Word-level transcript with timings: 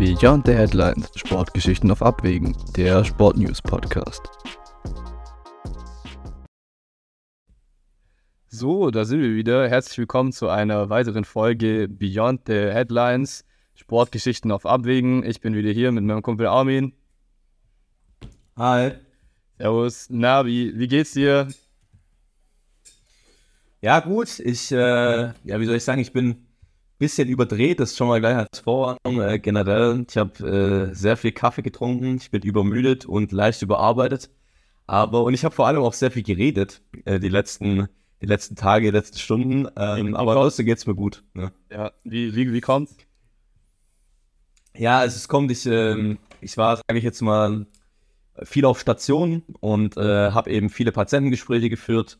Beyond 0.00 0.46
the 0.46 0.54
Headlines, 0.54 1.10
Sportgeschichten 1.14 1.90
auf 1.90 2.00
Abwägen, 2.00 2.56
der 2.74 3.04
Sportnews 3.04 3.60
Podcast. 3.60 4.22
So, 8.48 8.90
da 8.90 9.04
sind 9.04 9.20
wir 9.20 9.34
wieder. 9.34 9.68
Herzlich 9.68 9.98
willkommen 9.98 10.32
zu 10.32 10.48
einer 10.48 10.88
weiteren 10.88 11.26
Folge 11.26 11.86
Beyond 11.86 12.46
the 12.46 12.54
Headlines, 12.54 13.44
Sportgeschichten 13.74 14.50
auf 14.52 14.64
Abwägen. 14.64 15.22
Ich 15.22 15.42
bin 15.42 15.54
wieder 15.54 15.70
hier 15.70 15.92
mit 15.92 16.02
meinem 16.02 16.22
Kumpel 16.22 16.46
Armin. 16.46 16.94
Hi. 18.56 18.92
Servus. 19.58 20.06
Na, 20.08 20.46
wie, 20.46 20.78
wie 20.78 20.88
geht's 20.88 21.12
dir? 21.12 21.46
Ja, 23.82 24.00
gut. 24.00 24.38
Ich, 24.38 24.72
äh, 24.72 24.76
ja, 25.44 25.60
wie 25.60 25.66
soll 25.66 25.76
ich 25.76 25.84
sagen, 25.84 26.00
ich 26.00 26.14
bin 26.14 26.46
bisschen 27.00 27.28
überdreht, 27.28 27.80
das 27.80 27.90
ist 27.90 27.96
schon 27.96 28.08
mal 28.08 28.20
gleich 28.20 28.36
als 28.36 28.60
Vorwarnung. 28.60 29.20
Äh, 29.20 29.40
generell, 29.40 30.04
ich 30.08 30.16
habe 30.16 30.90
äh, 30.90 30.94
sehr 30.94 31.16
viel 31.16 31.32
Kaffee 31.32 31.62
getrunken, 31.62 32.16
ich 32.16 32.30
bin 32.30 32.42
übermüdet 32.42 33.06
und 33.06 33.32
leicht 33.32 33.62
überarbeitet. 33.62 34.30
Aber, 34.86 35.24
und 35.24 35.34
ich 35.34 35.44
habe 35.44 35.54
vor 35.54 35.66
allem 35.66 35.82
auch 35.82 35.94
sehr 35.94 36.10
viel 36.10 36.22
geredet, 36.22 36.82
äh, 37.06 37.18
die 37.18 37.28
letzten, 37.28 37.88
die 38.20 38.26
letzten 38.26 38.54
Tage, 38.54 38.86
die 38.86 38.96
letzten 38.96 39.18
Stunden. 39.18 39.66
Ähm, 39.76 40.14
aber 40.14 40.34
trotzdem 40.34 40.66
geht 40.66 40.78
es 40.78 40.86
mir 40.86 40.94
gut. 40.94 41.24
Ne? 41.34 41.52
Ja, 41.70 41.92
wie, 42.04 42.36
wie, 42.36 42.52
wie 42.52 42.60
kommt's? 42.60 42.96
Ja, 44.76 44.98
also 44.98 45.16
es 45.16 45.26
kommt, 45.26 45.50
ich, 45.50 45.66
ähm, 45.66 46.18
ich 46.40 46.56
war, 46.56 46.76
sage 46.76 46.98
ich 46.98 47.04
jetzt 47.04 47.22
mal, 47.22 47.66
viel 48.42 48.64
auf 48.64 48.78
Station 48.78 49.42
und 49.60 49.96
äh, 49.96 50.30
habe 50.30 50.50
eben 50.50 50.68
viele 50.68 50.92
Patientengespräche 50.92 51.70
geführt 51.70 52.18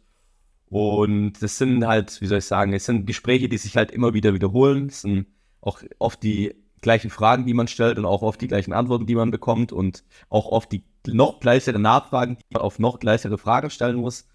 und 0.71 1.43
das 1.43 1.59
sind 1.59 1.85
halt, 1.87 2.21
wie 2.21 2.27
soll 2.27 2.39
ich 2.39 2.45
sagen, 2.45 2.73
es 2.73 2.87
sind 2.87 3.07
Gespräche, 3.07 3.49
die 3.49 3.59
sich 3.59 3.77
halt 3.77 3.91
immer 3.91 4.15
wieder 4.15 4.35
wiederholen. 4.35 4.87
Es 4.87 5.03
sind 5.03 5.27
auch 5.61 5.83
oft 5.99 6.23
die 6.23 6.55
gleichen 6.81 7.11
Fragen, 7.11 7.45
die 7.45 7.55
man 7.55 7.69
stellt 7.69 7.99
und 7.99 8.07
auch 8.07 8.23
oft 8.23 8.41
die 8.41 8.49
gleichen 8.49 8.73
Antworten, 8.73 9.07
die 9.07 9.17
man 9.17 9.33
bekommt 9.33 9.73
und 9.73 10.05
auch 10.29 10.47
oft 10.47 10.73
die 10.73 10.85
noch 11.07 11.41
gleichere 11.41 11.79
Nachfragen, 11.79 12.37
die 12.37 12.55
man 12.55 12.63
auf 12.63 12.79
noch 12.79 13.01
gleichere 13.01 13.37
Fragen 13.37 13.71
stellen 13.71 13.97
muss. 13.97 14.29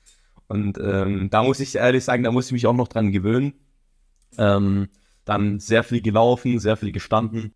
Und 0.47 0.77
ähm, 0.77 1.29
da 1.29 1.41
muss 1.41 1.61
ich 1.61 1.75
ehrlich 1.75 2.03
sagen, 2.03 2.23
da 2.23 2.31
muss 2.31 2.47
ich 2.47 2.51
mich 2.51 2.67
auch 2.67 2.73
noch 2.73 2.89
dran 2.89 3.11
gewöhnen. 3.11 3.53
Ähm, 4.37 4.89
dann 5.23 5.59
sehr 5.59 5.83
viel 5.83 6.01
gelaufen, 6.01 6.59
sehr 6.59 6.75
viel 6.75 6.91
gestanden. 6.91 7.53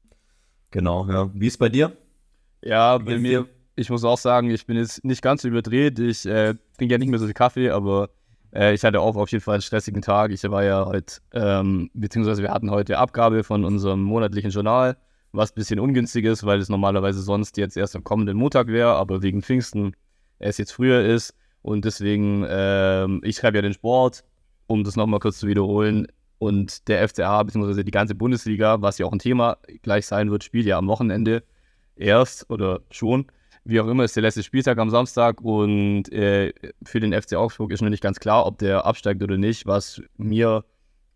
Genau, 0.71 1.07
ja. 1.07 1.29
Wie 1.33 1.47
ist 1.47 1.57
bei 1.57 1.69
dir? 1.69 1.97
Ja, 2.63 2.97
bei 2.97 3.17
mir, 3.19 3.47
ich 3.75 3.89
muss 3.89 4.03
auch 4.05 4.17
sagen, 4.17 4.49
ich 4.49 4.65
bin 4.65 4.77
jetzt 4.77 5.03
nicht 5.03 5.21
ganz 5.21 5.43
überdreht. 5.43 5.99
Ich 5.99 6.25
äh, 6.25 6.55
trinke 6.77 6.93
ja 6.93 6.97
nicht 6.97 7.09
mehr 7.09 7.19
so 7.19 7.25
viel 7.25 7.33
Kaffee, 7.33 7.69
aber 7.69 8.09
äh, 8.53 8.73
ich 8.73 8.83
hatte 8.83 9.01
auch 9.01 9.15
auf 9.15 9.31
jeden 9.31 9.43
Fall 9.43 9.55
einen 9.55 9.61
stressigen 9.61 10.01
Tag. 10.01 10.31
Ich 10.31 10.43
war 10.43 10.63
ja 10.63 10.85
heute, 10.85 11.21
ähm, 11.33 11.89
beziehungsweise 11.93 12.41
wir 12.41 12.51
hatten 12.51 12.71
heute 12.71 12.97
Abgabe 12.97 13.43
von 13.43 13.65
unserem 13.65 14.01
monatlichen 14.01 14.51
Journal, 14.51 14.97
was 15.31 15.51
ein 15.51 15.55
bisschen 15.55 15.79
ungünstig 15.79 16.25
ist, 16.25 16.45
weil 16.45 16.59
es 16.59 16.69
normalerweise 16.69 17.21
sonst 17.21 17.57
jetzt 17.57 17.77
erst 17.77 17.95
am 17.95 18.03
kommenden 18.03 18.37
Montag 18.37 18.67
wäre, 18.67 18.93
aber 18.93 19.21
wegen 19.21 19.41
Pfingsten 19.41 19.95
es 20.39 20.57
jetzt 20.57 20.71
früher 20.71 21.05
ist. 21.05 21.35
Und 21.61 21.85
deswegen, 21.85 22.45
ähm, 22.47 23.21
ich 23.23 23.35
schreibe 23.35 23.57
ja 23.57 23.61
den 23.61 23.73
Sport, 23.73 24.23
um 24.67 24.83
das 24.83 24.95
nochmal 24.95 25.19
kurz 25.19 25.39
zu 25.39 25.47
wiederholen. 25.47 26.07
Und 26.37 26.87
der 26.87 27.07
FCA, 27.07 27.43
beziehungsweise 27.43 27.83
die 27.83 27.91
ganze 27.91 28.15
Bundesliga, 28.15 28.81
was 28.81 28.97
ja 28.97 29.05
auch 29.05 29.11
ein 29.11 29.19
Thema 29.19 29.57
gleich 29.81 30.05
sein 30.05 30.31
wird, 30.31 30.43
spielt 30.43 30.65
ja 30.65 30.77
am 30.77 30.87
Wochenende 30.87 31.43
erst 31.97 32.49
oder 32.49 32.79
schon 32.89 33.27
wie 33.69 33.79
auch 33.79 33.87
immer, 33.87 34.03
ist 34.03 34.15
der 34.15 34.23
letzte 34.23 34.43
Spieltag 34.43 34.77
am 34.77 34.89
Samstag 34.89 35.41
und 35.41 36.11
äh, 36.11 36.53
für 36.83 36.99
den 36.99 37.13
FC 37.13 37.35
Augsburg 37.35 37.71
ist 37.71 37.81
noch 37.81 37.89
nicht 37.89 38.03
ganz 38.03 38.19
klar, 38.19 38.45
ob 38.45 38.57
der 38.57 38.85
absteigt 38.85 39.21
oder 39.21 39.37
nicht, 39.37 39.65
was 39.65 40.01
mir 40.17 40.65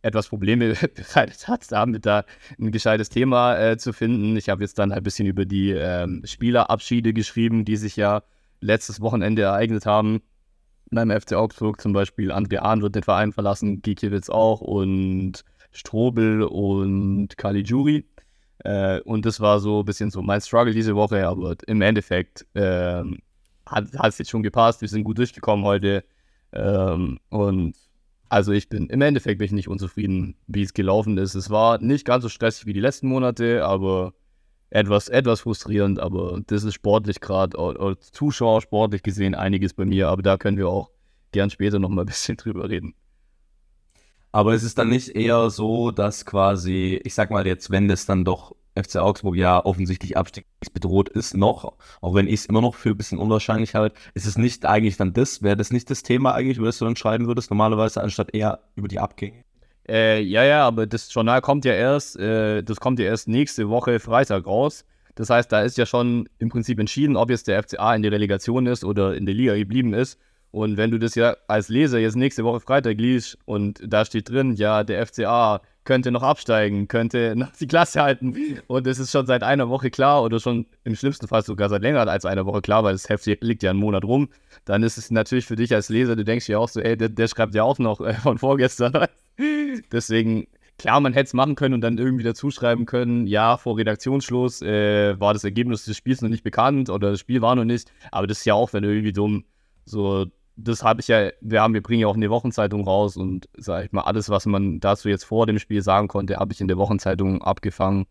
etwas 0.03 0.27
Probleme 0.27 0.73
bereitet 0.95 1.47
hat, 1.47 1.71
damit 1.71 2.05
da 2.05 2.25
ein 2.59 2.71
gescheites 2.71 3.09
Thema 3.09 3.57
äh, 3.57 3.77
zu 3.77 3.93
finden. 3.93 4.37
Ich 4.37 4.49
habe 4.49 4.61
jetzt 4.61 4.77
dann 4.77 4.91
ein 4.91 5.01
bisschen 5.01 5.27
über 5.27 5.45
die 5.45 5.71
ähm, 5.71 6.21
Spielerabschiede 6.25 7.13
geschrieben, 7.13 7.65
die 7.65 7.77
sich 7.77 7.95
ja 7.95 8.21
letztes 8.61 9.01
Wochenende 9.01 9.41
ereignet 9.41 9.85
haben. 9.85 10.21
Beim 10.91 11.09
FC 11.09 11.33
Augsburg 11.33 11.81
zum 11.81 11.93
Beispiel 11.93 12.31
André 12.31 12.59
Ahn 12.59 12.81
wird 12.81 12.95
den 12.95 13.03
Verein 13.03 13.31
verlassen, 13.31 13.81
Gikiewicz 13.81 14.29
auch 14.29 14.61
und 14.61 15.43
Strobel 15.71 16.43
und 16.43 17.35
Caligiuri. 17.37 18.05
Äh, 18.59 19.01
und 19.01 19.25
das 19.25 19.39
war 19.39 19.59
so 19.59 19.79
ein 19.79 19.85
bisschen 19.85 20.11
so 20.11 20.21
mein 20.21 20.41
Struggle 20.41 20.73
diese 20.73 20.95
Woche, 20.95 21.27
aber 21.27 21.55
im 21.67 21.81
Endeffekt 21.81 22.45
äh, 22.53 23.03
hat 23.65 23.89
es 24.03 24.17
jetzt 24.17 24.29
schon 24.29 24.43
gepasst. 24.43 24.81
Wir 24.81 24.87
sind 24.87 25.03
gut 25.03 25.17
durchgekommen 25.17 25.65
heute. 25.65 26.03
Ähm, 26.51 27.19
und 27.29 27.75
also 28.29 28.51
ich 28.51 28.69
bin 28.69 28.87
im 28.87 29.01
Endeffekt 29.01 29.39
bin 29.39 29.45
ich 29.45 29.51
nicht 29.51 29.67
unzufrieden, 29.67 30.35
wie 30.47 30.63
es 30.63 30.73
gelaufen 30.73 31.17
ist. 31.17 31.35
Es 31.35 31.49
war 31.49 31.79
nicht 31.79 32.05
ganz 32.05 32.23
so 32.23 32.29
stressig 32.29 32.65
wie 32.65 32.73
die 32.73 32.79
letzten 32.79 33.07
Monate, 33.07 33.63
aber 33.65 34.13
etwas, 34.69 35.07
etwas 35.09 35.41
frustrierend. 35.41 35.99
Aber 35.99 36.41
das 36.47 36.63
ist 36.63 36.73
sportlich 36.73 37.19
gerade, 37.21 37.57
Zuschauer 37.99 38.61
sportlich 38.61 39.03
gesehen, 39.03 39.35
einiges 39.35 39.73
bei 39.73 39.85
mir. 39.85 40.09
Aber 40.09 40.21
da 40.21 40.37
können 40.37 40.57
wir 40.57 40.67
auch 40.67 40.89
gern 41.31 41.49
später 41.49 41.79
noch 41.79 41.89
mal 41.89 42.01
ein 42.01 42.07
bisschen 42.07 42.37
drüber 42.37 42.69
reden. 42.69 42.95
Aber 44.33 44.53
es 44.53 44.63
ist 44.63 44.79
dann 44.79 44.89
nicht 44.89 45.09
eher 45.09 45.51
so, 45.51 45.91
dass 45.91 46.25
quasi, 46.25 46.99
ich 47.03 47.13
sag 47.13 47.29
mal 47.29 47.45
jetzt, 47.45 47.69
wenn 47.69 47.87
das 47.87 48.07
dann 48.07 48.25
doch 48.25 48.55
FC 48.75 48.95
Augsburg 48.95 49.35
ja 49.35 49.63
offensichtlich 49.63 50.17
abstiegsbedroht 50.17 51.07
ist, 51.09 51.37
noch, 51.37 51.77
auch 52.01 52.15
wenn 52.15 52.27
ich 52.27 52.33
es 52.33 52.45
immer 52.47 52.59
noch 52.59 52.73
für 52.73 52.89
ein 52.89 52.97
bisschen 52.97 53.19
unwahrscheinlich 53.19 53.75
halte, 53.75 53.95
ist 54.15 54.25
es 54.25 54.35
nicht 54.35 54.65
eigentlich 54.65 54.97
dann 54.97 55.13
das, 55.13 55.43
wäre 55.43 55.55
das 55.55 55.69
nicht 55.69 55.87
das 55.91 56.01
Thema 56.01 56.33
eigentlich, 56.33 56.57
über 56.57 56.65
das 56.65 56.79
du 56.79 56.85
entscheiden 56.85 57.27
würdest, 57.27 57.51
normalerweise, 57.51 58.01
anstatt 58.01 58.33
eher 58.33 58.61
über 58.73 58.87
die 58.87 58.99
Abgänge? 58.99 59.43
Äh, 59.87 60.21
ja, 60.21 60.43
ja, 60.43 60.65
aber 60.65 60.87
das 60.87 61.13
Journal 61.13 61.41
kommt 61.41 61.63
ja 61.63 61.73
erst, 61.73 62.17
äh, 62.17 62.63
das 62.63 62.79
kommt 62.79 62.97
ja 62.97 63.05
erst 63.05 63.27
nächste 63.27 63.69
Woche 63.69 63.99
Freitag 63.99 64.47
raus. 64.47 64.83
Das 65.13 65.29
heißt, 65.29 65.51
da 65.51 65.61
ist 65.61 65.77
ja 65.77 65.85
schon 65.85 66.27
im 66.39 66.49
Prinzip 66.49 66.79
entschieden, 66.79 67.17
ob 67.17 67.29
jetzt 67.29 67.47
der 67.47 67.61
FCA 67.61 67.93
in 67.93 68.01
der 68.01 68.11
Relegation 68.11 68.65
ist 68.65 68.83
oder 68.83 69.15
in 69.15 69.27
der 69.27 69.35
Liga 69.35 69.55
geblieben 69.55 69.93
ist. 69.93 70.17
Und 70.53 70.77
wenn 70.77 70.91
du 70.91 70.99
das 70.99 71.15
ja 71.15 71.35
als 71.47 71.69
Leser 71.69 71.97
jetzt 71.97 72.15
nächste 72.15 72.43
Woche 72.43 72.59
Freitag 72.59 72.99
liest 72.99 73.39
und 73.45 73.81
da 73.83 74.05
steht 74.05 74.29
drin, 74.29 74.53
ja, 74.53 74.83
der 74.83 75.03
FCA 75.03 75.61
könnte 75.83 76.11
noch 76.11 76.21
absteigen, 76.21 76.87
könnte 76.87 77.33
noch 77.35 77.51
die 77.59 77.65
Klasse 77.65 78.03
halten. 78.03 78.35
Und 78.67 78.85
es 78.85 78.99
ist 78.99 79.11
schon 79.11 79.25
seit 79.25 79.41
einer 79.41 79.67
Woche 79.69 79.89
klar 79.89 80.21
oder 80.21 80.39
schon 80.39 80.67
im 80.83 80.95
schlimmsten 80.95 81.27
Fall 81.27 81.43
sogar 81.43 81.69
seit 81.69 81.81
länger 81.81 82.07
als 82.07 82.23
einer 82.23 82.45
Woche 82.45 82.61
klar, 82.61 82.83
weil 82.83 82.93
das 82.93 83.09
Heft 83.09 83.25
liegt 83.25 83.63
ja 83.63 83.71
einen 83.71 83.79
Monat 83.79 84.05
rum, 84.05 84.29
dann 84.65 84.83
ist 84.83 84.99
es 84.99 85.09
natürlich 85.09 85.47
für 85.47 85.55
dich 85.55 85.73
als 85.73 85.89
Leser, 85.89 86.15
du 86.15 86.23
denkst 86.23 86.47
ja 86.47 86.59
auch 86.59 86.69
so, 86.69 86.81
ey, 86.81 86.95
der, 86.95 87.09
der 87.09 87.27
schreibt 87.27 87.55
ja 87.55 87.63
auch 87.63 87.79
noch 87.79 87.99
äh, 88.01 88.13
von 88.13 88.37
vorgestern. 88.37 88.93
Deswegen, 89.91 90.45
klar, 90.77 90.99
man 90.99 91.13
hätte 91.13 91.25
es 91.25 91.33
machen 91.33 91.55
können 91.55 91.73
und 91.73 91.81
dann 91.81 91.97
irgendwie 91.97 92.25
dazu 92.25 92.51
schreiben 92.51 92.85
können, 92.85 93.25
ja, 93.25 93.57
vor 93.57 93.75
Redaktionsschluss 93.75 94.61
äh, 94.61 95.19
war 95.19 95.33
das 95.33 95.45
Ergebnis 95.45 95.85
des 95.85 95.97
Spiels 95.97 96.21
noch 96.21 96.29
nicht 96.29 96.43
bekannt 96.43 96.91
oder 96.91 97.09
das 97.09 97.21
Spiel 97.21 97.41
war 97.41 97.55
noch 97.55 97.65
nicht, 97.65 97.91
aber 98.11 98.27
das 98.27 98.37
ist 98.37 98.45
ja 98.45 98.53
auch, 98.53 98.71
wenn 98.73 98.83
du 98.83 98.89
irgendwie 98.89 99.13
dumm 99.13 99.45
so 99.85 100.27
das 100.55 100.83
habe 100.83 101.01
ich 101.01 101.07
ja, 101.07 101.31
wir 101.41 101.61
haben, 101.61 101.73
wir 101.73 101.81
bringen 101.81 102.01
ja 102.01 102.07
auch 102.07 102.15
eine 102.15 102.29
Wochenzeitung 102.29 102.83
raus 102.85 103.17
und 103.17 103.49
sag 103.57 103.85
ich 103.85 103.91
mal, 103.91 104.01
alles, 104.01 104.29
was 104.29 104.45
man 104.45 104.79
dazu 104.79 105.09
jetzt 105.09 105.23
vor 105.23 105.47
dem 105.47 105.59
Spiel 105.59 105.81
sagen 105.81 106.07
konnte, 106.07 106.37
habe 106.37 106.53
ich 106.53 106.61
in 106.61 106.67
der 106.67 106.77
Wochenzeitung 106.77 107.41
abgefangen. 107.41 108.05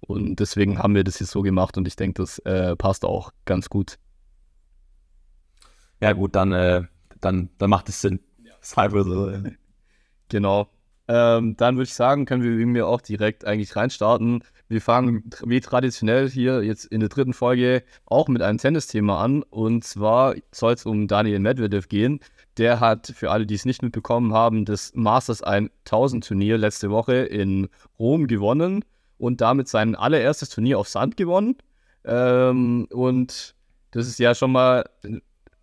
Und 0.00 0.40
deswegen 0.40 0.78
haben 0.78 0.94
wir 0.94 1.04
das 1.04 1.18
jetzt 1.20 1.30
so 1.30 1.42
gemacht 1.42 1.76
und 1.76 1.86
ich 1.86 1.96
denke, 1.96 2.22
das 2.22 2.38
äh, 2.40 2.74
passt 2.76 3.04
auch 3.04 3.32
ganz 3.44 3.68
gut. 3.68 3.98
Ja, 6.00 6.12
gut, 6.12 6.34
dann, 6.34 6.52
äh, 6.52 6.84
dann, 7.20 7.50
dann 7.58 7.70
macht 7.70 7.88
es 7.88 8.00
Sinn. 8.00 8.20
Ja. 8.42 8.54
So. 8.60 9.32
Genau. 10.28 10.68
Ähm, 11.08 11.56
dann 11.56 11.74
würde 11.74 11.88
ich 11.88 11.94
sagen, 11.94 12.24
können 12.24 12.72
wir 12.72 12.86
auch 12.86 13.00
direkt 13.00 13.44
eigentlich 13.44 13.74
reinstarten. 13.74 14.44
Wir 14.70 14.80
fangen 14.80 15.24
wie 15.44 15.60
traditionell 15.60 16.30
hier 16.30 16.62
jetzt 16.62 16.84
in 16.84 17.00
der 17.00 17.08
dritten 17.08 17.32
Folge 17.32 17.82
auch 18.06 18.28
mit 18.28 18.40
einem 18.40 18.56
Tennisthema 18.56 19.20
an. 19.20 19.42
Und 19.42 19.82
zwar 19.82 20.36
soll 20.52 20.74
es 20.74 20.86
um 20.86 21.08
Daniel 21.08 21.40
Medvedev 21.40 21.88
gehen. 21.88 22.20
Der 22.56 22.78
hat, 22.78 23.12
für 23.16 23.32
alle, 23.32 23.46
die 23.46 23.56
es 23.56 23.64
nicht 23.64 23.82
mitbekommen 23.82 24.32
haben, 24.32 24.64
das 24.64 24.92
Masters 24.94 25.42
1000 25.42 26.24
Turnier 26.24 26.56
letzte 26.56 26.88
Woche 26.88 27.14
in 27.16 27.68
Rom 27.98 28.28
gewonnen 28.28 28.84
und 29.18 29.40
damit 29.40 29.66
sein 29.66 29.96
allererstes 29.96 30.50
Turnier 30.50 30.78
auf 30.78 30.88
Sand 30.88 31.16
gewonnen. 31.16 31.56
Ähm, 32.04 32.86
und 32.92 33.56
das 33.90 34.06
ist 34.06 34.20
ja 34.20 34.36
schon 34.36 34.52
mal 34.52 34.84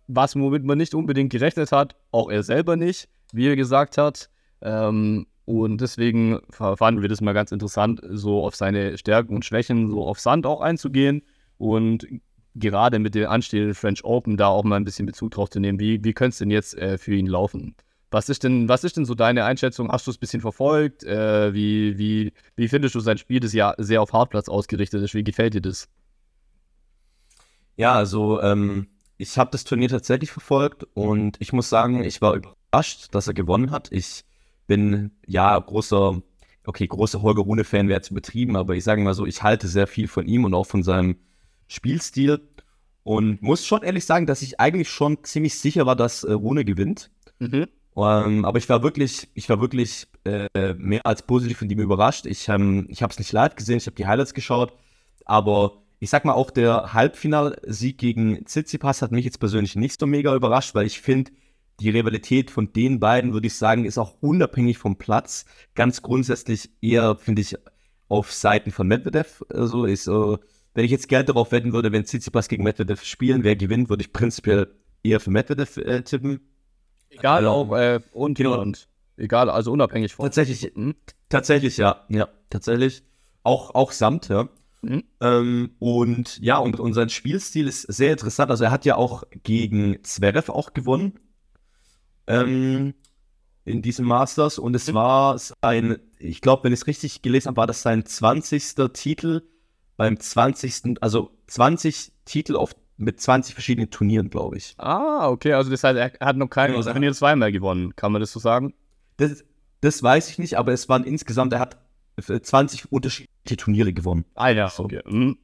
was, 0.06 0.36
womit 0.36 0.64
man 0.64 0.76
nicht 0.76 0.94
unbedingt 0.94 1.32
gerechnet 1.32 1.72
hat, 1.72 1.96
auch 2.10 2.30
er 2.30 2.42
selber 2.42 2.76
nicht, 2.76 3.08
wie 3.32 3.48
er 3.48 3.56
gesagt 3.56 3.96
hat. 3.96 4.28
Ähm, 4.60 5.26
und 5.48 5.80
deswegen 5.80 6.40
fanden 6.50 7.00
wir 7.00 7.08
das 7.08 7.22
mal 7.22 7.32
ganz 7.32 7.52
interessant, 7.52 8.02
so 8.10 8.44
auf 8.44 8.54
seine 8.54 8.98
Stärken 8.98 9.34
und 9.34 9.46
Schwächen, 9.46 9.88
so 9.88 10.06
auf 10.06 10.20
Sand 10.20 10.44
auch 10.44 10.60
einzugehen 10.60 11.22
und 11.56 12.06
gerade 12.54 12.98
mit 12.98 13.14
dem 13.14 13.30
anstehenden 13.30 13.72
French 13.72 14.04
Open 14.04 14.36
da 14.36 14.48
auch 14.48 14.62
mal 14.62 14.76
ein 14.76 14.84
bisschen 14.84 15.06
Bezug 15.06 15.30
drauf 15.30 15.48
zu 15.48 15.58
nehmen. 15.58 15.80
Wie, 15.80 16.04
wie 16.04 16.12
könnte 16.12 16.32
es 16.32 16.38
denn 16.38 16.50
jetzt 16.50 16.76
äh, 16.76 16.98
für 16.98 17.14
ihn 17.14 17.26
laufen? 17.26 17.74
Was 18.10 18.28
ist 18.28 18.44
denn, 18.44 18.68
was 18.68 18.84
ist 18.84 18.98
denn 18.98 19.06
so 19.06 19.14
deine 19.14 19.46
Einschätzung? 19.46 19.90
Hast 19.90 20.06
du 20.06 20.10
es 20.10 20.18
ein 20.18 20.20
bisschen 20.20 20.42
verfolgt? 20.42 21.02
Äh, 21.04 21.54
wie, 21.54 21.96
wie, 21.96 22.34
wie 22.56 22.68
findest 22.68 22.94
du 22.94 23.00
sein 23.00 23.16
Spiel, 23.16 23.40
das 23.40 23.54
ja 23.54 23.74
sehr 23.78 24.02
auf 24.02 24.12
Hartplatz 24.12 24.50
ausgerichtet 24.50 25.02
ist? 25.02 25.14
Wie 25.14 25.24
gefällt 25.24 25.54
dir 25.54 25.62
das? 25.62 25.88
Ja, 27.76 27.94
also 27.94 28.42
ähm, 28.42 28.88
ich 29.16 29.38
habe 29.38 29.50
das 29.50 29.64
Turnier 29.64 29.88
tatsächlich 29.88 30.30
verfolgt 30.30 30.84
und 30.92 31.38
ich 31.40 31.54
muss 31.54 31.70
sagen, 31.70 32.04
ich 32.04 32.20
war 32.20 32.34
überrascht, 32.34 33.14
dass 33.14 33.28
er 33.28 33.34
gewonnen 33.34 33.70
hat. 33.70 33.88
Ich 33.92 34.26
bin 34.68 35.10
ja 35.26 35.58
großer 35.58 36.22
okay, 36.68 36.86
großer 36.86 37.22
Holger 37.22 37.42
Rune-Fan 37.42 37.88
wäre 37.88 37.98
jetzt 37.98 38.10
übertrieben, 38.10 38.54
aber 38.54 38.76
ich 38.76 38.84
sage 38.84 39.00
mal 39.00 39.14
so, 39.14 39.24
ich 39.24 39.42
halte 39.42 39.66
sehr 39.66 39.86
viel 39.86 40.06
von 40.06 40.26
ihm 40.26 40.44
und 40.44 40.52
auch 40.52 40.66
von 40.66 40.82
seinem 40.82 41.16
Spielstil. 41.66 42.40
Und 43.04 43.40
muss 43.40 43.64
schon 43.64 43.82
ehrlich 43.82 44.04
sagen, 44.04 44.26
dass 44.26 44.42
ich 44.42 44.60
eigentlich 44.60 44.90
schon 44.90 45.24
ziemlich 45.24 45.58
sicher 45.58 45.86
war, 45.86 45.96
dass 45.96 46.24
äh, 46.24 46.32
Rune 46.32 46.66
gewinnt. 46.66 47.10
Mhm. 47.38 47.68
Um, 47.94 48.04
ähm, 48.04 48.44
aber 48.44 48.58
ich 48.58 48.68
war 48.68 48.82
wirklich, 48.82 49.28
ich 49.32 49.48
war 49.48 49.62
wirklich 49.62 50.06
äh, 50.24 50.74
mehr 50.74 51.06
als 51.06 51.22
positiv 51.22 51.58
von 51.58 51.70
ihm 51.70 51.80
überrascht. 51.80 52.26
Ich, 52.26 52.48
ähm, 52.48 52.86
ich 52.90 53.02
habe 53.02 53.10
es 53.10 53.18
nicht 53.18 53.32
live 53.32 53.56
gesehen, 53.56 53.78
ich 53.78 53.86
habe 53.86 53.96
die 53.96 54.06
Highlights 54.06 54.34
geschaut, 54.34 54.74
aber 55.24 55.82
ich 56.00 56.10
sag 56.10 56.26
mal 56.26 56.34
auch 56.34 56.50
der 56.50 56.92
Halbfinalsieg 56.92 57.96
gegen 57.96 58.44
Tsitsipas 58.44 59.00
hat 59.00 59.10
mich 59.10 59.24
jetzt 59.24 59.40
persönlich 59.40 59.74
nicht 59.74 59.98
so 59.98 60.06
mega 60.06 60.34
überrascht, 60.34 60.74
weil 60.74 60.86
ich 60.86 61.00
finde, 61.00 61.32
die 61.80 61.90
Rivalität 61.90 62.50
von 62.50 62.72
den 62.72 62.98
beiden, 63.00 63.32
würde 63.32 63.46
ich 63.46 63.54
sagen, 63.54 63.84
ist 63.84 63.98
auch 63.98 64.16
unabhängig 64.20 64.78
vom 64.78 64.96
Platz 64.96 65.44
ganz 65.74 66.02
grundsätzlich 66.02 66.70
eher, 66.80 67.16
finde 67.16 67.42
ich, 67.42 67.56
auf 68.08 68.32
Seiten 68.32 68.70
von 68.70 68.88
Medvedev. 68.88 69.44
Also 69.50 69.84
ist 69.84 70.04
so, 70.04 70.38
wenn 70.74 70.84
ich 70.84 70.90
jetzt 70.90 71.08
Geld 71.08 71.28
darauf 71.28 71.52
wetten 71.52 71.72
würde, 71.72 71.92
wenn 71.92 72.04
Tsitsipas 72.04 72.48
gegen 72.48 72.64
Medvedev 72.64 73.04
spielen, 73.04 73.44
wer 73.44 73.56
gewinnt, 73.56 73.90
würde 73.90 74.02
ich 74.02 74.12
prinzipiell 74.12 74.74
eher 75.02 75.20
für 75.20 75.30
Medvedev 75.30 75.76
äh, 75.76 76.02
tippen. 76.02 76.40
Egal 77.10 77.46
also, 77.46 77.50
auch 77.50 77.76
äh, 77.76 78.00
und, 78.12 78.36
genau. 78.36 78.60
und 78.60 78.88
egal, 79.16 79.48
also 79.48 79.72
unabhängig 79.72 80.14
von. 80.14 80.26
Tatsächlich, 80.26 80.72
hm? 80.74 80.94
tatsächlich, 81.28 81.76
ja, 81.76 82.04
ja, 82.08 82.28
tatsächlich. 82.50 83.02
Auch, 83.44 83.74
auch 83.74 83.92
Samt, 83.92 84.28
ja. 84.28 84.48
Mhm. 84.82 85.04
Ähm, 85.20 85.70
und 85.78 86.38
ja, 86.40 86.58
und, 86.58 86.78
und 86.78 86.92
sein 86.92 87.08
Spielstil 87.08 87.66
ist 87.66 87.82
sehr 87.82 88.12
interessant. 88.12 88.50
Also 88.50 88.64
er 88.64 88.70
hat 88.70 88.84
ja 88.84 88.96
auch 88.96 89.24
gegen 89.42 90.02
Zverev 90.04 90.52
auch 90.52 90.74
gewonnen 90.74 91.18
ähm, 92.28 92.94
in 93.64 93.82
diesem 93.82 94.06
Masters 94.06 94.58
und 94.58 94.74
es 94.74 94.88
mhm. 94.88 94.94
war 94.94 95.38
sein, 95.38 95.98
ich 96.18 96.40
glaube, 96.40 96.64
wenn 96.64 96.72
ich 96.72 96.80
es 96.80 96.86
richtig 96.86 97.22
gelesen 97.22 97.48
habe, 97.48 97.58
war 97.58 97.66
das 97.66 97.82
sein 97.82 98.04
20. 98.04 98.74
Titel 98.92 99.42
beim 99.96 100.18
20. 100.18 101.02
also 101.02 101.30
20 101.46 102.12
Titel 102.24 102.56
auf, 102.56 102.74
mit 102.96 103.20
20 103.20 103.54
verschiedenen 103.54 103.90
Turnieren, 103.90 104.30
glaube 104.30 104.56
ich. 104.56 104.74
Ah, 104.78 105.28
okay, 105.28 105.52
also 105.52 105.70
das 105.70 105.84
heißt, 105.84 105.96
er 105.96 106.26
hat 106.26 106.36
noch 106.36 106.48
kein 106.48 106.72
genau, 106.72 106.82
Turnier 106.82 107.12
zweimal 107.12 107.52
gewonnen, 107.52 107.94
kann 107.96 108.12
man 108.12 108.20
das 108.20 108.32
so 108.32 108.40
sagen? 108.40 108.74
Das, 109.16 109.44
das 109.80 110.02
weiß 110.02 110.30
ich 110.30 110.38
nicht, 110.38 110.58
aber 110.58 110.72
es 110.72 110.88
waren 110.88 111.04
insgesamt, 111.04 111.52
er 111.52 111.60
hat 111.60 111.78
20 112.20 112.90
unterschiedliche 112.90 113.56
Turniere 113.56 113.92
gewonnen. 113.92 114.24
Ah 114.34 114.48
ja, 114.48 114.72
okay. 114.76 115.02
Mhm. 115.06 115.38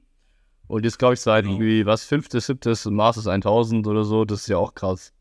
Und 0.66 0.84
jetzt 0.84 0.98
glaube 0.98 1.14
ich 1.14 1.20
seit 1.20 1.44
genau. 1.44 1.56
irgendwie, 1.56 1.86
was, 1.86 2.04
fünftes, 2.04 2.46
siebtes 2.46 2.84
Masters 2.86 3.26
1000 3.26 3.86
oder 3.86 4.04
so, 4.04 4.25
das 4.25 4.40
ist 4.40 4.48
ja 4.48 4.56
auch 4.56 4.75
krass. 4.75 5.12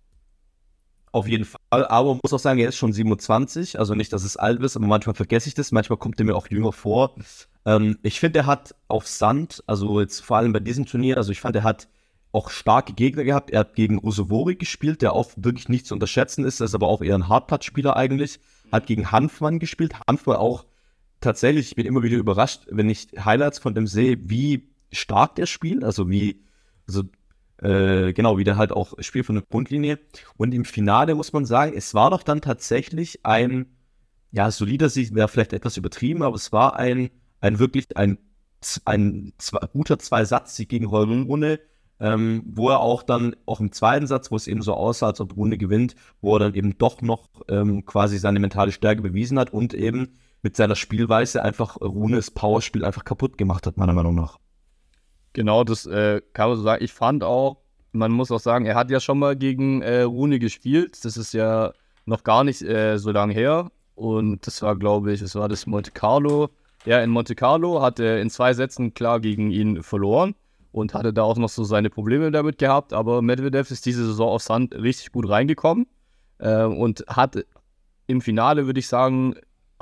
Auf 1.13 1.27
jeden 1.27 1.45
Fall, 1.45 1.59
aber 1.69 2.15
muss 2.21 2.33
auch 2.33 2.39
sagen, 2.39 2.59
er 2.59 2.69
ist 2.69 2.75
schon 2.75 2.91
27, 2.91 3.77
also 3.77 3.93
nicht, 3.93 4.11
dass 4.11 4.23
es 4.23 4.35
alt 4.35 4.61
ist, 4.63 4.75
aber 4.75 4.87
manchmal 4.87 5.13
vergesse 5.13 5.47
ich 5.47 5.53
das, 5.53 5.71
manchmal 5.71 5.97
kommt 5.97 6.19
er 6.19 6.25
mir 6.25 6.35
auch 6.35 6.47
jünger 6.47 6.71
vor. 6.71 7.13
Ähm, 7.65 7.99
ich 8.01 8.19
finde, 8.19 8.39
er 8.39 8.45
hat 8.47 8.73
auf 8.87 9.07
Sand, 9.07 9.63
also 9.67 10.01
jetzt 10.01 10.21
vor 10.21 10.37
allem 10.37 10.53
bei 10.53 10.59
diesem 10.59 10.87
Turnier, 10.87 11.17
also 11.17 11.31
ich 11.31 11.39
fand, 11.39 11.55
er 11.55 11.63
hat 11.63 11.87
auch 12.31 12.49
starke 12.49 12.93
Gegner 12.93 13.23
gehabt. 13.23 13.51
Er 13.51 13.59
hat 13.59 13.75
gegen 13.75 13.99
Rusovori 13.99 14.55
gespielt, 14.55 15.03
der 15.03 15.13
auch 15.13 15.29
wirklich 15.35 15.69
nicht 15.69 15.85
zu 15.85 15.93
unterschätzen 15.93 16.45
ist, 16.45 16.61
ist 16.61 16.73
aber 16.73 16.87
auch 16.87 17.03
eher 17.03 17.13
ein 17.15 17.29
Hardplatz-Spieler 17.29 17.95
eigentlich. 17.95 18.39
Hat 18.71 18.87
gegen 18.87 19.11
Hanfmann 19.11 19.59
gespielt, 19.59 19.93
Hanfmann 20.07 20.37
auch 20.37 20.65
tatsächlich, 21.21 21.67
ich 21.67 21.75
bin 21.75 21.85
immer 21.85 22.01
wieder 22.01 22.17
überrascht, 22.17 22.63
wenn 22.71 22.89
ich 22.89 23.09
Highlights 23.23 23.59
von 23.59 23.75
dem 23.75 23.85
sehe, 23.85 24.17
wie 24.19 24.67
stark 24.91 25.35
der 25.35 25.45
spielt, 25.45 25.83
also 25.83 26.09
wie, 26.09 26.41
also 26.87 27.03
äh, 27.63 28.13
genau, 28.13 28.37
wie 28.37 28.43
der 28.43 28.57
halt 28.57 28.71
auch 28.71 28.93
spielt 28.99 29.25
von 29.25 29.35
der 29.35 29.43
Grundlinie. 29.49 29.99
Und 30.37 30.53
im 30.53 30.65
Finale 30.65 31.15
muss 31.15 31.33
man 31.33 31.45
sagen, 31.45 31.73
es 31.75 31.93
war 31.93 32.09
doch 32.11 32.23
dann 32.23 32.41
tatsächlich 32.41 33.25
ein, 33.25 33.67
ja, 34.31 34.51
solider 34.51 34.89
Sieg 34.89 35.15
wäre 35.15 35.27
vielleicht 35.27 35.53
etwas 35.53 35.77
übertrieben, 35.77 36.23
aber 36.23 36.35
es 36.35 36.51
war 36.51 36.75
ein, 36.75 37.09
ein 37.39 37.59
wirklich 37.59 37.95
ein, 37.95 38.17
ein, 38.85 39.33
zwei, 39.37 39.59
guter 39.71 39.97
Zwei-Satz-Sieg 39.97 40.69
gegen 40.69 40.91
Holmrune, 40.91 41.59
ähm, 41.99 42.43
wo 42.45 42.69
er 42.69 42.81
auch 42.81 43.03
dann, 43.03 43.35
auch 43.45 43.61
im 43.61 43.71
zweiten 43.71 44.07
Satz, 44.07 44.29
wo 44.29 44.35
es 44.35 44.47
eben 44.47 44.61
so 44.61 44.73
aussah, 44.73 45.07
als 45.07 45.21
ob 45.21 45.37
Runde 45.37 45.57
gewinnt, 45.57 45.95
wo 46.21 46.35
er 46.35 46.39
dann 46.39 46.55
eben 46.55 46.77
doch 46.77 47.01
noch 47.01 47.29
ähm, 47.47 47.85
quasi 47.85 48.17
seine 48.17 48.39
mentale 48.39 48.73
Stärke 48.73 49.01
bewiesen 49.01 49.39
hat 49.39 49.53
und 49.53 49.73
eben 49.73 50.09
mit 50.41 50.57
seiner 50.57 50.75
Spielweise 50.75 51.43
einfach 51.43 51.79
Runes 51.79 52.31
Powerspiel 52.31 52.83
einfach 52.83 53.05
kaputt 53.05 53.37
gemacht 53.37 53.65
hat, 53.67 53.77
meiner 53.77 53.93
Meinung 53.93 54.15
nach. 54.15 54.39
Genau, 55.33 55.63
das 55.63 55.85
äh, 55.85 56.21
kann 56.33 56.49
man 56.49 56.57
so 56.57 56.63
sagen. 56.63 56.83
Ich 56.83 56.93
fand 56.93 57.23
auch, 57.23 57.57
man 57.91 58.11
muss 58.11 58.31
auch 58.31 58.39
sagen, 58.39 58.65
er 58.65 58.75
hat 58.75 58.89
ja 58.91 58.99
schon 58.99 59.19
mal 59.19 59.35
gegen 59.35 59.81
äh, 59.81 60.01
Rune 60.01 60.39
gespielt. 60.39 61.03
Das 61.03 61.17
ist 61.17 61.33
ja 61.33 61.73
noch 62.05 62.23
gar 62.23 62.43
nicht 62.43 62.61
äh, 62.61 62.97
so 62.97 63.11
lange 63.11 63.33
her. 63.33 63.71
Und 63.95 64.45
das 64.47 64.61
war, 64.61 64.75
glaube 64.75 65.11
ich, 65.13 65.19
das 65.19 65.35
war 65.35 65.49
das 65.49 65.65
Monte 65.67 65.91
Carlo. 65.91 66.49
Ja, 66.85 67.01
in 67.01 67.09
Monte 67.09 67.35
Carlo 67.35 67.81
hat 67.81 67.99
er 67.99 68.21
in 68.21 68.29
zwei 68.29 68.53
Sätzen 68.53 68.93
klar 68.93 69.19
gegen 69.19 69.51
ihn 69.51 69.83
verloren 69.83 70.35
und 70.71 70.93
hatte 70.93 71.13
da 71.13 71.23
auch 71.23 71.37
noch 71.37 71.49
so 71.49 71.63
seine 71.63 71.89
Probleme 71.89 72.31
damit 72.31 72.57
gehabt. 72.57 72.93
Aber 72.93 73.21
Medvedev 73.21 73.71
ist 73.71 73.85
diese 73.85 74.05
Saison 74.05 74.29
auf 74.29 74.41
Sand 74.41 74.75
richtig 74.75 75.11
gut 75.11 75.29
reingekommen 75.29 75.87
äh, 76.39 76.63
und 76.63 77.05
hat 77.07 77.45
im 78.07 78.21
Finale, 78.21 78.65
würde 78.65 78.79
ich 78.79 78.87
sagen, 78.87 79.35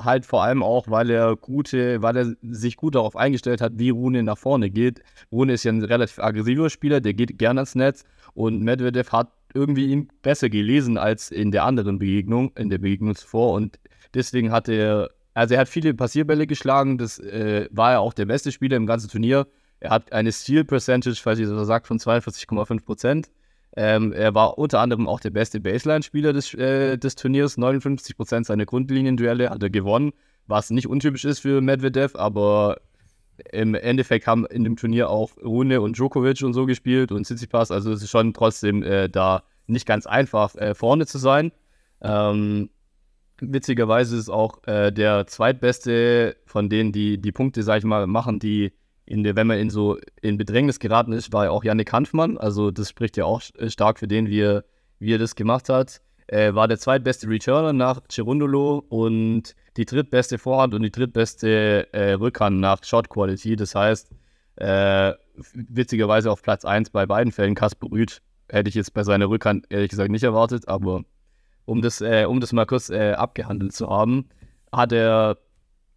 halt 0.03 0.25
vor 0.25 0.43
allem 0.43 0.63
auch, 0.63 0.89
weil 0.89 1.09
er 1.09 1.35
gute, 1.35 2.01
weil 2.01 2.17
er 2.17 2.33
sich 2.41 2.77
gut 2.77 2.95
darauf 2.95 3.15
eingestellt 3.15 3.61
hat, 3.61 3.73
wie 3.75 3.89
Rune 3.89 4.23
nach 4.23 4.37
vorne 4.37 4.69
geht. 4.69 5.01
Rune 5.31 5.53
ist 5.53 5.63
ja 5.63 5.71
ein 5.71 5.83
relativ 5.83 6.19
aggressiver 6.19 6.69
Spieler, 6.69 7.01
der 7.01 7.13
geht 7.13 7.37
gerne 7.37 7.61
ans 7.61 7.75
Netz 7.75 8.03
und 8.33 8.61
Medvedev 8.61 9.11
hat 9.11 9.31
irgendwie 9.53 9.87
ihn 9.87 10.09
besser 10.21 10.49
gelesen 10.49 10.97
als 10.97 11.31
in 11.31 11.51
der 11.51 11.65
anderen 11.65 11.99
Begegnung, 11.99 12.51
in 12.57 12.69
der 12.69 12.77
Begegnung 12.77 13.15
zuvor 13.15 13.53
und 13.53 13.79
deswegen 14.13 14.51
hat 14.51 14.69
er, 14.69 15.09
also 15.33 15.55
er 15.55 15.61
hat 15.61 15.69
viele 15.69 15.93
Passierbälle 15.93 16.47
geschlagen, 16.47 16.97
das 16.97 17.19
äh, 17.19 17.67
war 17.71 17.91
ja 17.91 17.99
auch 17.99 18.13
der 18.13 18.25
beste 18.25 18.51
Spieler 18.51 18.77
im 18.77 18.85
ganzen 18.85 19.09
Turnier. 19.09 19.47
Er 19.79 19.89
hat 19.89 20.13
eine 20.13 20.31
Steal 20.31 20.63
Percentage, 20.63 21.19
falls 21.21 21.39
ich 21.39 21.47
so 21.47 21.63
sagt, 21.63 21.87
von 21.87 21.97
42,5 21.97 22.85
Prozent. 22.85 23.31
Ähm, 23.75 24.11
er 24.11 24.35
war 24.35 24.57
unter 24.57 24.79
anderem 24.79 25.07
auch 25.07 25.19
der 25.19 25.29
beste 25.29 25.59
Baseline-Spieler 25.59 26.33
des, 26.33 26.53
äh, 26.53 26.97
des 26.97 27.15
Turniers. 27.15 27.57
59% 27.57 28.45
seiner 28.45 28.65
Grundlinienduelle 28.65 29.49
hat 29.49 29.63
er 29.63 29.69
gewonnen, 29.69 30.11
was 30.47 30.69
nicht 30.71 30.87
untypisch 30.87 31.25
ist 31.25 31.39
für 31.39 31.61
Medvedev, 31.61 32.15
aber 32.15 32.77
im 33.51 33.75
Endeffekt 33.75 34.27
haben 34.27 34.45
in 34.45 34.63
dem 34.63 34.75
Turnier 34.75 35.09
auch 35.09 35.31
Rune 35.43 35.81
und 35.81 35.97
Djokovic 35.97 36.43
und 36.43 36.53
so 36.53 36.65
gespielt 36.65 37.11
und 37.11 37.23
Tsitsipas. 37.23 37.71
Also 37.71 37.91
es 37.91 38.03
ist 38.03 38.09
schon 38.09 38.33
trotzdem 38.33 38.83
äh, 38.83 39.09
da 39.09 39.43
nicht 39.67 39.85
ganz 39.85 40.05
einfach, 40.05 40.55
äh, 40.55 40.75
vorne 40.75 41.05
zu 41.05 41.17
sein. 41.17 41.51
Ähm, 42.01 42.69
witzigerweise 43.39 44.17
ist 44.17 44.29
auch 44.29 44.63
äh, 44.67 44.91
der 44.91 45.27
zweitbeste 45.27 46.35
von 46.45 46.69
denen, 46.69 46.91
die 46.91 47.19
die 47.19 47.31
Punkte, 47.31 47.63
sag 47.63 47.79
ich 47.79 47.83
mal, 47.85 48.05
machen, 48.05 48.39
die 48.39 48.73
in 49.11 49.23
der, 49.23 49.35
wenn 49.35 49.47
man 49.47 49.59
in 49.59 49.69
so 49.69 49.97
in 50.21 50.37
Bedrängnis 50.37 50.79
geraten 50.79 51.11
ist, 51.11 51.33
war 51.33 51.45
ja 51.45 51.51
auch 51.51 51.65
Yannick 51.65 51.91
Hanfmann. 51.91 52.37
Also 52.37 52.71
das 52.71 52.89
spricht 52.89 53.17
ja 53.17 53.25
auch 53.25 53.41
äh, 53.57 53.69
stark 53.69 53.99
für 53.99 54.07
den, 54.07 54.27
wie 54.27 54.39
er, 54.39 54.63
wie 54.99 55.13
er 55.13 55.17
das 55.17 55.35
gemacht 55.35 55.67
hat. 55.67 56.01
Er 56.27 56.55
war 56.55 56.69
der 56.69 56.79
zweitbeste 56.79 57.27
Returner 57.27 57.73
nach 57.73 57.99
Cerundolo 58.09 58.85
und 58.87 59.53
die 59.75 59.83
drittbeste 59.83 60.37
Vorhand 60.37 60.73
und 60.73 60.81
die 60.81 60.91
drittbeste 60.91 61.91
äh, 61.91 62.13
Rückhand 62.13 62.61
nach 62.61 62.85
Shot 62.85 63.09
Quality. 63.09 63.57
Das 63.57 63.75
heißt, 63.75 64.11
äh, 64.55 65.11
witzigerweise 65.53 66.31
auf 66.31 66.41
Platz 66.41 66.63
1 66.63 66.91
bei 66.91 67.05
beiden 67.05 67.33
Fällen 67.33 67.53
Kasper 67.55 67.91
Rüth. 67.91 68.21
Hätte 68.47 68.69
ich 68.69 68.75
jetzt 68.75 68.93
bei 68.93 69.03
seiner 69.03 69.27
Rückhand 69.27 69.65
ehrlich 69.69 69.89
gesagt 69.89 70.09
nicht 70.09 70.23
erwartet, 70.23 70.69
aber 70.69 71.03
um 71.65 71.81
das, 71.81 71.99
äh, 71.99 72.23
um 72.29 72.39
das 72.39 72.53
mal 72.53 72.65
kurz 72.65 72.89
äh, 72.89 73.11
abgehandelt 73.11 73.73
zu 73.73 73.89
haben, 73.89 74.29
hat 74.71 74.93
er 74.93 75.37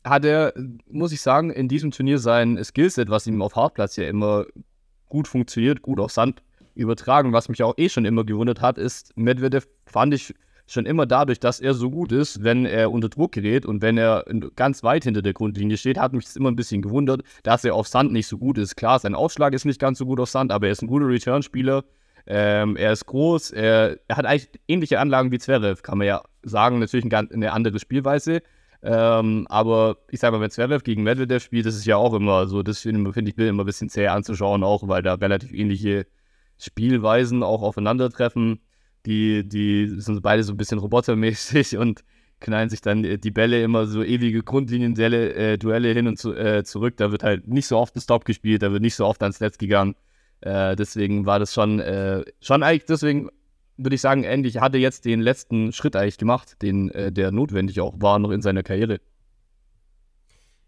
hat 0.04 0.24
er, 0.24 0.52
muss 0.88 1.12
ich 1.12 1.20
sagen, 1.20 1.50
in 1.50 1.68
diesem 1.68 1.90
Turnier 1.90 2.18
sein 2.18 2.62
Skillset, 2.62 3.08
was 3.08 3.26
ihm 3.26 3.40
auf 3.42 3.56
Hartplatz 3.56 3.96
ja 3.96 4.06
immer 4.06 4.44
gut 5.08 5.28
funktioniert, 5.28 5.82
gut 5.82 5.98
auf 5.98 6.12
Sand 6.12 6.42
übertragen. 6.74 7.32
Was 7.32 7.48
mich 7.48 7.62
auch 7.62 7.74
eh 7.78 7.88
schon 7.88 8.04
immer 8.04 8.24
gewundert 8.24 8.60
hat, 8.60 8.78
ist, 8.78 9.16
Medvedev 9.16 9.66
fand 9.86 10.14
ich 10.14 10.34
schon 10.66 10.86
immer 10.86 11.06
dadurch, 11.06 11.40
dass 11.40 11.60
er 11.60 11.74
so 11.74 11.90
gut 11.90 12.10
ist, 12.10 12.42
wenn 12.42 12.64
er 12.64 12.90
unter 12.90 13.08
Druck 13.08 13.32
gerät 13.32 13.66
und 13.66 13.82
wenn 13.82 13.98
er 13.98 14.24
ganz 14.56 14.82
weit 14.82 15.04
hinter 15.04 15.22
der 15.22 15.34
Grundlinie 15.34 15.76
steht, 15.76 15.98
hat 15.98 16.12
mich 16.12 16.24
das 16.24 16.36
immer 16.36 16.50
ein 16.50 16.56
bisschen 16.56 16.82
gewundert, 16.82 17.22
dass 17.42 17.64
er 17.64 17.74
auf 17.74 17.86
Sand 17.86 18.12
nicht 18.12 18.26
so 18.26 18.38
gut 18.38 18.56
ist. 18.58 18.76
Klar, 18.76 18.98
sein 18.98 19.14
Aufschlag 19.14 19.52
ist 19.52 19.66
nicht 19.66 19.80
ganz 19.80 19.98
so 19.98 20.06
gut 20.06 20.20
auf 20.20 20.30
Sand, 20.30 20.52
aber 20.52 20.66
er 20.66 20.72
ist 20.72 20.82
ein 20.82 20.86
guter 20.86 21.06
Return-Spieler. 21.06 21.84
Ähm, 22.26 22.76
er 22.76 22.92
ist 22.92 23.04
groß, 23.04 23.50
er, 23.50 23.98
er, 24.08 24.16
hat 24.16 24.24
eigentlich 24.24 24.48
ähnliche 24.66 24.98
Anlagen 24.98 25.30
wie 25.30 25.38
Zverev, 25.38 25.82
kann 25.82 25.98
man 25.98 26.06
ja 26.06 26.22
sagen. 26.42 26.78
Natürlich 26.78 27.04
eine, 27.04 27.30
eine 27.30 27.52
andere 27.52 27.78
Spielweise. 27.78 28.40
Ähm, 28.86 29.46
aber 29.48 29.96
ich 30.10 30.20
sage 30.20 30.36
mal, 30.36 30.42
wenn 30.42 30.50
Zverev 30.50 30.84
gegen 30.84 31.02
Medvedev 31.04 31.42
spielt, 31.42 31.64
das 31.64 31.74
ist 31.74 31.86
ja 31.86 31.96
auch 31.96 32.12
immer 32.12 32.46
so, 32.46 32.62
das 32.62 32.80
finde 32.80 33.12
find 33.14 33.28
ich 33.30 33.38
immer 33.38 33.62
ein 33.62 33.66
bisschen 33.66 33.88
zäh 33.88 34.08
anzuschauen, 34.08 34.62
auch 34.62 34.86
weil 34.86 35.02
da 35.02 35.14
relativ 35.14 35.54
ähnliche 35.54 36.06
Spielweisen 36.58 37.42
auch 37.42 37.62
aufeinandertreffen. 37.62 38.60
Die, 39.06 39.48
die 39.48 39.86
sind 40.00 40.22
beide 40.22 40.42
so 40.42 40.52
ein 40.52 40.58
bisschen 40.58 40.78
robotermäßig 40.78 41.78
und 41.78 42.04
knallen 42.40 42.68
sich 42.68 42.82
dann 42.82 43.02
die 43.02 43.30
Bälle 43.30 43.62
immer 43.62 43.86
so 43.86 44.02
ewige 44.02 44.42
Grundlinien-Duelle 44.42 45.34
äh, 45.34 45.58
Duelle 45.58 45.92
hin 45.94 46.06
und 46.06 46.18
zu, 46.18 46.34
äh, 46.34 46.62
zurück. 46.64 46.98
Da 46.98 47.10
wird 47.10 47.22
halt 47.22 47.48
nicht 47.48 47.66
so 47.66 47.78
oft 47.78 47.96
ein 47.96 48.00
Stop 48.00 48.26
gespielt, 48.26 48.62
da 48.62 48.70
wird 48.70 48.82
nicht 48.82 48.96
so 48.96 49.06
oft 49.06 49.22
ans 49.22 49.40
Netz 49.40 49.56
gegangen. 49.56 49.94
Äh, 50.42 50.76
deswegen 50.76 51.24
war 51.24 51.38
das 51.38 51.54
schon, 51.54 51.80
äh, 51.80 52.22
schon 52.40 52.62
eigentlich 52.62 52.84
deswegen 52.84 53.30
würde 53.76 53.94
ich 53.94 54.00
sagen, 54.00 54.24
endlich 54.24 54.58
hat 54.58 54.74
er 54.74 54.80
jetzt 54.80 55.04
den 55.04 55.20
letzten 55.20 55.72
Schritt 55.72 55.96
eigentlich 55.96 56.18
gemacht, 56.18 56.62
den, 56.62 56.90
äh, 56.90 57.12
der 57.12 57.32
notwendig 57.32 57.80
auch 57.80 57.94
war 57.96 58.18
noch 58.18 58.30
in 58.30 58.42
seiner 58.42 58.62
Karriere. 58.62 59.00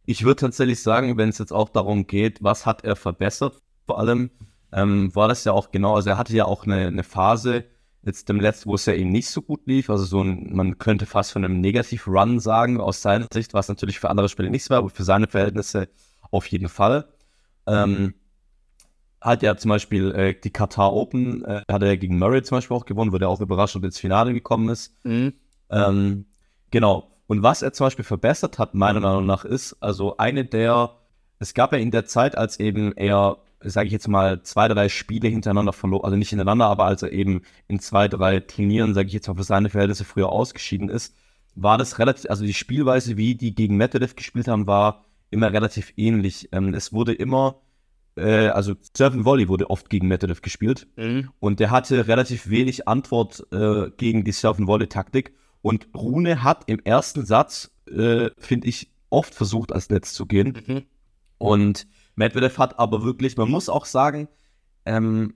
Ich 0.05 0.25
würde 0.25 0.41
tatsächlich 0.41 0.83
sagen, 0.83 1.17
wenn 1.17 1.29
es 1.29 1.39
jetzt 1.39 1.53
auch 1.53 1.69
darum 1.69 2.07
geht, 2.07 2.43
was 2.43 2.67
hat 2.67 2.85
er 2.85 2.97
verbessert, 2.97 3.61
vor 3.87 3.99
allem 3.99 4.31
ähm, 4.73 5.15
war 5.15 5.29
das 5.29 5.45
ja 5.45 5.53
auch 5.53 5.71
genau, 5.71 5.95
also 5.95 6.11
er 6.11 6.19
hatte 6.19 6.35
ja 6.35 6.45
auch 6.45 6.65
eine, 6.65 6.87
eine 6.87 7.03
Phase, 7.03 7.65
jetzt 8.07 8.31
im 8.31 8.41
letzten, 8.41 8.71
wo 8.71 8.75
es 8.77 8.87
ja 8.87 8.95
eben 8.95 9.11
nicht 9.11 9.29
so 9.29 9.43
gut 9.43 9.67
lief, 9.67 9.91
also 9.91 10.05
so 10.05 10.23
ein, 10.23 10.55
man 10.55 10.79
könnte 10.79 11.07
fast 11.07 11.33
von 11.33 11.45
einem 11.45 11.61
Negativ-Run 11.61 12.39
sagen, 12.39 12.81
aus 12.81 13.03
seiner 13.03 13.27
Sicht, 13.33 13.53
was 13.53 13.69
natürlich 13.69 13.99
für 13.99 14.11
andere 14.11 14.29
Spiele 14.29 14.51
nicht 14.51 14.65
so 14.65 14.71
war, 14.71 14.79
aber 14.79 14.91
für 14.91 15.03
seine 15.03 15.27
Verhältnisse 15.27 15.89
auf 16.31 16.47
jeden 16.47 16.69
Fall. 16.69 17.09
Ähm, 17.67 18.15
hat 19.27 19.43
ja 19.43 19.57
zum 19.57 19.71
Beispiel 19.71 20.13
äh, 20.13 20.35
die 20.35 20.51
Qatar 20.51 20.93
Open, 20.93 21.45
äh, 21.45 21.63
hat 21.71 21.83
er 21.83 21.97
gegen 21.97 22.19
Murray 22.19 22.43
zum 22.43 22.59
Beispiel 22.59 22.77
auch 22.77 22.87
gewonnen, 22.87 23.13
wo 23.13 23.19
der 23.19 23.29
auch 23.29 23.41
überraschend 23.41 23.85
ins 23.85 23.99
Finale 23.99 24.33
gekommen 24.33 24.69
ist. 24.69 24.95
Mhm. 25.05 25.35
Ähm, 25.69 26.27
genau. 26.71 27.11
Und 27.27 27.43
was 27.43 27.61
er 27.61 27.73
zum 27.73 27.87
Beispiel 27.87 28.05
verbessert 28.05 28.59
hat, 28.59 28.75
meiner 28.75 29.01
Meinung 29.01 29.27
nach, 29.27 29.45
ist, 29.45 29.77
also 29.81 30.17
eine 30.17 30.45
der, 30.45 30.93
es 31.41 31.55
gab 31.55 31.73
ja 31.73 31.79
in 31.79 31.91
der 31.91 32.07
Zeit, 32.07 32.39
als 32.39 32.61
eben 32.61 32.93
er, 32.97 33.39
sage 33.61 33.87
ich 33.87 33.93
jetzt 33.93 34.07
mal, 34.07 34.43
zwei, 34.43 34.69
drei 34.69 34.89
Spiele 34.89 35.29
hintereinander 35.29 35.73
verloren, 35.73 36.05
also 36.05 36.17
nicht 36.17 36.31
hintereinander, 36.31 36.67
aber 36.67 36.85
als 36.85 37.03
er 37.03 37.11
eben 37.11 37.43
in 37.67 37.81
zwei, 37.81 38.07
drei 38.07 38.39
Turnieren, 38.39 38.95
sage 38.95 39.09
ich 39.09 39.13
jetzt 39.13 39.27
mal, 39.27 39.35
für 39.35 39.43
seine 39.43 39.71
Verhältnisse 39.71 40.05
früher 40.05 40.31
ausgeschieden 40.31 40.89
ist, 40.89 41.17
war 41.57 41.79
das 41.79 41.99
relativ, 41.99 42.31
also 42.31 42.45
die 42.45 42.55
Spielweise, 42.55 43.17
wie 43.17 43.35
die 43.35 43.57
gegen 43.57 43.77
Medvedev 43.77 44.15
gespielt 44.15 44.47
haben, 44.47 44.69
war 44.69 45.05
immer 45.31 45.53
relativ 45.53 45.93
ähnlich. 45.97 46.49
Ähm, 46.53 46.75
es 46.75 46.93
wurde 46.93 47.13
immer, 47.13 47.57
äh, 48.17 48.49
also 48.49 48.75
Surf 48.97 49.15
Volley 49.17 49.49
wurde 49.49 49.71
oft 49.71 49.91
gegen 49.91 50.09
Medvedev 50.09 50.41
gespielt 50.43 50.87
mhm. 50.97 51.31
und 51.39 51.61
der 51.61 51.71
hatte 51.71 52.09
relativ 52.09 52.49
wenig 52.49 52.89
Antwort 52.89 53.47
äh, 53.53 53.91
gegen 53.97 54.25
die 54.25 54.33
Surf 54.33 54.59
Volley 54.59 54.89
Taktik 54.89 55.35
und 55.63 55.89
Rune 55.95 56.43
hat 56.43 56.65
im 56.67 56.81
ersten 56.81 57.27
Satz, 57.27 57.73
äh, 57.89 58.31
finde 58.39 58.69
ich, 58.69 58.91
oft 59.11 59.35
versucht, 59.35 59.73
als 59.73 59.91
Netz 59.91 60.13
zu 60.13 60.27
gehen. 60.27 60.63
Mhm. 60.67 60.83
Und 61.39 61.87
Medvedev 62.15 62.59
hat 62.59 62.79
aber 62.79 63.03
wirklich, 63.03 63.37
man 63.37 63.51
muss 63.51 63.69
auch 63.69 63.85
sagen, 63.85 64.29
ähm, 64.85 65.35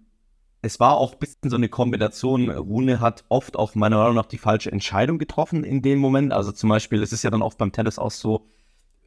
es 0.63 0.79
war 0.79 0.97
auch 0.99 1.15
ein 1.15 1.19
bisschen 1.19 1.51
so 1.51 1.57
eine 1.57 1.69
Kombination. 1.69 2.51
Rune 2.51 3.01
hat 3.01 3.25
oft 3.29 3.57
auch 3.57 3.75
meiner 3.75 3.99
Meinung 3.99 4.15
nach 4.15 4.27
die 4.27 4.39
falsche 4.39 4.71
Entscheidung 4.71 5.19
getroffen 5.19 5.65
in 5.65 5.83
dem 5.83 5.99
Moment. 5.99 6.33
Also 6.33 6.53
zum 6.53 6.69
Beispiel, 6.69 7.03
es 7.03 7.13
ist 7.13 7.23
ja 7.23 7.31
dann 7.31 7.43
oft 7.43 7.59
beim 7.59 7.73
Tennis 7.73 7.99
auch 7.99 8.11
so, 8.11 8.47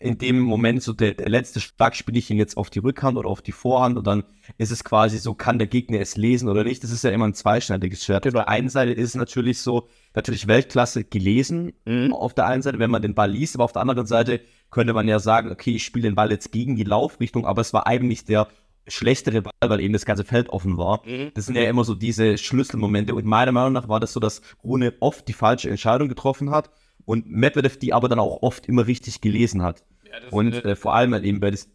in 0.04 0.18
dem 0.18 0.40
Moment 0.40 0.84
so 0.84 0.92
der, 0.92 1.14
der 1.14 1.30
letzte 1.30 1.62
Schlag 1.62 1.96
spiele 1.96 2.20
ich 2.20 2.30
ihn 2.30 2.38
jetzt 2.38 2.58
auf 2.58 2.70
die 2.70 2.80
Rückhand 2.80 3.18
oder 3.18 3.30
auf 3.30 3.42
die 3.42 3.54
Vorhand 3.54 3.98
und 3.98 4.06
dann 4.06 4.26
ist 4.58 4.72
es 4.72 4.84
quasi 4.84 5.18
so, 5.18 5.34
kann 5.34 5.60
der 5.60 5.68
Gegner 5.68 6.02
es 6.02 6.18
lesen 6.18 6.50
oder 6.50 6.66
nicht. 6.66 6.84
Das 6.84 6.92
ist 6.92 7.06
ja 7.06 7.12
immer 7.12 7.26
ein 7.26 7.34
zweischneidiges 7.34 8.04
Schwert. 8.04 8.28
Auf 8.28 8.34
der 8.34 8.50
einen 8.50 8.68
Seite 8.68 8.92
ist 8.92 9.10
es 9.10 9.16
natürlich 9.16 9.60
so, 9.60 9.88
natürlich 10.14 10.48
Weltklasse 10.48 11.06
gelesen 11.06 11.72
mhm. 11.86 12.12
auf 12.14 12.34
der 12.34 12.48
einen 12.48 12.62
Seite, 12.62 12.80
wenn 12.80 12.92
man 12.92 13.02
den 13.02 13.16
Ball 13.16 13.32
liest, 13.32 13.56
aber 13.56 13.64
auf 13.64 13.72
der 13.72 13.82
anderen 13.82 14.06
Seite 14.06 14.42
könnte 14.72 14.94
man 14.94 15.08
ja 15.08 15.20
sagen, 15.20 15.52
okay, 15.52 15.72
ich 15.76 15.86
spiele 15.86 16.10
den 16.10 16.16
Ball 16.16 16.32
jetzt 16.32 16.52
gegen 16.52 16.76
die 16.76 16.84
Laufrichtung, 16.84 17.46
aber 17.46 17.62
es 17.62 17.72
war 17.72 17.88
eigentlich 17.88 18.26
der 18.26 18.50
schlechtere 18.86 19.42
Ball, 19.42 19.54
weil 19.66 19.80
eben 19.80 19.94
das 19.94 20.06
ganze 20.06 20.26
Feld 20.26 20.50
offen 20.50 20.78
war. 20.78 21.02
Mhm. 21.08 21.32
Das 21.34 21.46
sind 21.46 21.56
ja 21.56 21.64
immer 21.64 21.86
so 21.86 21.96
diese 21.96 22.38
Schlüsselmomente 22.38 23.16
und 23.16 23.26
meiner 23.26 23.54
Meinung 23.54 23.72
nach 23.72 23.88
war 23.88 24.02
das 24.02 24.12
so, 24.12 24.20
dass 24.20 24.42
Rune 24.66 24.94
oft 25.00 25.30
die 25.30 25.34
falsche 25.34 25.70
Entscheidung 25.70 26.10
getroffen 26.10 26.52
hat 26.52 26.72
und 27.06 27.30
Medvedev 27.30 27.78
die 27.80 27.94
aber 27.94 28.10
dann 28.10 28.20
auch 28.20 28.42
oft 28.42 28.68
immer 28.68 28.86
richtig 28.86 29.22
gelesen 29.22 29.64
hat 29.64 29.84
und 30.32 30.54
äh, 30.66 30.76
vor 30.76 30.94
allem 30.96 31.14
halt 31.14 31.24
eben 31.24 31.40
bei 31.40 31.52
das, 31.52 31.70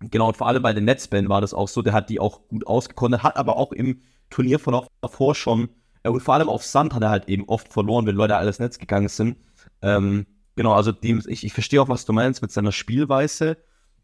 genau, 0.00 0.28
und 0.28 0.36
vor 0.36 0.48
allem 0.48 0.62
bei 0.62 0.72
den 0.72 0.84
Netzbällen 0.84 1.28
war 1.28 1.40
das 1.40 1.54
auch 1.54 1.68
so, 1.68 1.82
der 1.82 1.92
hat 1.92 2.10
die 2.10 2.20
auch 2.20 2.48
gut 2.48 2.66
ausgekonnt, 2.66 3.22
hat 3.22 3.36
aber 3.36 3.56
auch 3.56 3.72
im 3.72 4.02
Turnierverlauf 4.30 4.86
davor 5.00 5.34
schon, 5.34 5.68
äh, 6.02 6.08
und 6.08 6.20
vor 6.20 6.34
allem 6.34 6.48
auf 6.48 6.64
Sand 6.64 6.94
hat 6.94 7.02
er 7.02 7.10
halt 7.10 7.28
eben 7.28 7.44
oft 7.48 7.72
verloren, 7.72 8.06
wenn 8.06 8.16
Leute 8.16 8.36
alles 8.36 8.58
Netz 8.58 8.78
gegangen 8.78 9.08
sind. 9.08 9.36
Ähm, 9.80 10.26
genau, 10.56 10.72
also 10.72 10.92
dem, 10.92 11.22
ich, 11.26 11.44
ich 11.44 11.52
verstehe 11.52 11.80
auch, 11.80 11.88
was 11.88 12.04
du 12.04 12.12
meinst 12.12 12.42
mit 12.42 12.52
seiner 12.52 12.72
Spielweise, 12.72 13.56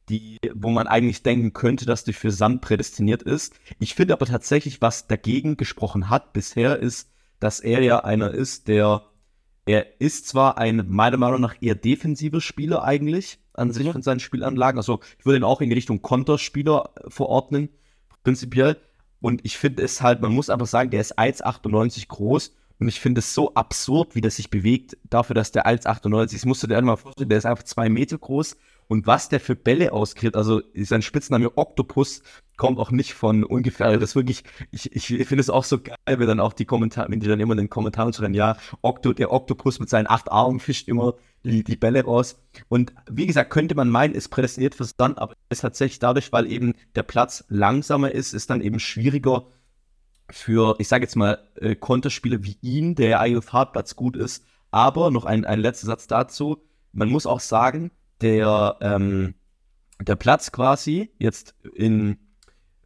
die, 0.09 0.39
wo 0.55 0.71
man 0.71 0.87
eigentlich 0.87 1.23
denken 1.23 1.53
könnte, 1.53 1.85
dass 1.85 2.05
die 2.05 2.13
für 2.13 2.31
Sand 2.31 2.63
prädestiniert 2.63 3.23
ist. 3.23 3.55
Ich 3.79 3.95
finde 3.95 4.15
aber 4.15 4.27
tatsächlich, 4.27 4.81
was 4.81 5.07
dagegen 5.07 5.57
gesprochen 5.57 6.09
hat 6.09 6.33
bisher, 6.33 6.79
ist, 6.79 7.11
dass 7.41 7.61
er 7.61 7.83
ja 7.83 8.01
einer 8.01 8.31
ist, 8.31 8.69
der 8.69 9.03
er 9.69 10.01
ist 10.01 10.27
zwar 10.27 10.57
ein 10.57 10.87
meiner 10.89 11.19
Meinung 11.19 11.43
nach 11.43 11.57
eher 11.61 11.75
defensiver 11.75 12.41
Spieler 12.41 12.85
eigentlich, 12.85 13.39
an 13.53 13.71
sich 13.71 13.91
von 13.93 14.01
seinen 14.01 14.19
Spielanlagen. 14.19 14.79
Also 14.79 15.01
ich 15.19 15.27
würde 15.27 15.37
ihn 15.37 15.45
auch 15.45 15.61
in 15.61 15.71
Richtung 15.71 16.01
Konterspieler 16.01 16.91
äh, 16.97 17.11
verordnen, 17.11 17.69
prinzipiell. 18.25 18.79
Und 19.21 19.45
ich 19.45 19.59
finde 19.59 19.83
es 19.83 20.01
halt, 20.01 20.23
man 20.23 20.33
muss 20.33 20.49
einfach 20.49 20.67
sagen, 20.67 20.89
der 20.89 21.03
ist 21.03 21.19
1,98 21.19 22.09
groß. 22.09 22.55
Und 22.81 22.89
ich 22.89 22.99
finde 22.99 23.19
es 23.19 23.35
so 23.35 23.53
absurd, 23.55 24.15
wie 24.15 24.23
der 24.23 24.31
sich 24.31 24.49
bewegt, 24.49 24.97
dafür, 25.05 25.35
dass 25.35 25.53
der 25.53 25.67
1,98 25.67 26.35
ist. 26.35 26.47
Musst 26.47 26.63
du 26.63 26.67
dir 26.67 26.79
einmal 26.79 26.97
vorstellen, 26.97 27.29
der 27.29 27.39
ist 27.39 27.45
einfach 27.45 27.65
zwei 27.65 27.91
Meter 27.91 28.17
groß 28.17 28.57
und 28.87 29.07
was 29.07 29.29
der 29.29 29.41
für 29.41 29.55
Bälle 29.55 29.93
auskriegt, 29.93 30.37
also 30.37 30.63
sein 30.75 31.03
Spitzname 31.03 31.59
Octopus 31.59 32.23
kommt 32.59 32.79
auch 32.79 32.91
nicht 32.91 33.15
von 33.15 33.45
ungefähr. 33.45 33.87
Also 33.87 34.01
das 34.01 34.15
wirklich, 34.15 34.45
ich, 34.71 34.93
ich 34.93 35.07
finde 35.07 35.41
es 35.41 35.49
auch 35.49 35.65
so 35.65 35.81
geil, 35.81 35.97
wenn 36.07 36.27
dann 36.27 36.41
auch 36.41 36.53
die 36.53 36.67
Kommentare, 36.67 37.11
wenn 37.11 37.21
die 37.21 37.29
dann 37.29 37.41
immer 37.41 37.53
in 37.53 37.59
den 37.59 37.71
Kommentaren 37.71 38.13
schreiben, 38.13 38.35
ja, 38.35 38.59
Octo, 38.83 39.15
der 39.15 39.33
Oktopus 39.33 39.81
mit 39.81 39.89
seinen 39.89 40.09
acht 40.09 40.31
Armen 40.31 40.61
fischt 40.61 40.89
immer 40.89 41.15
die, 41.45 41.65
die 41.65 41.77
Bälle 41.77 42.05
raus. 42.05 42.39
Und 42.69 42.93
wie 43.11 43.27
gesagt, 43.27 43.51
könnte 43.51 43.75
man 43.75 43.89
meinen, 43.89 44.15
ist 44.15 44.29
prädestiniert 44.29 44.75
fürs 44.75 44.91
Stand, 44.91 45.19
aber 45.19 45.33
es 45.49 45.59
ist 45.59 45.63
tatsächlich 45.63 46.01
dadurch, 46.01 46.33
weil 46.33 46.51
eben 46.51 46.75
der 46.97 47.05
Platz 47.05 47.45
langsamer 47.49 48.11
ist, 48.11 48.35
ist 48.35 48.51
dann 48.51 48.61
eben 48.61 48.81
schwieriger 48.81 49.47
für, 50.31 50.77
ich 50.79 50.89
sage 50.89 51.05
jetzt 51.05 51.17
mal, 51.17 51.39
äh, 51.55 51.77
Konterspieler 51.77 52.43
wie 52.43 52.59
ihn, 52.61 52.95
der 52.97 53.09
ja 53.09 53.21
eigentlich 53.21 53.39
auf 53.39 53.53
Hartplatz 53.53 53.97
gut 53.97 54.17
ist. 54.17 54.45
Aber 54.71 55.11
noch 55.11 55.25
ein, 55.25 55.47
ein 55.47 55.61
letzter 55.61 55.87
Satz 55.87 56.07
dazu. 56.09 56.59
Man 56.93 57.09
muss 57.09 57.25
auch 57.25 57.41
sagen, 57.41 57.93
der, 58.21 58.77
ähm, 58.81 59.35
der 60.01 60.17
Platz 60.17 60.53
quasi 60.53 61.11
jetzt 61.19 61.55
in, 61.75 62.19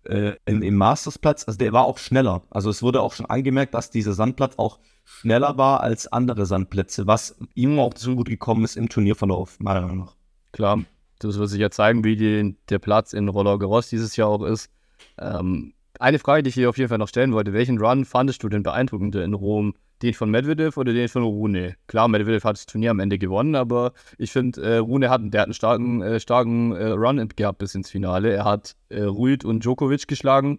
äh, 0.05 0.35
in, 0.47 0.63
im 0.63 0.75
Mastersplatz, 0.75 1.45
also 1.47 1.59
der 1.59 1.73
war 1.73 1.85
auch 1.85 1.99
schneller. 1.99 2.43
Also 2.51 2.71
es 2.71 2.83
wurde 2.83 3.01
auch 3.01 3.13
schon 3.13 3.27
angemerkt, 3.27 3.75
dass 3.75 3.91
dieser 3.91 4.13
Sandplatz 4.13 4.55
auch 4.59 4.79
schneller 5.05 5.57
war 5.59 5.81
als 5.81 6.13
andere 6.13 6.47
Sandplätze, 6.47 7.07
was 7.07 7.37
ihm 7.55 7.79
auch 7.79 7.93
so 7.97 8.17
gut 8.17 8.29
gekommen 8.29 8.65
ist 8.65 8.77
im 8.77 8.89
Turnierverlauf, 8.89 9.59
meiner 9.61 9.83
Meinung 9.83 9.99
nach. 9.99 10.17
Klar, 10.53 10.85
das 11.19 11.39
wird 11.39 11.49
sich 11.49 11.61
ja 11.61 11.71
zeigen, 11.71 12.05
wie 12.05 12.17
die, 12.17 12.57
der 12.69 12.79
Platz 12.79 13.13
in 13.13 13.29
Roland 13.29 13.61
Garros 13.61 13.89
dieses 13.89 14.17
Jahr 14.17 14.29
auch 14.29 14.43
ist. 14.43 14.71
Ähm, 15.19 15.75
eine 15.99 16.19
Frage, 16.19 16.43
die 16.43 16.49
ich 16.49 16.55
hier 16.55 16.69
auf 16.69 16.79
jeden 16.79 16.89
Fall 16.89 16.99
noch 16.99 17.09
stellen 17.09 17.33
wollte: 17.33 17.53
Welchen 17.53 17.79
Run 17.79 18.05
fandest 18.05 18.43
du 18.43 18.49
denn 18.49 18.63
beeindruckender 18.63 19.25
in 19.25 19.35
Rom? 19.35 19.75
Den 20.03 20.15
von 20.15 20.31
Medvedev 20.31 20.77
oder 20.77 20.93
den 20.93 21.09
von 21.09 21.23
Rune? 21.23 21.77
Klar, 21.87 22.09
Medvedev 22.09 22.45
hat 22.45 22.57
das 22.57 22.67
Turnier 22.67 22.91
am 22.91 22.99
Ende 22.99 23.19
gewonnen, 23.19 23.55
aber 23.55 23.93
ich 24.19 24.33
finde, 24.33 24.61
äh, 24.61 24.77
Rune 24.79 25.09
hat, 25.11 25.21
der 25.25 25.43
hat 25.43 25.47
einen 25.47 25.55
starken, 25.55 26.03
äh, 26.03 26.19
starken 26.19 26.73
äh, 26.73 26.89
Run 26.89 27.29
gehabt 27.37 27.59
bis 27.59 27.75
ins 27.75 27.89
Finale. 27.89 28.33
Er 28.33 28.45
hat 28.45 28.75
äh, 28.89 29.03
Ruid 29.03 29.45
und 29.45 29.65
Djokovic 29.65 30.09
geschlagen, 30.09 30.59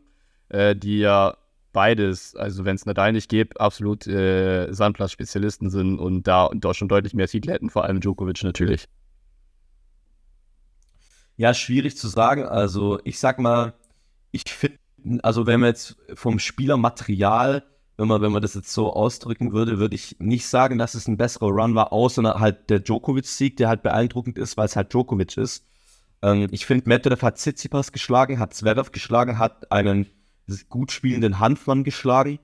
äh, 0.50 0.76
die 0.76 1.00
ja 1.00 1.36
beides, 1.74 2.36
also 2.36 2.64
wenn 2.64 2.76
es 2.76 2.86
Nadal 2.86 3.12
nicht 3.12 3.30
gibt, 3.30 3.60
absolut 3.60 4.08
äh, 4.08 4.72
Sandplatz-Spezialisten 4.72 5.70
sind 5.70 6.00
und 6.00 6.26
da, 6.28 6.50
da 6.56 6.74
schon 6.74 6.88
deutlich 6.88 7.14
mehr 7.14 7.28
Titel 7.28 7.52
hätten, 7.52 7.70
vor 7.70 7.84
allem 7.84 8.00
Djokovic 8.00 8.44
natürlich. 8.44 8.88
Ja, 11.36 11.54
schwierig 11.54 11.98
zu 11.98 12.08
sagen. 12.08 12.46
Also 12.46 13.00
ich 13.04 13.20
sag 13.20 13.40
mal, 13.40 13.74
ich 14.32 14.44
finde, 14.48 14.78
also 15.24 15.48
wenn 15.48 15.60
man 15.60 15.70
jetzt 15.70 15.98
vom 16.14 16.40
Spielermaterial 16.40 17.64
wenn 17.98 18.08
man, 18.08 18.22
wenn 18.22 18.32
man 18.32 18.42
das 18.42 18.56
jetzt 18.56 18.74
so 18.74 18.92
ausdrücken 18.94 19.54
würde, 19.54 19.78
würde 19.78 19.96
ich 19.96 20.18
nicht 20.20 20.48
sagen, 20.48 20.78
dass 20.78 20.96
es 20.96 21.08
ein 21.08 21.18
besserer 21.18 21.50
Run 21.50 21.76
war, 21.76 21.94
außer 21.94 22.40
halt 22.40 22.70
der 22.70 22.80
Djokovic-Sieg, 22.80 23.58
der 23.58 23.70
halt 23.70 23.84
beeindruckend 23.84 24.38
ist, 24.38 24.58
weil 24.58 24.66
es 24.66 24.76
halt 24.76 24.92
Djokovic 24.94 25.38
ist. 25.38 25.66
Ähm, 26.24 26.48
ich 26.52 26.66
finde, 26.66 26.90
Medvedev 26.90 27.22
hat 27.22 27.38
Tsitsipas 27.38 27.92
geschlagen, 27.92 28.40
hat 28.40 28.54
Zverev 28.54 28.92
geschlagen, 28.92 29.38
hat 29.38 29.72
einen 29.72 30.08
gut 30.70 30.92
spielenden 30.92 31.40
Hanfmann 31.40 31.84
geschlagen. 31.84 32.40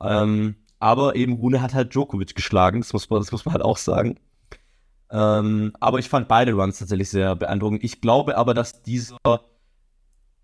Ähm, 0.00 0.56
aber 0.78 1.16
eben 1.16 1.34
Rune 1.34 1.60
hat 1.60 1.74
halt 1.74 1.94
Djokovic 1.94 2.34
geschlagen, 2.34 2.80
das 2.80 2.92
muss 2.92 3.10
man, 3.10 3.20
das 3.20 3.32
muss 3.32 3.44
man 3.44 3.54
halt 3.54 3.64
auch 3.64 3.78
sagen. 3.78 4.18
Ähm, 5.10 5.72
aber 5.80 5.98
ich 5.98 6.08
fand 6.08 6.28
beide 6.28 6.52
Runs 6.52 6.78
tatsächlich 6.78 7.08
sehr 7.08 7.34
beeindruckend. 7.36 7.82
Ich 7.84 8.00
glaube 8.00 8.36
aber, 8.36 8.54
dass 8.54 8.82
dieser, 8.82 9.16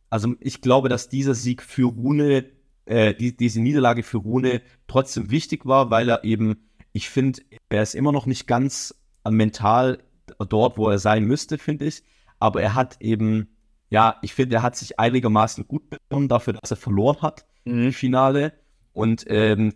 also 0.08 0.34
ich 0.40 0.60
glaube, 0.60 0.88
dass 0.88 1.08
dieser 1.08 1.34
Sieg 1.34 1.62
für 1.62 1.88
Rune 1.88 2.44
äh, 2.90 3.14
die, 3.14 3.36
diese 3.36 3.60
Niederlage 3.60 4.02
für 4.02 4.18
Rune 4.18 4.62
trotzdem 4.88 5.30
wichtig 5.30 5.64
war, 5.64 5.90
weil 5.90 6.08
er 6.08 6.24
eben, 6.24 6.68
ich 6.92 7.08
finde, 7.08 7.40
er 7.68 7.82
ist 7.82 7.94
immer 7.94 8.10
noch 8.10 8.26
nicht 8.26 8.48
ganz 8.48 8.94
mental 9.28 10.02
dort, 10.48 10.76
wo 10.76 10.88
er 10.88 10.98
sein 10.98 11.24
müsste, 11.24 11.58
finde 11.58 11.84
ich. 11.84 12.02
Aber 12.40 12.60
er 12.60 12.74
hat 12.74 12.96
eben, 13.00 13.56
ja, 13.90 14.16
ich 14.22 14.34
finde, 14.34 14.56
er 14.56 14.62
hat 14.62 14.74
sich 14.74 14.98
einigermaßen 14.98 15.68
gut 15.68 15.84
benommen 15.88 16.28
dafür, 16.28 16.54
dass 16.54 16.72
er 16.72 16.76
verloren 16.76 17.22
hat 17.22 17.46
mhm. 17.64 17.84
im 17.84 17.92
Finale. 17.92 18.54
Und 18.92 19.24
ähm, 19.28 19.72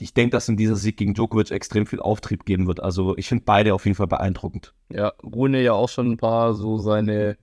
ich 0.00 0.14
denke, 0.14 0.30
dass 0.30 0.48
in 0.48 0.56
dieser 0.56 0.76
Sieg 0.76 0.96
gegen 0.96 1.12
Djokovic 1.12 1.50
extrem 1.50 1.86
viel 1.86 2.00
Auftrieb 2.00 2.46
geben 2.46 2.66
wird. 2.66 2.82
Also 2.82 3.14
ich 3.18 3.28
finde 3.28 3.44
beide 3.44 3.74
auf 3.74 3.84
jeden 3.84 3.96
Fall 3.96 4.06
beeindruckend. 4.06 4.74
Ja, 4.88 5.12
Rune 5.22 5.62
ja 5.62 5.74
auch 5.74 5.90
schon 5.90 6.12
ein 6.12 6.16
paar 6.16 6.54
so 6.54 6.78
seine, 6.78 7.36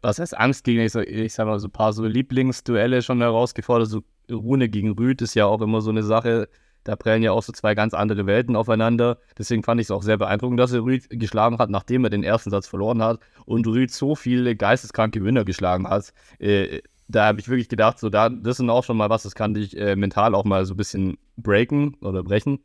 was 0.00 0.18
heißt 0.18 0.36
Angstgegner, 0.36 0.84
ich, 0.84 0.94
ich 0.94 1.34
sag 1.34 1.46
mal 1.46 1.58
so 1.58 1.68
ein 1.68 1.72
paar 1.72 1.92
so 1.92 2.04
Lieblingsduelle 2.04 3.02
schon 3.02 3.20
herausgefordert, 3.20 3.88
so 3.88 4.02
Rune 4.30 4.68
gegen 4.68 4.92
Rüd 4.92 5.22
ist 5.22 5.34
ja 5.34 5.46
auch 5.46 5.60
immer 5.60 5.80
so 5.80 5.90
eine 5.90 6.02
Sache. 6.02 6.48
Da 6.84 6.96
prellen 6.96 7.22
ja 7.22 7.30
auch 7.30 7.42
so 7.42 7.52
zwei 7.52 7.74
ganz 7.74 7.94
andere 7.94 8.26
Welten 8.26 8.56
aufeinander. 8.56 9.18
Deswegen 9.38 9.62
fand 9.62 9.80
ich 9.80 9.86
es 9.86 9.90
auch 9.92 10.02
sehr 10.02 10.18
beeindruckend, 10.18 10.58
dass 10.58 10.72
er 10.72 10.82
Rüd 10.82 11.08
geschlagen 11.10 11.58
hat, 11.58 11.70
nachdem 11.70 12.04
er 12.04 12.10
den 12.10 12.24
ersten 12.24 12.50
Satz 12.50 12.66
verloren 12.66 13.02
hat 13.02 13.20
und 13.46 13.66
Rüd 13.66 13.90
so 13.92 14.16
viele 14.16 14.56
geisteskranke 14.56 15.20
Gewinner 15.20 15.44
geschlagen 15.44 15.88
hat. 15.88 16.12
Äh, 16.40 16.80
da 17.06 17.26
habe 17.26 17.40
ich 17.40 17.48
wirklich 17.48 17.68
gedacht, 17.68 17.98
so 17.98 18.08
da, 18.08 18.28
das 18.28 18.56
sind 18.56 18.70
auch 18.70 18.82
schon 18.84 18.96
mal 18.96 19.10
was, 19.10 19.22
das 19.22 19.34
kann 19.34 19.54
dich 19.54 19.76
äh, 19.76 19.94
mental 19.96 20.34
auch 20.34 20.44
mal 20.44 20.64
so 20.64 20.74
ein 20.74 20.76
bisschen 20.76 21.18
breaken 21.36 21.94
oder 22.00 22.24
brechen. 22.24 22.60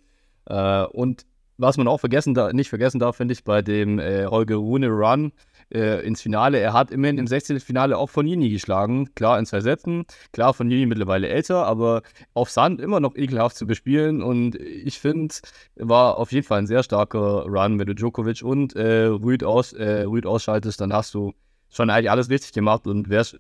Äh, 0.46 0.86
und 0.86 1.26
was 1.58 1.78
man 1.78 1.88
auch 1.88 2.00
vergessen 2.00 2.34
nicht 2.54 2.70
vergessen 2.70 3.00
darf, 3.00 3.18
finde 3.18 3.34
ich, 3.34 3.44
bei 3.44 3.64
dem 3.64 4.00
Holger 4.00 4.58
Rune 4.58 4.90
Run 4.90 5.32
äh, 5.74 6.06
ins 6.06 6.22
Finale. 6.22 6.60
Er 6.60 6.74
hat 6.74 6.92
immerhin 6.92 7.18
im 7.18 7.28
16. 7.28 7.60
Finale 7.60 7.98
auch 7.98 8.10
von 8.10 8.26
Jini 8.26 8.50
geschlagen. 8.50 9.14
Klar 9.16 9.40
in 9.40 9.46
zwei 9.46 9.62
Sätzen. 9.62 10.06
Klar 10.32 10.54
von 10.54 10.70
Jini 10.70 10.86
mittlerweile 10.86 11.28
älter, 11.28 11.66
aber 11.66 12.02
auf 12.34 12.50
Sand 12.50 12.82
immer 12.82 13.00
noch 13.00 13.16
ekelhaft 13.16 13.58
zu 13.58 13.68
bespielen. 13.68 14.22
Und 14.22 14.56
ich 14.56 15.00
finde, 15.00 15.36
war 15.76 16.18
auf 16.18 16.32
jeden 16.32 16.46
Fall 16.46 16.60
ein 16.60 16.68
sehr 16.68 16.84
starker 16.84 17.46
Run. 17.46 17.80
Wenn 17.80 17.88
du 17.88 17.96
Djokovic 17.96 18.44
und 18.44 18.76
äh, 18.76 19.06
Rüd, 19.06 19.44
aus, 19.44 19.74
äh, 19.74 20.06
ausschaltest, 20.26 20.82
dann 20.82 20.94
hast 20.94 21.14
du 21.14 21.34
schon 21.70 21.90
eigentlich 21.90 22.12
alles 22.12 22.30
richtig 22.30 22.54
gemacht 22.54 22.88
und 22.88 23.10
wärst 23.10 23.40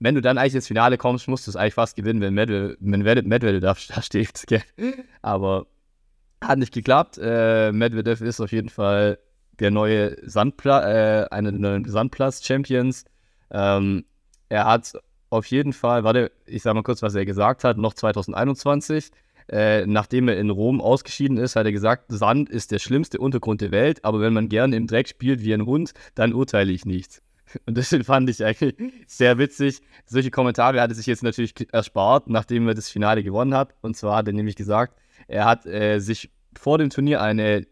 wenn 0.00 0.14
du 0.14 0.20
dann 0.20 0.38
eigentlich 0.38 0.56
ins 0.56 0.66
Finale 0.66 0.98
kommst, 0.98 1.28
musst 1.28 1.46
du 1.46 1.50
es 1.50 1.56
eigentlich 1.56 1.74
fast 1.74 1.96
gewinnen, 1.96 2.20
wenn 2.20 2.34
Medvedev, 2.34 2.76
Medvedev 3.26 3.60
da, 3.60 3.74
steht. 4.02 4.44
Aber 5.22 5.66
hat 6.42 6.58
nicht 6.58 6.74
geklappt. 6.74 7.18
Äh, 7.22 7.72
Medvedev 7.72 8.20
ist 8.20 8.40
auf 8.40 8.52
jeden 8.52 8.68
Fall 8.68 9.18
der 9.60 9.70
neue 9.70 10.16
Sandpla 10.28 11.22
äh, 11.22 11.28
eine 11.30 11.52
neue 11.52 11.82
Sandplatz-Champions. 11.88 13.04
Ähm, 13.50 14.04
er 14.48 14.66
hat 14.66 14.92
auf 15.30 15.46
jeden 15.46 15.72
Fall, 15.72 16.04
warte, 16.04 16.30
ich 16.46 16.62
sage 16.62 16.74
mal 16.74 16.82
kurz, 16.82 17.02
was 17.02 17.14
er 17.14 17.24
gesagt 17.24 17.64
hat, 17.64 17.76
noch 17.76 17.94
2021, 17.94 19.10
äh, 19.48 19.84
nachdem 19.86 20.28
er 20.28 20.38
in 20.38 20.50
Rom 20.50 20.80
ausgeschieden 20.80 21.36
ist, 21.36 21.56
hat 21.56 21.66
er 21.66 21.72
gesagt, 21.72 22.06
Sand 22.08 22.48
ist 22.48 22.70
der 22.70 22.78
schlimmste 22.78 23.18
Untergrund 23.18 23.60
der 23.60 23.72
Welt, 23.72 24.04
aber 24.04 24.20
wenn 24.20 24.32
man 24.32 24.48
gerne 24.48 24.76
im 24.76 24.86
Dreck 24.86 25.08
spielt 25.08 25.42
wie 25.42 25.52
ein 25.52 25.66
Hund, 25.66 25.92
dann 26.14 26.32
urteile 26.32 26.72
ich 26.72 26.86
nicht. 26.86 27.20
Und 27.66 27.76
das 27.76 27.94
fand 28.04 28.30
ich 28.30 28.44
eigentlich 28.44 28.74
sehr 29.06 29.38
witzig. 29.38 29.80
Solche 30.06 30.30
Kommentare 30.30 30.80
hat 30.80 30.90
er 30.90 30.94
sich 30.94 31.06
jetzt 31.06 31.22
natürlich 31.22 31.54
erspart, 31.72 32.28
nachdem 32.28 32.66
er 32.68 32.74
das 32.74 32.88
Finale 32.88 33.22
gewonnen 33.22 33.54
hat. 33.54 33.74
Und 33.82 33.96
zwar 33.96 34.16
hat 34.16 34.26
er 34.26 34.32
nämlich 34.32 34.56
gesagt, 34.56 34.98
er 35.28 35.44
hat 35.44 35.66
äh, 35.66 35.98
sich 35.98 36.30
vor 36.56 36.78
dem 36.78 36.90
Turnier 36.90 37.20
eine 37.20 37.66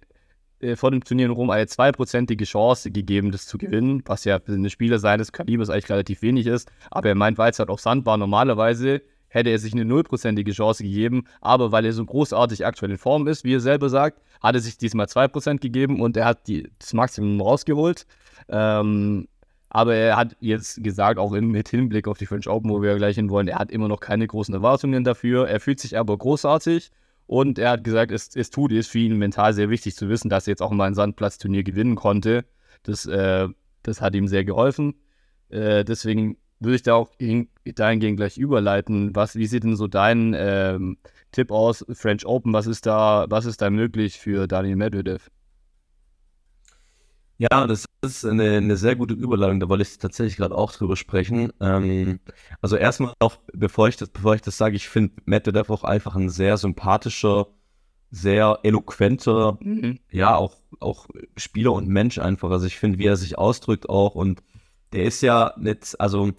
äh, 0.62 0.76
vor 0.76 0.90
dem 0.90 1.04
Turnier 1.04 1.26
in 1.26 1.32
Rom 1.32 1.50
eine 1.50 1.66
zweiprozentige 1.66 2.44
Chance 2.44 2.90
gegeben, 2.90 3.32
das 3.32 3.46
zu 3.46 3.58
gewinnen, 3.58 4.02
was 4.06 4.24
ja 4.24 4.38
für 4.40 4.52
einen 4.52 4.70
Spieler 4.70 4.98
seines 4.98 5.32
Kalibers 5.32 5.70
eigentlich 5.70 5.90
relativ 5.90 6.22
wenig 6.22 6.46
ist. 6.46 6.70
Aber 6.90 7.08
er 7.08 7.14
meint, 7.14 7.38
weil 7.38 7.50
es 7.50 7.58
halt 7.58 7.68
auf 7.68 7.80
Sand 7.80 8.06
war, 8.06 8.16
normalerweise 8.16 9.02
hätte 9.28 9.50
er 9.50 9.58
sich 9.58 9.72
eine 9.72 9.84
nullprozentige 9.84 10.52
Chance 10.52 10.82
gegeben. 10.82 11.24
Aber 11.40 11.72
weil 11.72 11.84
er 11.84 11.92
so 11.92 12.04
großartig 12.04 12.64
aktuell 12.66 12.92
in 12.92 12.98
Form 12.98 13.26
ist, 13.26 13.44
wie 13.44 13.54
er 13.54 13.60
selber 13.60 13.88
sagt, 13.88 14.20
hat 14.42 14.54
er 14.54 14.60
sich 14.60 14.78
diesmal 14.78 15.06
2% 15.06 15.58
gegeben 15.58 16.00
und 16.00 16.16
er 16.16 16.26
hat 16.26 16.46
die, 16.48 16.70
das 16.78 16.92
Maximum 16.92 17.40
rausgeholt. 17.40 18.06
Ähm, 18.48 19.28
aber 19.70 19.94
er 19.94 20.16
hat 20.16 20.36
jetzt 20.40 20.84
gesagt, 20.84 21.18
auch 21.18 21.30
mit 21.30 21.68
Hinblick 21.70 22.06
auf 22.06 22.18
die 22.18 22.26
French 22.26 22.46
Open, 22.46 22.70
wo 22.70 22.82
wir 22.82 22.90
ja 22.90 22.96
gleich 22.98 23.16
hin 23.16 23.30
wollen, 23.30 23.48
er 23.48 23.58
hat 23.58 23.70
immer 23.70 23.88
noch 23.88 24.00
keine 24.00 24.26
großen 24.26 24.52
Erwartungen 24.52 25.02
dafür. 25.02 25.48
Er 25.48 25.60
fühlt 25.60 25.80
sich 25.80 25.96
aber 25.96 26.16
großartig 26.18 26.90
und 27.26 27.58
er 27.58 27.70
hat 27.70 27.84
gesagt, 27.84 28.12
es, 28.12 28.34
es 28.34 28.50
tut 28.50 28.72
es 28.72 28.88
für 28.88 28.98
ihn 28.98 29.16
mental 29.16 29.54
sehr 29.54 29.70
wichtig 29.70 29.96
zu 29.96 30.08
wissen, 30.08 30.28
dass 30.28 30.46
er 30.46 30.52
jetzt 30.52 30.62
auch 30.62 30.70
mal 30.70 30.86
ein 30.86 30.94
Sandplatzturnier 30.94 31.62
gewinnen 31.62 31.94
konnte. 31.94 32.44
Das, 32.82 33.06
äh, 33.06 33.48
das 33.82 34.00
hat 34.00 34.14
ihm 34.14 34.28
sehr 34.28 34.44
geholfen. 34.44 34.94
Äh, 35.48 35.84
deswegen 35.84 36.36
würde 36.60 36.76
ich 36.76 36.82
da 36.82 36.94
auch 36.94 37.10
dahingehend 37.64 38.16
gleich 38.16 38.38
überleiten. 38.38 39.14
Was, 39.14 39.36
wie 39.36 39.46
sieht 39.46 39.64
denn 39.64 39.76
so 39.76 39.86
dein 39.86 40.34
ähm, 40.36 40.98
Tipp 41.32 41.50
aus, 41.50 41.84
French 41.92 42.24
Open? 42.26 42.52
Was 42.52 42.66
ist 42.66 42.86
da, 42.86 43.26
was 43.28 43.46
ist 43.46 43.62
da 43.62 43.70
möglich 43.70 44.18
für 44.18 44.46
Daniel 44.46 44.76
Medvedev? 44.76 45.30
Ja, 47.50 47.66
das 47.66 47.86
ist 48.02 48.24
eine, 48.24 48.58
eine 48.58 48.76
sehr 48.76 48.94
gute 48.94 49.14
Überleitung, 49.14 49.58
da 49.58 49.68
wollte 49.68 49.82
ich 49.82 49.98
tatsächlich 49.98 50.36
gerade 50.36 50.54
auch 50.54 50.70
drüber 50.70 50.94
sprechen. 50.94 51.52
Ähm, 51.60 52.20
also 52.60 52.76
erstmal 52.76 53.14
noch, 53.20 53.40
bevor 53.52 53.88
ich 53.88 53.96
das, 53.96 54.10
bevor 54.10 54.36
ich 54.36 54.42
das 54.42 54.56
sage, 54.56 54.76
ich 54.76 54.88
finde 54.88 55.14
Medvedev 55.24 55.68
auch 55.68 55.82
einfach 55.82 56.14
ein 56.14 56.30
sehr 56.30 56.56
sympathischer, 56.56 57.48
sehr 58.12 58.60
eloquenter, 58.62 59.58
mhm. 59.60 59.98
ja, 60.08 60.36
auch, 60.36 60.54
auch 60.78 61.08
Spieler 61.36 61.72
und 61.72 61.88
Mensch 61.88 62.18
einfach. 62.18 62.50
Also 62.50 62.66
ich 62.66 62.78
finde, 62.78 63.00
wie 63.00 63.06
er 63.06 63.16
sich 63.16 63.36
ausdrückt 63.36 63.88
auch 63.88 64.14
und 64.14 64.40
der 64.92 65.02
ist 65.02 65.20
ja 65.20 65.52
nicht, 65.58 66.00
also 66.00 66.30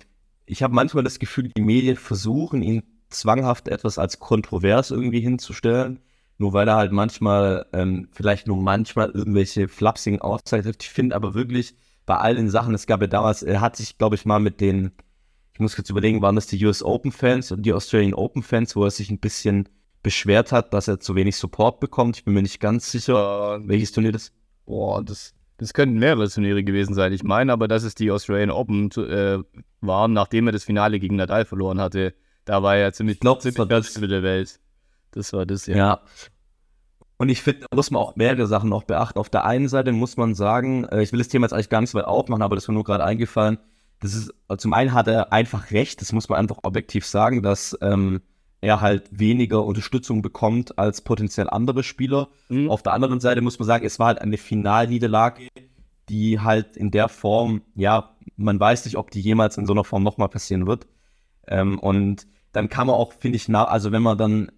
ich 0.46 0.64
habe 0.64 0.74
manchmal 0.74 1.04
das 1.04 1.20
Gefühl, 1.20 1.50
die 1.50 1.62
Medien 1.62 1.98
versuchen, 1.98 2.62
ihn 2.62 2.84
zwanghaft 3.10 3.68
etwas 3.68 3.98
als 3.98 4.20
kontrovers 4.20 4.92
irgendwie 4.92 5.20
hinzustellen 5.20 6.00
nur 6.38 6.54
weil 6.54 6.68
er 6.68 6.76
halt 6.76 6.92
manchmal, 6.92 7.66
ähm, 7.74 8.08
vielleicht 8.12 8.48
nur 8.48 8.58
manchmal 8.58 9.10
irgendwelche 9.10 9.68
flapsigen 9.68 10.22
Auszeichnungen 10.22 10.74
trifft. 10.74 10.84
Ich 10.84 10.90
finde 10.90 11.16
aber 11.16 11.34
wirklich 11.34 11.76
bei 12.06 12.18
all 12.18 12.36
den 12.36 12.50
Sachen, 12.50 12.74
es 12.74 12.88
gab 12.88 13.02
ja 13.02 13.08
damals, 13.08 13.44
er 13.44 13.62
hat 13.62 13.76
sich, 13.76 13.98
glaube 13.98 14.16
ich, 14.16 14.26
mal 14.26 14.40
mit 14.40 14.60
den, 14.60 14.92
ich 15.54 15.60
muss 15.60 15.78
jetzt 15.78 15.90
überlegen, 15.90 16.22
waren 16.22 16.36
das 16.36 16.48
die 16.48 16.64
US 16.66 16.84
Open 16.84 17.12
Fans 17.12 17.52
und 17.52 17.64
die 17.64 17.74
Australian 17.74 18.14
Open 18.14 18.44
Fans, 18.44 18.76
wo 18.76 18.84
er 18.84 18.92
sich 18.92 19.10
ein 19.10 19.20
bisschen 19.20 19.70
beschwert 20.02 20.52
hat, 20.52 20.74
dass 20.74 20.88
er 20.88 21.00
zu 21.00 21.16
wenig 21.16 21.38
Support 21.38 21.80
bekommt. 21.80 22.18
Ich 22.18 22.26
bin 22.26 22.34
mir 22.34 22.42
nicht 22.42 22.60
ganz 22.60 22.92
sicher, 22.92 23.62
welches 23.66 23.94
Turnier 23.94 24.12
das. 24.12 24.34
Boah, 24.66 25.04
das, 25.04 25.34
das 25.58 25.74
könnten 25.74 25.98
mehrere 25.98 26.30
Turniere 26.30 26.64
gewesen 26.64 26.94
sein. 26.94 27.14
Ich 27.14 27.24
meine 27.24 27.54
aber, 27.54 27.68
dass 27.68 27.84
es 27.84 27.96
die 27.96 28.12
Australian 28.12 28.52
Open 28.52 28.92
äh, 28.92 29.40
waren, 29.82 30.14
nachdem 30.14 30.48
er 30.48 30.54
das 30.54 30.66
Finale 30.66 31.00
gegen 31.00 31.16
Nadal 31.16 31.46
verloren 31.46 31.80
hatte. 31.80 32.14
Da 32.46 32.62
war 32.62 32.76
er 32.76 32.92
ziemlich, 32.92 33.20
glaub, 33.22 33.42
ziemlich 33.42 33.68
das 33.68 33.98
mit 34.00 34.12
der 34.12 34.24
Welt. 34.24 34.60
Das 35.14 35.34
war 35.34 35.46
das, 35.46 35.66
ja. 35.68 35.76
Ja. 35.76 36.02
Und 37.18 37.30
ich 37.30 37.42
finde, 37.42 37.62
da 37.62 37.76
muss 37.76 37.92
man 37.92 38.02
auch 38.02 38.16
mehrere 38.16 38.48
Sachen 38.48 38.70
noch 38.70 38.84
beachten. 38.84 39.20
Auf 39.20 39.30
der 39.30 39.46
einen 39.46 39.70
Seite 39.70 39.92
muss 39.92 40.18
man 40.18 40.36
sagen, 40.36 40.86
äh, 40.86 41.02
ich 41.04 41.12
will 41.12 41.20
das 41.20 41.30
Thema 41.30 41.46
jetzt 41.46 41.54
eigentlich 41.54 41.70
gar 41.70 41.80
nicht 41.80 41.92
so 41.92 41.98
weit 41.98 42.06
aufmachen, 42.06 42.42
aber 42.42 42.56
das 42.56 42.66
ist 42.66 42.68
mir 42.68 42.74
nur 42.74 42.84
gerade 42.84 43.04
eingefallen. 43.04 43.60
Das 44.00 44.14
ist, 44.14 44.34
äh, 44.50 44.58
zum 44.58 44.74
einen 44.74 44.94
hat 44.94 45.08
er 45.08 45.32
einfach 45.32 45.72
recht, 45.72 46.02
das 46.02 46.12
muss 46.12 46.28
man 46.28 46.40
einfach 46.40 46.60
objektiv 46.64 47.06
sagen, 47.06 47.42
dass 47.42 47.78
ähm, 47.82 48.22
er 48.60 48.82
halt 48.82 49.08
weniger 49.12 49.64
Unterstützung 49.64 50.22
bekommt 50.22 50.78
als 50.78 51.02
potenziell 51.02 51.50
andere 51.50 51.84
Spieler. 51.84 52.30
Mhm. 52.50 52.70
Auf 52.70 52.82
der 52.82 52.94
anderen 52.94 53.20
Seite 53.20 53.42
muss 53.42 53.60
man 53.60 53.68
sagen, 53.68 53.86
es 53.86 54.00
war 54.00 54.08
halt 54.08 54.22
eine 54.22 54.38
Finalniederlage, 54.38 55.48
die 56.10 56.40
halt 56.40 56.76
in 56.76 56.92
der 56.92 57.10
Form, 57.10 57.62
ja, 57.76 58.16
man 58.36 58.60
weiß 58.60 58.86
nicht, 58.86 58.98
ob 58.98 59.12
die 59.12 59.22
jemals 59.22 59.58
in 59.58 59.66
so 59.66 59.74
einer 59.74 59.84
Form 59.84 60.04
nochmal 60.04 60.30
passieren 60.30 60.68
wird. 60.68 60.88
Ähm, 61.48 61.80
und 61.80 62.28
dann 62.52 62.70
kann 62.70 62.88
man 62.88 62.96
auch, 62.96 63.14
finde 63.14 63.36
ich, 63.36 63.48
nach, 63.48 63.68
also 63.68 63.92
wenn 63.92 64.02
man 64.02 64.18
dann 64.18 64.52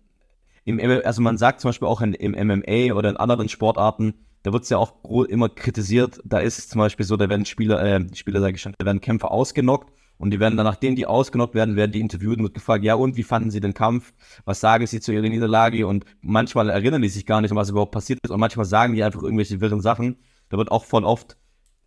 im, 0.65 0.80
also 1.06 1.21
man 1.21 1.38
sagt 1.38 1.62
zum 1.62 1.69
Beispiel 1.69 1.88
auch 1.88 2.01
in, 2.01 2.13
im 2.13 2.47
MMA 2.47 2.93
oder 2.93 3.10
in 3.10 3.17
anderen 3.17 3.49
Sportarten, 3.49 4.25
da 4.43 4.51
wird 4.51 4.63
es 4.63 4.69
ja 4.69 4.78
auch 4.78 4.93
immer 5.25 5.49
kritisiert, 5.49 6.19
da 6.23 6.39
ist 6.39 6.60
es 6.60 6.69
zum 6.69 6.80
Beispiel 6.80 7.06
so, 7.06 7.17
da 7.17 7.30
werden 7.30 7.45
Spieler, 7.45 7.82
äh, 7.82 8.06
Spieler 8.13 8.41
sage 8.41 8.56
ich 8.56 8.62
schon, 8.62 8.75
da 8.78 8.86
werden 8.86 9.01
Kämpfer 9.01 9.32
ausgenockt 9.32 9.91
und 10.17 10.32
die 10.32 10.39
werden 10.39 10.56
dann, 10.56 10.65
nachdem 10.65 10.95
die 10.95 11.06
ausgenockt 11.06 11.56
werden, 11.56 11.75
werden 11.75 11.91
die 11.91 11.99
interviewt 11.99 12.38
und 12.38 12.43
wird 12.43 12.54
gefragt, 12.54 12.84
ja 12.84 12.95
und, 12.95 13.17
wie 13.17 13.23
fanden 13.23 13.51
sie 13.51 13.60
den 13.60 13.73
Kampf? 13.73 14.13
Was 14.45 14.60
sagen 14.60 14.88
sie 14.88 14.99
zu 15.01 15.12
ihrer 15.12 15.28
Niederlage? 15.28 15.88
Und 15.88 16.06
manchmal 16.21 16.69
erinnern 16.69 17.01
die 17.01 17.10
sich 17.10 17.25
gar 17.25 17.41
nicht, 17.41 17.54
was 17.54 17.69
überhaupt 17.69 17.91
passiert 17.91 18.19
ist 18.23 18.32
und 18.32 18.39
manchmal 18.39 18.65
sagen 18.65 18.93
die 18.93 19.04
einfach 19.04 19.23
irgendwelche 19.23 19.60
wirren 19.62 19.82
Sachen. 19.82 20.17
Da 20.49 20.58
wird 20.58 20.71
auch 20.71 20.86
von 20.86 21.06
oft, 21.06 21.38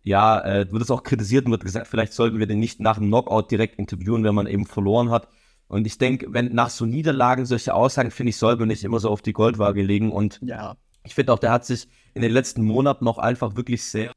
ja, 0.03 0.39
äh, 0.41 0.71
wird 0.71 0.83
es 0.83 0.91
auch 0.91 1.03
kritisiert 1.03 1.45
und 1.45 1.51
wird 1.51 1.63
gesagt, 1.63 1.87
vielleicht 1.87 2.13
sollten 2.13 2.39
wir 2.39 2.47
den 2.47 2.59
nicht 2.59 2.79
nach 2.79 2.97
dem 2.97 3.07
Knockout 3.07 3.51
direkt 3.51 3.79
interviewen, 3.79 4.23
wenn 4.23 4.35
man 4.35 4.47
eben 4.47 4.65
verloren 4.65 5.09
hat. 5.09 5.27
Und 5.69 5.85
ich 5.85 5.99
denke, 5.99 6.25
wenn 6.33 6.53
nach 6.53 6.71
so 6.71 6.85
Niederlagen 6.85 7.45
solche 7.45 7.75
Aussagen, 7.75 8.09
finde 8.09 8.31
ich, 8.31 8.37
soll 8.37 8.55
man 8.57 8.67
nicht 8.67 8.83
immer 8.83 8.99
so 8.99 9.09
auf 9.09 9.21
die 9.21 9.33
Goldwaage 9.33 9.83
legen. 9.83 10.11
Und 10.11 10.39
ja. 10.41 10.75
ich 11.03 11.13
finde 11.13 11.31
auch, 11.31 11.37
der 11.37 11.51
hat 11.51 11.63
sich 11.63 11.87
in 12.15 12.23
den 12.23 12.31
letzten 12.31 12.63
Monaten 12.63 13.05
noch 13.05 13.19
einfach 13.19 13.55
wirklich 13.55 13.83
sehr, 13.83 14.11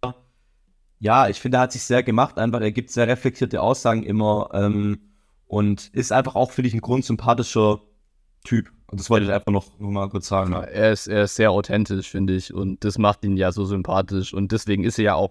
ja, 0.98 1.28
ich 1.28 1.40
finde, 1.40 1.58
er 1.58 1.60
hat 1.60 1.72
sich 1.72 1.82
sehr 1.82 2.02
gemacht. 2.02 2.38
Einfach, 2.38 2.62
er 2.62 2.72
gibt 2.72 2.90
sehr 2.90 3.06
reflektierte 3.06 3.60
Aussagen 3.60 4.02
immer 4.02 4.48
ähm, 4.54 4.98
und 5.46 5.88
ist 5.88 6.10
einfach 6.10 6.36
auch, 6.36 6.52
finde 6.52 6.68
ich, 6.68 6.74
ein 6.74 6.80
grundsympathischer 6.80 7.82
Typ. 8.44 8.72
Und 8.86 8.98
das 8.98 9.10
wollte 9.10 9.26
ich 9.26 9.32
einfach 9.32 9.52
noch, 9.52 9.78
noch 9.78 9.90
mal 9.90 10.08
kurz 10.08 10.28
sagen. 10.28 10.52
Ja, 10.52 10.62
er, 10.62 10.92
ist, 10.92 11.06
er 11.06 11.24
ist 11.24 11.36
sehr 11.36 11.50
authentisch, 11.50 12.08
finde 12.08 12.34
ich. 12.34 12.54
Und 12.54 12.82
das 12.82 12.96
macht 12.96 13.24
ihn 13.24 13.36
ja 13.36 13.52
so 13.52 13.66
sympathisch. 13.66 14.32
Und 14.32 14.52
deswegen 14.52 14.84
ist 14.84 14.98
er 14.98 15.04
ja 15.04 15.14
auch 15.16 15.30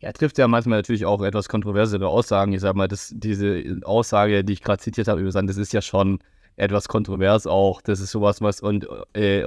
er 0.00 0.12
trifft 0.12 0.38
ja 0.38 0.48
manchmal 0.48 0.78
natürlich 0.78 1.06
auch 1.06 1.22
etwas 1.22 1.48
kontroversere 1.48 2.08
Aussagen. 2.08 2.52
Ich 2.52 2.60
sag 2.60 2.76
mal, 2.76 2.88
das, 2.88 3.12
diese 3.14 3.80
Aussage, 3.84 4.44
die 4.44 4.52
ich 4.52 4.62
gerade 4.62 4.82
zitiert 4.82 5.08
habe 5.08 5.20
über 5.20 5.32
Sand, 5.32 5.50
das 5.50 5.56
ist 5.56 5.72
ja 5.72 5.82
schon 5.82 6.20
etwas 6.56 6.88
kontrovers 6.88 7.46
auch. 7.46 7.80
Das 7.82 8.00
ist 8.00 8.10
sowas, 8.10 8.40
was 8.40 8.60
und 8.60 8.86
äh, 9.14 9.44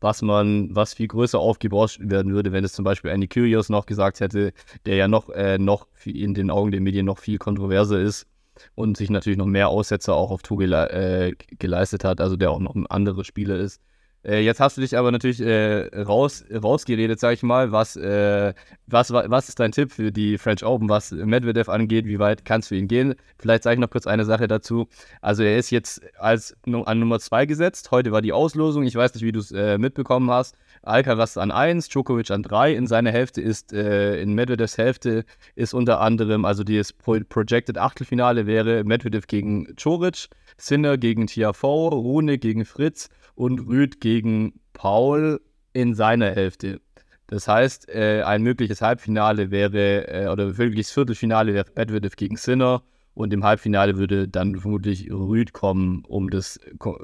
was 0.00 0.22
man, 0.22 0.74
was 0.74 0.94
viel 0.94 1.08
größer 1.08 1.38
aufgebaut 1.38 1.98
werden 2.00 2.32
würde, 2.32 2.52
wenn 2.52 2.64
es 2.64 2.72
zum 2.72 2.84
Beispiel 2.84 3.10
Andy 3.10 3.28
Curious 3.28 3.68
noch 3.68 3.86
gesagt 3.86 4.20
hätte, 4.20 4.52
der 4.86 4.96
ja 4.96 5.08
noch, 5.08 5.28
äh, 5.30 5.58
noch 5.58 5.86
in 6.04 6.34
den 6.34 6.50
Augen 6.50 6.70
der 6.70 6.80
Medien 6.80 7.06
noch 7.06 7.18
viel 7.18 7.38
kontroverser 7.38 8.00
ist 8.00 8.26
und 8.74 8.96
sich 8.96 9.10
natürlich 9.10 9.38
noch 9.38 9.46
mehr 9.46 9.68
Aussetzer 9.68 10.14
auch 10.14 10.30
auf 10.30 10.42
Tour 10.42 10.58
gele 10.58 10.90
äh, 10.90 11.34
geleistet 11.58 12.04
hat, 12.04 12.20
also 12.20 12.36
der 12.36 12.50
auch 12.50 12.60
noch 12.60 12.74
ein 12.74 12.86
anderer 12.86 13.24
Spieler 13.24 13.56
ist. 13.56 13.80
Äh, 14.22 14.40
jetzt 14.40 14.60
hast 14.60 14.76
du 14.76 14.82
dich 14.82 14.98
aber 14.98 15.10
natürlich 15.12 15.40
äh, 15.40 15.86
raus, 15.96 16.44
rausgeredet, 16.52 17.18
sag 17.18 17.32
ich 17.32 17.42
mal. 17.42 17.72
Was, 17.72 17.96
äh, 17.96 18.52
was, 18.86 19.12
was 19.12 19.48
ist 19.48 19.60
dein 19.60 19.72
Tipp 19.72 19.92
für 19.92 20.12
die 20.12 20.36
French 20.36 20.64
Open, 20.64 20.88
was 20.90 21.10
Medvedev 21.12 21.70
angeht? 21.70 22.04
Wie 22.04 22.18
weit 22.18 22.44
kannst 22.44 22.70
du 22.70 22.74
ihn 22.74 22.86
gehen? 22.86 23.14
Vielleicht 23.38 23.62
sage 23.62 23.74
ich 23.74 23.80
noch 23.80 23.88
kurz 23.88 24.06
eine 24.06 24.26
Sache 24.26 24.46
dazu. 24.46 24.88
Also 25.22 25.42
er 25.42 25.56
ist 25.56 25.70
jetzt 25.70 26.02
als 26.18 26.54
an 26.66 26.98
Nummer 26.98 27.18
2 27.18 27.46
gesetzt. 27.46 27.90
Heute 27.90 28.12
war 28.12 28.20
die 28.20 28.34
Auslosung. 28.34 28.84
Ich 28.84 28.94
weiß 28.94 29.14
nicht, 29.14 29.24
wie 29.24 29.32
du 29.32 29.40
es 29.40 29.52
äh, 29.52 29.78
mitbekommen 29.78 30.30
hast. 30.30 30.54
Alcaraz 30.82 31.38
an 31.38 31.50
1, 31.50 31.88
Djokovic 31.88 32.30
an 32.30 32.42
3. 32.42 32.74
In 32.74 32.86
seiner 32.86 33.12
Hälfte 33.12 33.40
ist, 33.40 33.72
äh, 33.72 34.20
in 34.20 34.34
Medvedevs 34.34 34.76
Hälfte 34.76 35.24
ist 35.54 35.72
unter 35.72 36.00
anderem, 36.00 36.44
also 36.44 36.62
das 36.62 36.92
Projected 36.92 37.78
Achtelfinale 37.78 38.46
wäre 38.46 38.84
Medvedev 38.84 39.26
gegen 39.26 39.74
Choric, 39.76 40.28
Sinner 40.58 40.98
gegen 40.98 41.26
Tiafoe, 41.26 41.90
Rune 41.90 42.36
gegen 42.38 42.66
Fritz 42.66 43.08
und 43.40 43.60
Rüd 43.60 44.02
gegen 44.02 44.60
Paul 44.74 45.40
in 45.72 45.94
seiner 45.94 46.30
Hälfte. 46.30 46.82
Das 47.26 47.48
heißt, 47.48 47.88
äh, 47.88 48.22
ein 48.22 48.42
mögliches 48.42 48.82
Halbfinale 48.82 49.50
wäre, 49.50 50.08
äh, 50.08 50.28
oder 50.28 50.48
ein 50.48 50.56
mögliches 50.58 50.90
Viertelfinale 50.90 51.54
wäre 51.54 51.64
Medvedev 51.74 52.16
gegen 52.16 52.36
Sinner 52.36 52.82
und 53.14 53.32
im 53.32 53.42
Halbfinale 53.42 53.96
würde 53.96 54.28
dann 54.28 54.56
vermutlich 54.60 55.10
Rüd 55.10 55.54
kommen, 55.54 56.04
um 56.06 56.28
das 56.28 56.60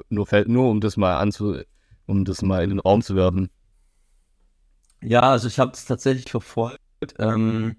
nur, 0.09 0.27
nur 0.45 0.69
um 0.69 0.79
das 0.79 0.95
mal 0.95 1.17
anzu, 1.17 1.57
um 2.05 2.23
das 2.23 2.43
mal 2.43 2.63
in 2.63 2.69
den 2.69 2.79
Raum 2.79 3.01
zu 3.01 3.15
werfen. 3.15 3.49
Ja, 5.01 5.21
also 5.21 5.47
ich 5.47 5.57
habe 5.57 5.71
es 5.71 5.85
tatsächlich 5.85 6.29
verfolgt. 6.29 6.79
Ähm, 7.17 7.77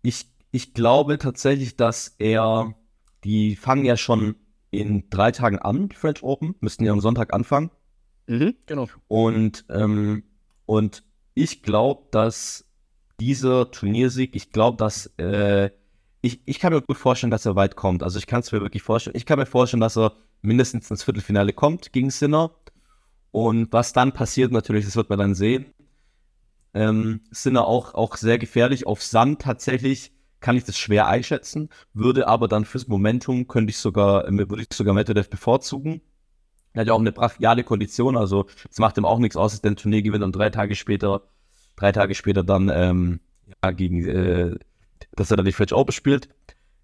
ich, 0.00 0.30
ich 0.50 0.72
glaube 0.72 1.18
tatsächlich, 1.18 1.76
dass 1.76 2.14
er, 2.18 2.74
die 3.22 3.54
fangen 3.54 3.84
ja 3.84 3.98
schon 3.98 4.36
in 4.70 5.10
drei 5.10 5.30
Tagen 5.30 5.58
an, 5.58 5.90
die 5.90 5.96
French 5.96 6.22
Open, 6.22 6.54
müssten 6.60 6.86
ja 6.86 6.92
am 6.92 7.00
Sonntag 7.00 7.34
anfangen. 7.34 7.70
Mhm, 8.26 8.54
genau. 8.66 8.88
Und, 9.08 9.64
ähm, 9.68 10.24
und 10.66 11.04
ich 11.34 11.62
glaube, 11.62 12.08
dass 12.10 12.66
dieser 13.20 13.70
Turniersieg, 13.70 14.34
ich 14.34 14.50
glaube, 14.50 14.76
dass 14.76 15.06
äh, 15.18 15.70
ich, 16.22 16.40
ich 16.44 16.58
kann 16.58 16.72
mir 16.72 16.82
gut 16.82 16.96
vorstellen, 16.96 17.30
dass 17.30 17.46
er 17.46 17.56
weit 17.56 17.76
kommt. 17.76 18.02
Also 18.02 18.18
ich 18.18 18.26
kann 18.26 18.40
es 18.40 18.52
mir 18.52 18.60
wirklich 18.60 18.82
vorstellen. 18.82 19.16
Ich 19.16 19.26
kann 19.26 19.38
mir 19.38 19.46
vorstellen, 19.46 19.80
dass 19.80 19.96
er 19.98 20.14
mindestens 20.40 20.90
ins 20.90 21.02
Viertelfinale 21.02 21.52
kommt 21.52 21.92
gegen 21.92 22.10
Sinner. 22.10 22.52
Und 23.32 23.72
was 23.72 23.92
dann 23.92 24.12
passiert, 24.12 24.52
natürlich, 24.52 24.84
das 24.84 24.96
wird 24.96 25.08
man 25.10 25.18
dann 25.18 25.34
sehen. 25.34 25.66
Ähm, 26.74 27.20
Sinner 27.30 27.66
auch, 27.66 27.94
auch 27.94 28.16
sehr 28.16 28.38
gefährlich. 28.38 28.86
Auf 28.86 29.02
Sand 29.02 29.42
tatsächlich 29.42 30.12
kann 30.40 30.56
ich 30.56 30.64
das 30.64 30.78
schwer 30.78 31.06
einschätzen, 31.06 31.70
würde 31.92 32.26
aber 32.28 32.48
dann 32.48 32.64
fürs 32.64 32.88
Momentum 32.88 33.46
könnte 33.46 33.70
ich 33.70 33.78
sogar, 33.78 34.26
äh, 34.26 34.32
würde 34.32 34.62
ich 34.62 34.68
sogar 34.72 34.94
Medvedev 34.94 35.30
bevorzugen. 35.30 36.02
Er 36.74 36.82
hat 36.82 36.88
ja 36.88 36.94
auch 36.94 37.00
eine 37.00 37.12
brachiale 37.12 37.64
Kondition, 37.64 38.16
also 38.16 38.46
es 38.70 38.78
macht 38.78 38.96
ihm 38.96 39.04
auch 39.04 39.18
nichts 39.18 39.36
aus, 39.36 39.52
dass 39.52 39.60
der 39.60 39.72
ein 39.72 39.76
Turnier 39.76 40.02
gewinnt 40.02 40.24
und 40.24 40.34
drei 40.34 40.50
Tage 40.50 40.74
später, 40.74 41.22
drei 41.76 41.92
Tage 41.92 42.14
später 42.14 42.42
dann 42.42 42.70
ähm, 42.74 43.20
ja, 43.62 43.70
gegen, 43.72 44.06
äh, 44.06 44.56
dass 45.14 45.30
er 45.30 45.36
dann 45.36 45.46
die 45.46 45.52
French 45.52 45.72
Open 45.72 45.92
spielt. 45.92 46.28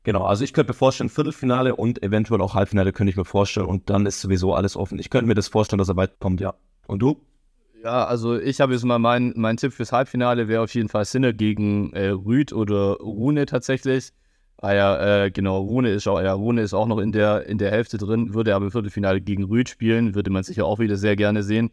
Genau, 0.05 0.25
also 0.25 0.45
ich 0.45 0.53
könnte 0.53 0.71
mir 0.71 0.75
vorstellen, 0.75 1.11
Viertelfinale 1.11 1.77
und 1.77 2.03
eventuell 2.03 2.41
auch 2.41 2.55
Halbfinale 2.55 2.93
könnte 2.93 3.11
ich 3.11 3.17
mir 3.17 3.25
vorstellen 3.25 3.67
und 3.67 3.91
dann 3.91 4.07
ist 4.07 4.21
sowieso 4.21 4.55
alles 4.55 4.77
offen. 4.77 4.99
Ich 4.99 5.11
könnte 5.11 5.27
mir 5.27 5.35
das 5.35 5.49
vorstellen, 5.49 5.79
dass 5.79 5.89
er 5.89 5.97
weit 5.97 6.19
kommt, 6.21 6.41
ja. 6.41 6.55
Und 6.87 7.01
du? 7.01 7.21
Ja, 7.83 8.07
also 8.07 8.37
ich 8.37 8.61
habe 8.61 8.73
jetzt 8.73 8.85
mal 8.85 8.99
mein, 8.99 9.35
mein 9.37 9.57
Tipp 9.57 9.73
fürs 9.73 9.93
Halbfinale 9.93 10.49
wäre 10.49 10.63
auf 10.63 10.75
jeden 10.75 10.89
Fall 10.89 11.05
Sinne 11.05 11.35
gegen 11.35 11.93
äh, 11.93 12.09
Rüd 12.09 12.53
oder 12.53 12.97
Rune 12.97 13.47
tatsächlich. 13.47 14.13
Ah 14.61 14.75
ja, 14.75 15.25
äh, 15.25 15.31
genau, 15.31 15.61
Rune 15.61 15.91
ist 15.93 16.09
auch, 16.09 16.21
ja, 16.21 16.33
Rune 16.33 16.63
ist 16.63 16.75
auch 16.75 16.87
noch 16.87 16.99
in 16.99 17.13
der, 17.13 17.47
in 17.47 17.59
der 17.59 17.71
Hälfte 17.71 17.97
drin, 17.97 18.35
würde 18.35 18.55
aber 18.57 18.67
im 18.67 18.71
Viertelfinale 18.73 19.21
gegen 19.21 19.45
Rüd 19.45 19.69
spielen, 19.69 20.17
würde 20.17 20.31
man 20.31 20.43
sicher 20.43 20.67
auch 20.67 20.81
wieder 20.81 20.97
sehr 20.97 21.15
gerne 21.15 21.45
sehen. 21.45 21.71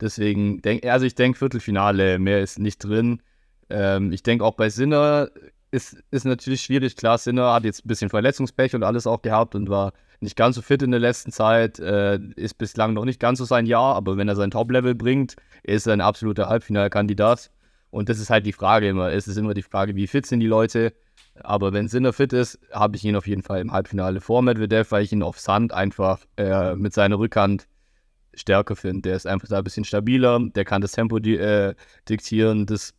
Deswegen 0.00 0.60
denke, 0.60 0.92
also 0.92 1.06
ich 1.06 1.14
denke 1.14 1.38
Viertelfinale, 1.38 2.18
mehr 2.18 2.42
ist 2.42 2.58
nicht 2.58 2.78
drin. 2.84 3.22
Ähm, 3.70 4.12
ich 4.12 4.22
denke 4.22 4.44
auch 4.44 4.54
bei 4.54 4.68
Sinner 4.68 5.30
ist, 5.70 5.96
ist 6.10 6.26
natürlich 6.26 6.60
schwierig. 6.62 6.96
Klar, 6.96 7.16
Sinner 7.18 7.54
hat 7.54 7.64
jetzt 7.64 7.84
ein 7.84 7.88
bisschen 7.88 8.10
Verletzungspech 8.10 8.74
und 8.74 8.82
alles 8.82 9.06
auch 9.06 9.22
gehabt 9.22 9.54
und 9.54 9.70
war 9.70 9.92
nicht 10.20 10.36
ganz 10.36 10.56
so 10.56 10.62
fit 10.62 10.82
in 10.82 10.90
der 10.90 11.00
letzten 11.00 11.32
Zeit, 11.32 11.78
äh, 11.78 12.18
ist 12.36 12.58
bislang 12.58 12.94
noch 12.94 13.04
nicht 13.06 13.20
ganz 13.20 13.38
so 13.38 13.44
sein 13.46 13.66
Jahr, 13.66 13.94
aber 13.94 14.16
wenn 14.16 14.28
er 14.28 14.36
sein 14.36 14.50
Top-Level 14.50 14.94
bringt, 14.94 15.36
ist 15.62 15.86
er 15.86 15.94
ein 15.94 16.00
absoluter 16.00 16.48
Halbfinalkandidat. 16.48 17.50
Und 17.90 18.08
das 18.08 18.18
ist 18.18 18.30
halt 18.30 18.46
die 18.46 18.52
Frage 18.52 18.88
immer. 18.88 19.12
Es 19.12 19.26
ist 19.26 19.36
immer 19.36 19.54
die 19.54 19.62
Frage, 19.62 19.96
wie 19.96 20.06
fit 20.06 20.26
sind 20.26 20.40
die 20.40 20.46
Leute. 20.46 20.92
Aber 21.42 21.72
wenn 21.72 21.88
Sinner 21.88 22.12
fit 22.12 22.32
ist, 22.32 22.58
habe 22.72 22.96
ich 22.96 23.04
ihn 23.04 23.16
auf 23.16 23.26
jeden 23.26 23.42
Fall 23.42 23.60
im 23.60 23.72
Halbfinale 23.72 24.20
vor 24.20 24.42
Medvedev, 24.42 24.90
weil 24.90 25.04
ich 25.04 25.12
ihn 25.12 25.22
auf 25.22 25.38
Sand 25.38 25.72
einfach 25.72 26.20
äh, 26.36 26.74
mit 26.74 26.92
seiner 26.92 27.18
Rückhand 27.18 27.66
stärker 28.34 28.76
finde. 28.76 29.02
Der 29.02 29.16
ist 29.16 29.26
einfach 29.26 29.48
da 29.48 29.58
ein 29.58 29.64
bisschen 29.64 29.84
stabiler, 29.84 30.40
der 30.54 30.64
kann 30.64 30.82
das 30.82 30.92
Tempo 30.92 31.18
di 31.18 31.36
äh, 31.36 31.74
diktieren. 32.08 32.66
Das 32.66 32.94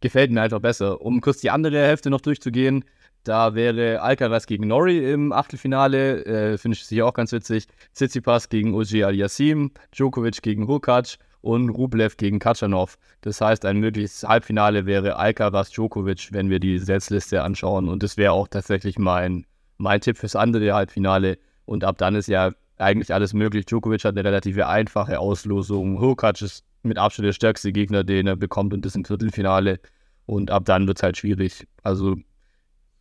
gefällt 0.00 0.30
mir 0.30 0.42
einfach 0.42 0.60
besser. 0.60 1.00
Um 1.00 1.20
kurz 1.20 1.40
die 1.40 1.50
andere 1.50 1.78
Hälfte 1.78 2.10
noch 2.10 2.20
durchzugehen, 2.20 2.84
da 3.24 3.54
wäre 3.54 4.00
Alcaraz 4.00 4.46
gegen 4.46 4.66
Nori 4.66 5.12
im 5.12 5.32
Achtelfinale, 5.32 6.24
äh, 6.24 6.58
finde 6.58 6.76
ich 6.76 6.86
sicher 6.86 7.06
auch 7.06 7.12
ganz 7.12 7.32
witzig. 7.32 7.66
Tsitsipas 7.92 8.48
gegen 8.48 8.74
Oji 8.74 9.04
Aliassim, 9.04 9.72
Djokovic 9.92 10.40
gegen 10.40 10.66
Hukac 10.66 11.18
und 11.42 11.70
Rublev 11.70 12.16
gegen 12.16 12.38
Kachanov. 12.38 12.98
Das 13.22 13.40
heißt, 13.40 13.64
ein 13.64 13.78
mögliches 13.78 14.22
Halbfinale 14.24 14.86
wäre 14.86 15.16
Alcaraz 15.16 15.70
Djokovic, 15.70 16.28
wenn 16.32 16.50
wir 16.50 16.60
die 16.60 16.78
Setzliste 16.78 17.42
anschauen. 17.42 17.88
Und 17.88 18.02
das 18.02 18.16
wäre 18.16 18.32
auch 18.32 18.48
tatsächlich 18.48 18.98
mein, 18.98 19.46
mein 19.78 20.00
Tipp 20.00 20.18
fürs 20.18 20.36
andere 20.36 20.74
Halbfinale. 20.74 21.38
Und 21.64 21.84
ab 21.84 21.98
dann 21.98 22.14
ist 22.14 22.28
ja 22.28 22.52
eigentlich 22.76 23.12
alles 23.12 23.32
möglich. 23.32 23.66
Djokovic 23.66 24.04
hat 24.04 24.16
eine 24.16 24.24
relativ 24.24 24.58
einfache 24.58 25.18
Auslosung. 25.18 26.00
Hukac 26.00 26.42
ist 26.42 26.64
mit 26.82 26.98
Abstand 26.98 27.26
der 27.26 27.32
stärkste 27.32 27.72
Gegner, 27.72 28.04
den 28.04 28.26
er 28.26 28.36
bekommt 28.36 28.72
und 28.72 28.84
das 28.84 28.94
im 28.94 29.04
Viertelfinale. 29.04 29.80
Und 30.26 30.50
ab 30.50 30.64
dann 30.64 30.86
wird 30.86 30.98
es 30.98 31.02
halt 31.02 31.16
schwierig. 31.16 31.66
Also 31.82 32.16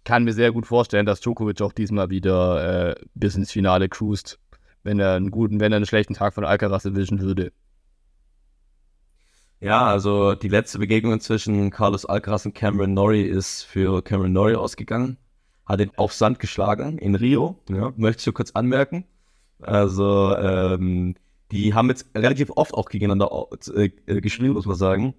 kann 0.04 0.23
mir 0.23 0.34
sehr 0.34 0.52
gut 0.52 0.65
vorstellen, 0.65 1.06
dass 1.06 1.21
Djokovic 1.21 1.62
auch 1.62 1.73
diesmal 1.73 2.10
wieder 2.10 2.91
äh, 2.91 2.95
bis 3.13 3.36
ins 3.36 3.52
Finale 3.52 3.89
cruist, 3.89 4.39
wenn 4.84 4.99
er 4.99 5.15
einen 5.15 5.30
guten, 5.30 5.60
wenn 5.60 5.71
er 5.71 5.78
einen 5.78 5.86
schlechten 5.86 6.13
Tag 6.13 6.34
von 6.34 6.45
Alcaraz 6.45 6.86
erwischen 6.86 7.19
würde. 7.21 7.52
Ja, 9.62 9.88
also 9.88 10.36
die 10.36 10.48
letzte 10.48 10.80
Begegnung 10.80 11.19
zwischen 11.19 11.69
Carlos 11.69 12.06
Alcaraz 12.06 12.45
und 12.45 12.56
Cameron 12.56 12.93
Norrie 12.93 13.24
ist 13.24 13.63
für 13.63 14.02
Cameron 14.02 14.32
Norrie 14.32 14.56
ausgegangen. 14.56 15.17
Hat 15.65 15.82
ihn 15.82 15.91
auf 15.98 16.13
Sand 16.13 16.39
geschlagen 16.39 16.98
in 16.98 17.15
Rio, 17.15 17.60
ja, 17.69 17.93
möchte 17.98 18.19
ich 18.19 18.26
so 18.26 18.32
kurz 18.32 18.52
anmerken. 18.52 19.06
Also, 19.62 20.36
ähm, 20.38 21.15
die 21.52 21.74
haben 21.74 21.89
jetzt 21.89 22.10
relativ 22.15 22.52
oft 22.56 22.74
auch 22.74 22.89
gegeneinander 22.89 23.48
äh, 23.76 23.89
gespielt, 24.22 24.54
muss 24.54 24.65
man 24.65 24.76
sagen. 24.76 25.13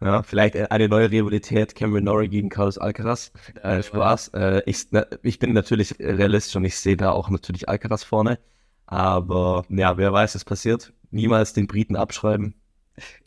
Ja, 0.00 0.22
vielleicht 0.22 0.56
eine 0.70 0.88
neue 0.88 1.10
Rivalität 1.10 1.74
Cameron 1.74 2.04
Norrie 2.04 2.28
gegen 2.28 2.48
Carlos 2.48 2.78
Alcaraz. 2.78 3.32
Äh, 3.62 3.82
Spaß. 3.82 4.28
Äh, 4.28 4.62
ich, 4.66 4.86
ich 5.22 5.38
bin 5.38 5.52
natürlich 5.52 5.98
realistisch 5.98 6.56
und 6.56 6.64
ich 6.64 6.76
sehe 6.76 6.96
da 6.96 7.12
auch 7.12 7.30
natürlich 7.30 7.68
Alcaraz 7.68 8.04
vorne. 8.04 8.38
Aber 8.86 9.64
ja, 9.68 9.96
wer 9.96 10.12
weiß, 10.12 10.34
was 10.34 10.44
passiert. 10.44 10.92
Niemals 11.10 11.52
den 11.52 11.66
Briten 11.66 11.96
abschreiben. 11.96 12.54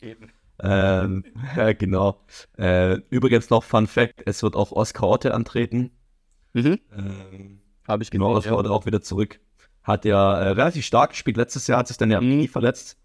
Eben. 0.00 0.30
Ähm, 0.62 1.24
ja, 1.56 1.72
genau. 1.72 2.20
Äh, 2.58 3.00
übrigens 3.10 3.50
noch 3.50 3.64
Fun 3.64 3.86
Fact: 3.86 4.22
Es 4.26 4.42
wird 4.42 4.56
auch 4.56 4.72
Oscar 4.72 5.08
Otte 5.08 5.34
antreten. 5.34 5.90
Mhm. 6.52 6.78
Ähm, 6.96 7.60
Habe 7.86 8.02
ich 8.02 8.10
genau. 8.10 8.34
Das 8.34 8.44
ja. 8.44 8.52
auch 8.52 8.86
wieder 8.86 9.00
zurück. 9.00 9.40
Hat 9.82 10.04
ja 10.04 10.38
äh, 10.38 10.48
relativ 10.50 10.84
stark 10.84 11.10
gespielt. 11.10 11.36
Letztes 11.36 11.66
Jahr 11.66 11.78
hat 11.78 11.88
sich 11.88 11.96
dann 11.96 12.10
ja 12.10 12.20
mhm. 12.20 12.28
nie 12.38 12.48
verletzt 12.48 12.98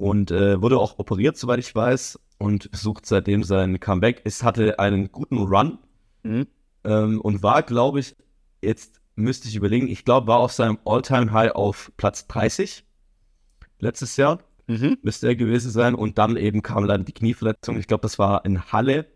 und 0.00 0.30
äh, 0.30 0.60
wurde 0.62 0.78
auch 0.78 0.98
operiert, 0.98 1.36
soweit 1.36 1.58
ich 1.58 1.74
weiß, 1.74 2.18
und 2.38 2.70
sucht 2.72 3.04
seitdem 3.04 3.44
sein 3.44 3.80
Comeback. 3.80 4.22
Es 4.24 4.42
hatte 4.42 4.78
einen 4.78 5.12
guten 5.12 5.36
Run 5.36 5.78
mhm. 6.22 6.46
ähm, 6.84 7.20
und 7.20 7.42
war, 7.42 7.62
glaube 7.62 8.00
ich, 8.00 8.16
jetzt 8.62 9.00
müsste 9.14 9.48
ich 9.48 9.56
überlegen, 9.56 9.88
ich 9.88 10.06
glaube, 10.06 10.26
war 10.26 10.38
auf 10.38 10.52
seinem 10.52 10.78
All-Time-High 10.86 11.52
auf 11.52 11.92
Platz 11.98 12.26
30 12.28 12.84
letztes 13.78 14.16
Jahr. 14.16 14.38
Mhm. 14.70 14.98
Müsste 15.02 15.26
er 15.26 15.34
gewesen 15.34 15.70
sein. 15.70 15.94
Und 15.94 16.18
dann 16.18 16.36
eben 16.36 16.62
kam 16.62 16.84
leider 16.84 17.02
die 17.02 17.12
Knieverletzung. 17.12 17.78
Ich 17.78 17.88
glaube, 17.88 18.02
das 18.02 18.18
war 18.18 18.44
in 18.44 18.72
Halle. 18.72 19.06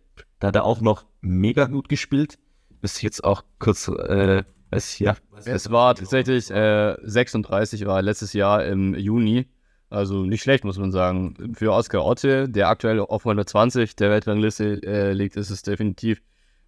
Da 0.40 0.48
hat 0.48 0.56
er 0.56 0.64
auch 0.64 0.80
noch 0.80 1.04
mega 1.20 1.66
gut 1.66 1.88
gespielt. 1.88 2.38
Müsste 2.82 2.98
ich 2.98 3.02
jetzt 3.04 3.22
auch 3.22 3.44
kurz, 3.60 3.88
äh, 3.88 4.42
weiß 4.70 4.94
ich, 4.94 5.00
ja. 5.00 5.16
Es 5.44 5.70
war 5.70 5.94
tatsächlich 5.94 6.50
äh, 6.50 6.96
36, 7.02 7.86
war 7.86 8.02
letztes 8.02 8.32
Jahr 8.32 8.64
im 8.64 8.94
Juni. 8.94 9.46
Also 9.90 10.24
nicht 10.24 10.42
schlecht, 10.42 10.64
muss 10.64 10.76
man 10.76 10.90
sagen. 10.90 11.54
Für 11.54 11.72
Oscar 11.72 12.04
Otte, 12.04 12.48
der 12.48 12.68
aktuell 12.68 12.98
auf 12.98 13.24
120 13.24 13.94
der 13.94 14.10
Weltrangliste 14.10 14.82
äh, 14.82 15.12
liegt, 15.12 15.36
ist 15.36 15.50
es 15.50 15.62
definitiv, 15.62 16.20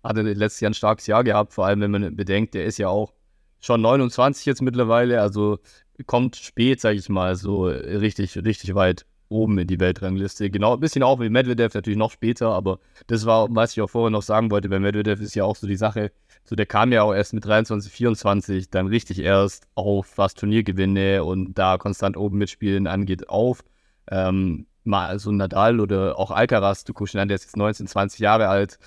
hat 0.05 0.17
er 0.17 0.23
letztes 0.23 0.61
Jahr 0.61 0.71
ein 0.71 0.75
starkes 0.75 1.09
Jahr 1.09 1.25
gehabt, 1.25 1.53
vor 1.53 1.67
allem 1.67 1.81
wenn 1.81 1.91
man 1.91 2.15
bedenkt, 2.15 2.55
der 2.55 2.67
ist 2.67 2.79
ja 2.79 2.89
auch 2.89 3.15
schon 3.59 3.81
29 3.81 4.47
jetzt 4.47 4.63
mittlerweile, 4.63 5.21
also 5.21 5.59
kommt 6.07 6.37
spät, 6.37 6.81
sage 6.81 6.99
ich 6.99 7.09
mal, 7.09 7.37
so 7.37 7.65
richtig, 7.67 8.37
richtig 8.37 8.75
weit 8.75 9.07
oben 9.29 9.59
in 9.59 9.67
die 9.67 9.81
Weltrangliste. 9.81 10.51
Genau, 10.51 10.75
ein 10.75 10.81
bisschen 10.81 11.03
auch 11.03 11.21
wie 11.21 11.29
Medvedev, 11.29 11.75
natürlich 11.75 11.99
noch 11.99 12.11
später, 12.11 12.51
aber 12.51 12.79
das 13.07 13.27
war, 13.27 13.49
was 13.51 13.73
ich 13.73 13.81
auch 13.81 13.91
vorher 13.91 14.11
noch 14.11 14.23
sagen 14.23 14.51
wollte, 14.51 14.69
bei 14.69 14.79
Medvedev 14.79 15.21
ist 15.21 15.35
ja 15.35 15.45
auch 15.45 15.57
so 15.57 15.67
die 15.67 15.77
Sache, 15.77 16.13
so 16.45 16.55
der 16.55 16.67
kam 16.67 16.93
ja 16.93 17.03
auch 17.03 17.15
erst 17.15 17.35
mit 17.35 17.45
23, 17.45 17.91
24 17.93 18.71
dann 18.71 18.87
richtig 18.87 19.19
erst 19.19 19.67
auf 19.75 20.17
was 20.17 20.35
Turniergewinne 20.35 21.25
und 21.25 21.55
da 21.55 21.79
konstant 21.79 22.17
oben 22.17 22.39
mitspielen 22.39 22.87
angeht 22.87 23.29
auf. 23.29 23.65
ähm, 24.11 24.67
mal 24.85 25.19
so 25.19 25.33
Nadal 25.33 25.81
oder 25.81 26.19
auch 26.19 26.31
Alcaraz, 26.31 26.85
du 26.85 26.93
guckst 26.93 27.17
an, 27.17 27.29
der 27.29 27.35
ist 27.37 27.45
jetzt 27.45 27.57
19, 27.57 27.89
20 27.89 28.21
Jahre 28.21 28.49
alt, 28.49 28.79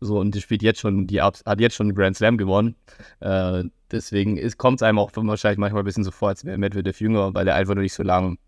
so 0.00 0.18
und 0.18 0.34
die 0.34 0.40
spielt 0.40 0.62
jetzt 0.62 0.80
schon, 0.80 1.06
die 1.06 1.22
hat 1.22 1.42
jetzt 1.60 1.74
schon 1.74 1.88
einen 1.88 1.96
Grand 1.96 2.16
Slam 2.16 2.36
gewonnen. 2.38 2.76
Äh, 3.20 3.64
deswegen 3.90 4.38
kommt 4.58 4.80
es 4.80 4.82
einem 4.82 4.98
auch 4.98 5.10
wahrscheinlich 5.14 5.58
manchmal 5.58 5.82
ein 5.82 5.86
bisschen 5.86 6.04
so 6.04 6.10
vor, 6.10 6.28
als 6.28 6.44
wäre 6.44 6.58
Medvedev 6.58 7.00
jünger, 7.00 7.34
weil 7.34 7.48
er 7.48 7.54
einfach 7.54 7.74
noch 7.74 7.82
nicht 7.82 7.94
so 7.94 8.02
lang 8.02 8.38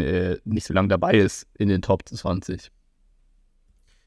äh, 0.00 0.38
so 0.60 0.74
lange 0.74 0.88
dabei 0.88 1.14
ist 1.14 1.46
in 1.54 1.68
den 1.68 1.82
Top 1.82 2.08
20. 2.08 2.70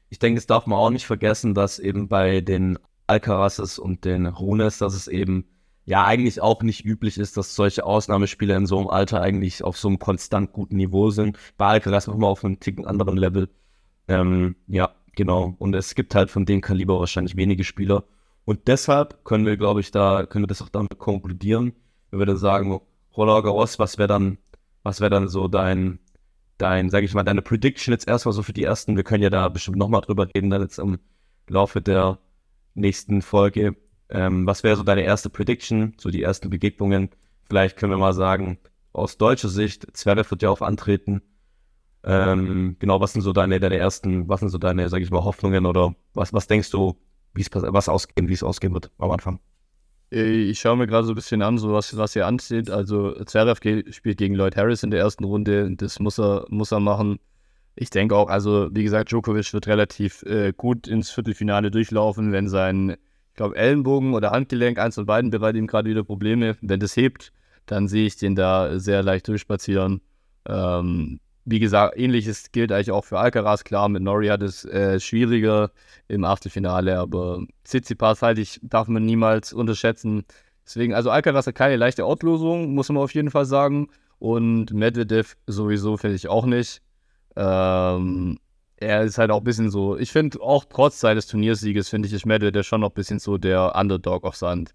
Ich 0.08 0.18
denke, 0.18 0.38
es 0.38 0.46
darf 0.46 0.66
man 0.66 0.78
auch 0.78 0.90
nicht 0.90 1.06
vergessen, 1.06 1.54
dass 1.54 1.78
eben 1.78 2.08
bei 2.08 2.40
den 2.40 2.78
Alcarazes 3.06 3.78
und 3.78 4.04
den 4.04 4.26
Runes, 4.26 4.78
dass 4.78 4.94
es 4.94 5.08
eben 5.08 5.46
ja 5.84 6.04
eigentlich 6.04 6.40
auch 6.40 6.62
nicht 6.62 6.84
üblich 6.84 7.18
ist, 7.18 7.36
dass 7.36 7.54
solche 7.54 7.84
Ausnahmespieler 7.84 8.56
in 8.56 8.66
so 8.66 8.78
einem 8.78 8.88
Alter 8.88 9.20
eigentlich 9.20 9.64
auf 9.64 9.78
so 9.78 9.88
einem 9.88 9.98
konstant 9.98 10.52
guten 10.52 10.76
Niveau 10.76 11.10
sind. 11.10 11.38
Bei 11.56 11.66
Alcaraz 11.66 12.06
noch 12.06 12.16
mal 12.16 12.28
auf 12.28 12.44
einem 12.44 12.60
ticken 12.60 12.86
anderen 12.86 13.16
Level. 13.16 13.48
Ähm, 14.08 14.56
ja, 14.66 14.94
genau. 15.16 15.54
Und 15.58 15.74
es 15.74 15.94
gibt 15.94 16.14
halt 16.14 16.30
von 16.30 16.46
dem 16.46 16.60
Kaliber 16.60 16.98
wahrscheinlich 16.98 17.36
wenige 17.36 17.64
Spieler. 17.64 18.04
Und 18.44 18.68
deshalb 18.68 19.24
können 19.24 19.46
wir, 19.46 19.56
glaube 19.56 19.80
ich, 19.80 19.90
da 19.90 20.26
können 20.26 20.44
wir 20.44 20.48
das 20.48 20.62
auch 20.62 20.68
damit 20.68 20.98
konkludieren, 20.98 21.72
wenn 22.10 22.18
wir 22.18 22.26
dann 22.26 22.36
sagen, 22.36 22.80
Roland 23.16 23.44
Garros, 23.44 23.78
was 23.78 23.98
wäre 23.98 24.08
dann, 24.08 24.38
was 24.82 25.00
wäre 25.00 25.10
dann 25.10 25.28
so 25.28 25.48
dein, 25.48 25.98
dein, 26.58 26.90
sage 26.90 27.06
ich 27.06 27.14
mal, 27.14 27.22
deine 27.22 27.42
Prediction 27.42 27.92
jetzt 27.92 28.08
erstmal 28.08 28.32
so 28.32 28.42
für 28.42 28.52
die 28.52 28.64
ersten. 28.64 28.96
Wir 28.96 29.04
können 29.04 29.22
ja 29.22 29.30
da 29.30 29.48
bestimmt 29.48 29.76
nochmal 29.76 30.00
drüber 30.00 30.28
reden, 30.34 30.50
dann 30.50 30.62
jetzt 30.62 30.78
im 30.78 30.98
Laufe 31.48 31.80
der 31.80 32.18
nächsten 32.74 33.22
Folge. 33.22 33.76
Ähm, 34.08 34.46
was 34.46 34.62
wäre 34.62 34.76
so 34.76 34.82
deine 34.82 35.02
erste 35.02 35.30
Prediction, 35.30 35.94
so 35.98 36.10
die 36.10 36.22
ersten 36.22 36.50
Begegnungen? 36.50 37.10
Vielleicht 37.44 37.76
können 37.76 37.92
wir 37.92 37.98
mal 37.98 38.14
sagen, 38.14 38.58
aus 38.92 39.18
deutscher 39.18 39.48
Sicht, 39.48 39.86
Zverev 39.96 40.30
wird 40.30 40.42
ja 40.42 40.50
auch 40.50 40.60
antreten. 40.62 41.22
Ähm, 42.02 42.76
genau, 42.78 43.00
was 43.00 43.12
sind 43.12 43.22
so 43.22 43.32
deine, 43.32 43.60
deine 43.60 43.76
ersten, 43.76 44.28
was 44.28 44.40
sind 44.40 44.48
so 44.48 44.58
deine, 44.58 44.88
sag 44.88 45.02
ich 45.02 45.10
mal, 45.10 45.24
Hoffnungen 45.24 45.66
oder 45.66 45.94
was, 46.14 46.32
was 46.32 46.46
denkst 46.46 46.70
du, 46.70 46.96
wie 47.34 47.42
es 47.42 47.48
was 47.52 47.88
ausgehen, 47.88 48.28
wie 48.28 48.34
es 48.34 48.42
ausgehen 48.42 48.74
wird 48.74 48.90
am 48.98 49.10
Anfang? 49.10 49.40
Ich 50.12 50.58
schaue 50.58 50.76
mir 50.76 50.88
gerade 50.88 51.06
so 51.06 51.12
ein 51.12 51.14
bisschen 51.14 51.40
an, 51.40 51.58
so 51.58 51.72
was, 51.72 51.96
was 51.96 52.16
ihr 52.16 52.26
anzieht. 52.26 52.68
Also 52.68 53.12
Zverev 53.24 53.60
spielt 53.90 54.18
gegen 54.18 54.34
Lloyd 54.34 54.56
Harris 54.56 54.82
in 54.82 54.90
der 54.90 55.00
ersten 55.00 55.22
Runde. 55.22 55.70
Das 55.76 56.00
muss 56.00 56.18
er, 56.18 56.46
muss 56.48 56.72
er 56.72 56.80
machen. 56.80 57.20
Ich 57.76 57.90
denke 57.90 58.16
auch, 58.16 58.28
also 58.28 58.68
wie 58.72 58.82
gesagt, 58.82 59.12
Djokovic 59.12 59.52
wird 59.52 59.68
relativ 59.68 60.22
äh, 60.24 60.52
gut 60.56 60.88
ins 60.88 61.10
Viertelfinale 61.10 61.70
durchlaufen, 61.70 62.32
wenn 62.32 62.48
sein 62.48 62.96
ich 63.30 63.36
glaube, 63.36 63.56
Ellenbogen 63.56 64.14
oder 64.14 64.32
Handgelenk, 64.32 64.78
eins 64.78 64.96
von 64.96 65.06
beiden 65.06 65.30
bereitet 65.30 65.60
ihm 65.60 65.66
gerade 65.66 65.88
wieder 65.88 66.04
Probleme. 66.04 66.56
Wenn 66.60 66.80
das 66.80 66.96
hebt, 66.96 67.32
dann 67.66 67.88
sehe 67.88 68.06
ich 68.06 68.16
den 68.16 68.34
da 68.34 68.78
sehr 68.78 69.02
leicht 69.02 69.28
durchspazieren. 69.28 70.00
Ähm, 70.46 71.20
wie 71.44 71.58
gesagt, 71.58 71.98
ähnliches 71.98 72.52
gilt 72.52 72.72
eigentlich 72.72 72.90
auch 72.90 73.04
für 73.04 73.18
Alcaraz. 73.18 73.64
Klar, 73.64 73.88
mit 73.88 74.02
Nori 74.02 74.28
hat 74.28 74.42
es 74.42 74.64
äh, 74.64 75.00
schwieriger 75.00 75.70
im 76.08 76.24
Achtelfinale, 76.24 76.98
aber 76.98 77.44
Tsitsipas 77.64 78.22
halte 78.22 78.40
ich, 78.40 78.60
darf 78.62 78.88
man 78.88 79.04
niemals 79.04 79.52
unterschätzen. 79.52 80.24
Deswegen, 80.64 80.94
also 80.94 81.10
Alcaraz 81.10 81.46
hat 81.46 81.54
keine 81.54 81.76
leichte 81.76 82.04
Auslosung, 82.04 82.74
muss 82.74 82.88
man 82.88 83.02
auf 83.02 83.14
jeden 83.14 83.30
Fall 83.30 83.46
sagen. 83.46 83.88
Und 84.18 84.72
Medvedev 84.72 85.36
sowieso 85.46 85.96
finde 85.96 86.16
ich 86.16 86.28
auch 86.28 86.44
nicht. 86.44 86.82
Ähm, 87.36 88.38
er 88.76 89.02
ist 89.02 89.18
halt 89.18 89.30
auch 89.30 89.38
ein 89.38 89.44
bisschen 89.44 89.70
so, 89.70 89.96
ich 89.96 90.12
finde 90.12 90.40
auch 90.40 90.64
trotz 90.68 91.00
seines 91.00 91.26
Turniersieges, 91.26 91.88
finde 91.88 92.08
ich, 92.08 92.14
ist 92.14 92.26
Medvedev 92.26 92.66
schon 92.66 92.82
noch 92.82 92.90
ein 92.90 92.94
bisschen 92.94 93.18
so 93.18 93.38
der 93.38 93.74
Underdog 93.74 94.24
auf 94.24 94.36
Sand. 94.36 94.74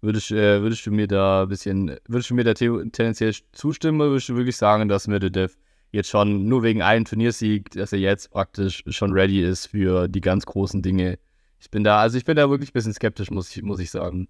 Würdest, 0.00 0.30
äh, 0.30 0.62
würdest 0.62 0.86
du 0.86 0.92
mir 0.92 1.08
da 1.08 1.42
ein 1.42 1.48
bisschen, 1.48 1.96
würdest 2.06 2.30
du 2.30 2.34
mir 2.34 2.44
da 2.44 2.54
tendenziell 2.54 3.34
zustimmen 3.52 4.00
oder 4.00 4.10
würdest 4.10 4.28
du 4.28 4.36
wirklich 4.36 4.56
sagen, 4.56 4.88
dass 4.88 5.08
Medvedev 5.08 5.56
jetzt 5.90 6.08
schon 6.08 6.48
nur 6.48 6.62
wegen 6.62 6.82
einem 6.82 7.04
Turniersieg, 7.04 7.70
dass 7.70 7.92
er 7.92 7.98
jetzt 7.98 8.30
praktisch 8.30 8.84
schon 8.88 9.12
ready 9.12 9.42
ist 9.42 9.66
für 9.66 10.08
die 10.08 10.20
ganz 10.20 10.46
großen 10.46 10.82
Dinge? 10.82 11.18
Ich 11.60 11.70
bin 11.70 11.84
da, 11.84 12.00
also 12.00 12.18
ich 12.18 12.24
bin 12.24 12.36
da 12.36 12.50
wirklich 12.50 12.70
ein 12.70 12.74
bisschen 12.74 12.94
skeptisch, 12.94 13.30
muss 13.30 13.54
ich, 13.54 13.62
muss 13.62 13.80
ich 13.80 13.90
sagen. 13.90 14.28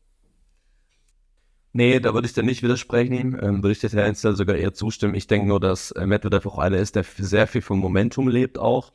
Nee, 1.72 2.00
da 2.00 2.14
würde 2.14 2.26
ich 2.26 2.32
dir 2.32 2.42
nicht 2.42 2.62
widersprechen. 2.62 3.38
Ähm, 3.40 3.62
würde 3.62 3.72
ich 3.72 3.80
dir 3.80 3.90
tendenziell 3.90 4.34
sogar 4.34 4.56
eher 4.56 4.72
zustimmen. 4.72 5.14
Ich 5.14 5.26
denke 5.26 5.46
nur, 5.46 5.60
dass 5.60 5.90
äh, 5.92 6.06
Medvedev 6.06 6.46
auch 6.46 6.58
einer 6.58 6.78
ist, 6.78 6.96
der 6.96 7.04
sehr 7.04 7.46
viel 7.46 7.60
vom 7.60 7.78
Momentum 7.78 8.28
lebt 8.28 8.58
auch. 8.58 8.92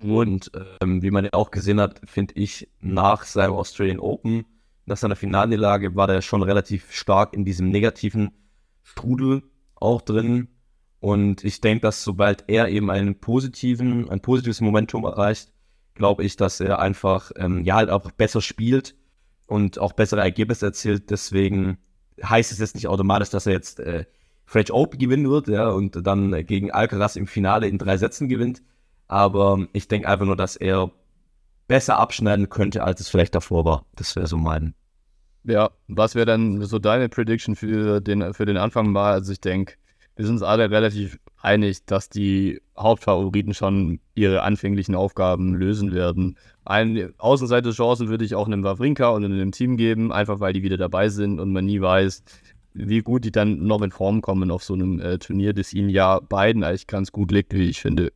Und 0.00 0.50
ähm, 0.80 1.02
wie 1.02 1.10
man 1.10 1.24
ja 1.24 1.30
auch 1.32 1.50
gesehen 1.50 1.80
hat, 1.80 2.00
finde 2.04 2.34
ich, 2.36 2.68
nach 2.80 3.24
seinem 3.24 3.52
Australian 3.52 4.00
Open, 4.00 4.44
nach 4.86 4.96
seiner 4.96 5.16
Finalniederlage, 5.16 5.94
war 5.94 6.06
der 6.06 6.22
schon 6.22 6.42
relativ 6.42 6.92
stark 6.92 7.34
in 7.34 7.44
diesem 7.44 7.68
negativen 7.68 8.30
Strudel 8.82 9.42
auch 9.74 10.00
drin. 10.00 10.48
Und 11.02 11.42
ich 11.42 11.60
denke, 11.60 11.82
dass 11.82 12.04
sobald 12.04 12.44
er 12.46 12.68
eben 12.68 12.88
einen 12.88 13.18
positiven, 13.18 14.08
ein 14.08 14.20
positives 14.20 14.60
Momentum 14.60 15.02
erreicht, 15.02 15.52
glaube 15.94 16.22
ich, 16.22 16.36
dass 16.36 16.60
er 16.60 16.78
einfach 16.78 17.32
ähm, 17.34 17.64
ja 17.64 17.74
halt 17.74 17.90
auch 17.90 18.12
besser 18.12 18.40
spielt 18.40 18.94
und 19.48 19.80
auch 19.80 19.94
bessere 19.94 20.20
Ergebnisse 20.20 20.66
erzielt. 20.66 21.10
Deswegen 21.10 21.78
heißt 22.22 22.52
es 22.52 22.60
jetzt 22.60 22.76
nicht 22.76 22.86
automatisch, 22.86 23.30
dass 23.30 23.46
er 23.46 23.52
jetzt 23.52 23.80
äh, 23.80 24.04
French 24.44 24.72
Open 24.72 24.96
gewinnen 24.96 25.28
wird, 25.28 25.48
ja, 25.48 25.70
und 25.70 26.06
dann 26.06 26.46
gegen 26.46 26.70
Alcaraz 26.70 27.16
im 27.16 27.26
Finale 27.26 27.66
in 27.66 27.78
drei 27.78 27.96
Sätzen 27.96 28.28
gewinnt. 28.28 28.62
Aber 29.08 29.66
ich 29.72 29.88
denke 29.88 30.06
einfach 30.06 30.26
nur, 30.26 30.36
dass 30.36 30.54
er 30.54 30.92
besser 31.66 31.98
abschneiden 31.98 32.48
könnte, 32.48 32.84
als 32.84 33.00
es 33.00 33.08
vielleicht 33.08 33.34
davor 33.34 33.64
war. 33.64 33.86
Das 33.96 34.14
wäre 34.14 34.28
so 34.28 34.36
mein. 34.36 34.76
Ja, 35.42 35.72
was 35.88 36.14
wäre 36.14 36.26
dann 36.26 36.62
so 36.62 36.78
deine 36.78 37.08
Prediction 37.08 37.56
für 37.56 38.00
den, 38.00 38.34
für 38.34 38.46
den 38.46 38.56
Anfang 38.56 38.92
mal? 38.92 39.14
Also 39.14 39.32
ich 39.32 39.40
denke, 39.40 39.74
wir 40.16 40.26
sind 40.26 40.34
uns 40.34 40.42
alle 40.42 40.70
relativ 40.70 41.18
einig, 41.40 41.84
dass 41.86 42.08
die 42.08 42.60
Hauptfavoriten 42.78 43.54
schon 43.54 44.00
ihre 44.14 44.42
anfänglichen 44.42 44.94
Aufgaben 44.94 45.54
lösen 45.54 45.92
werden. 45.92 46.36
Eine 46.64 47.12
Außenseite-Chancen 47.18 48.08
würde 48.08 48.24
ich 48.24 48.34
auch 48.34 48.46
einem 48.46 48.62
Wawrinka 48.62 49.08
und 49.08 49.24
einem 49.24 49.52
Team 49.52 49.76
geben, 49.76 50.12
einfach 50.12 50.40
weil 50.40 50.52
die 50.52 50.62
wieder 50.62 50.76
dabei 50.76 51.08
sind 51.08 51.40
und 51.40 51.52
man 51.52 51.64
nie 51.64 51.80
weiß, 51.80 52.22
wie 52.74 53.00
gut 53.00 53.24
die 53.24 53.32
dann 53.32 53.66
noch 53.66 53.82
in 53.82 53.90
Form 53.90 54.22
kommen 54.22 54.50
auf 54.50 54.62
so 54.62 54.74
einem 54.74 55.00
äh, 55.00 55.18
Turnier, 55.18 55.52
das 55.52 55.72
ihnen 55.72 55.88
ja 55.88 56.20
beiden 56.20 56.64
eigentlich 56.64 56.86
ganz 56.86 57.12
gut 57.12 57.30
liegt, 57.30 57.52
wie 57.52 57.68
ich 57.68 57.80
finde. 57.80 58.12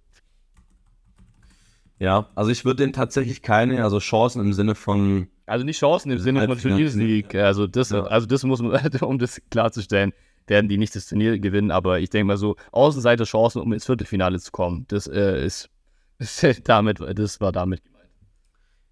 Ja, 1.98 2.28
also 2.34 2.50
ich 2.50 2.64
würde 2.64 2.82
denen 2.82 2.92
tatsächlich 2.92 3.42
keine, 3.42 3.82
also 3.82 3.98
Chancen 3.98 4.40
im 4.40 4.52
Sinne 4.52 4.74
von. 4.74 5.28
Also 5.46 5.64
nicht 5.64 5.78
Chancen 5.78 6.10
im 6.10 6.18
Sinne 6.18 6.46
von 6.46 6.58
Turniersieg. 6.58 7.34
Also 7.34 7.66
das, 7.66 7.90
ja. 7.90 8.02
also 8.02 8.26
das 8.26 8.44
muss 8.44 8.60
man, 8.60 8.78
um 9.00 9.18
das 9.18 9.40
klarzustellen, 9.50 10.12
werden 10.46 10.68
die 10.68 10.78
nicht 10.78 10.94
das 10.94 11.06
Turnier 11.06 11.38
gewinnen, 11.38 11.70
aber 11.70 12.00
ich 12.00 12.10
denke 12.10 12.26
mal 12.26 12.36
so, 12.36 12.56
Außenseite 12.72 13.24
Chancen, 13.24 13.62
um 13.62 13.72
ins 13.72 13.86
Viertelfinale 13.86 14.38
zu 14.40 14.52
kommen. 14.52 14.84
Das 14.88 15.06
äh, 15.06 15.44
ist, 15.44 15.70
ist 16.18 16.44
damit, 16.68 17.00
das 17.00 17.40
war 17.40 17.52
damit 17.52 17.84
gemeint. 17.84 18.10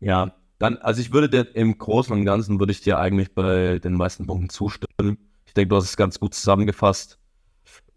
Ja, 0.00 0.34
dann, 0.58 0.76
also 0.78 1.00
ich 1.00 1.12
würde 1.12 1.28
dir 1.28 1.54
im 1.54 1.78
Großen 1.78 2.12
und 2.12 2.24
Ganzen 2.24 2.58
würde 2.60 2.72
ich 2.72 2.80
dir 2.80 2.98
eigentlich 2.98 3.34
bei 3.34 3.78
den 3.78 3.94
meisten 3.94 4.26
Punkten 4.26 4.48
zustimmen. 4.48 5.18
Ich 5.46 5.54
denke, 5.54 5.68
du 5.68 5.76
hast 5.76 5.84
es 5.84 5.96
ganz 5.96 6.20
gut 6.20 6.34
zusammengefasst. 6.34 7.18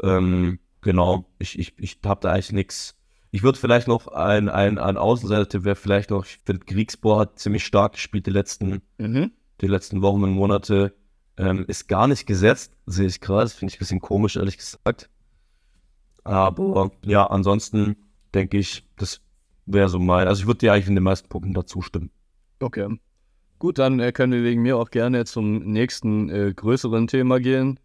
Ähm, 0.01 0.59
genau, 0.81 1.25
ich, 1.39 1.57
ich, 1.57 1.73
ich 1.77 1.99
habe 2.03 2.21
da 2.21 2.31
eigentlich 2.31 2.51
nichts 2.51 2.97
ich 3.31 3.43
würde 3.43 3.59
vielleicht 3.59 3.87
noch 3.87 4.07
ein, 4.07 4.49
ein, 4.49 4.77
ein 4.77 4.97
Außenseiter 4.97 5.63
wäre 5.63 5.75
vielleicht 5.75 6.09
noch, 6.11 6.25
ich 6.25 6.39
finde, 6.45 6.65
Kriegsbohr 6.65 7.19
hat 7.19 7.39
ziemlich 7.39 7.65
stark 7.65 7.93
gespielt 7.93 8.25
die 8.25 8.31
letzten, 8.31 8.81
mhm. 8.97 9.31
die 9.61 9.67
letzten 9.67 10.01
Wochen 10.01 10.23
und 10.23 10.31
Monate. 10.31 10.95
Ähm, 11.37 11.65
ist 11.67 11.87
gar 11.87 12.07
nicht 12.07 12.25
gesetzt, 12.25 12.73
sehe 12.85 13.07
ich 13.07 13.21
gerade. 13.21 13.49
Finde 13.49 13.71
ich 13.71 13.77
ein 13.77 13.79
bisschen 13.79 14.01
komisch, 14.01 14.35
ehrlich 14.35 14.57
gesagt. 14.57 15.09
Aber 16.23 16.91
ja, 17.05 17.25
ansonsten 17.27 17.95
denke 18.33 18.57
ich, 18.57 18.87
das 18.97 19.21
wäre 19.65 19.89
so 19.89 19.99
mein. 19.99 20.27
Also 20.27 20.41
ich 20.41 20.47
würde 20.47 20.59
dir 20.59 20.73
eigentlich 20.73 20.87
in 20.87 20.95
den 20.95 21.03
meisten 21.03 21.29
Punkten 21.29 21.53
dazu 21.53 21.81
stimmen. 21.81 22.11
Okay. 22.59 22.99
Gut, 23.59 23.79
dann 23.79 23.99
äh, 23.99 24.11
können 24.11 24.33
wir 24.33 24.43
wegen 24.43 24.61
mir 24.61 24.77
auch 24.77 24.91
gerne 24.91 25.25
zum 25.25 25.59
nächsten 25.59 26.29
äh, 26.29 26.53
größeren 26.53 27.07
Thema 27.07 27.39
gehen. 27.39 27.79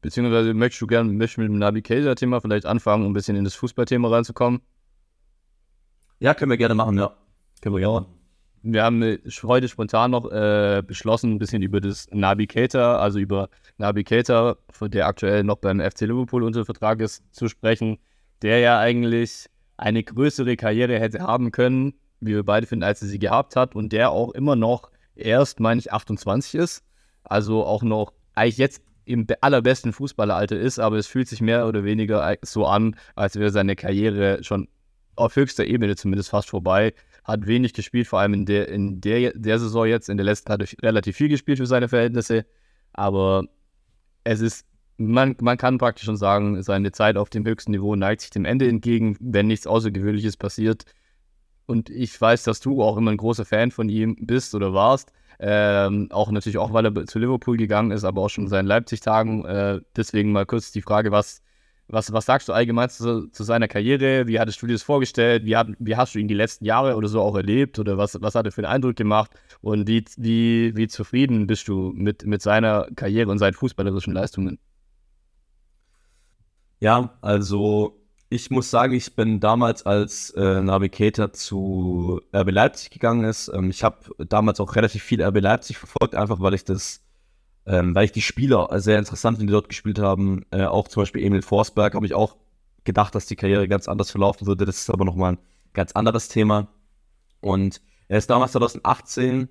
Beziehungsweise 0.00 0.52
möchtest 0.54 0.82
du 0.82 0.86
gerne 0.86 1.10
mit 1.10 1.36
dem 1.36 1.58
Navigator-Thema 1.58 2.40
vielleicht 2.40 2.66
anfangen, 2.66 3.04
um 3.04 3.10
ein 3.10 3.14
bisschen 3.14 3.36
in 3.36 3.44
das 3.44 3.54
Fußballthema 3.54 4.08
reinzukommen? 4.08 4.60
Ja, 6.18 6.34
können 6.34 6.50
wir 6.50 6.56
gerne 6.56 6.74
machen, 6.74 6.98
ja. 6.98 7.16
Können 7.60 7.74
wir 7.76 7.80
gerne. 7.80 8.06
Wir 8.64 8.84
haben 8.84 9.02
äh, 9.02 9.18
heute 9.42 9.68
spontan 9.68 10.12
noch 10.12 10.30
äh, 10.30 10.82
beschlossen, 10.86 11.32
ein 11.32 11.38
bisschen 11.38 11.62
über 11.62 11.80
das 11.80 12.06
Navigator, 12.12 13.00
also 13.00 13.18
über 13.18 13.48
Navigator, 13.76 14.56
der 14.80 15.06
aktuell 15.06 15.42
noch 15.42 15.56
beim 15.58 15.80
FC 15.80 16.02
Liverpool 16.02 16.44
unter 16.44 16.64
Vertrag 16.64 17.00
ist, 17.00 17.24
zu 17.32 17.48
sprechen, 17.48 17.98
der 18.42 18.60
ja 18.60 18.78
eigentlich 18.78 19.46
eine 19.76 20.04
größere 20.04 20.56
Karriere 20.56 21.00
hätte 21.00 21.20
haben 21.20 21.50
können, 21.50 21.94
wie 22.20 22.34
wir 22.34 22.44
beide 22.44 22.68
finden, 22.68 22.84
als 22.84 23.02
er 23.02 23.08
sie 23.08 23.18
gehabt 23.18 23.56
hat 23.56 23.74
und 23.74 23.92
der 23.92 24.10
auch 24.10 24.30
immer 24.30 24.54
noch 24.54 24.90
erst, 25.16 25.58
meine 25.58 25.80
ich, 25.80 25.92
28 25.92 26.54
ist. 26.54 26.84
Also 27.24 27.64
auch 27.64 27.82
noch 27.82 28.12
eigentlich 28.34 28.58
jetzt 28.58 28.82
im 29.04 29.26
allerbesten 29.40 29.92
Fußballeralter 29.92 30.58
ist, 30.58 30.78
aber 30.78 30.98
es 30.98 31.08
fühlt 31.08 31.26
sich 31.26 31.40
mehr 31.40 31.66
oder 31.66 31.82
weniger 31.82 32.36
so 32.42 32.66
an, 32.66 32.94
als 33.16 33.34
wäre 33.36 33.50
seine 33.50 33.74
Karriere 33.74 34.44
schon 34.44 34.68
auf 35.16 35.34
höchster 35.34 35.64
Ebene 35.64 35.96
zumindest 35.96 36.30
fast 36.30 36.48
vorbei. 36.48 36.94
Hat 37.24 37.46
wenig 37.46 37.72
gespielt, 37.72 38.08
vor 38.08 38.20
allem 38.20 38.34
in 38.34 38.46
der, 38.46 38.68
in 38.68 39.00
der, 39.00 39.32
der 39.34 39.58
Saison 39.58 39.86
jetzt. 39.86 40.08
In 40.08 40.16
der 40.16 40.26
letzten 40.26 40.52
hat 40.52 40.60
er 40.60 40.82
relativ 40.82 41.16
viel 41.16 41.28
gespielt 41.28 41.58
für 41.58 41.66
seine 41.66 41.88
Verhältnisse. 41.88 42.46
Aber 42.92 43.44
es 44.24 44.40
ist 44.40 44.66
man, 44.98 45.36
man 45.40 45.56
kann 45.56 45.78
praktisch 45.78 46.04
schon 46.04 46.16
sagen, 46.16 46.62
seine 46.62 46.92
Zeit 46.92 47.16
auf 47.16 47.30
dem 47.30 47.44
höchsten 47.44 47.72
Niveau 47.72 47.96
neigt 47.96 48.20
sich 48.20 48.30
dem 48.30 48.44
Ende 48.44 48.68
entgegen, 48.68 49.16
wenn 49.20 49.46
nichts 49.46 49.66
Außergewöhnliches 49.66 50.36
passiert. 50.36 50.84
Und 51.66 51.90
ich 51.90 52.18
weiß, 52.18 52.42
dass 52.44 52.60
du 52.60 52.82
auch 52.82 52.96
immer 52.96 53.10
ein 53.10 53.16
großer 53.16 53.44
Fan 53.44 53.70
von 53.70 53.88
ihm 53.88 54.16
bist 54.20 54.54
oder 54.54 54.74
warst. 54.74 55.12
Ähm, 55.38 56.08
auch 56.10 56.30
natürlich 56.30 56.58
auch, 56.58 56.72
weil 56.72 56.86
er 56.86 57.06
zu 57.06 57.18
Liverpool 57.18 57.56
gegangen 57.56 57.90
ist, 57.90 58.04
aber 58.04 58.22
auch 58.22 58.28
schon 58.28 58.44
in 58.44 58.50
seinen 58.50 58.66
Leipzig-Tagen. 58.66 59.44
Äh, 59.44 59.80
deswegen 59.96 60.32
mal 60.32 60.46
kurz 60.46 60.72
die 60.72 60.82
Frage, 60.82 61.10
was, 61.10 61.42
was, 61.88 62.12
was 62.12 62.24
sagst 62.24 62.48
du 62.48 62.52
allgemein 62.52 62.88
zu, 62.88 63.28
zu, 63.28 63.44
seiner 63.44 63.68
Karriere? 63.68 64.26
Wie 64.26 64.38
hattest 64.38 64.62
du 64.62 64.66
dir 64.66 64.72
das 64.74 64.82
vorgestellt? 64.82 65.44
Wie, 65.44 65.56
hat, 65.56 65.68
wie 65.78 65.96
hast 65.96 66.14
du 66.14 66.18
ihn 66.18 66.28
die 66.28 66.34
letzten 66.34 66.64
Jahre 66.64 66.96
oder 66.96 67.08
so 67.08 67.20
auch 67.20 67.36
erlebt? 67.36 67.78
Oder 67.78 67.98
was, 67.98 68.20
was 68.20 68.34
hat 68.34 68.46
er 68.46 68.52
für 68.52 68.62
einen 68.62 68.72
Eindruck 68.72 68.96
gemacht? 68.96 69.30
Und 69.60 69.86
wie, 69.88 70.04
wie, 70.16 70.76
wie 70.76 70.88
zufrieden 70.88 71.46
bist 71.46 71.68
du 71.68 71.92
mit, 71.94 72.24
mit 72.24 72.40
seiner 72.42 72.88
Karriere 72.96 73.30
und 73.30 73.38
seinen 73.38 73.54
fußballerischen 73.54 74.14
Leistungen? 74.14 74.58
Ja, 76.80 77.16
also 77.20 78.02
ich 78.32 78.50
muss 78.50 78.70
sagen, 78.70 78.94
ich 78.94 79.14
bin 79.14 79.40
damals, 79.40 79.84
als 79.84 80.30
äh, 80.30 80.62
Navigator 80.62 81.32
zu 81.32 82.20
RB 82.34 82.50
Leipzig 82.50 82.90
gegangen 82.90 83.24
ist, 83.24 83.48
ähm, 83.48 83.70
ich 83.70 83.84
habe 83.84 83.98
damals 84.26 84.58
auch 84.58 84.74
relativ 84.74 85.02
viel 85.02 85.22
RB 85.22 85.40
Leipzig 85.40 85.76
verfolgt, 85.76 86.14
einfach 86.14 86.40
weil 86.40 86.54
ich 86.54 86.64
das, 86.64 87.02
ähm, 87.66 87.94
weil 87.94 88.06
ich 88.06 88.12
die 88.12 88.22
Spieler 88.22 88.68
sehr 88.80 88.98
interessant 88.98 89.38
finde, 89.38 89.50
die 89.50 89.54
dort 89.54 89.68
gespielt 89.68 89.98
haben. 89.98 90.44
Äh, 90.50 90.64
auch 90.64 90.88
zum 90.88 91.02
Beispiel 91.02 91.24
Emil 91.24 91.42
Forsberg 91.42 91.94
habe 91.94 92.06
ich 92.06 92.14
auch 92.14 92.36
gedacht, 92.84 93.14
dass 93.14 93.26
die 93.26 93.36
Karriere 93.36 93.68
ganz 93.68 93.88
anders 93.88 94.10
verlaufen 94.10 94.46
würde. 94.46 94.64
Das 94.64 94.78
ist 94.78 94.90
aber 94.90 95.04
nochmal 95.04 95.34
ein 95.34 95.38
ganz 95.72 95.92
anderes 95.92 96.28
Thema. 96.28 96.68
Und 97.40 97.80
er 98.08 98.18
ist 98.18 98.30
damals 98.30 98.52
2018, 98.52 99.48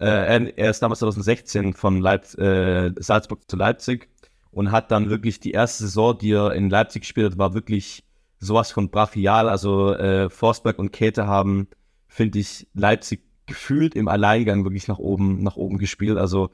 äh, 0.00 0.52
er 0.56 0.70
ist 0.70 0.80
damals 0.80 1.00
2016 1.00 1.74
von 1.74 2.00
Leip 2.00 2.24
äh, 2.38 2.92
Salzburg 2.98 3.48
zu 3.48 3.56
Leipzig 3.56 4.08
und 4.50 4.72
hat 4.72 4.90
dann 4.90 5.10
wirklich 5.10 5.40
die 5.40 5.52
erste 5.52 5.84
Saison, 5.84 6.16
die 6.16 6.32
er 6.32 6.54
in 6.54 6.70
Leipzig 6.70 7.02
gespielt 7.02 7.32
hat, 7.32 7.38
war 7.38 7.54
wirklich 7.54 8.04
sowas 8.38 8.72
von 8.72 8.90
brachial. 8.90 9.48
Also 9.48 9.94
äh, 9.94 10.30
Forsberg 10.30 10.78
und 10.78 10.92
Käthe 10.92 11.26
haben, 11.26 11.68
finde 12.06 12.38
ich, 12.38 12.66
Leipzig 12.74 13.22
gefühlt 13.46 13.94
im 13.94 14.08
Alleingang 14.08 14.64
wirklich 14.64 14.88
nach 14.88 14.98
oben, 14.98 15.42
nach 15.42 15.56
oben 15.56 15.78
gespielt. 15.78 16.18
Also 16.18 16.50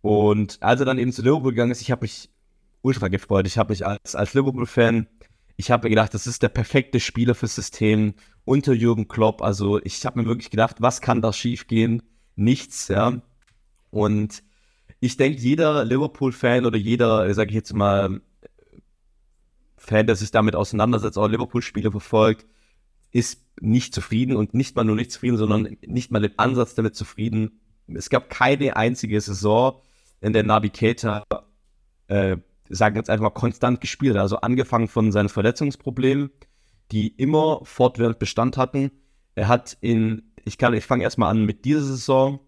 und 0.00 0.62
als 0.62 0.80
er 0.80 0.86
dann 0.86 0.98
eben 0.98 1.12
zu 1.12 1.22
Liverpool 1.22 1.52
gegangen 1.52 1.72
ist, 1.72 1.82
ich 1.82 1.90
habe 1.90 2.02
mich 2.02 2.30
ultra 2.82 3.08
gefreut. 3.08 3.46
Ich 3.46 3.58
habe 3.58 3.72
mich 3.72 3.86
als, 3.86 4.14
als 4.14 4.34
Liverpool-Fan, 4.34 5.06
ich 5.56 5.70
habe 5.70 5.84
mir 5.84 5.90
gedacht, 5.90 6.14
das 6.14 6.26
ist 6.26 6.42
der 6.42 6.48
perfekte 6.48 7.00
Spieler 7.00 7.34
fürs 7.34 7.54
System 7.54 8.14
unter 8.44 8.72
Jürgen 8.72 9.08
Klopp. 9.08 9.42
Also 9.42 9.80
ich 9.82 10.04
habe 10.06 10.20
mir 10.20 10.26
wirklich 10.26 10.50
gedacht, 10.50 10.76
was 10.80 11.00
kann 11.00 11.20
da 11.20 11.32
schief 11.32 11.66
gehen? 11.66 12.02
Nichts, 12.36 12.88
ja. 12.88 13.20
Und 13.90 14.42
ich 15.00 15.16
denke, 15.16 15.40
jeder 15.40 15.84
Liverpool-Fan 15.84 16.64
oder 16.64 16.78
jeder, 16.78 17.32
sage 17.34 17.50
ich 17.50 17.56
jetzt 17.56 17.74
mal, 17.74 18.20
Fan, 19.76 20.06
der 20.06 20.16
sich 20.16 20.30
damit 20.30 20.54
auseinandersetzt, 20.54 21.18
auch 21.18 21.28
Liverpool-Spiele 21.28 21.90
verfolgt, 21.90 22.46
ist 23.12 23.44
nicht 23.60 23.94
zufrieden 23.94 24.36
und 24.36 24.54
nicht 24.54 24.76
mal 24.76 24.84
nur 24.84 24.96
nicht 24.96 25.10
zufrieden, 25.10 25.36
sondern 25.36 25.76
nicht 25.86 26.10
mal 26.10 26.24
im 26.24 26.32
Ansatz 26.36 26.74
damit 26.74 26.94
zufrieden. 26.94 27.59
Es 27.94 28.10
gab 28.10 28.30
keine 28.30 28.76
einzige 28.76 29.20
Saison, 29.20 29.80
in 30.20 30.32
der 30.32 30.44
Navigator, 30.44 31.24
äh, 32.08 32.36
sagen 32.68 32.94
wir 32.94 33.00
jetzt 33.00 33.10
einfach 33.10 33.24
mal, 33.24 33.30
konstant 33.30 33.80
gespielt 33.80 34.16
hat. 34.16 34.22
Also 34.22 34.36
angefangen 34.38 34.88
von 34.88 35.12
seinen 35.12 35.28
Verletzungsproblemen, 35.28 36.30
die 36.92 37.08
immer 37.08 37.60
fortwährend 37.64 38.18
Bestand 38.18 38.56
hatten. 38.56 38.90
Er 39.34 39.48
hat 39.48 39.76
in, 39.80 40.32
ich 40.44 40.58
kann, 40.58 40.74
ich 40.74 40.84
fange 40.84 41.04
erstmal 41.04 41.30
an 41.30 41.44
mit 41.44 41.64
dieser 41.64 41.82
Saison, 41.82 42.40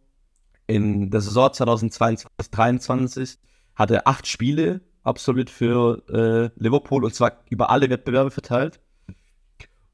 in 0.66 1.10
der 1.10 1.20
Saison 1.20 1.48
2022-2023 1.48 3.38
hat 3.74 3.90
er 3.90 4.06
acht 4.06 4.26
Spiele 4.26 4.80
absolut 5.02 5.50
für 5.50 6.02
äh, 6.08 6.50
Liverpool 6.62 7.04
und 7.04 7.14
zwar 7.14 7.42
über 7.50 7.70
alle 7.70 7.90
Wettbewerbe 7.90 8.30
verteilt. 8.30 8.80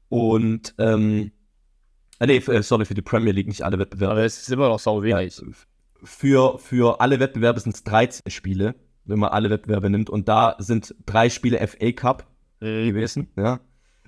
Und, 0.09 0.75
ähm, 0.77 1.31
äh, 2.19 2.27
nee, 2.27 2.37
äh, 2.37 2.61
sorry, 2.61 2.85
für 2.85 2.93
die 2.93 3.01
Premier 3.01 3.31
League, 3.31 3.47
nicht 3.47 3.63
alle 3.63 3.79
Wettbewerbe. 3.79 4.13
Aber 4.13 4.23
es 4.23 4.41
ist 4.41 4.51
immer 4.51 4.69
noch 4.69 4.79
sau 4.79 5.01
wenig. 5.01 5.37
Ja, 5.37 5.47
für, 6.03 6.57
für 6.59 7.01
alle 7.01 7.19
Wettbewerbe 7.19 7.59
sind 7.59 7.75
es 7.75 7.83
13 7.83 8.31
Spiele, 8.31 8.75
wenn 9.05 9.19
man 9.19 9.29
alle 9.29 9.49
Wettbewerbe 9.49 9.89
nimmt. 9.89 10.09
Und 10.09 10.27
da 10.27 10.55
sind 10.59 10.95
drei 11.05 11.29
Spiele 11.29 11.65
FA 11.67 11.91
Cup 11.91 12.27
äh, 12.61 12.87
gewesen, 12.87 13.29
ja. 13.35 13.59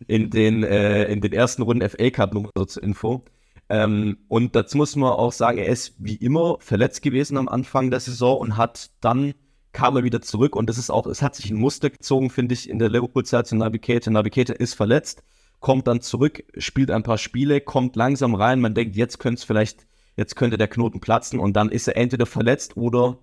In 0.07 0.31
den, 0.31 0.63
äh, 0.63 1.05
in 1.05 1.21
den 1.21 1.31
ersten 1.31 1.61
Runden 1.61 1.87
FA 1.87 2.09
Cup, 2.09 2.33
nur 2.33 2.49
so 2.57 2.65
zur 2.65 2.81
Info. 2.81 3.23
Ähm, 3.69 4.17
und 4.27 4.55
dazu 4.55 4.77
muss 4.77 4.95
man 4.95 5.11
auch 5.11 5.31
sagen, 5.31 5.59
er 5.59 5.67
ist 5.67 5.93
wie 5.99 6.15
immer 6.15 6.57
verletzt 6.59 7.03
gewesen 7.03 7.37
am 7.37 7.47
Anfang 7.47 7.91
der 7.91 7.99
Saison 7.99 8.39
und 8.39 8.57
hat 8.57 8.89
dann 8.99 9.33
kam 9.71 9.95
er 9.95 10.03
wieder 10.03 10.21
zurück 10.21 10.55
und 10.55 10.69
das 10.69 10.77
ist 10.77 10.89
auch, 10.89 11.07
es 11.07 11.21
hat 11.21 11.35
sich 11.35 11.49
ein 11.49 11.55
Muster 11.55 11.89
gezogen, 11.89 12.29
finde 12.29 12.53
ich, 12.53 12.69
in 12.69 12.79
der 12.79 12.89
Liverpool-Zeit 12.89 13.47
zu 13.47 13.55
Navigator. 13.55 14.11
Navigator 14.11 14.59
ist 14.59 14.73
verletzt, 14.73 15.23
kommt 15.61 15.87
dann 15.87 16.01
zurück, 16.01 16.43
spielt 16.57 16.91
ein 16.91 17.03
paar 17.03 17.17
Spiele, 17.17 17.61
kommt 17.61 17.95
langsam 17.95 18.35
rein, 18.35 18.59
man 18.59 18.73
denkt, 18.73 18.97
jetzt 18.97 19.19
könnte 19.19 19.39
es 19.39 19.43
vielleicht, 19.45 19.87
jetzt 20.17 20.35
könnte 20.35 20.57
der 20.57 20.67
Knoten 20.67 20.99
platzen 20.99 21.39
und 21.39 21.53
dann 21.53 21.69
ist 21.69 21.87
er 21.87 21.95
entweder 21.95 22.25
verletzt 22.25 22.75
oder 22.75 23.19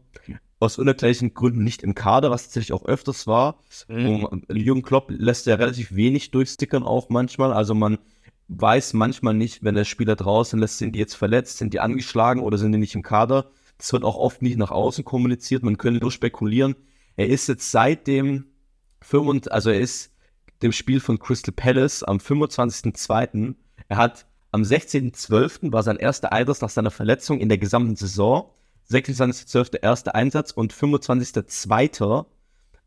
aus 0.61 0.79
unerklärlichen 0.79 1.35
Gründen 1.35 1.63
nicht 1.63 1.83
im 1.83 1.95
Kader, 1.95 2.31
was 2.31 2.45
tatsächlich 2.45 2.73
auch 2.73 2.87
öfters 2.87 3.27
war. 3.27 3.59
Mhm. 3.89 4.45
Jürgen 4.51 4.83
Klopp 4.83 5.11
lässt 5.11 5.47
ja 5.47 5.57
relativ 5.57 5.95
wenig 5.95 6.31
durchstickern 6.31 6.85
auch 6.85 7.11
manchmal, 7.11 7.53
also 7.53 7.75
man 7.75 7.99
weiß 8.49 8.95
manchmal 8.95 9.35
nicht, 9.35 9.63
wenn 9.63 9.75
der 9.75 9.85
Spieler 9.85 10.17
draußen 10.17 10.59
lässt, 10.59 10.79
sind 10.79 10.95
die 10.95 10.99
jetzt 10.99 11.15
verletzt, 11.15 11.59
sind 11.59 11.75
die 11.75 11.81
angeschlagen 11.81 12.41
oder 12.41 12.57
sind 12.57 12.73
die 12.73 12.79
nicht 12.79 12.95
im 12.95 13.03
Kader. 13.03 13.51
Das 13.77 13.93
wird 13.93 14.05
auch 14.05 14.17
oft 14.17 14.43
nicht 14.43 14.57
nach 14.57 14.71
außen 14.71 15.05
kommuniziert. 15.05 15.63
Man 15.63 15.77
könnte 15.77 16.01
nur 16.01 16.11
spekulieren. 16.11 16.75
Er 17.17 17.29
ist 17.29 17.47
jetzt 17.47 17.71
seit 17.71 18.07
dem 18.07 18.47
25, 19.03 19.53
also 19.53 19.71
er 19.71 19.81
ist 19.81 20.13
dem 20.63 20.73
Spiel 20.73 21.01
von 21.01 21.19
Crystal 21.19 21.53
Palace 21.55 22.03
am 22.03 22.19
25.02. 22.19 23.55
Er 23.89 23.97
hat 23.97 24.27
am 24.51 24.63
16.12. 24.63 25.73
war 25.73 25.83
sein 25.83 25.97
erster 25.97 26.33
Einsatz 26.33 26.61
nach 26.61 26.71
seiner 26.71 26.91
Verletzung 26.91 27.39
in 27.39 27.49
der 27.49 27.59
gesamten 27.59 27.97
Saison. 27.97 28.51
26.12. 28.91 29.83
erster 29.83 30.15
Einsatz 30.15 30.51
und 30.51 30.73
25.02 30.73 32.25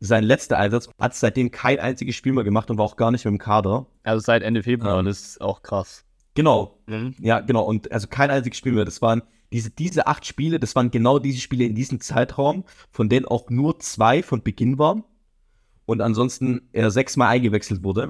sein 0.00 0.24
letzter 0.24 0.58
Einsatz, 0.58 0.90
hat 0.98 1.14
seitdem 1.14 1.52
kein 1.52 1.78
einziges 1.78 2.16
Spiel 2.16 2.32
mehr 2.32 2.42
gemacht 2.42 2.70
und 2.70 2.78
war 2.78 2.84
auch 2.84 2.96
gar 2.96 3.12
nicht 3.12 3.24
mehr 3.24 3.30
im 3.30 3.38
Kader. 3.38 3.86
Also 4.02 4.20
seit 4.20 4.42
Ende 4.42 4.64
Februar, 4.64 4.98
ähm, 4.98 5.06
das 5.06 5.20
ist 5.20 5.40
auch 5.40 5.62
krass. 5.62 6.04
Genau. 6.34 6.78
Mhm. 6.86 7.14
Ja, 7.20 7.38
genau. 7.38 7.62
Und 7.62 7.92
also 7.92 8.08
kein 8.08 8.30
einziges 8.30 8.58
Spiel 8.58 8.72
mehr. 8.72 8.84
Das 8.84 9.00
waren 9.00 9.22
diese, 9.52 9.70
diese 9.70 10.08
acht 10.08 10.26
Spiele, 10.26 10.58
das 10.58 10.74
waren 10.74 10.90
genau 10.90 11.20
diese 11.20 11.40
Spiele 11.40 11.64
in 11.64 11.76
diesem 11.76 12.00
Zeitraum, 12.00 12.64
von 12.90 13.08
denen 13.08 13.26
auch 13.26 13.48
nur 13.48 13.78
zwei 13.78 14.24
von 14.24 14.42
Beginn 14.42 14.78
waren 14.78 15.04
und 15.92 16.00
ansonsten 16.00 16.68
er 16.72 16.90
sechsmal 16.90 17.28
eingewechselt 17.28 17.84
wurde. 17.84 18.08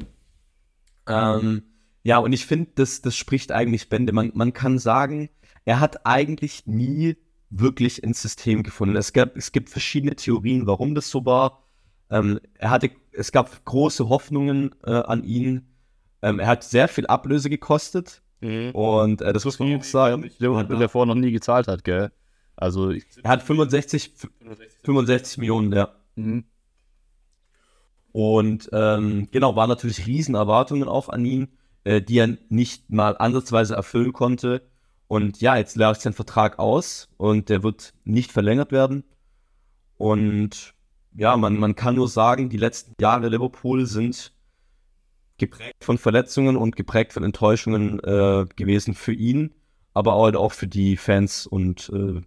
Ähm, 1.07 1.65
ja, 2.03 2.19
und 2.19 2.33
ich 2.33 2.47
finde, 2.47 2.71
das, 2.75 3.03
das 3.03 3.17
spricht 3.17 3.53
eigentlich 3.53 3.89
Bände. 3.89 4.13
Man, 4.13 4.33
man 4.35 4.53
kann 4.53 4.79
sagen, 4.79 5.29
er 5.65 5.81
hat 5.81 6.07
eigentlich 6.07 6.67
nie 6.67 7.17
wirklich 7.51 8.03
ins 8.03 8.23
System 8.23 8.63
gefunden. 8.63 8.97
Es, 8.97 9.13
gab, 9.13 9.37
es 9.37 9.53
gibt 9.53 9.69
verschiedene 9.69 10.17
Theorien, 10.17 10.67
warum 10.67 10.95
das 10.95 11.11
so 11.11 11.25
war. 11.25 11.65
Ähm, 12.11 12.41
er 12.55 12.71
hatte, 12.71 12.91
es 13.13 13.31
gab 13.31 13.65
große 13.65 14.09
Hoffnungen 14.09 14.75
äh, 14.85 14.93
an 14.93 15.25
ihn. 15.25 15.69
Ähm, 16.23 16.39
er 16.39 16.47
hat 16.47 16.65
sehr 16.65 16.89
viel 16.89 17.07
Ablöse 17.07 17.51
gekostet. 17.51 18.23
Mhm. 18.41 18.71
Und 18.71 19.23
äh, 19.23 19.33
das 19.33 19.45
muss 19.45 19.59
man 19.59 19.77
auch 19.77 19.85
sagen. 19.85 20.31
Der 20.41 20.55
hat 20.57 20.71
er 20.71 20.89
vorher 20.89 21.15
noch 21.15 21.21
nie 21.21 21.33
gezahlt 21.33 21.69
hat, 21.69 21.85
gell? 21.85 22.11
Also 22.57 22.91
er 22.91 23.31
hat 23.31 23.43
65, 23.43 24.13
65 24.85 25.39
Millionen, 25.39 25.73
ja. 25.73 25.95
Mhm. 26.17 26.45
Und 28.13 28.69
ähm, 28.73 29.29
genau, 29.31 29.57
waren 29.57 29.69
natürlich 29.69 30.07
Riesenerwartungen 30.07 30.89
auch 30.89 31.09
an 31.09 31.25
ihn, 31.25 31.49
äh, 31.85 32.03
die 32.03 32.19
er 32.19 32.37
nicht 32.49 32.91
mal 32.91 33.17
ansatzweise 33.17 33.75
erfüllen 33.75 34.13
konnte. 34.13 34.63
Und 35.09 35.41
ja, 35.41 35.57
jetzt 35.57 35.77
läuft 35.77 36.03
sein 36.03 36.13
Vertrag 36.13 36.59
aus 36.59 37.09
und 37.17 37.49
der 37.49 37.63
wird 37.63 37.95
nicht 38.05 38.33
verlängert 38.33 38.73
werden. 38.73 39.05
Und 39.97 40.75
ja, 41.15 41.37
man, 41.37 41.59
man 41.59 41.75
kann 41.75 41.95
nur 41.95 42.09
sagen, 42.09 42.49
die 42.49 42.57
letzten 42.57 42.95
Jahre 43.01 43.29
Liverpool 43.29 43.87
sind 43.87 44.33
geprägt 45.39 45.85
von 45.85 45.99
Verletzungen 45.99 46.57
und 46.57 46.77
geprägt 46.77 47.13
von 47.13 47.25
Enttäuschungen 47.25 47.99
äh, 48.01 48.47
gewesen 48.57 48.95
für 48.95 49.13
ihn, 49.13 49.55
aber 49.95 50.15
halt 50.17 50.37
auch 50.37 50.53
für 50.53 50.69
die 50.69 50.97
Fans 50.97 51.47
und 51.47 51.91
äh, 51.91 52.21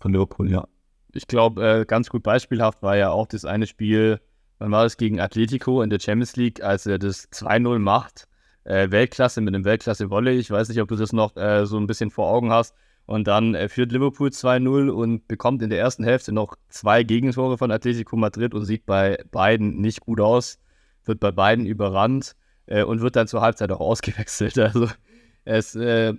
von 0.00 0.12
Liverpool, 0.12 0.50
ja. 0.50 0.68
Ich 1.12 1.26
glaube, 1.26 1.66
äh, 1.66 1.84
ganz 1.86 2.10
gut 2.10 2.22
beispielhaft 2.22 2.82
war 2.82 2.96
ja 2.96 3.10
auch 3.10 3.26
das 3.26 3.44
eine 3.44 3.66
Spiel, 3.66 4.20
wann 4.58 4.70
war 4.70 4.84
das 4.84 4.96
gegen 4.96 5.20
Atletico 5.20 5.82
in 5.82 5.90
der 5.90 6.00
Champions 6.00 6.36
League, 6.36 6.62
als 6.62 6.86
er 6.86 6.98
das 6.98 7.30
2-0 7.32 7.78
macht. 7.78 8.28
Äh, 8.64 8.90
Weltklasse 8.90 9.40
mit 9.40 9.54
einem 9.54 9.64
Weltklasse-Wolle. 9.64 10.32
Ich 10.32 10.50
weiß 10.50 10.68
nicht, 10.68 10.80
ob 10.80 10.88
du 10.88 10.96
das 10.96 11.12
noch 11.12 11.36
äh, 11.36 11.64
so 11.66 11.78
ein 11.78 11.86
bisschen 11.86 12.10
vor 12.10 12.28
Augen 12.28 12.52
hast. 12.52 12.74
Und 13.06 13.26
dann 13.26 13.54
äh, 13.54 13.70
führt 13.70 13.90
Liverpool 13.90 14.28
2-0 14.28 14.90
und 14.90 15.26
bekommt 15.28 15.62
in 15.62 15.70
der 15.70 15.78
ersten 15.78 16.04
Hälfte 16.04 16.30
noch 16.32 16.56
zwei 16.68 17.02
Gegentore 17.02 17.56
von 17.56 17.70
Atletico 17.70 18.16
Madrid 18.16 18.52
und 18.52 18.66
sieht 18.66 18.84
bei 18.84 19.24
beiden 19.30 19.80
nicht 19.80 20.00
gut 20.00 20.20
aus, 20.20 20.58
wird 21.04 21.18
bei 21.18 21.32
beiden 21.32 21.64
überrannt 21.64 22.36
äh, 22.66 22.82
und 22.82 23.00
wird 23.00 23.16
dann 23.16 23.26
zur 23.26 23.40
Halbzeit 23.40 23.72
auch 23.72 23.80
ausgewechselt. 23.80 24.58
Also 24.58 24.88
es 25.44 25.74
äh, 25.74 26.12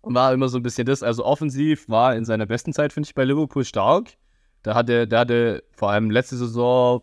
war 0.00 0.32
immer 0.32 0.48
so 0.48 0.58
ein 0.58 0.62
bisschen 0.62 0.86
das. 0.86 1.02
Also 1.02 1.22
offensiv 1.24 1.86
war 1.90 2.16
in 2.16 2.24
seiner 2.24 2.46
besten 2.46 2.72
Zeit, 2.72 2.94
finde 2.94 3.08
ich, 3.08 3.14
bei 3.14 3.24
Liverpool 3.24 3.66
stark. 3.66 4.14
Da 4.62 4.74
hatte, 4.74 5.06
da 5.06 5.20
hatte 5.20 5.64
vor 5.72 5.90
allem 5.90 6.10
letzte 6.10 6.36
Saison 6.36 7.02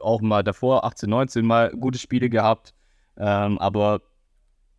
auch 0.00 0.20
mal 0.20 0.42
davor, 0.42 0.84
18, 0.84 1.08
19 1.08 1.44
mal 1.44 1.70
gute 1.70 1.98
Spiele 1.98 2.28
gehabt. 2.28 2.74
Ähm, 3.16 3.58
aber 3.58 4.02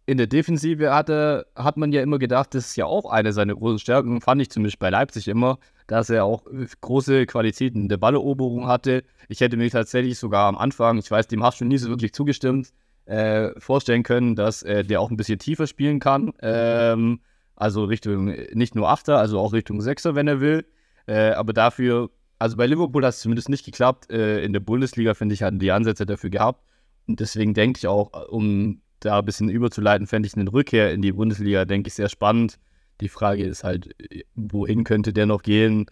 in 0.05 0.17
der 0.17 0.27
Defensive 0.27 0.93
hatte, 0.93 1.45
hat 1.55 1.77
man 1.77 1.91
ja 1.91 2.01
immer 2.01 2.19
gedacht, 2.19 2.53
das 2.55 2.67
ist 2.67 2.75
ja 2.75 2.85
auch 2.85 3.09
eine 3.09 3.33
seiner 3.33 3.55
großen 3.55 3.79
Stärken, 3.79 4.19
fand 4.21 4.41
ich 4.41 4.49
zumindest 4.49 4.79
bei 4.79 4.89
Leipzig 4.89 5.27
immer, 5.27 5.59
dass 5.87 6.09
er 6.09 6.25
auch 6.25 6.43
große 6.81 7.25
Qualitäten 7.27 7.87
der 7.87 7.97
Balleroberung 7.97 8.67
hatte. 8.67 9.03
Ich 9.29 9.41
hätte 9.41 9.57
mir 9.57 9.69
tatsächlich 9.69 10.17
sogar 10.17 10.47
am 10.47 10.57
Anfang, 10.57 10.97
ich 10.97 11.09
weiß, 11.09 11.27
dem 11.27 11.43
hast 11.43 11.61
du 11.61 11.65
nie 11.65 11.77
so 11.77 11.89
wirklich 11.89 12.13
zugestimmt, 12.13 12.73
äh, 13.05 13.51
vorstellen 13.59 14.03
können, 14.03 14.35
dass 14.35 14.63
äh, 14.63 14.83
der 14.83 15.01
auch 15.01 15.11
ein 15.11 15.17
bisschen 15.17 15.39
tiefer 15.39 15.67
spielen 15.67 15.99
kann. 15.99 16.33
Ähm, 16.41 17.19
also 17.55 17.85
Richtung 17.85 18.33
nicht 18.53 18.75
nur 18.75 18.89
Achter, 18.89 19.17
also 19.17 19.39
auch 19.39 19.53
Richtung 19.53 19.81
Sechser, 19.81 20.15
wenn 20.15 20.27
er 20.27 20.41
will. 20.41 20.65
Äh, 21.07 21.31
aber 21.31 21.53
dafür, 21.53 22.09
also 22.41 22.57
bei 22.57 22.65
Liverpool 22.65 23.05
hat 23.05 23.13
es 23.13 23.19
zumindest 23.19 23.49
nicht 23.49 23.65
geklappt. 23.65 24.09
Äh, 24.11 24.43
in 24.43 24.51
der 24.51 24.59
Bundesliga, 24.61 25.13
finde 25.13 25.35
ich, 25.35 25.43
hatten 25.43 25.59
die 25.59 25.71
Ansätze 25.71 26.07
dafür 26.07 26.31
gehabt. 26.31 26.63
Und 27.07 27.19
deswegen 27.19 27.53
denke 27.53 27.77
ich 27.77 27.87
auch, 27.87 28.29
um 28.29 28.81
da 28.99 29.19
ein 29.19 29.25
bisschen 29.25 29.49
überzuleiten, 29.49 30.07
fände 30.07 30.27
ich 30.27 30.35
eine 30.35 30.51
Rückkehr 30.51 30.91
in 30.91 31.01
die 31.01 31.11
Bundesliga, 31.11 31.65
denke 31.65 31.89
ich, 31.89 31.93
sehr 31.93 32.09
spannend. 32.09 32.59
Die 32.99 33.09
Frage 33.09 33.43
ist 33.43 33.63
halt, 33.63 33.95
wohin 34.35 34.83
könnte 34.83 35.13
der 35.13 35.27
noch 35.27 35.43
gehen? 35.43 35.85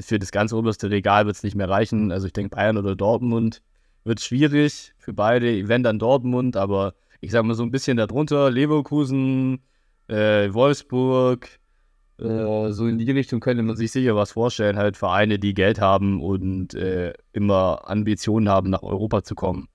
Für 0.00 0.18
das 0.18 0.30
ganz 0.30 0.52
oberste 0.52 0.90
Regal 0.90 1.26
wird 1.26 1.36
es 1.36 1.42
nicht 1.42 1.56
mehr 1.56 1.68
reichen. 1.68 2.12
Also 2.12 2.26
ich 2.26 2.32
denke, 2.32 2.54
Bayern 2.54 2.76
oder 2.76 2.94
Dortmund 2.94 3.62
wird 4.04 4.20
schwierig 4.20 4.92
für 4.98 5.12
beide, 5.12 5.68
wenn 5.68 5.82
dann 5.82 5.98
Dortmund, 5.98 6.56
aber 6.56 6.94
ich 7.20 7.30
sage 7.32 7.46
mal 7.46 7.54
so 7.54 7.62
ein 7.62 7.70
bisschen 7.70 7.96
darunter, 7.96 8.50
Leverkusen, 8.50 9.60
äh, 10.08 10.52
Wolfsburg, 10.52 11.48
äh, 12.18 12.72
so 12.72 12.86
in 12.86 12.98
die 12.98 13.10
Richtung 13.10 13.40
könnte 13.40 13.62
man 13.62 13.76
sich 13.76 13.92
sicher 13.92 14.16
was 14.16 14.32
vorstellen, 14.32 14.76
halt 14.76 14.96
Vereine, 14.96 15.38
die 15.38 15.54
Geld 15.54 15.80
haben 15.80 16.20
und 16.20 16.74
äh, 16.74 17.12
immer 17.32 17.82
Ambitionen 17.88 18.48
haben, 18.48 18.70
nach 18.70 18.82
Europa 18.82 19.22
zu 19.22 19.34
kommen. 19.34 19.68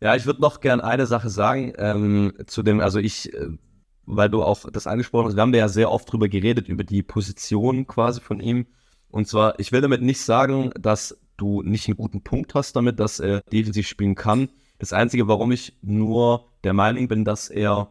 Ja, 0.00 0.16
ich 0.16 0.26
würde 0.26 0.40
noch 0.40 0.60
gern 0.60 0.80
eine 0.80 1.06
Sache 1.06 1.30
sagen 1.30 1.74
ähm, 1.76 2.32
zu 2.46 2.62
dem, 2.62 2.80
also 2.80 2.98
ich, 2.98 3.32
äh, 3.34 3.48
weil 4.04 4.28
du 4.28 4.42
auch 4.42 4.68
das 4.70 4.86
angesprochen 4.86 5.26
hast, 5.26 5.36
wir 5.36 5.42
haben 5.42 5.54
ja 5.54 5.68
sehr 5.68 5.90
oft 5.92 6.10
drüber 6.10 6.28
geredet, 6.28 6.68
über 6.68 6.84
die 6.84 7.02
Position 7.02 7.86
quasi 7.86 8.20
von 8.20 8.40
ihm. 8.40 8.66
Und 9.10 9.28
zwar, 9.28 9.60
ich 9.60 9.70
will 9.70 9.80
damit 9.80 10.02
nicht 10.02 10.20
sagen, 10.20 10.72
dass 10.80 11.20
du 11.36 11.62
nicht 11.62 11.86
einen 11.86 11.96
guten 11.96 12.22
Punkt 12.24 12.54
hast 12.54 12.74
damit, 12.74 12.98
dass 12.98 13.20
er 13.20 13.42
defensiv 13.52 13.86
spielen 13.86 14.14
kann. 14.14 14.48
Das 14.78 14.92
Einzige, 14.92 15.28
warum 15.28 15.52
ich 15.52 15.78
nur 15.82 16.48
der 16.64 16.72
Meinung 16.72 17.06
bin, 17.08 17.24
dass 17.24 17.48
er 17.48 17.90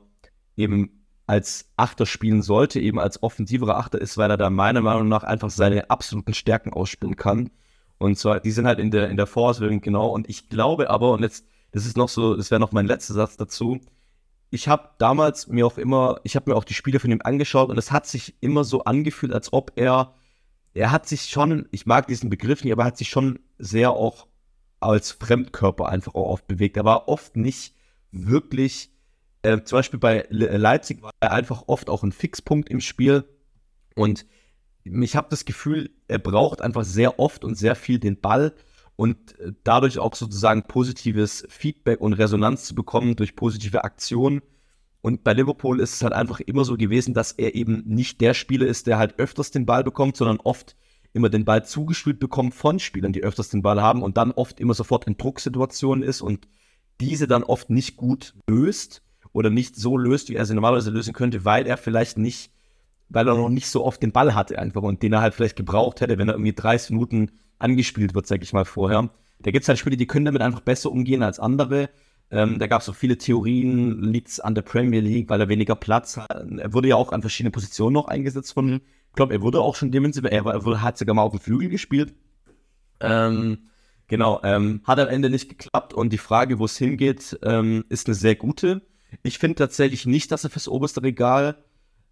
eben 0.57 1.00
als 1.31 1.71
Achter 1.77 2.05
spielen 2.05 2.41
sollte, 2.41 2.81
eben 2.81 2.99
als 2.99 3.23
offensiverer 3.23 3.77
Achter 3.77 4.01
ist, 4.01 4.17
weil 4.17 4.29
er 4.29 4.35
da 4.35 4.49
meiner 4.49 4.81
Meinung 4.81 5.07
nach 5.07 5.23
einfach 5.23 5.49
seine 5.49 5.89
absoluten 5.89 6.33
Stärken 6.33 6.73
ausspielen 6.73 7.15
kann. 7.15 7.51
Und 7.99 8.17
zwar, 8.17 8.41
die 8.41 8.51
sind 8.51 8.67
halt 8.67 8.79
in 8.79 8.91
der, 8.91 9.09
in 9.09 9.15
der 9.15 9.27
Vorausbildung 9.27 9.79
genau. 9.79 10.09
Und 10.09 10.29
ich 10.29 10.49
glaube 10.49 10.89
aber, 10.89 11.11
und 11.11 11.21
jetzt 11.21 11.45
das 11.71 11.85
ist 11.85 11.95
noch 11.95 12.09
so, 12.09 12.35
das 12.35 12.51
wäre 12.51 12.59
noch 12.59 12.73
mein 12.73 12.85
letzter 12.85 13.13
Satz 13.13 13.37
dazu. 13.37 13.79
Ich 14.49 14.67
habe 14.67 14.89
damals 14.97 15.47
mir 15.47 15.65
auch 15.65 15.77
immer, 15.77 16.19
ich 16.23 16.35
habe 16.35 16.51
mir 16.51 16.57
auch 16.57 16.65
die 16.65 16.73
Spiele 16.73 16.99
von 16.99 17.11
ihm 17.11 17.21
angeschaut 17.23 17.69
und 17.69 17.77
es 17.77 17.93
hat 17.93 18.07
sich 18.07 18.35
immer 18.41 18.65
so 18.65 18.83
angefühlt, 18.83 19.31
als 19.31 19.53
ob 19.53 19.71
er, 19.75 20.13
er 20.73 20.91
hat 20.91 21.07
sich 21.07 21.29
schon, 21.29 21.69
ich 21.71 21.85
mag 21.85 22.07
diesen 22.07 22.29
Begriff 22.29 22.61
nicht, 22.65 22.73
aber 22.73 22.83
er 22.83 22.87
hat 22.87 22.97
sich 22.97 23.09
schon 23.09 23.39
sehr 23.57 23.91
auch 23.91 24.27
als 24.81 25.11
Fremdkörper 25.11 25.87
einfach 25.87 26.13
auch 26.13 26.27
oft 26.27 26.47
bewegt. 26.47 26.75
Er 26.75 26.83
war 26.83 27.07
oft 27.07 27.37
nicht 27.37 27.73
wirklich, 28.11 28.90
äh, 29.43 29.63
zum 29.63 29.79
Beispiel 29.79 29.99
bei 29.99 30.25
Leipzig 30.29 31.01
war 31.01 31.11
er 31.19 31.31
einfach 31.31 31.63
oft 31.67 31.89
auch 31.89 32.03
ein 32.03 32.11
Fixpunkt 32.11 32.69
im 32.69 32.81
Spiel. 32.81 33.25
Und 33.95 34.25
ich 34.83 35.15
habe 35.15 35.27
das 35.29 35.45
Gefühl, 35.45 35.91
er 36.07 36.19
braucht 36.19 36.61
einfach 36.61 36.83
sehr 36.83 37.19
oft 37.19 37.43
und 37.43 37.55
sehr 37.55 37.75
viel 37.75 37.99
den 37.99 38.19
Ball. 38.19 38.53
Und 38.95 39.39
äh, 39.39 39.53
dadurch 39.63 39.99
auch 39.99 40.15
sozusagen 40.15 40.63
positives 40.63 41.45
Feedback 41.49 42.01
und 42.01 42.13
Resonanz 42.13 42.65
zu 42.65 42.75
bekommen 42.75 43.15
durch 43.15 43.35
positive 43.35 43.83
Aktionen. 43.83 44.41
Und 45.01 45.23
bei 45.23 45.33
Liverpool 45.33 45.79
ist 45.79 45.95
es 45.95 46.03
halt 46.03 46.13
einfach 46.13 46.39
immer 46.41 46.63
so 46.63 46.77
gewesen, 46.77 47.15
dass 47.15 47.31
er 47.31 47.55
eben 47.55 47.83
nicht 47.87 48.21
der 48.21 48.35
Spieler 48.35 48.67
ist, 48.67 48.85
der 48.85 48.99
halt 48.99 49.17
öfters 49.17 49.49
den 49.49 49.65
Ball 49.65 49.83
bekommt, 49.83 50.17
sondern 50.17 50.37
oft 50.37 50.75
immer 51.13 51.29
den 51.29 51.45
Ball 51.45 51.65
zugespielt 51.65 52.19
bekommt 52.19 52.53
von 52.53 52.79
Spielern, 52.79 53.11
die 53.11 53.23
öfters 53.23 53.49
den 53.49 53.63
Ball 53.63 53.81
haben 53.81 54.03
und 54.03 54.17
dann 54.17 54.31
oft 54.31 54.59
immer 54.59 54.75
sofort 54.75 55.07
in 55.07 55.17
Drucksituationen 55.17 56.03
ist 56.03 56.21
und 56.21 56.47
diese 57.01 57.27
dann 57.27 57.43
oft 57.43 57.71
nicht 57.71 57.97
gut 57.97 58.35
löst 58.47 59.01
oder 59.33 59.49
nicht 59.49 59.75
so 59.75 59.97
löst, 59.97 60.29
wie 60.29 60.35
er 60.35 60.45
sie 60.45 60.53
normalerweise 60.53 60.91
lösen 60.91 61.13
könnte, 61.13 61.45
weil 61.45 61.67
er 61.67 61.77
vielleicht 61.77 62.17
nicht, 62.17 62.51
weil 63.09 63.27
er 63.27 63.35
noch 63.35 63.49
nicht 63.49 63.67
so 63.67 63.85
oft 63.85 64.01
den 64.01 64.11
Ball 64.11 64.35
hatte 64.35 64.59
einfach 64.59 64.81
und 64.81 65.03
den 65.03 65.13
er 65.13 65.21
halt 65.21 65.33
vielleicht 65.33 65.55
gebraucht 65.55 66.01
hätte, 66.01 66.17
wenn 66.17 66.27
er 66.27 66.35
irgendwie 66.35 66.53
30 66.53 66.91
Minuten 66.91 67.31
angespielt 67.59 68.13
wird, 68.13 68.27
sag 68.27 68.43
ich 68.43 68.53
mal 68.53 68.65
vorher. 68.65 69.09
Da 69.39 69.51
gibt 69.51 69.63
es 69.63 69.69
halt 69.69 69.79
Spiele, 69.79 69.97
die 69.97 70.07
können 70.07 70.25
damit 70.25 70.41
einfach 70.41 70.61
besser 70.61 70.91
umgehen 70.91 71.23
als 71.23 71.39
andere. 71.39 71.89
Ähm, 72.29 72.59
da 72.59 72.67
gab 72.67 72.79
es 72.79 72.85
so 72.85 72.93
viele 72.93 73.17
Theorien, 73.17 74.01
liegt 74.01 74.29
es 74.29 74.39
an 74.39 74.55
der 74.55 74.61
Premier 74.61 75.01
League, 75.01 75.29
weil 75.29 75.41
er 75.41 75.49
weniger 75.49 75.75
Platz 75.75 76.17
hat. 76.17 76.29
Er 76.31 76.73
wurde 76.73 76.87
ja 76.87 76.95
auch 76.95 77.11
an 77.11 77.21
verschiedenen 77.21 77.51
Positionen 77.51 77.93
noch 77.93 78.07
eingesetzt 78.07 78.53
von, 78.53 78.75
ich 78.75 79.15
glaube, 79.15 79.33
er 79.33 79.41
wurde 79.41 79.59
auch 79.59 79.75
schon 79.75 79.91
defensiv, 79.91 80.23
er, 80.23 80.45
er 80.45 80.65
wurde, 80.65 80.81
hat 80.81 80.97
sogar 80.97 81.13
mal 81.13 81.23
auf 81.23 81.31
dem 81.31 81.41
Flügel 81.41 81.69
gespielt. 81.69 82.13
Ähm, 83.01 83.69
genau, 84.07 84.39
ähm, 84.43 84.81
hat 84.85 84.99
am 84.99 85.09
Ende 85.09 85.29
nicht 85.29 85.49
geklappt 85.49 85.93
und 85.93 86.13
die 86.13 86.17
Frage, 86.17 86.59
wo 86.59 86.65
es 86.65 86.77
hingeht, 86.77 87.37
ähm, 87.43 87.83
ist 87.89 88.07
eine 88.07 88.15
sehr 88.15 88.35
gute. 88.35 88.81
Ich 89.23 89.39
finde 89.39 89.55
tatsächlich 89.55 90.05
nicht, 90.05 90.31
dass 90.31 90.43
er 90.43 90.49
fürs 90.49 90.67
oberste 90.67 91.03
Regal, 91.03 91.63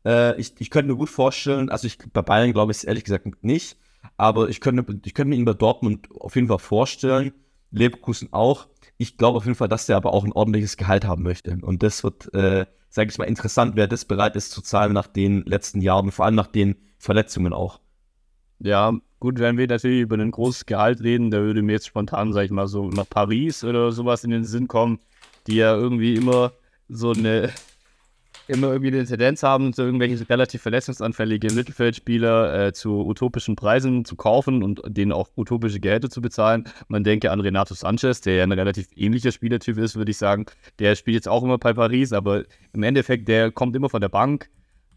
äh, 0.06 0.40
ich, 0.40 0.54
ich 0.60 0.70
könnte 0.70 0.92
mir 0.92 0.98
gut 0.98 1.10
vorstellen, 1.10 1.70
also 1.70 1.88
ich, 1.88 1.98
bei 2.12 2.22
Bayern 2.22 2.54
glaube 2.54 2.72
ich 2.72 2.80
es 2.80 2.84
ehrlich 2.84 3.04
gesagt 3.04 3.44
nicht, 3.44 3.78
aber 4.18 4.50
ich 4.50 4.62
könnte, 4.62 5.00
ich 5.06 5.14
könnte 5.14 5.30
mir 5.30 5.36
ihn 5.36 5.46
bei 5.46 5.54
Dortmund 5.54 6.10
auf 6.12 6.36
jeden 6.36 6.48
Fall 6.48 6.60
vorstellen. 6.60 7.34
Leverkusen 7.72 8.30
auch. 8.32 8.68
Ich 8.98 9.18
glaube 9.18 9.38
auf 9.38 9.46
jeden 9.46 9.56
Fall, 9.56 9.68
dass 9.68 9.86
der 9.86 9.98
aber 9.98 10.14
auch 10.14 10.24
ein 10.24 10.34
ordentliches 10.34 10.78
Gehalt 10.78 11.06
haben 11.06 11.24
möchte. 11.24 11.58
Und 11.62 11.84
das 11.84 12.04
wird, 12.04 12.34
äh, 12.34 12.66
sage 12.90 13.10
ich 13.10 13.18
mal, 13.18 13.26
interessant, 13.26 13.76
wer 13.76 13.88
das 13.88 14.06
bereit 14.06 14.36
ist 14.36 14.52
zu 14.52 14.62
zahlen 14.62 14.94
nach 14.94 15.08
den 15.08 15.44
letzten 15.46 15.82
Jahren, 15.82 16.12
vor 16.12 16.26
allem 16.26 16.36
nach 16.36 16.48
den 16.48 16.76
Verletzungen 16.98 17.54
auch. 17.54 17.80
Ja, 18.60 18.94
gut, 19.20 19.40
wenn 19.40 19.58
wir 19.58 19.68
natürlich 19.68 20.02
über 20.02 20.18
ein 20.18 20.32
großes 20.32 20.66
Gehalt 20.66 21.02
reden, 21.02 21.32
da 21.32 21.40
würde 21.40 21.62
mir 21.62 21.74
jetzt 21.74 21.88
spontan, 21.88 22.34
sag 22.34 22.46
ich 22.46 22.52
mal, 22.52 22.68
so 22.68 22.90
nach 22.90 23.08
Paris 23.10 23.64
oder 23.64 23.92
sowas 23.92 24.24
in 24.24 24.32
den 24.32 24.44
Sinn 24.44 24.68
kommen, 24.68 25.00
die 25.48 25.56
ja 25.56 25.76
irgendwie 25.76 26.16
immer 26.16 26.52
so 26.90 27.12
eine 27.12 27.52
immer 28.50 28.72
irgendwie 28.72 28.88
eine 28.88 29.06
Tendenz 29.06 29.44
haben, 29.44 29.74
so 29.74 29.84
irgendwelche 29.84 30.28
relativ 30.28 30.64
verletzungsanfällige 30.64 31.54
Mittelfeldspieler 31.54 32.68
äh, 32.68 32.74
zu 32.74 33.06
utopischen 33.06 33.56
Preisen 33.56 34.06
zu 34.06 34.16
kaufen 34.16 34.64
und 34.64 34.82
denen 34.88 35.12
auch 35.12 35.30
utopische 35.38 35.80
Gehälter 35.80 36.10
zu 36.10 36.20
bezahlen. 36.20 36.64
Man 36.88 37.04
denke 37.04 37.30
an 37.30 37.42
Renato 37.42 37.76
Sanchez, 37.76 38.22
der 38.22 38.36
ja 38.36 38.44
ein 38.44 38.52
relativ 38.52 38.88
ähnlicher 38.96 39.32
Spielertyp 39.32 39.78
ist, 39.78 39.96
würde 39.96 40.10
ich 40.10 40.18
sagen. 40.18 40.48
Der 40.80 40.96
spielt 40.96 41.14
jetzt 41.14 41.28
auch 41.28 41.44
immer 41.44 41.60
bei 41.60 41.74
Paris, 41.74 42.12
aber 42.12 42.44
im 42.74 42.82
Endeffekt, 42.82 43.28
der 43.28 43.52
kommt 43.52 43.76
immer 43.76 43.90
von 43.90 44.02
der 44.02 44.10
Bank. 44.10 44.50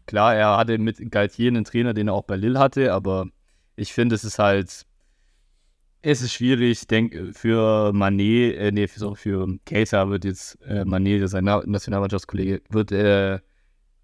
Klar, 0.07 0.35
er 0.35 0.57
hatte 0.57 0.79
mit 0.79 1.11
Galtier 1.11 1.49
einen 1.49 1.63
Trainer, 1.63 1.93
den 1.93 2.07
er 2.07 2.15
auch 2.15 2.23
bei 2.23 2.35
Lille 2.35 2.57
hatte, 2.57 2.91
aber 2.91 3.27
ich 3.75 3.93
finde, 3.93 4.15
es 4.15 4.23
ist 4.23 4.39
halt 4.39 4.87
es 6.03 6.21
ist 6.21 6.33
schwierig, 6.33 6.81
ich 6.81 6.87
denke, 6.87 7.33
für 7.33 7.93
Manet, 7.93 8.57
äh, 8.57 8.71
nee, 8.71 8.87
für, 8.87 9.15
für 9.15 9.47
Keita 9.65 10.09
wird 10.09 10.25
jetzt 10.25 10.59
äh, 10.67 10.83
Manet, 10.83 11.27
sein 11.29 11.45
Nationalmannschaftskollege, 11.45 12.61
wird 12.69 12.91
äh, 12.91 13.39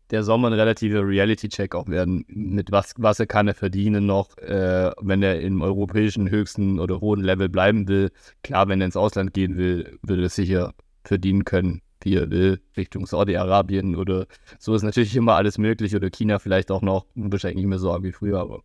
der 0.09 0.23
Sommer 0.23 0.47
ein 0.47 0.53
relativer 0.53 1.05
Reality-Check 1.05 1.75
auch 1.75 1.87
werden. 1.89 2.25
Mit 2.29 2.71
was, 2.71 2.93
was 2.97 3.19
er 3.19 3.27
kann 3.27 3.49
er 3.49 3.53
verdienen 3.53 4.05
noch, 4.05 4.37
äh, 4.37 4.91
wenn 5.01 5.21
er 5.21 5.41
im 5.41 5.61
europäischen 5.61 6.29
höchsten 6.29 6.79
oder 6.79 7.01
hohen 7.01 7.21
Level 7.21 7.49
bleiben 7.49 7.87
will. 7.89 8.11
Klar, 8.43 8.69
wenn 8.69 8.81
er 8.81 8.85
ins 8.85 8.97
Ausland 8.97 9.33
gehen 9.33 9.57
will, 9.57 9.99
würde 10.01 10.23
er 10.23 10.29
sicher 10.29 10.73
verdienen 11.03 11.43
können, 11.43 11.81
wie 12.01 12.15
er 12.15 12.31
will, 12.31 12.61
Richtung 12.77 13.05
Saudi-Arabien 13.05 13.97
oder 13.97 14.25
so 14.57 14.73
ist 14.73 14.83
natürlich 14.83 15.15
immer 15.17 15.35
alles 15.35 15.57
möglich 15.57 15.95
oder 15.95 16.09
China 16.09 16.39
vielleicht 16.39 16.71
auch 16.71 16.81
noch, 16.81 17.05
wahrscheinlich 17.15 17.57
nicht 17.57 17.67
mehr 17.67 17.79
so 17.79 17.91
arg 17.91 18.03
wie 18.03 18.13
früher, 18.13 18.39
aber 18.39 18.61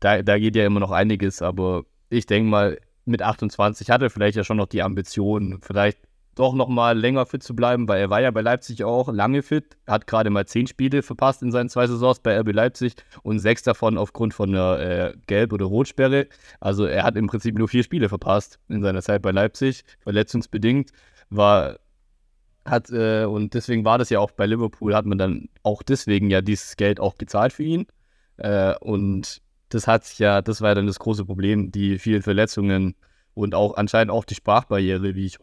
da, 0.00 0.22
da 0.22 0.38
geht 0.38 0.54
ja 0.54 0.64
immer 0.64 0.80
noch 0.80 0.92
einiges, 0.92 1.42
aber 1.42 1.84
ich 2.10 2.26
denke 2.26 2.48
mal, 2.48 2.78
mit 3.04 3.22
28 3.22 3.90
hat 3.90 4.02
er 4.02 4.10
vielleicht 4.10 4.36
ja 4.36 4.44
schon 4.44 4.58
noch 4.58 4.66
die 4.66 4.82
Ambition, 4.82 5.60
vielleicht 5.62 5.98
doch 6.38 6.54
noch 6.54 6.68
mal 6.68 6.96
länger 6.96 7.26
fit 7.26 7.42
zu 7.42 7.56
bleiben, 7.56 7.88
weil 7.88 8.00
er 8.00 8.10
war 8.10 8.20
ja 8.20 8.30
bei 8.30 8.42
Leipzig 8.42 8.84
auch 8.84 9.12
lange 9.12 9.42
fit, 9.42 9.76
hat 9.88 10.06
gerade 10.06 10.30
mal 10.30 10.46
zehn 10.46 10.68
Spiele 10.68 11.02
verpasst 11.02 11.42
in 11.42 11.50
seinen 11.50 11.68
zwei 11.68 11.86
Saisons 11.88 12.20
bei 12.20 12.38
RB 12.38 12.52
Leipzig 12.52 12.94
und 13.24 13.40
sechs 13.40 13.64
davon 13.64 13.98
aufgrund 13.98 14.34
von 14.34 14.50
einer 14.50 14.78
äh, 14.78 15.14
Gelb- 15.26 15.52
oder 15.52 15.66
Rotsperre. 15.66 16.28
Also 16.60 16.84
er 16.84 17.02
hat 17.02 17.16
im 17.16 17.26
Prinzip 17.26 17.58
nur 17.58 17.66
vier 17.68 17.82
Spiele 17.82 18.08
verpasst 18.08 18.60
in 18.68 18.82
seiner 18.82 19.02
Zeit 19.02 19.22
bei 19.22 19.32
Leipzig, 19.32 19.84
verletzungsbedingt. 20.00 20.92
War 21.28 21.78
hat 22.64 22.90
äh, 22.90 23.24
und 23.24 23.54
deswegen 23.54 23.84
war 23.84 23.98
das 23.98 24.10
ja 24.10 24.20
auch 24.20 24.30
bei 24.30 24.46
Liverpool, 24.46 24.94
hat 24.94 25.06
man 25.06 25.18
dann 25.18 25.48
auch 25.62 25.82
deswegen 25.82 26.30
ja 26.30 26.40
dieses 26.40 26.76
Geld 26.76 27.00
auch 27.00 27.16
gezahlt 27.18 27.52
für 27.52 27.64
ihn. 27.64 27.86
Äh, 28.36 28.76
und 28.78 29.40
das 29.68 29.86
hat 29.86 30.04
sich 30.04 30.18
ja, 30.18 30.42
das 30.42 30.60
war 30.60 30.74
dann 30.74 30.86
das 30.86 30.98
große 30.98 31.24
Problem, 31.24 31.70
die 31.70 31.98
vielen 31.98 32.22
Verletzungen 32.22 32.94
und 33.34 33.54
auch 33.54 33.76
anscheinend 33.76 34.10
auch 34.10 34.24
die 34.24 34.34
Sprachbarriere, 34.34 35.14
wie 35.14 35.26
ich 35.26 35.38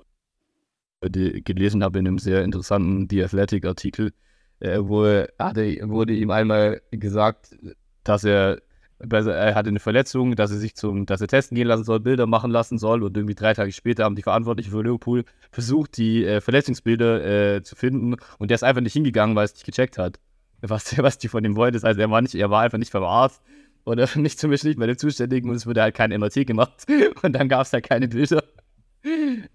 gelesen 1.02 1.84
habe 1.84 2.00
in 2.00 2.08
einem 2.08 2.18
sehr 2.18 2.44
interessanten 2.44 3.08
The 3.10 3.24
Athletic-Artikel, 3.24 4.12
äh, 4.60 4.80
wo 4.80 5.06
hatte, 5.38 5.78
wurde 5.90 6.14
ihm 6.14 6.32
einmal 6.32 6.82
gesagt, 6.92 7.56
dass 8.04 8.24
er 8.24 8.62
er 8.98 9.56
hatte 9.56 9.70
eine 9.70 9.80
Verletzung, 9.80 10.36
dass 10.36 10.52
er 10.52 10.58
sich 10.58 10.76
zum, 10.76 11.06
dass 11.06 11.20
er 11.20 11.28
testen 11.28 11.56
gehen 11.56 11.68
lassen 11.68 11.84
soll, 11.84 12.00
Bilder 12.00 12.28
machen 12.28 12.50
lassen 12.50 12.78
soll 12.78 13.04
und 13.04 13.16
irgendwie 13.16 13.36
drei 13.36 13.54
Tage 13.54 13.72
später 13.74 14.06
haben 14.06 14.16
die 14.16 14.24
Verantwortlichen 14.24 14.72
für 14.72 14.82
Liverpool 14.82 15.26
versucht, 15.52 15.98
die 15.98 16.26
äh, 16.26 16.40
Verletzungsbilder 16.40 17.56
äh, 17.56 17.64
zu 17.64 17.76
finden 17.76 18.16
und 18.40 18.52
der 18.52 18.56
ist 18.56 18.64
einfach 18.64 18.82
nicht 18.82 18.94
hingegangen, 18.94 19.36
weil 19.36 19.46
es 19.46 19.54
nicht 19.54 19.66
gecheckt 19.66 19.98
hat, 19.98 20.20
was, 20.62 20.98
was 21.04 21.18
die 21.18 21.28
von 21.28 21.44
ihm 21.44 21.56
wollten. 21.56 21.74
Das 21.74 21.84
heißt, 21.84 22.00
er 22.00 22.10
war 22.10 22.22
nicht, 22.22 22.36
er 22.36 22.50
war 22.50 22.62
einfach 22.62 22.78
nicht 22.78 22.94
beim 22.94 23.04
Arzt 23.04 23.42
oder 23.86 24.08
nicht 24.16 24.40
zumindest 24.40 24.66
nicht 24.66 24.80
bei 24.80 24.88
dem 24.88 24.98
Zuständigen 24.98 25.50
und 25.50 25.56
es 25.56 25.66
wurde 25.66 25.82
halt 25.82 25.96
kein 25.96 26.12
MRT 26.12 26.48
gemacht 26.48 26.86
und 27.22 27.34
dann 27.34 27.50
gab 27.50 27.62
es 27.62 27.74
halt 27.74 27.88
keine 27.88 28.08
Bilder. 28.08 28.44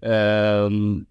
ähm, 0.01 1.07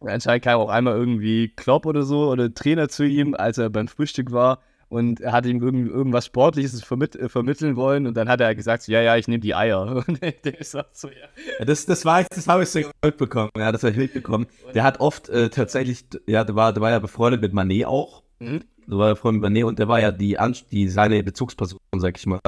anscheinend 0.00 0.44
kam 0.44 0.60
auch 0.60 0.70
einmal 0.70 0.96
irgendwie 0.96 1.48
Klopp 1.48 1.86
oder 1.86 2.02
so 2.02 2.30
oder 2.30 2.52
Trainer 2.52 2.88
zu 2.88 3.04
ihm, 3.04 3.34
als 3.34 3.58
er 3.58 3.70
beim 3.70 3.88
Frühstück 3.88 4.32
war 4.32 4.62
und 4.92 5.22
er 5.22 5.32
hat 5.32 5.46
ihm 5.46 5.62
irgend, 5.62 5.88
irgendwas 5.88 6.26
Sportliches 6.26 6.84
vermitt, 6.84 7.16
äh, 7.16 7.30
vermitteln 7.30 7.76
wollen 7.76 8.06
und 8.06 8.14
dann 8.14 8.28
hat 8.28 8.42
er 8.42 8.54
gesagt, 8.54 8.86
ja, 8.88 9.00
ja, 9.00 9.16
ich 9.16 9.26
nehme 9.26 9.40
die 9.40 9.54
Eier. 9.54 10.04
Und 10.06 10.20
der 10.20 10.60
ist 10.60 10.72
so, 10.72 11.08
ja. 11.08 11.64
Das, 11.64 11.86
das 11.86 12.04
war 12.04 12.22
das 12.24 12.46
habe 12.46 12.64
ich 12.64 12.68
so 12.68 12.80
mitbekommen, 13.02 13.50
ja, 13.56 13.72
das 13.72 13.82
habe 13.84 13.92
ich 13.92 13.96
mitbekommen. 13.98 14.46
Der 14.74 14.82
hat 14.82 15.00
oft 15.00 15.30
äh, 15.30 15.48
tatsächlich, 15.48 16.04
ja, 16.26 16.44
der 16.44 16.56
war, 16.56 16.74
der 16.74 16.82
war 16.82 16.90
ja 16.90 16.98
befreundet 16.98 17.40
mit 17.40 17.54
Manet 17.54 17.86
auch. 17.86 18.22
Mhm. 18.38 18.64
Der 18.86 18.98
war 18.98 19.10
befreundet 19.10 19.42
mit 19.42 19.50
Manet 19.50 19.64
und 19.64 19.78
der 19.78 19.88
war 19.88 20.00
ja 20.00 20.10
die, 20.10 20.36
die 20.70 20.88
seine 20.88 21.22
Bezugsperson, 21.22 21.78
sag 21.96 22.18
ich 22.18 22.26
mal. 22.26 22.40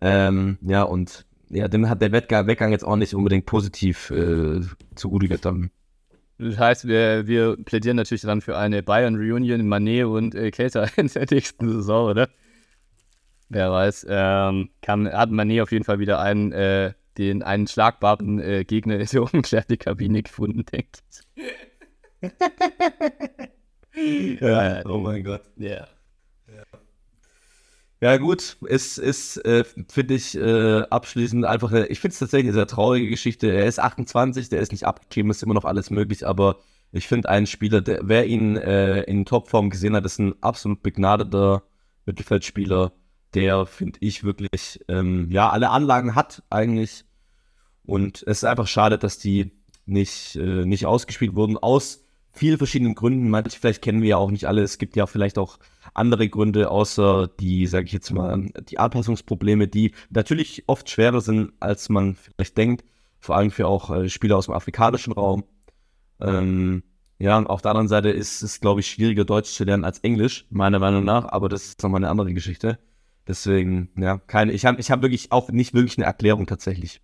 Ähm, 0.00 0.58
ja, 0.62 0.82
und 0.82 1.26
ja, 1.50 1.68
dem 1.68 1.88
hat 1.88 2.00
der 2.00 2.12
Weggang, 2.12 2.46
Weggang 2.46 2.72
jetzt 2.72 2.84
auch 2.84 2.96
nicht 2.96 3.14
unbedingt 3.14 3.46
positiv 3.46 4.10
äh, 4.10 4.60
zugute 4.94 5.28
getan. 5.28 5.70
Das 6.38 6.58
heißt, 6.58 6.88
wir, 6.88 7.26
wir 7.26 7.56
plädieren 7.56 7.96
natürlich 7.96 8.22
dann 8.22 8.40
für 8.40 8.56
eine 8.56 8.82
Bayern-Reunion, 8.82 9.66
Manet 9.66 10.06
und 10.06 10.34
äh, 10.34 10.50
Keita 10.50 10.84
in 10.96 11.08
der 11.08 11.26
nächsten 11.30 11.68
Saison, 11.68 12.10
oder? 12.10 12.28
Wer 13.48 13.70
weiß. 13.70 14.06
Ähm, 14.08 14.70
kann, 14.80 15.12
hat 15.12 15.30
Manet 15.30 15.60
auf 15.60 15.72
jeden 15.72 15.84
Fall 15.84 15.98
wieder 15.98 16.20
einen, 16.20 16.52
äh, 16.52 16.94
den, 17.18 17.42
einen 17.42 17.66
schlagbaren 17.66 18.40
äh, 18.40 18.64
Gegner 18.64 18.98
in 18.98 19.06
der 19.06 19.22
ungeklärten 19.22 19.78
Kabine 19.78 20.22
gefunden, 20.24 20.64
denke 20.64 20.88
ich. 22.22 22.30
ja, 24.40 24.84
oh 24.86 24.98
mein 24.98 25.24
Gott. 25.24 25.42
Ja. 25.56 25.68
Yeah. 25.68 25.88
Ja, 28.02 28.16
gut, 28.16 28.56
es 28.68 28.98
ist, 28.98 29.36
äh, 29.44 29.62
finde 29.88 30.14
ich, 30.14 30.36
äh, 30.36 30.82
abschließend 30.90 31.44
einfach, 31.44 31.70
eine, 31.70 31.86
ich 31.86 32.00
finde 32.00 32.14
es 32.14 32.18
tatsächlich 32.18 32.48
eine 32.48 32.54
sehr 32.54 32.66
traurige 32.66 33.08
Geschichte. 33.08 33.48
Er 33.52 33.66
ist 33.66 33.78
28, 33.78 34.48
der 34.48 34.60
ist 34.60 34.72
nicht 34.72 34.84
abgegeben, 34.84 35.30
ist 35.30 35.44
immer 35.44 35.54
noch 35.54 35.64
alles 35.64 35.88
möglich, 35.90 36.26
aber 36.26 36.58
ich 36.90 37.06
finde 37.06 37.28
einen 37.28 37.46
Spieler, 37.46 37.80
der, 37.80 38.00
wer 38.02 38.26
ihn 38.26 38.56
äh, 38.56 39.02
in 39.02 39.24
Topform 39.24 39.70
gesehen 39.70 39.94
hat, 39.94 40.04
ist 40.04 40.18
ein 40.18 40.34
absolut 40.42 40.82
begnadeter 40.82 41.62
Mittelfeldspieler, 42.04 42.92
der, 43.34 43.66
finde 43.66 44.00
ich, 44.02 44.24
wirklich, 44.24 44.80
ähm, 44.88 45.30
ja, 45.30 45.50
alle 45.50 45.70
Anlagen 45.70 46.16
hat 46.16 46.42
eigentlich. 46.50 47.04
Und 47.84 48.22
es 48.22 48.38
ist 48.38 48.44
einfach 48.44 48.66
schade, 48.66 48.98
dass 48.98 49.18
die 49.18 49.52
nicht, 49.86 50.34
äh, 50.34 50.66
nicht 50.66 50.86
ausgespielt 50.86 51.36
wurden, 51.36 51.56
aus 51.56 52.01
vielen 52.32 52.58
verschiedenen 52.58 52.94
Gründen. 52.94 53.30
Manche 53.30 53.58
vielleicht 53.58 53.82
kennen 53.82 54.02
wir 54.02 54.10
ja 54.10 54.16
auch 54.16 54.30
nicht 54.30 54.46
alle. 54.46 54.62
Es 54.62 54.78
gibt 54.78 54.96
ja 54.96 55.06
vielleicht 55.06 55.38
auch 55.38 55.58
andere 55.94 56.28
Gründe, 56.28 56.70
außer 56.70 57.28
die, 57.40 57.66
sage 57.66 57.86
ich 57.86 57.92
jetzt 57.92 58.10
mal, 58.10 58.48
die 58.68 58.78
Anpassungsprobleme, 58.78 59.68
die 59.68 59.92
natürlich 60.10 60.64
oft 60.66 60.88
schwerer 60.88 61.20
sind, 61.20 61.52
als 61.60 61.88
man 61.88 62.14
vielleicht 62.14 62.56
denkt. 62.56 62.84
Vor 63.20 63.36
allem 63.36 63.50
für 63.50 63.68
auch 63.68 63.90
äh, 63.90 64.08
Spieler 64.08 64.36
aus 64.36 64.46
dem 64.46 64.54
afrikanischen 64.54 65.12
Raum. 65.12 65.44
Ähm, 66.20 66.82
ja, 67.18 67.38
und 67.38 67.46
auf 67.46 67.62
der 67.62 67.70
anderen 67.70 67.86
Seite 67.86 68.10
ist 68.10 68.42
es, 68.42 68.60
glaube 68.60 68.80
ich, 68.80 68.88
schwieriger, 68.88 69.24
Deutsch 69.24 69.52
zu 69.52 69.62
lernen 69.62 69.84
als 69.84 70.00
Englisch, 70.00 70.46
meiner 70.50 70.80
Meinung 70.80 71.04
nach. 71.04 71.26
Aber 71.26 71.48
das 71.48 71.66
ist 71.66 71.82
nochmal 71.82 72.00
eine 72.00 72.10
andere 72.10 72.34
Geschichte. 72.34 72.80
Deswegen, 73.28 73.90
ja, 73.96 74.18
keine. 74.18 74.52
Ich 74.52 74.66
habe 74.66 74.80
ich 74.80 74.90
hab 74.90 75.02
wirklich 75.02 75.30
auch 75.30 75.50
nicht 75.50 75.74
wirklich 75.74 75.98
eine 75.98 76.06
Erklärung 76.06 76.46
tatsächlich. 76.46 77.00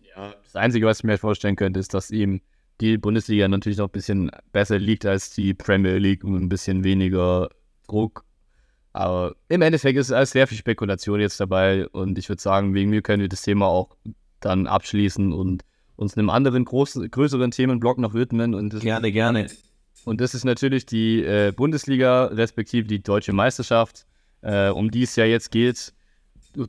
Ja, 0.00 0.34
das 0.44 0.56
Einzige, 0.56 0.84
was 0.84 0.98
ich 0.98 1.04
mir 1.04 1.16
vorstellen 1.16 1.56
könnte, 1.56 1.80
ist, 1.80 1.94
dass 1.94 2.10
ihm 2.10 2.42
die 2.80 2.98
Bundesliga 2.98 3.48
natürlich 3.48 3.78
noch 3.78 3.88
ein 3.88 3.92
bisschen 3.92 4.30
besser 4.52 4.78
liegt 4.78 5.06
als 5.06 5.30
die 5.30 5.54
Premier 5.54 5.98
League 5.98 6.24
und 6.24 6.36
ein 6.36 6.48
bisschen 6.48 6.84
weniger 6.84 7.48
Druck. 7.88 8.24
Aber 8.92 9.34
im 9.48 9.62
Endeffekt 9.62 9.98
ist 9.98 10.12
alles 10.12 10.30
sehr 10.30 10.46
viel 10.46 10.58
Spekulation 10.58 11.20
jetzt 11.20 11.38
dabei 11.38 11.86
und 11.88 12.18
ich 12.18 12.28
würde 12.28 12.40
sagen, 12.40 12.74
wegen 12.74 12.90
mir 12.90 13.02
können 13.02 13.22
wir 13.22 13.28
das 13.28 13.42
Thema 13.42 13.66
auch 13.66 13.96
dann 14.40 14.66
abschließen 14.66 15.32
und 15.32 15.64
uns 15.96 16.16
einem 16.16 16.30
anderen 16.30 16.64
großen, 16.64 17.10
größeren 17.10 17.50
Themenblock 17.50 17.98
noch 17.98 18.14
widmen. 18.14 18.54
Und 18.54 18.78
gerne, 18.80 19.12
gerne. 19.12 19.48
Und 20.04 20.20
das 20.20 20.34
ist 20.34 20.44
natürlich 20.44 20.86
die 20.86 21.22
äh, 21.22 21.52
Bundesliga, 21.52 22.26
respektive 22.26 22.86
die 22.86 23.02
deutsche 23.02 23.32
Meisterschaft, 23.32 24.06
äh, 24.42 24.68
um 24.68 24.90
die 24.90 25.02
es 25.02 25.16
ja 25.16 25.24
jetzt 25.24 25.50
geht 25.50 25.92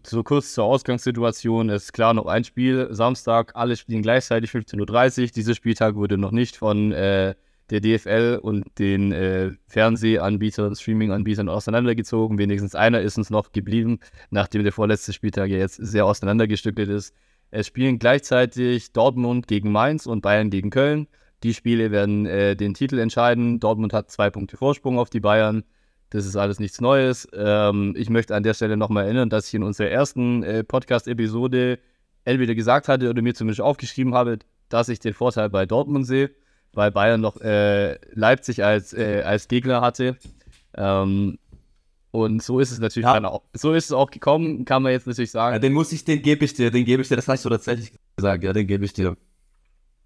so 0.05 0.23
kurz 0.23 0.53
zur 0.53 0.65
Ausgangssituation. 0.65 1.69
Es 1.69 1.85
ist 1.85 1.93
klar 1.93 2.13
noch 2.13 2.25
ein 2.25 2.43
Spiel, 2.43 2.87
Samstag, 2.91 3.51
alle 3.55 3.75
spielen 3.75 4.01
gleichzeitig 4.01 4.51
15.30 4.51 5.21
Uhr. 5.21 5.27
Dieser 5.27 5.55
Spieltag 5.55 5.95
wurde 5.95 6.17
noch 6.17 6.31
nicht 6.31 6.57
von 6.57 6.91
äh, 6.91 7.35
der 7.69 7.81
DFL 7.81 8.39
und 8.41 8.65
den 8.79 9.11
äh, 9.11 9.51
Fernsehanbietern, 9.67 10.75
Streaming-Anbietern 10.75 11.49
auseinandergezogen. 11.49 12.37
Wenigstens 12.37 12.75
einer 12.75 13.01
ist 13.01 13.17
uns 13.17 13.29
noch 13.29 13.51
geblieben, 13.51 13.99
nachdem 14.29 14.63
der 14.63 14.71
vorletzte 14.71 15.13
Spieltag 15.13 15.49
ja 15.49 15.57
jetzt 15.57 15.75
sehr 15.75 16.05
auseinandergestückelt 16.05 16.89
ist. 16.89 17.13
Es 17.51 17.67
spielen 17.67 17.99
gleichzeitig 17.99 18.91
Dortmund 18.91 19.47
gegen 19.47 19.71
Mainz 19.71 20.05
und 20.05 20.21
Bayern 20.21 20.49
gegen 20.49 20.69
Köln. 20.69 21.07
Die 21.43 21.53
Spiele 21.53 21.91
werden 21.91 22.25
äh, 22.25 22.55
den 22.55 22.73
Titel 22.73 22.99
entscheiden. 22.99 23.59
Dortmund 23.59 23.93
hat 23.93 24.11
zwei 24.11 24.29
Punkte 24.29 24.57
Vorsprung 24.57 24.99
auf 24.99 25.09
die 25.09 25.19
Bayern. 25.19 25.63
Das 26.09 26.25
ist 26.25 26.35
alles 26.35 26.59
nichts 26.59 26.79
Neues. 26.79 27.27
Ähm, 27.33 27.93
ich 27.97 28.09
möchte 28.09 28.35
an 28.35 28.43
der 28.43 28.53
Stelle 28.53 28.77
nochmal 28.77 29.05
erinnern, 29.05 29.29
dass 29.29 29.47
ich 29.47 29.53
in 29.53 29.63
unserer 29.63 29.89
ersten 29.89 30.43
äh, 30.43 30.63
Podcast-Episode 30.63 31.79
entweder 32.23 32.55
gesagt 32.55 32.87
hatte 32.87 33.09
oder 33.09 33.21
mir 33.21 33.33
zumindest 33.33 33.61
aufgeschrieben 33.61 34.13
habe, 34.13 34.39
dass 34.69 34.89
ich 34.89 34.99
den 34.99 35.13
Vorteil 35.13 35.49
bei 35.49 35.65
Dortmund 35.65 36.07
sehe, 36.07 36.31
weil 36.73 36.91
Bayern 36.91 37.21
noch 37.21 37.41
äh, 37.41 37.97
Leipzig 38.13 38.63
als, 38.63 38.93
äh, 38.93 39.23
als 39.25 39.47
Gegner 39.47 39.81
hatte. 39.81 40.17
Ähm, 40.75 41.39
und 42.11 42.41
so 42.41 42.59
ist 42.59 42.71
es 42.71 42.79
natürlich 42.79 43.05
ja. 43.05 43.23
auch. 43.25 43.43
So 43.53 43.73
ist 43.73 43.85
es 43.85 43.91
auch 43.91 44.09
gekommen, 44.09 44.65
kann 44.65 44.83
man 44.83 44.93
jetzt 44.93 45.07
natürlich 45.07 45.31
sagen. 45.31 45.55
Ja, 45.55 45.59
den 45.59 45.73
muss 45.73 45.91
ich, 45.91 46.05
den 46.05 46.21
gebe 46.21 46.45
ich 46.45 46.53
dir, 46.53 46.71
den 46.71 46.85
gebe 46.85 47.01
ich 47.01 47.09
dir, 47.09 47.15
das 47.15 47.27
hast 47.27 47.43
du 47.45 47.49
tatsächlich 47.49 47.91
gesagt, 48.15 48.43
ja, 48.43 48.53
den 48.53 48.65
gebe 48.65 48.85
ich 48.85 48.93
dir. 48.93 49.17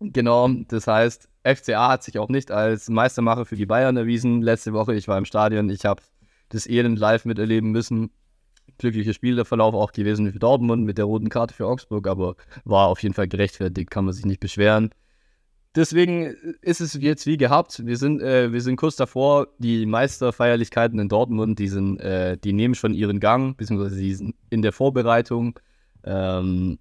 Genau, 0.04 0.50
das 0.68 0.88
heißt, 0.88 1.30
FCA 1.44 1.90
hat 1.90 2.04
sich 2.04 2.18
auch 2.18 2.30
nicht 2.30 2.50
als 2.50 2.90
Meistermacher 2.90 3.46
für 3.46 3.56
die 3.56 3.68
Bayern 3.68 3.98
erwiesen. 3.98 4.42
Letzte 4.42 4.74
Woche, 4.74 4.96
ich 4.96 5.08
war 5.08 5.18
im 5.18 5.26
Stadion, 5.26 5.70
ich 5.70 5.86
habe 5.86 6.02
das 6.50 6.68
Elend 6.68 6.98
live 6.98 7.26
miterleben 7.26 7.72
müssen. 7.72 8.10
Glücklicher 8.80 9.14
Spielverlauf 9.14 9.76
auch 9.76 9.92
gewesen 9.92 10.32
für 10.32 10.40
Dortmund 10.40 10.86
mit 10.86 10.98
der 10.98 11.06
roten 11.06 11.30
Karte 11.30 11.54
für 11.54 11.68
Augsburg, 11.68 12.08
aber 12.08 12.36
war 12.64 12.88
auf 12.88 13.04
jeden 13.04 13.14
Fall 13.14 13.28
gerechtfertigt, 13.28 13.92
kann 13.92 14.06
man 14.06 14.14
sich 14.14 14.26
nicht 14.26 14.40
beschweren. 14.40 14.90
Deswegen 15.76 16.36
ist 16.62 16.82
es 16.82 16.96
jetzt 16.96 17.28
wie 17.28 17.38
gehabt. 17.38 17.86
Wir 17.86 17.98
sind, 17.98 18.22
äh, 18.22 18.52
wir 18.52 18.62
sind 18.62 18.78
kurz 18.78 18.96
davor. 18.96 19.50
Die 19.60 19.86
Meisterfeierlichkeiten 19.86 21.00
in 21.00 21.10
Dortmund, 21.10 21.60
die, 21.60 21.68
sind, 21.68 22.00
äh, 22.00 22.38
die 22.38 22.54
nehmen 22.54 22.76
schon 22.76 22.94
ihren 22.94 23.20
Gang, 23.20 23.56
beziehungsweise 23.56 23.96
sie 23.96 24.14
sind 24.16 24.36
in 24.50 24.64
der 24.64 24.74
Vorbereitung. 24.74 25.60
Ähm, 26.04 26.80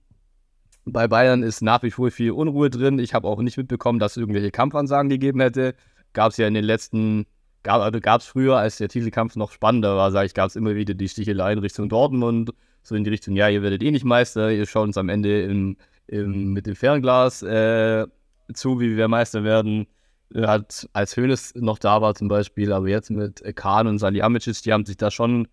bei 0.84 1.08
Bayern 1.08 1.42
ist 1.42 1.62
nach 1.62 1.82
wie 1.82 1.90
vor 1.90 2.10
viel 2.10 2.32
Unruhe 2.32 2.70
drin. 2.70 2.98
Ich 2.98 3.14
habe 3.14 3.28
auch 3.28 3.40
nicht 3.40 3.56
mitbekommen, 3.56 3.98
dass 3.98 4.12
es 4.12 4.16
irgendwelche 4.18 4.50
Kampfansagen 4.50 5.08
gegeben 5.08 5.40
hätte. 5.40 5.74
Gab 6.12 6.32
es 6.32 6.36
ja 6.36 6.46
in 6.46 6.54
den 6.54 6.64
letzten, 6.64 7.26
gab 7.62 7.80
also 7.80 7.98
es 7.98 8.24
früher, 8.24 8.56
als 8.56 8.78
der 8.78 8.88
Titelkampf 8.88 9.36
noch 9.36 9.52
spannender 9.52 9.96
war, 9.96 10.10
sage 10.10 10.26
ich, 10.26 10.34
gab 10.34 10.48
es 10.48 10.56
immer 10.56 10.74
wieder 10.74 10.94
die 10.94 11.08
Sticheleien 11.08 11.58
Richtung 11.58 11.88
Dortmund, 11.88 12.52
so 12.82 12.94
in 12.94 13.04
die 13.04 13.10
Richtung, 13.10 13.36
ja, 13.36 13.48
ihr 13.48 13.62
werdet 13.62 13.82
eh 13.82 13.90
nicht 13.90 14.04
Meister, 14.04 14.50
ihr 14.50 14.66
schaut 14.66 14.84
uns 14.84 14.96
am 14.96 15.08
Ende 15.08 15.42
im, 15.42 15.76
im, 16.06 16.52
mit 16.52 16.66
dem 16.66 16.74
Fernglas 16.74 17.42
äh, 17.42 18.06
zu, 18.52 18.80
wie 18.80 18.96
wir 18.96 19.08
Meister 19.08 19.44
werden. 19.44 19.86
Hat, 20.34 20.88
als 20.92 21.16
Hönes 21.16 21.54
noch 21.56 21.78
da 21.78 22.00
war 22.02 22.14
zum 22.14 22.28
Beispiel, 22.28 22.72
aber 22.72 22.88
jetzt 22.88 23.10
mit 23.10 23.42
Kahn 23.56 23.88
und 23.88 23.98
Salihamidzic, 23.98 24.62
die 24.62 24.72
haben 24.72 24.86
sich 24.86 24.96
da 24.96 25.10
schon, 25.10 25.48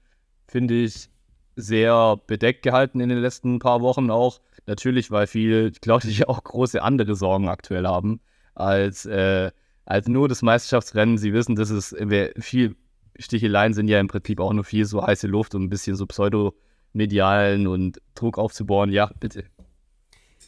finde 0.48 0.76
ich, 0.76 1.10
sehr 1.58 2.18
bedeckt 2.28 2.64
gehalten 2.64 3.02
in 3.02 3.10
den 3.10 3.18
letzten 3.18 3.60
paar 3.60 3.82
Wochen 3.82 4.10
auch. 4.10 4.40
Natürlich, 4.66 5.12
weil 5.12 5.28
viele, 5.28 5.72
glaube 5.82 6.08
ich, 6.08 6.28
auch 6.30 6.44
große 6.44 6.82
andere 6.82 7.16
Sorgen 7.16 7.50
aktuell 7.50 7.86
haben, 7.86 8.22
als, 8.56 9.06
äh, 9.06 9.52
als 9.86 10.08
nur 10.08 10.30
das 10.30 10.42
Meisterschaftsrennen. 10.42 11.18
Sie 11.18 11.34
wissen, 11.34 11.56
dass 11.56 11.70
es 11.70 11.96
viel 12.40 12.76
Sticheleien 13.20 13.74
sind 13.74 13.88
ja 13.88 14.00
im 14.00 14.08
Prinzip 14.08 14.40
auch 14.40 14.54
nur 14.54 14.64
viel 14.64 14.86
so 14.86 15.06
heiße 15.06 15.28
Luft 15.28 15.56
und 15.56 15.64
ein 15.64 15.70
bisschen 15.70 15.96
so 15.96 16.06
pseudomedialen 16.06 17.68
und 17.68 18.00
Druck 18.14 18.38
aufzubauen. 18.38 18.92
Ja, 18.92 19.12
bitte. 19.20 19.46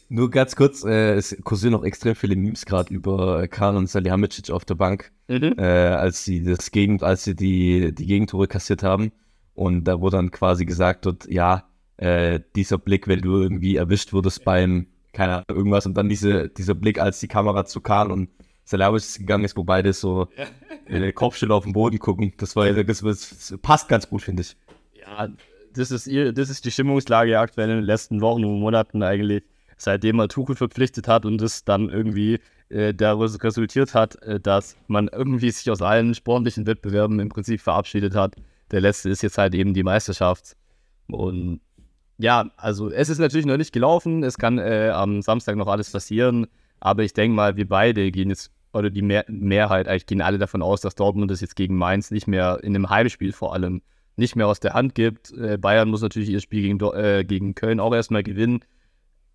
Nur 0.08 0.30
ganz 0.30 0.56
kurz, 0.56 0.84
äh, 0.84 1.14
es 1.14 1.36
kursieren 1.44 1.72
noch 1.72 1.84
extrem 1.84 2.16
viele 2.16 2.34
Memes 2.34 2.66
gerade 2.66 2.92
über 2.92 3.46
Kahn 3.46 3.76
und 3.76 3.88
Salihamidzic 3.88 4.50
auf 4.50 4.64
der 4.64 4.74
Bank, 4.74 5.12
mhm. 5.28 5.54
äh, 5.56 5.62
als 5.62 6.24
sie 6.24 6.42
das 6.42 6.72
Gegend, 6.72 7.02
als 7.02 7.24
sie 7.24 7.36
die, 7.36 7.94
die 7.94 8.06
Gegentore 8.06 8.48
kassiert 8.48 8.82
haben. 8.82 9.12
Und 9.60 9.84
da 9.84 10.00
wurde 10.00 10.16
dann 10.16 10.30
quasi 10.30 10.64
gesagt 10.64 11.04
wird, 11.04 11.30
ja, 11.30 11.64
äh, 11.98 12.40
dieser 12.56 12.78
Blick, 12.78 13.08
wenn 13.08 13.20
du 13.20 13.42
irgendwie 13.42 13.76
erwischt 13.76 14.14
wurdest 14.14 14.42
beim, 14.42 14.86
keine 15.12 15.34
Ahnung, 15.34 15.44
irgendwas 15.50 15.84
und 15.84 15.92
dann 15.98 16.08
diese, 16.08 16.48
dieser 16.48 16.74
Blick, 16.74 16.98
als 16.98 17.20
die 17.20 17.28
Kamera 17.28 17.66
zu 17.66 17.82
Kahn 17.82 18.10
und 18.10 18.30
Salavis 18.64 19.18
gegangen 19.18 19.44
ist, 19.44 19.58
wo 19.58 19.64
beide 19.64 19.92
so 19.92 20.28
ja. 20.88 21.12
Kopfstelle 21.12 21.52
auf 21.52 21.64
den 21.64 21.74
Boden 21.74 21.98
gucken. 21.98 22.32
Das 22.38 22.56
war 22.56 22.72
das, 22.72 23.00
das 23.02 23.54
passt 23.60 23.90
ganz 23.90 24.08
gut, 24.08 24.22
finde 24.22 24.40
ich. 24.40 24.56
Ja, 24.98 25.28
das 25.74 25.90
ist, 25.90 26.06
ihr, 26.06 26.32
das 26.32 26.48
ist 26.48 26.64
die 26.64 26.70
Stimmungslage 26.70 27.38
aktuell 27.38 27.68
in 27.68 27.76
den 27.76 27.84
letzten 27.84 28.22
Wochen 28.22 28.46
und 28.46 28.60
Monaten 28.60 29.02
eigentlich, 29.02 29.42
seitdem 29.76 30.16
man 30.16 30.30
Tuchel 30.30 30.56
verpflichtet 30.56 31.06
hat 31.06 31.26
und 31.26 31.36
das 31.36 31.66
dann 31.66 31.90
irgendwie 31.90 32.38
äh, 32.70 32.94
daraus 32.94 33.42
resultiert 33.42 33.92
hat, 33.92 34.22
äh, 34.22 34.40
dass 34.40 34.78
man 34.86 35.08
irgendwie 35.08 35.50
sich 35.50 35.70
aus 35.70 35.82
allen 35.82 36.14
sportlichen 36.14 36.66
Wettbewerben 36.66 37.20
im 37.20 37.28
Prinzip 37.28 37.60
verabschiedet 37.60 38.14
hat. 38.14 38.36
Der 38.70 38.80
letzte 38.80 39.10
ist 39.10 39.22
jetzt 39.22 39.38
halt 39.38 39.54
eben 39.54 39.74
die 39.74 39.82
Meisterschaft. 39.82 40.56
Und 41.08 41.60
ja, 42.18 42.50
also 42.56 42.90
es 42.90 43.08
ist 43.08 43.18
natürlich 43.18 43.46
noch 43.46 43.56
nicht 43.56 43.72
gelaufen. 43.72 44.22
Es 44.22 44.38
kann 44.38 44.58
äh, 44.58 44.90
am 44.92 45.22
Samstag 45.22 45.56
noch 45.56 45.68
alles 45.68 45.90
passieren. 45.90 46.46
Aber 46.78 47.02
ich 47.02 47.12
denke 47.12 47.34
mal, 47.34 47.56
wir 47.56 47.68
beide 47.68 48.10
gehen 48.10 48.30
jetzt, 48.30 48.52
oder 48.72 48.90
die 48.90 49.02
Mehr 49.02 49.24
Mehrheit, 49.28 49.88
eigentlich 49.88 50.06
gehen 50.06 50.22
alle 50.22 50.38
davon 50.38 50.62
aus, 50.62 50.80
dass 50.80 50.94
Dortmund 50.94 51.30
das 51.30 51.40
jetzt 51.40 51.56
gegen 51.56 51.76
Mainz 51.76 52.10
nicht 52.10 52.26
mehr 52.26 52.60
in 52.62 52.74
einem 52.74 52.88
Heimspiel 52.88 53.32
vor 53.32 53.54
allem 53.54 53.82
nicht 54.16 54.36
mehr 54.36 54.46
aus 54.46 54.60
der 54.60 54.74
Hand 54.74 54.94
gibt. 54.94 55.32
Äh, 55.32 55.58
Bayern 55.58 55.88
muss 55.88 56.02
natürlich 56.02 56.28
ihr 56.28 56.40
Spiel 56.40 56.62
gegen, 56.62 56.80
äh, 56.94 57.24
gegen 57.24 57.54
Köln 57.54 57.80
auch 57.80 57.94
erstmal 57.94 58.22
gewinnen. 58.22 58.60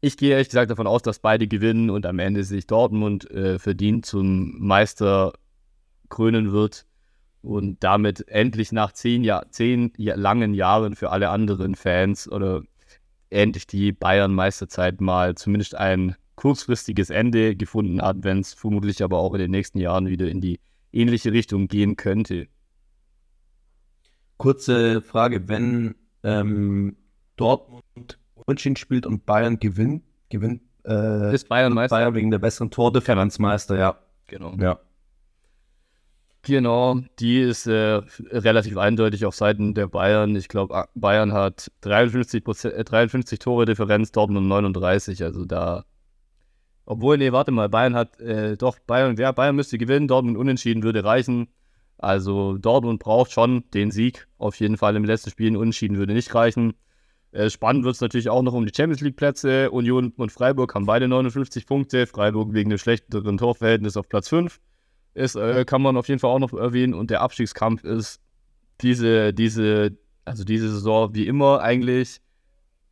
Ich 0.02 0.18
gehe 0.18 0.32
ehrlich 0.32 0.50
gesagt 0.50 0.70
davon 0.70 0.88
aus, 0.88 1.02
dass 1.02 1.20
beide 1.20 1.48
gewinnen 1.48 1.90
und 1.90 2.06
am 2.06 2.20
Ende 2.20 2.44
sich 2.44 2.68
Dortmund 2.68 3.30
äh, 3.32 3.58
verdient 3.58 4.06
zum 4.06 4.60
Meister 4.60 5.34
krönen 6.10 6.52
wird 6.52 6.86
und 7.46 7.84
damit 7.84 8.28
endlich 8.28 8.72
nach 8.72 8.92
zehn, 8.92 9.24
Jahr, 9.24 9.50
zehn 9.52 9.94
langen 9.98 10.54
Jahren 10.54 10.96
für 10.96 11.12
alle 11.12 11.30
anderen 11.30 11.76
Fans 11.76 12.30
oder 12.30 12.64
endlich 13.30 13.68
die 13.68 13.92
Bayern-Meisterzeit 13.92 15.02
mal 15.02 15.36
zumindest 15.36 15.76
ein 15.76 16.16
kurzfristiges 16.36 17.10
Ende 17.10 17.56
gefunden 17.56 18.02
hat, 18.02 18.18
wenn 18.24 18.40
es 18.40 18.54
vermutlich 18.54 19.04
aber 19.04 19.20
auch 19.20 19.34
in 19.34 19.40
den 19.40 19.52
nächsten 19.52 19.80
Jahren 19.80 20.08
wieder 20.08 20.28
in 20.28 20.42
die 20.42 20.60
ähnliche 20.92 21.32
Richtung 21.32 21.68
gehen 21.68 21.96
könnte. 21.96 22.48
Kurze 24.38 25.02
Frage, 25.02 25.48
wenn 25.48 25.96
ähm, 26.24 26.98
Dortmund 27.38 28.20
Unentschieden 28.36 28.76
spielt 28.76 29.06
und 29.06 29.26
Bayern 29.26 29.60
gewinnt, 29.60 30.04
gewinnt 30.30 30.62
äh, 30.86 31.34
ist 31.34 31.48
Bayern 31.48 31.74
Meister. 31.74 31.96
Bayern 31.96 32.14
wegen 32.16 32.32
der 32.32 32.40
besseren 32.40 32.70
Tordifferenz 32.70 33.40
Meister, 33.40 33.78
ja. 33.78 33.98
Genau. 34.28 34.56
Ja. 34.60 34.80
Genau, 36.46 37.00
die 37.18 37.40
ist 37.40 37.66
äh, 37.66 38.02
relativ 38.30 38.78
eindeutig 38.78 39.26
auf 39.26 39.34
Seiten 39.34 39.74
der 39.74 39.88
Bayern. 39.88 40.36
Ich 40.36 40.48
glaube, 40.48 40.86
Bayern 40.94 41.34
hat 41.34 41.72
53, 41.82 42.44
53 42.44 43.40
Tore 43.40 43.66
Differenz, 43.66 44.12
Dortmund 44.12 44.48
39. 44.48 45.24
Also 45.24 45.46
da, 45.46 45.86
obwohl, 46.86 47.18
nee, 47.18 47.32
warte 47.32 47.50
mal, 47.50 47.68
Bayern 47.68 47.96
hat, 47.96 48.20
äh, 48.20 48.58
doch, 48.58 48.78
Bayern, 48.78 49.16
ja, 49.18 49.32
Bayern 49.32 49.56
müsste 49.56 49.80
gewinnen, 49.80 50.08
Dortmund 50.08 50.38
unentschieden 50.38 50.84
würde 50.84 51.04
reichen. 51.04 51.48
Also 51.98 52.60
Dortmund 52.60 53.00
braucht 53.00 53.32
schon 53.32 53.64
den 53.74 53.90
Sieg. 53.90 54.28
Auf 54.38 54.60
jeden 54.60 54.78
Fall 54.78 54.96
im 54.96 55.04
letzten 55.04 55.32
Spiel 55.32 55.58
unentschieden 55.58 55.98
würde 55.98 56.14
nicht 56.14 56.36
reichen. 56.36 56.76
Äh, 57.32 57.50
spannend 57.50 57.86
wird 57.86 57.96
es 57.96 58.02
natürlich 58.02 58.30
auch 58.30 58.44
noch 58.44 58.54
um 58.54 58.68
die 58.68 58.74
Champions 58.76 59.02
League 59.02 59.16
Plätze. 59.16 59.72
Union 59.72 60.14
und 60.16 60.32
Freiburg 60.32 60.76
haben 60.76 60.86
beide 60.86 61.08
59 61.08 61.66
Punkte. 61.66 62.06
Freiburg 62.06 62.54
wegen 62.54 62.70
des 62.70 62.82
schlechteren 62.82 63.40
Torverhältnisses 63.40 63.98
auf 63.98 64.08
Platz 64.10 64.30
5 64.30 64.60
ist, 65.16 65.36
äh, 65.36 65.66
kann 65.66 65.82
man 65.82 65.98
auf 65.98 66.08
jeden 66.08 66.20
Fall 66.20 66.30
auch 66.30 66.40
noch 66.40 66.54
erwähnen. 66.54 66.94
Und 66.94 67.10
der 67.10 67.22
Abstiegskampf 67.22 67.84
ist 67.84 68.22
diese, 68.82 69.34
diese, 69.34 69.98
also 70.26 70.44
diese 70.44 70.70
Saison 70.70 71.16
wie 71.16 71.26
immer 71.26 71.62
eigentlich, 71.62 72.22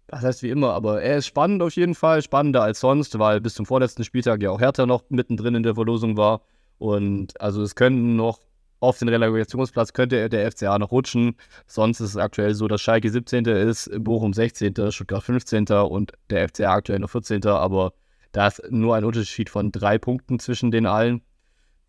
was 0.08 0.24
heißt 0.24 0.44
wie 0.44 0.50
immer, 0.50 0.74
aber 0.74 1.02
er 1.02 1.18
ist 1.18 1.28
spannend 1.28 1.62
auf 1.62 1.76
jeden 1.76 1.96
Fall, 1.96 2.22
spannender 2.22 2.64
als 2.64 2.80
sonst, 2.80 3.20
weil 3.20 3.42
bis 3.42 3.54
zum 3.56 3.66
vorletzten 3.66 4.04
Spieltag 4.04 4.42
ja 4.42 4.52
auch 4.52 4.60
Hertha 4.60 4.86
noch 4.86 5.04
mittendrin 5.10 5.56
in 5.56 5.64
der 5.64 5.76
Verlosung 5.76 6.18
war. 6.18 6.42
Und 6.78 7.40
also 7.40 7.62
es 7.62 7.76
könnten 7.76 8.16
noch 8.16 8.40
auf 8.80 9.00
den 9.00 9.08
Relegationsplatz 9.08 9.94
könnte 9.94 10.28
der 10.30 10.52
FCA 10.52 10.78
noch 10.78 10.92
rutschen. 10.92 11.38
Sonst 11.68 12.02
ist 12.02 12.10
es 12.10 12.18
aktuell 12.18 12.54
so, 12.54 12.68
dass 12.68 12.82
Schalke 12.82 13.10
17. 13.10 13.46
ist, 13.46 13.90
Bochum 14.00 14.34
16., 14.34 14.92
Stuttgart 14.92 15.24
15. 15.24 15.68
und 15.68 16.12
der 16.30 16.50
FCA 16.50 16.74
aktuell 16.74 17.00
noch 17.00 17.10
14. 17.10 17.46
Aber 17.46 17.94
da 18.34 18.48
ist 18.48 18.62
nur 18.70 18.96
ein 18.96 19.06
Unterschied 19.06 19.50
von 19.50 19.72
drei 19.72 19.98
Punkten 19.98 20.38
zwischen 20.40 20.70
den 20.70 20.86
allen. 20.86 21.22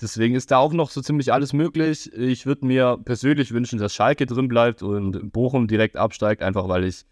Deswegen 0.01 0.35
ist 0.35 0.51
da 0.51 0.59
auch 0.59 0.73
noch 0.73 0.91
so 0.91 1.01
ziemlich 1.01 1.33
alles 1.33 1.53
möglich. 1.53 2.13
Ich 2.15 2.47
würde 2.47 2.67
mir 2.67 2.99
persönlich 3.05 3.53
wünschen, 3.53 3.79
dass 3.79 3.95
Schalke 3.95 4.27
drin 4.27 4.49
bleibt 4.49 4.83
und 4.83 5.33
Bochum 5.33 5.69
direkt 5.69 5.97
absteigt, 5.97 6.43
einfach 6.43 6.69
weil 6.69 6.85
ich, 6.85 7.05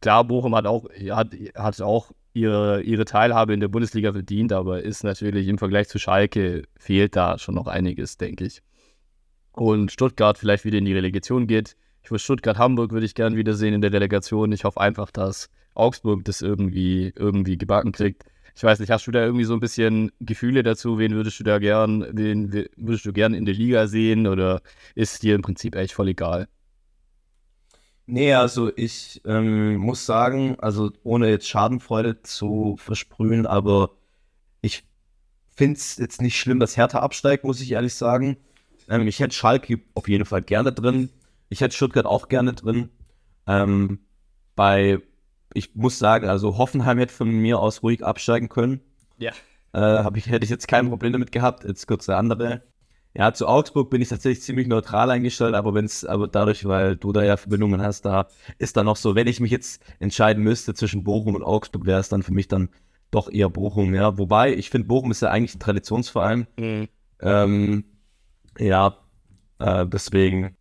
klar, 0.00 0.24
Bochum 0.24 0.54
hat 0.54 0.66
auch, 0.66 0.88
hat, 1.10 1.34
hat 1.54 1.80
auch 1.80 2.12
ihre, 2.34 2.82
ihre 2.82 3.06
Teilhabe 3.06 3.54
in 3.54 3.60
der 3.60 3.68
Bundesliga 3.68 4.12
verdient, 4.12 4.52
aber 4.52 4.82
ist 4.82 5.02
natürlich 5.02 5.48
im 5.48 5.58
Vergleich 5.58 5.88
zu 5.88 5.98
Schalke 5.98 6.64
fehlt 6.76 7.16
da 7.16 7.38
schon 7.38 7.54
noch 7.54 7.66
einiges, 7.66 8.18
denke 8.18 8.44
ich. 8.44 8.62
Und 9.52 9.90
Stuttgart 9.90 10.38
vielleicht 10.38 10.64
wieder 10.64 10.78
in 10.78 10.84
die 10.84 10.94
Relegation 10.94 11.46
geht. 11.46 11.76
Ich 12.02 12.10
würde 12.10 12.20
Stuttgart-Hamburg 12.20 12.92
würde 12.92 13.06
ich 13.06 13.14
gerne 13.14 13.36
wiedersehen 13.36 13.74
in 13.74 13.80
der 13.80 13.92
Relegation. 13.92 14.52
Ich 14.52 14.64
hoffe 14.64 14.80
einfach, 14.80 15.10
dass 15.10 15.50
Augsburg 15.74 16.24
das 16.24 16.42
irgendwie, 16.42 17.12
irgendwie 17.16 17.58
gebacken 17.58 17.92
kriegt. 17.92 18.24
Ich 18.54 18.62
weiß 18.62 18.80
nicht, 18.80 18.90
hast 18.90 19.06
du 19.06 19.10
da 19.10 19.24
irgendwie 19.24 19.44
so 19.44 19.54
ein 19.54 19.60
bisschen 19.60 20.12
Gefühle 20.20 20.62
dazu? 20.62 20.98
Wen 20.98 21.12
würdest 21.14 21.40
du 21.40 21.44
da 21.44 21.58
gern, 21.58 22.06
wen 22.12 22.52
würdest 22.76 23.04
du 23.06 23.12
gern 23.12 23.34
in 23.34 23.44
der 23.44 23.54
Liga 23.54 23.86
sehen 23.86 24.26
oder 24.26 24.62
ist 24.94 25.22
dir 25.22 25.34
im 25.34 25.42
Prinzip 25.42 25.74
echt 25.76 25.94
voll 25.94 26.08
egal? 26.08 26.48
Nee, 28.06 28.34
also 28.34 28.72
ich 28.76 29.20
ähm, 29.24 29.76
muss 29.76 30.04
sagen, 30.04 30.56
also 30.58 30.90
ohne 31.04 31.28
jetzt 31.28 31.48
Schadenfreude 31.48 32.22
zu 32.22 32.76
versprühen, 32.76 33.46
aber 33.46 33.90
ich 34.62 34.84
finde 35.54 35.76
es 35.76 35.96
jetzt 35.96 36.20
nicht 36.20 36.36
schlimm, 36.38 36.58
dass 36.58 36.76
Hertha 36.76 36.98
absteigt, 37.00 37.44
muss 37.44 37.60
ich 37.60 37.70
ehrlich 37.70 37.94
sagen. 37.94 38.36
Ähm, 38.88 39.06
ich 39.06 39.20
hätte 39.20 39.34
Schalke 39.34 39.80
auf 39.94 40.08
jeden 40.08 40.24
Fall 40.24 40.42
gerne 40.42 40.72
drin. 40.72 41.10
Ich 41.50 41.60
hätte 41.60 41.76
Stuttgart 41.76 42.06
auch 42.06 42.28
gerne 42.28 42.52
drin. 42.52 42.90
Ähm, 43.46 44.00
bei 44.56 45.00
ich 45.54 45.74
muss 45.74 45.98
sagen, 45.98 46.28
also 46.28 46.58
Hoffenheim 46.58 46.98
hätte 46.98 47.12
von 47.12 47.28
mir 47.28 47.58
aus 47.58 47.82
ruhig 47.82 48.04
absteigen 48.04 48.48
können. 48.48 48.80
Ja. 49.18 49.32
Äh, 49.74 50.08
ich, 50.14 50.26
hätte 50.26 50.44
ich 50.44 50.50
jetzt 50.50 50.68
kein 50.68 50.88
Problem 50.88 51.12
damit 51.12 51.32
gehabt. 51.32 51.64
Jetzt 51.64 51.86
kurz 51.86 52.06
der 52.06 52.18
andere. 52.18 52.62
Ja, 53.14 53.32
zu 53.32 53.48
Augsburg 53.48 53.90
bin 53.90 54.00
ich 54.00 54.08
tatsächlich 54.08 54.44
ziemlich 54.44 54.68
neutral 54.68 55.10
eingestellt, 55.10 55.54
aber 55.54 55.74
wenn 55.74 55.84
es, 55.84 56.04
aber 56.04 56.28
dadurch, 56.28 56.64
weil 56.66 56.96
du 56.96 57.12
da 57.12 57.24
ja 57.24 57.36
Verbindungen 57.36 57.82
hast, 57.82 58.04
da 58.04 58.28
ist 58.58 58.76
dann 58.76 58.86
noch 58.86 58.94
so, 58.94 59.16
wenn 59.16 59.26
ich 59.26 59.40
mich 59.40 59.50
jetzt 59.50 59.82
entscheiden 59.98 60.44
müsste 60.44 60.74
zwischen 60.74 61.02
Bochum 61.02 61.34
und 61.34 61.42
Augsburg, 61.42 61.86
wäre 61.86 61.98
es 61.98 62.08
dann 62.08 62.22
für 62.22 62.32
mich 62.32 62.46
dann 62.46 62.68
doch 63.10 63.28
eher 63.28 63.50
Bochum, 63.50 63.94
ja. 63.94 64.16
Wobei, 64.16 64.54
ich 64.54 64.70
finde, 64.70 64.86
Bochum 64.86 65.10
ist 65.10 65.22
ja 65.22 65.30
eigentlich 65.30 65.56
ein 65.56 65.60
Traditionsverein. 65.60 66.46
Mhm. 66.56 66.88
Ähm, 67.20 67.84
ja, 68.58 68.96
äh, 69.58 69.86
deswegen, 69.86 70.56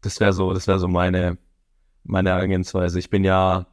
das 0.00 0.18
wäre 0.18 0.32
so, 0.32 0.52
das 0.52 0.66
wäre 0.66 0.80
so 0.80 0.88
meine, 0.88 1.38
meine 2.02 2.30
Herangehensweise. 2.30 2.98
Ich 2.98 3.10
bin 3.10 3.22
ja 3.22 3.66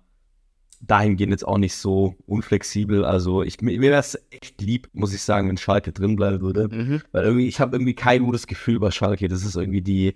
dahingehend 0.80 1.32
jetzt 1.32 1.48
auch 1.48 1.58
nicht 1.58 1.76
so 1.76 2.16
unflexibel. 2.26 3.04
Also 3.04 3.44
ich, 3.44 3.62
mir 3.62 3.82
wäre 3.82 4.00
es 4.00 4.20
echt 4.30 4.62
lieb, 4.62 4.90
muss 4.94 5.14
ich 5.14 5.22
sagen, 5.22 5.50
wenn 5.50 5.58
Schalke 5.58 5.92
drin 5.92 6.16
bleiben 6.16 6.42
würde. 6.42 6.68
Mhm. 6.70 7.02
Weil 7.12 7.26
irgendwie, 7.26 7.48
ich 7.48 7.60
habe 7.60 7.76
irgendwie 7.76 7.96
kein 7.96 8.24
gutes 8.24 8.48
Gefühl 8.48 8.80
bei 8.80 8.92
Schalke. 8.92 9.28
Das 9.28 9.44
ist 9.44 9.56
irgendwie 9.56 9.82
die, 9.82 10.16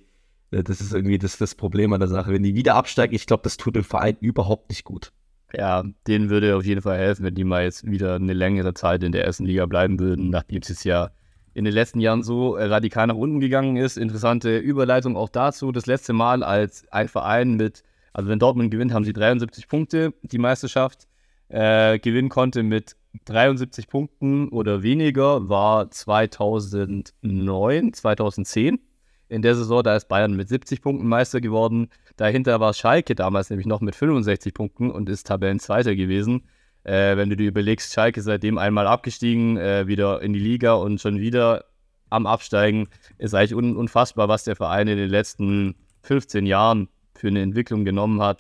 das 0.51 0.81
ist 0.81 0.93
irgendwie 0.93 1.17
das, 1.17 1.37
das 1.37 1.55
Problem 1.55 1.93
an 1.93 1.99
der 1.99 2.09
Sache. 2.09 2.31
Wenn 2.31 2.43
die 2.43 2.55
wieder 2.55 2.75
absteigen, 2.75 3.15
ich 3.15 3.25
glaube, 3.25 3.43
das 3.43 3.57
tut 3.57 3.75
dem 3.75 3.83
Verein 3.83 4.17
überhaupt 4.19 4.69
nicht 4.69 4.83
gut. 4.83 5.11
Ja, 5.53 5.83
denen 6.07 6.29
würde 6.29 6.55
auf 6.55 6.65
jeden 6.65 6.81
Fall 6.81 6.97
helfen, 6.97 7.25
wenn 7.25 7.35
die 7.35 7.43
mal 7.43 7.63
jetzt 7.63 7.89
wieder 7.89 8.15
eine 8.15 8.33
längere 8.33 8.73
Zeit 8.73 9.03
in 9.03 9.11
der 9.11 9.25
ersten 9.25 9.45
Liga 9.45 9.65
bleiben 9.65 9.99
würden, 9.99 10.29
nachdem 10.29 10.61
es 10.61 10.83
ja 10.83 11.11
in 11.53 11.65
den 11.65 11.73
letzten 11.73 11.99
Jahren 11.99 12.23
so 12.23 12.55
radikal 12.55 13.07
nach 13.07 13.15
unten 13.15 13.41
gegangen 13.41 13.75
ist. 13.75 13.97
Interessante 13.97 14.57
Überleitung 14.57 15.17
auch 15.17 15.27
dazu. 15.27 15.71
Das 15.73 15.85
letzte 15.85 16.13
Mal, 16.13 16.43
als 16.43 16.85
ein 16.91 17.09
Verein 17.09 17.55
mit 17.55 17.83
also 18.13 18.29
wenn 18.29 18.39
Dortmund 18.39 18.71
gewinnt, 18.71 18.93
haben 18.93 19.05
sie 19.05 19.13
73 19.13 19.67
Punkte, 19.67 20.13
die 20.21 20.37
Meisterschaft. 20.37 21.07
Äh, 21.49 21.99
gewinnen 21.99 22.29
konnte 22.29 22.63
mit 22.63 22.95
73 23.25 23.87
Punkten 23.87 24.49
oder 24.49 24.83
weniger, 24.83 25.49
war 25.49 25.91
2009, 25.91 27.93
2010. 27.93 28.79
In 29.27 29.41
der 29.41 29.55
Saison, 29.55 29.83
da 29.83 29.95
ist 29.95 30.07
Bayern 30.07 30.35
mit 30.35 30.49
70 30.49 30.81
Punkten 30.81 31.07
Meister 31.07 31.41
geworden. 31.41 31.89
Dahinter 32.17 32.59
war 32.59 32.73
Schalke 32.73 33.15
damals 33.15 33.49
nämlich 33.49 33.67
noch 33.67 33.81
mit 33.81 33.95
65 33.95 34.53
Punkten 34.53 34.91
und 34.91 35.09
ist 35.09 35.27
Tabellenzweiter 35.27 35.95
gewesen. 35.95 36.43
Äh, 36.83 37.15
wenn 37.17 37.29
du 37.29 37.35
dir 37.35 37.47
überlegst, 37.47 37.93
Schalke 37.93 38.21
seitdem 38.21 38.57
einmal 38.57 38.87
abgestiegen, 38.87 39.57
äh, 39.57 39.87
wieder 39.87 40.21
in 40.21 40.33
die 40.33 40.39
Liga 40.39 40.73
und 40.73 40.99
schon 40.99 41.19
wieder 41.19 41.65
am 42.09 42.25
Absteigen, 42.25 42.89
ist 43.17 43.33
eigentlich 43.33 43.55
un 43.55 43.77
unfassbar, 43.77 44.27
was 44.27 44.43
der 44.43 44.55
Verein 44.55 44.87
in 44.87 44.97
den 44.97 45.09
letzten 45.09 45.75
15 46.03 46.45
Jahren 46.45 46.89
für 47.21 47.27
eine 47.27 47.41
Entwicklung 47.41 47.85
genommen 47.85 48.21
hat. 48.21 48.39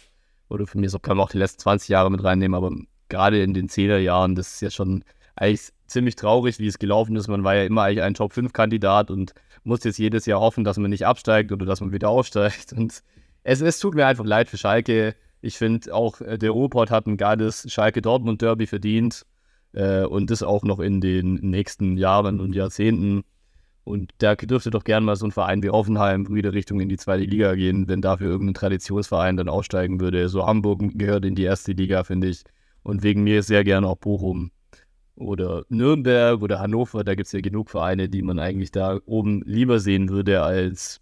Oder 0.49 0.67
für 0.67 0.77
mich 0.77 0.91
so 0.91 0.99
kann 0.99 1.17
man 1.17 1.25
auch 1.25 1.31
die 1.31 1.37
letzten 1.37 1.59
20 1.59 1.89
Jahre 1.89 2.11
mit 2.11 2.23
reinnehmen, 2.23 2.55
aber 2.55 2.75
gerade 3.07 3.41
in 3.41 3.53
den 3.53 3.69
10er 3.69 3.97
Jahren, 3.99 4.35
das 4.35 4.55
ist 4.55 4.61
ja 4.61 4.69
schon 4.69 5.03
eigentlich 5.35 5.69
ziemlich 5.87 6.15
traurig, 6.15 6.59
wie 6.59 6.67
es 6.67 6.79
gelaufen 6.79 7.15
ist. 7.15 7.27
Man 7.27 7.43
war 7.43 7.55
ja 7.55 7.63
immer 7.63 7.83
eigentlich 7.83 8.01
ein 8.01 8.15
Top-5-Kandidat 8.15 9.11
und 9.11 9.33
muss 9.63 9.83
jetzt 9.83 9.99
jedes 9.99 10.25
Jahr 10.25 10.39
hoffen, 10.39 10.63
dass 10.63 10.77
man 10.77 10.89
nicht 10.89 11.05
absteigt 11.05 11.51
oder 11.51 11.65
dass 11.65 11.79
man 11.79 11.91
wieder 11.91 12.09
aufsteigt. 12.17 12.73
Und 12.73 13.01
es, 13.43 13.61
es 13.61 13.79
tut 13.79 13.95
mir 13.95 14.07
einfach 14.07 14.25
leid 14.25 14.49
für 14.49 14.57
Schalke. 14.57 15.15
Ich 15.41 15.57
finde 15.57 15.93
auch, 15.93 16.19
äh, 16.21 16.37
der 16.37 16.51
Ruhrpott 16.51 16.91
hat 16.91 17.07
ein 17.07 17.17
geiles 17.17 17.71
Schalke-Dortmund-Derby 17.71 18.67
verdient 18.67 19.25
äh, 19.73 20.03
und 20.03 20.29
das 20.31 20.43
auch 20.43 20.63
noch 20.63 20.79
in 20.79 21.01
den 21.01 21.35
nächsten 21.35 21.97
Jahren 21.97 22.39
und 22.39 22.55
Jahrzehnten. 22.55 23.23
Und 23.91 24.13
da 24.19 24.35
dürfte 24.35 24.71
doch 24.71 24.85
gern 24.85 25.03
mal 25.03 25.17
so 25.17 25.25
ein 25.25 25.33
Verein 25.33 25.61
wie 25.63 25.69
Offenheim 25.69 26.33
wieder 26.33 26.53
Richtung 26.53 26.79
in 26.79 26.87
die 26.87 26.95
zweite 26.95 27.25
Liga 27.25 27.55
gehen, 27.55 27.89
wenn 27.89 28.01
dafür 28.01 28.29
irgendein 28.29 28.53
Traditionsverein 28.53 29.35
dann 29.35 29.49
aussteigen 29.49 29.99
würde. 29.99 30.29
So 30.29 30.47
Hamburg 30.47 30.81
gehört 30.93 31.25
in 31.25 31.35
die 31.35 31.43
erste 31.43 31.73
Liga, 31.73 32.05
finde 32.05 32.29
ich. 32.29 32.45
Und 32.83 33.03
wegen 33.03 33.23
mir 33.23 33.43
sehr 33.43 33.65
gerne 33.65 33.87
auch 33.87 33.97
Bochum 33.97 34.51
oder 35.15 35.65
Nürnberg 35.67 36.41
oder 36.41 36.59
Hannover. 36.59 37.03
Da 37.03 37.15
gibt 37.15 37.25
es 37.25 37.33
ja 37.33 37.41
genug 37.41 37.69
Vereine, 37.69 38.07
die 38.07 38.21
man 38.21 38.39
eigentlich 38.39 38.71
da 38.71 38.97
oben 39.05 39.41
lieber 39.45 39.81
sehen 39.81 40.07
würde 40.07 40.41
als 40.41 41.01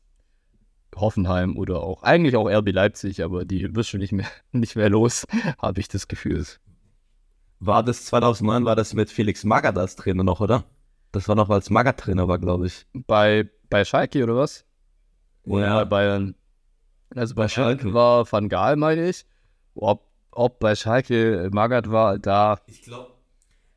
Hoffenheim 0.95 1.57
oder 1.57 1.83
auch 1.83 2.01
eigentlich 2.01 2.35
auch 2.35 2.49
RB 2.49 2.71
Leipzig, 2.71 3.23
aber 3.23 3.45
die 3.45 3.75
wirst 3.75 3.89
schon 3.89 3.99
nicht 3.99 4.13
mehr, 4.13 4.25
nicht 4.51 4.75
mehr 4.75 4.89
los, 4.89 5.27
habe 5.59 5.79
ich 5.79 5.89
das 5.89 6.07
Gefühl. 6.07 6.43
War 7.59 7.83
das 7.83 8.05
2009, 8.05 8.65
war 8.65 8.75
das 8.75 8.95
mit 8.95 9.11
Felix 9.11 9.43
Magath 9.43 9.77
als 9.77 9.95
Trainer 9.95 10.23
noch, 10.23 10.41
oder? 10.41 10.63
Das 11.11 11.27
war 11.27 11.35
noch, 11.35 11.49
als 11.49 11.69
Magath 11.69 11.99
Trainer 11.99 12.27
war, 12.27 12.39
glaube 12.39 12.67
ich. 12.67 12.85
Bei, 12.93 13.49
bei 13.69 13.83
Schalke 13.83 14.23
oder 14.23 14.35
was? 14.35 14.65
Oder 15.43 15.65
ja. 15.65 15.75
bei 15.75 15.85
Bayern? 15.85 16.35
Also 17.15 17.35
bei, 17.35 17.43
bei 17.43 17.47
Schalke, 17.47 17.81
Schalke 17.83 17.93
war 17.93 18.31
Van 18.31 18.49
Gaal, 18.49 18.75
meine 18.75 19.09
ich. 19.09 19.25
Ob, 19.75 20.05
ob 20.31 20.59
bei 20.59 20.75
Schalke 20.75 21.49
Magath 21.51 21.89
war, 21.89 22.19
da. 22.19 22.59
Ich 22.67 22.83
glaube, 22.83 23.11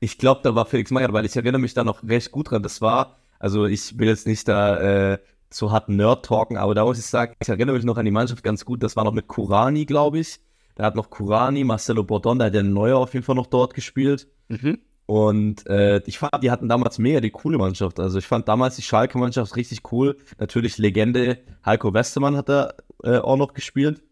ich 0.01 0.19
glaub, 0.19 0.43
da 0.43 0.55
war 0.55 0.67
Felix 0.67 0.91
Magath, 0.91 1.13
weil 1.13 1.25
ich 1.25 1.37
erinnere 1.37 1.61
mich 1.61 1.75
da 1.75 1.85
noch 1.85 2.03
recht 2.03 2.33
gut 2.33 2.51
dran. 2.51 2.63
Das 2.63 2.83
war, 2.83 3.19
also 3.39 3.67
ich 3.67 3.99
will 3.99 4.09
jetzt 4.09 4.27
nicht 4.27 4.49
da 4.49 5.13
äh, 5.13 5.19
so 5.49 5.71
hart 5.71 5.89
Nerd-Talken, 5.89 6.57
aber 6.57 6.75
da 6.75 6.85
muss 6.85 6.99
ich 6.99 7.07
sagen, 7.07 7.37
ich 7.41 7.49
erinnere 7.49 7.77
mich 7.77 7.85
noch 7.85 7.97
an 7.97 8.05
die 8.05 8.11
Mannschaft 8.11 8.43
ganz 8.43 8.65
gut. 8.65 8.83
Das 8.83 8.97
war 8.97 9.05
noch 9.05 9.13
mit 9.13 9.29
Kurani, 9.29 9.87
glaube 9.87 10.19
ich. 10.19 10.41
Da 10.75 10.85
hat 10.85 10.97
noch 10.97 11.09
Kurani, 11.09 11.65
Marcelo 11.65 12.03
Bordon, 12.03 12.39
da 12.39 12.47
hat 12.47 12.55
der 12.55 12.63
Neuer 12.63 12.99
auf 12.99 13.15
jeden 13.15 13.25
Fall 13.25 13.37
noch 13.37 13.47
dort 13.47 13.75
gespielt. 13.75 14.27
Mhm. 14.49 14.81
Und 15.13 15.67
äh, 15.67 16.01
ich 16.07 16.19
fand, 16.19 16.43
die 16.43 16.51
hatten 16.51 16.71
damals 16.71 16.99
mega 16.99 17.21
die 17.21 17.29
coole 17.29 17.59
Mannschaft. 17.59 18.01
Also 18.01 18.19
ich 18.19 18.27
fand 18.27 18.49
damals 18.49 18.77
die 18.77 18.83
Schalke-Mannschaft 18.83 19.57
richtig 19.57 19.93
cool. 19.93 20.17
Natürlich 20.39 20.79
Legende, 20.79 21.37
Heiko 21.67 21.93
Westermann 21.93 22.35
hat 22.35 22.49
da 22.49 22.73
äh, 23.05 23.19
auch 23.19 23.37
noch 23.37 23.53
gespielt. 23.53 24.03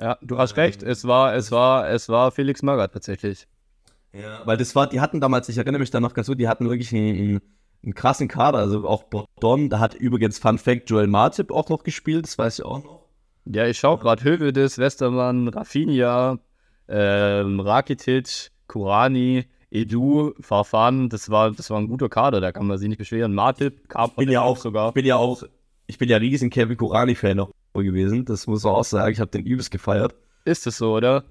Ja, 0.00 0.18
du 0.22 0.36
hast 0.36 0.56
recht. 0.56 0.82
Es 0.82 1.06
war, 1.06 1.36
es 1.36 1.52
war, 1.52 1.88
es 1.88 2.08
war 2.08 2.32
Felix 2.32 2.62
Magath 2.62 2.94
tatsächlich. 2.94 3.46
Ja, 4.12 4.44
weil 4.44 4.56
das 4.56 4.74
war, 4.74 4.88
die 4.88 5.00
hatten 5.00 5.20
damals, 5.20 5.48
ich 5.48 5.56
erinnere 5.56 5.78
mich 5.78 5.92
da 5.92 6.00
noch 6.00 6.14
ganz 6.14 6.26
gut, 6.26 6.40
die 6.40 6.48
hatten 6.48 6.68
wirklich 6.68 6.92
einen, 6.92 7.16
einen, 7.16 7.40
einen 7.84 7.94
krassen 7.94 8.26
Kader. 8.26 8.58
Also 8.58 8.88
auch 8.88 9.04
Bordon, 9.04 9.70
da 9.70 9.78
hat 9.78 9.94
übrigens 9.94 10.40
Fun 10.40 10.58
Fact 10.58 10.90
Joel 10.90 11.06
Martip 11.06 11.52
auch 11.52 11.68
noch 11.68 11.84
gespielt, 11.84 12.24
das 12.24 12.36
weiß 12.36 12.58
ich 12.58 12.64
auch 12.64 12.82
noch. 12.82 13.04
Ja, 13.44 13.68
ich 13.68 13.78
schaue 13.78 13.98
gerade 13.98 14.24
Hövedes, 14.24 14.78
Westermann, 14.78 15.46
Rafinha, 15.46 16.40
ähm, 16.88 17.60
Rakitic, 17.60 18.50
Kurani, 18.66 19.44
Edu, 19.74 20.34
Farfan, 20.40 21.08
das 21.08 21.30
war, 21.30 21.50
das 21.50 21.68
war 21.68 21.78
ein 21.80 21.88
guter 21.88 22.08
Kader, 22.08 22.40
da 22.40 22.52
kann 22.52 22.66
man 22.66 22.78
sich 22.78 22.88
nicht 22.88 22.98
beschweren. 22.98 23.34
Martip, 23.34 23.88
Carp 23.88 24.14
bin 24.16 24.30
ja 24.30 24.40
auch 24.42 24.56
sogar. 24.56 24.88
Ich 24.88 24.94
bin 24.94 25.04
ja 25.04 25.16
auch, 25.16 25.42
ich 25.86 25.98
bin 25.98 26.08
ja 26.08 26.16
riesen 26.16 26.48
Kevin 26.48 26.76
Kurani-Fan 26.76 27.36
noch 27.36 27.50
gewesen. 27.74 28.24
Das 28.24 28.46
muss 28.46 28.62
man 28.62 28.74
auch 28.74 28.84
sagen, 28.84 29.12
ich 29.12 29.18
habe 29.18 29.32
den 29.32 29.44
übelst 29.44 29.72
gefeiert. 29.72 30.14
Ist 30.44 30.66
das 30.66 30.76
so, 30.78 30.94
oder? 30.94 31.24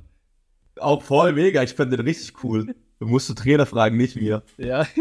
Auch 0.77 1.01
voll 1.01 1.31
mega, 1.31 1.63
ich 1.63 1.73
finde 1.73 1.95
den 1.95 2.05
richtig 2.05 2.43
cool. 2.43 2.75
Du 2.99 3.07
musst 3.07 3.29
du 3.29 3.33
Trainer 3.33 3.65
fragen, 3.65 3.95
nicht 3.97 4.15
mir. 4.15 4.43
Ja. 4.57 4.85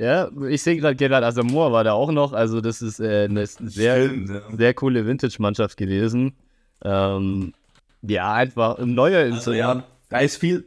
Ja, 0.00 0.30
ich 0.48 0.62
sehe 0.62 0.76
gerade 0.76 0.94
Gerard 0.94 1.24
Asamoah 1.24 1.72
war 1.72 1.82
da 1.82 1.92
auch 1.92 2.12
noch. 2.12 2.32
Also, 2.32 2.60
das 2.60 2.82
ist 2.82 3.00
äh, 3.00 3.24
eine 3.24 3.46
sehr, 3.46 4.06
Stimmt, 4.06 4.28
ja. 4.28 4.42
sehr 4.56 4.74
coole 4.74 5.06
Vintage-Mannschaft 5.06 5.76
gewesen. 5.76 6.34
Ähm, 6.84 7.52
ja, 8.02 8.32
einfach 8.32 8.78
ein 8.78 8.94
neuer 8.94 9.32
also, 9.32 9.52
ja, 9.52 9.82
Da 10.08 10.18
ist 10.18 10.36
viel, 10.36 10.66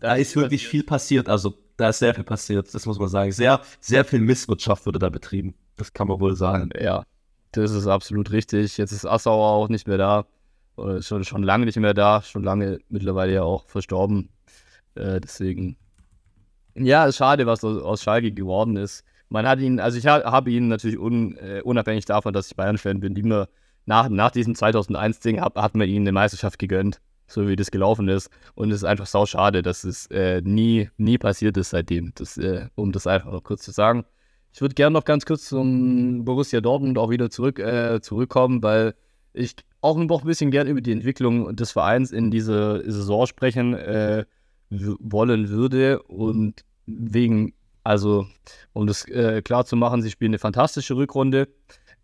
da, 0.00 0.14
ist 0.14 0.36
wirklich 0.36 0.62
passiert. 0.62 0.70
viel 0.70 0.82
passiert. 0.84 1.28
Also, 1.28 1.54
da 1.76 1.90
ist 1.90 1.98
sehr 1.98 2.14
viel 2.14 2.24
passiert, 2.24 2.72
das 2.74 2.86
muss 2.86 2.98
man 2.98 3.08
sagen. 3.08 3.32
Sehr, 3.32 3.60
sehr 3.80 4.04
viel 4.04 4.20
Misswirtschaft 4.20 4.86
wurde 4.86 4.98
da 4.98 5.08
betrieben. 5.08 5.54
Das 5.76 5.92
kann 5.92 6.08
man 6.08 6.20
wohl 6.20 6.36
sagen. 6.36 6.70
Ja, 6.78 7.04
das 7.52 7.72
ist 7.72 7.86
absolut 7.86 8.32
richtig. 8.32 8.76
Jetzt 8.76 8.92
ist 8.92 9.06
Assauer 9.06 9.50
auch 9.50 9.68
nicht 9.68 9.86
mehr 9.86 9.98
da. 9.98 10.26
Oder 10.76 11.02
schon, 11.02 11.24
schon 11.24 11.42
lange 11.42 11.66
nicht 11.66 11.78
mehr 11.78 11.94
da. 11.94 12.22
Schon 12.22 12.42
lange 12.42 12.78
mittlerweile 12.88 13.32
ja 13.32 13.42
auch 13.42 13.66
verstorben. 13.66 14.30
Äh, 14.94 15.20
deswegen 15.20 15.76
ja, 16.74 17.06
ist 17.06 17.16
schade, 17.16 17.46
was 17.46 17.64
aus 17.64 18.02
Schalke 18.02 18.32
geworden 18.32 18.76
ist. 18.76 19.04
Man 19.28 19.46
hat 19.46 19.60
ihn, 19.60 19.80
also 19.80 19.98
ich 19.98 20.06
habe 20.06 20.50
ihn 20.50 20.68
natürlich 20.68 20.98
un, 20.98 21.36
äh, 21.36 21.62
unabhängig 21.62 22.04
davon, 22.04 22.32
dass 22.32 22.50
ich 22.50 22.56
Bayern-Fan 22.56 23.00
bin, 23.00 23.14
immer 23.16 23.48
nach, 23.86 24.08
nach 24.08 24.30
diesem 24.30 24.54
2001-Ding 24.54 25.40
hat, 25.40 25.54
hat 25.56 25.74
man 25.74 25.88
ihm 25.88 26.02
eine 26.02 26.12
Meisterschaft 26.12 26.58
gegönnt, 26.58 27.00
so 27.30 27.48
wie 27.48 27.56
das 27.56 27.70
gelaufen 27.70 28.08
ist. 28.08 28.30
Und 28.54 28.70
es 28.70 28.78
ist 28.78 28.84
einfach 28.84 29.06
sau 29.06 29.26
schade, 29.26 29.62
dass 29.62 29.84
es 29.84 30.06
äh, 30.06 30.40
nie, 30.42 30.90
nie 30.96 31.18
passiert 31.18 31.56
ist 31.56 31.70
seitdem, 31.70 32.12
das, 32.14 32.36
äh, 32.36 32.66
um 32.74 32.92
das 32.92 33.06
einfach 33.06 33.32
noch 33.32 33.42
kurz 33.42 33.62
zu 33.62 33.70
sagen. 33.70 34.04
Ich 34.52 34.60
würde 34.60 34.74
gerne 34.74 34.94
noch 34.94 35.04
ganz 35.04 35.24
kurz 35.24 35.48
zum 35.48 36.24
Borussia 36.24 36.60
Dortmund 36.60 36.98
auch 36.98 37.10
wieder 37.10 37.30
zurück, 37.30 37.58
äh, 37.60 38.00
zurückkommen, 38.00 38.62
weil 38.62 38.94
ich 39.32 39.54
auch 39.80 39.96
noch 39.96 40.22
ein 40.22 40.26
bisschen 40.26 40.50
gern 40.50 40.66
über 40.66 40.80
die 40.80 40.92
Entwicklung 40.92 41.54
des 41.54 41.70
Vereins 41.70 42.10
in 42.10 42.30
dieser 42.30 42.82
Saison 42.82 43.26
sprechen 43.26 43.74
äh, 43.74 44.24
wollen 44.70 45.48
würde. 45.48 46.02
Und 46.02 46.64
wegen, 46.86 47.54
also 47.84 48.26
um 48.72 48.86
das 48.86 49.06
äh, 49.06 49.40
klar 49.42 49.64
zu 49.64 49.76
machen, 49.76 50.02
sie 50.02 50.10
spielen 50.10 50.32
eine 50.32 50.38
fantastische 50.38 50.96
Rückrunde. 50.96 51.48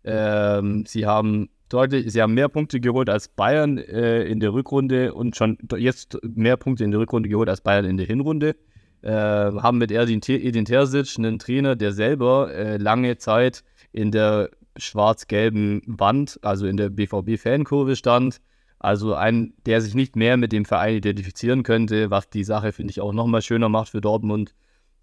Ähm, 0.07 0.85
sie 0.85 1.05
haben 1.05 1.49
deutlich, 1.67 2.11
sie 2.13 2.21
haben 2.21 2.33
mehr 2.33 2.47
Punkte 2.47 2.79
geholt 2.79 3.09
als 3.09 3.27
Bayern 3.27 3.77
äh, 3.77 4.23
in 4.23 4.39
der 4.39 4.53
Rückrunde 4.53 5.13
und 5.13 5.35
schon 5.35 5.57
jetzt 5.77 6.17
mehr 6.23 6.55
Punkte 6.55 6.85
in 6.85 6.91
der 6.91 7.01
Rückrunde 7.01 7.27
geholt 7.27 7.49
als 7.49 7.59
Bayern 7.59 7.83
in 7.83 7.97
der 7.97 8.05
Hinrunde. 8.05 8.55
Äh, 9.01 9.11
haben 9.11 9.77
mit 9.77 9.91
Edin, 9.91 10.21
Edin 10.25 10.65
Terzic 10.65 11.17
einen 11.17 11.39
Trainer, 11.39 11.75
der 11.75 11.91
selber 11.91 12.53
äh, 12.53 12.77
lange 12.77 13.17
Zeit 13.17 13.63
in 13.91 14.11
der 14.11 14.49
schwarz-gelben 14.77 15.81
Wand, 15.85 16.39
also 16.41 16.67
in 16.67 16.77
der 16.77 16.89
BVB-Fankurve 16.89 17.95
stand, 17.95 18.39
also 18.79 19.13
ein, 19.13 19.53
der 19.65 19.81
sich 19.81 19.93
nicht 19.93 20.15
mehr 20.15 20.37
mit 20.37 20.51
dem 20.51 20.65
Verein 20.65 20.95
identifizieren 20.95 21.63
könnte, 21.63 22.11
was 22.11 22.29
die 22.29 22.43
Sache, 22.43 22.71
finde 22.71 22.91
ich, 22.91 23.01
auch 23.01 23.11
nochmal 23.11 23.41
schöner 23.41 23.69
macht 23.69 23.89
für 23.89 24.01
Dortmund. 24.01 24.53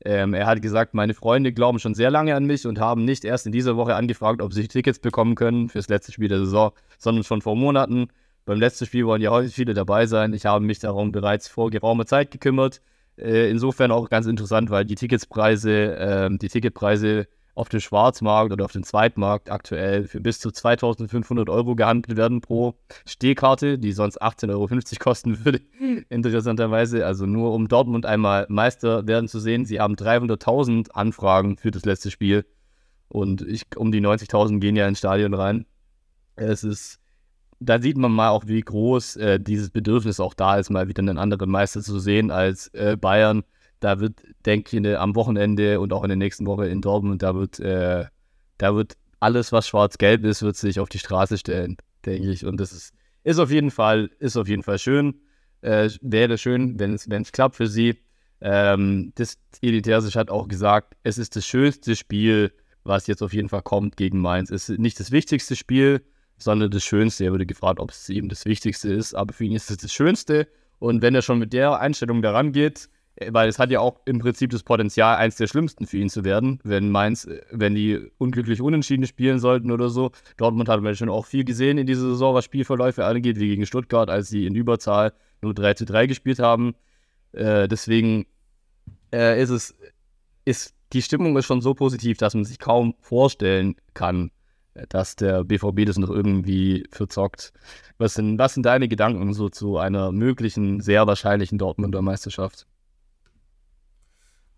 Ähm, 0.05 0.35
er 0.35 0.47
hat 0.47 0.61
gesagt, 0.61 0.93
meine 0.93 1.15
Freunde 1.15 1.53
glauben 1.53 1.79
schon 1.79 1.95
sehr 1.95 2.11
lange 2.11 2.35
an 2.35 2.45
mich 2.45 2.67
und 2.67 2.79
haben 2.79 3.05
nicht 3.05 3.25
erst 3.25 3.47
in 3.47 3.53
dieser 3.53 3.77
Woche 3.77 3.95
angefragt, 3.95 4.43
ob 4.43 4.53
sie 4.53 4.69
Tickets 4.69 4.99
bekommen 4.99 5.35
können 5.35 5.71
fürs 5.71 5.89
letzte 5.89 6.13
Spiel 6.13 6.29
der 6.29 6.41
Saison, 6.41 6.73
sondern 6.99 7.25
schon 7.25 7.41
vor 7.41 7.57
Monaten. 7.57 8.09
Beim 8.45 8.61
letzten 8.61 8.85
Spiel 8.85 9.07
wollen 9.07 9.23
ja 9.23 9.31
heute 9.31 9.49
viele 9.49 9.73
dabei 9.73 10.05
sein. 10.07 10.35
Ich 10.35 10.45
habe 10.45 10.65
mich 10.65 10.79
darum 10.79 11.13
bereits 11.13 11.49
vor 11.49 11.71
geraumer 11.71 12.05
Zeit 12.05 12.31
gekümmert. 12.31 12.83
Äh, 13.17 13.51
insofern 13.51 13.91
auch 13.91 14.11
ganz 14.11 14.27
interessant, 14.27 14.69
weil 14.71 14.85
die 14.85 14.97
Ticketspreise, 14.97 15.97
äh, 15.97 16.31
die 16.37 16.49
Ticketpreise 16.49 17.27
auf 17.55 17.69
dem 17.69 17.81
Schwarzmarkt 17.81 18.53
oder 18.53 18.65
auf 18.65 18.73
dem 18.73 18.83
Zweitmarkt 18.83 19.51
aktuell 19.51 20.07
für 20.07 20.21
bis 20.21 20.41
zu 20.41 20.51
2500 20.51 21.49
Euro 21.49 21.77
gehandelt 21.77 22.17
werden 22.17 22.41
pro 22.41 22.75
Stehkarte, 23.07 23.79
die 23.79 23.93
sonst 23.93 24.21
18,50 24.21 24.51
Euro 24.51 24.69
kosten 24.99 25.45
würde, 25.45 25.61
interessanterweise. 26.09 27.07
Also 27.07 27.27
nur 27.27 27.53
um 27.53 27.69
Dortmund 27.69 28.07
einmal 28.07 28.47
Meister 28.49 29.07
werden 29.07 29.29
zu 29.29 29.39
sehen. 29.39 29.65
Sie 29.65 29.81
haben 29.81 29.95
300.000 29.95 30.91
Anfragen 30.91 31.57
für 31.57 31.71
das 31.71 31.85
letzte 31.85 32.11
Spiel 32.11 32.45
und 33.09 33.43
ich, 33.43 33.65
um 33.77 33.93
die 33.93 34.01
90.000 34.01 34.59
gehen 34.59 34.75
ja 34.75 34.89
ins 34.89 34.99
Stadion 34.99 35.35
rein. 35.35 35.67
Es 36.35 36.65
ist, 36.65 36.99
da 37.61 37.81
sieht 37.81 37.97
man 37.97 38.11
mal 38.11 38.31
auch, 38.31 38.49
wie 38.49 38.61
groß 38.61 39.17
äh, 39.17 39.39
dieses 39.39 39.71
Bedürfnis 39.71 40.19
auch 40.19 40.35
da 40.35 40.59
ist, 40.59 40.71
mal 40.71 40.89
wieder 40.89 41.01
einen 41.01 41.19
anderen 41.19 41.51
Meister 41.51 41.81
zu 41.83 42.01
sehen 42.01 42.33
als 42.33 42.69
äh, 42.75 42.97
Bayern 42.97 43.45
da 43.85 44.01
wird, 44.01 44.23
denke 44.47 44.79
ich, 44.79 44.99
am 44.99 45.15
Wochenende 45.15 45.79
und 45.79 45.93
auch 45.93 46.03
in 46.05 46.09
der 46.09 46.17
nächsten 46.17 46.47
Woche 46.47 46.67
in 46.67 46.81
Dortmund, 46.81 47.23
da 47.23 47.35
wird, 47.35 47.61
äh, 47.61 48.07
da 48.57 48.75
wird 48.75 48.95
alles, 49.21 49.53
was 49.53 49.69
schwarz-gelb 49.69 50.25
ist, 50.25 50.43
wird 50.43 50.57
sich 50.57 50.81
auf 50.81 50.89
die 50.89 50.99
Straße 50.99 51.37
stellen, 51.37 51.77
denke 52.07 52.31
ich. 52.31 52.47
Und 52.47 52.59
das 52.59 52.73
ist, 52.73 52.95
ist 53.25 53.39
auf 53.39 53.51
jeden 53.51 53.71
Fall, 53.71 54.11
ist 54.19 54.39
auf 54.39 54.49
jeden 54.49 54.63
Fall 54.63 54.79
schön. 54.79 55.21
Äh, 55.61 55.91
wäre 56.01 56.39
schön, 56.39 56.79
wenn 56.79 56.95
es, 56.95 57.33
klappt 57.33 57.57
für 57.57 57.67
sie. 57.67 57.99
Ähm, 58.41 59.13
das 59.17 59.37
Terzic 59.53 60.15
hat 60.17 60.31
auch 60.31 60.49
gesagt, 60.49 60.97
es 61.03 61.19
ist 61.19 61.37
das 61.37 61.47
schönste 61.47 61.95
Spiel, 61.95 62.53
was 62.85 63.07
jetzt 63.07 63.23
auf 63.23 63.35
jeden 63.35 63.51
Fall 63.51 63.63
kommt 63.63 63.99
gegen 63.99 64.19
Mainz. 64.19 64.51
Es 64.51 64.71
ist 64.71 64.79
nicht 64.79 64.99
das 64.99 65.11
wichtigste 65.11 65.57
Spiel, 65.57 66.03
sondern 66.39 66.71
das 66.71 66.85
Schönste. 66.85 67.25
Er 67.25 67.33
wurde 67.33 67.47
gefragt, 67.47 67.81
ob 67.81 67.91
es 67.91 68.09
eben 68.09 68.31
das 68.31 68.47
Wichtigste 68.47 68.91
ist, 68.91 69.15
aber 69.15 69.35
für 69.35 69.45
ihn 69.45 69.53
ist 69.53 69.71
es 69.71 69.77
das 69.77 69.93
Schönste. 69.93 70.49
Und 70.79 71.03
wenn 71.03 71.15
er 71.15 71.23
schon 71.23 71.39
mit 71.39 71.53
der 71.53 71.79
Einstellung 71.81 72.23
daran 72.23 72.53
geht, 72.53 72.89
weil 73.31 73.49
es 73.49 73.59
hat 73.59 73.71
ja 73.71 73.81
auch 73.81 74.01
im 74.07 74.19
Prinzip 74.19 74.51
das 74.51 74.63
Potenzial, 74.63 75.17
eins 75.17 75.37
der 75.37 75.47
schlimmsten 75.47 75.87
für 75.87 75.99
ihn 75.99 76.09
zu 76.09 76.25
werden, 76.25 76.59
wenn 76.65 76.91
Mainz, 76.91 77.25
äh, 77.27 77.43
wenn 77.51 77.75
die 77.75 78.11
unglücklich 78.19 78.61
unentschieden 78.61 79.07
spielen 79.07 79.39
sollten 79.39 79.71
oder 79.71 79.89
so. 79.89 80.11
Dortmund 80.37 80.69
hat 80.69 80.81
man 80.81 80.97
schon 80.97 81.09
auch 81.09 81.27
viel 81.27 81.45
gesehen 81.45 81.79
in 81.79 81.87
dieser 81.87 82.03
Saison, 82.03 82.35
was 82.35 82.45
Spielverläufe 82.45 83.05
angeht, 83.05 83.39
wie 83.39 83.49
gegen 83.49 83.67
Stuttgart, 83.67 84.11
als 84.11 84.29
sie 84.29 84.47
in 84.47 84.55
Überzahl 84.55 85.13
nur 85.43 85.55
3 85.55 85.75
zu 85.75 85.85
3 85.85 86.07
gespielt 86.07 86.39
haben. 86.41 86.75
Äh, 87.33 87.69
deswegen 87.69 88.27
äh, 89.13 89.41
ist 89.41 89.51
es, 89.51 89.77
ist, 90.45 90.75
die 90.93 91.03
Stimmung 91.03 91.37
ist 91.37 91.47
schon 91.47 91.61
so 91.61 91.75
positiv, 91.75 92.19
dass 92.19 92.35
man 92.35 92.45
sich 92.45 92.59
kaum 92.59 92.95
vorstellen 93.01 93.77
kann, 93.95 94.33
äh, 94.75 94.87
dass 94.89 95.15
der 95.15 95.45
BVB 95.45 95.87
das 95.87 95.99
noch 95.99 96.11
irgendwie 96.11 96.85
verzockt. 96.91 97.53
Was 97.99 98.15
sind, 98.15 98.39
was 98.39 98.55
sind 98.55 98.67
deine 98.67 98.89
Gedanken 98.89 99.35
so 99.35 99.49
zu 99.49 99.79
einer 99.79 100.11
möglichen, 100.11 100.81
sehr 100.81 101.07
wahrscheinlichen 101.07 101.59
Dortmunder 101.59 102.03
Meisterschaft? 102.03 102.67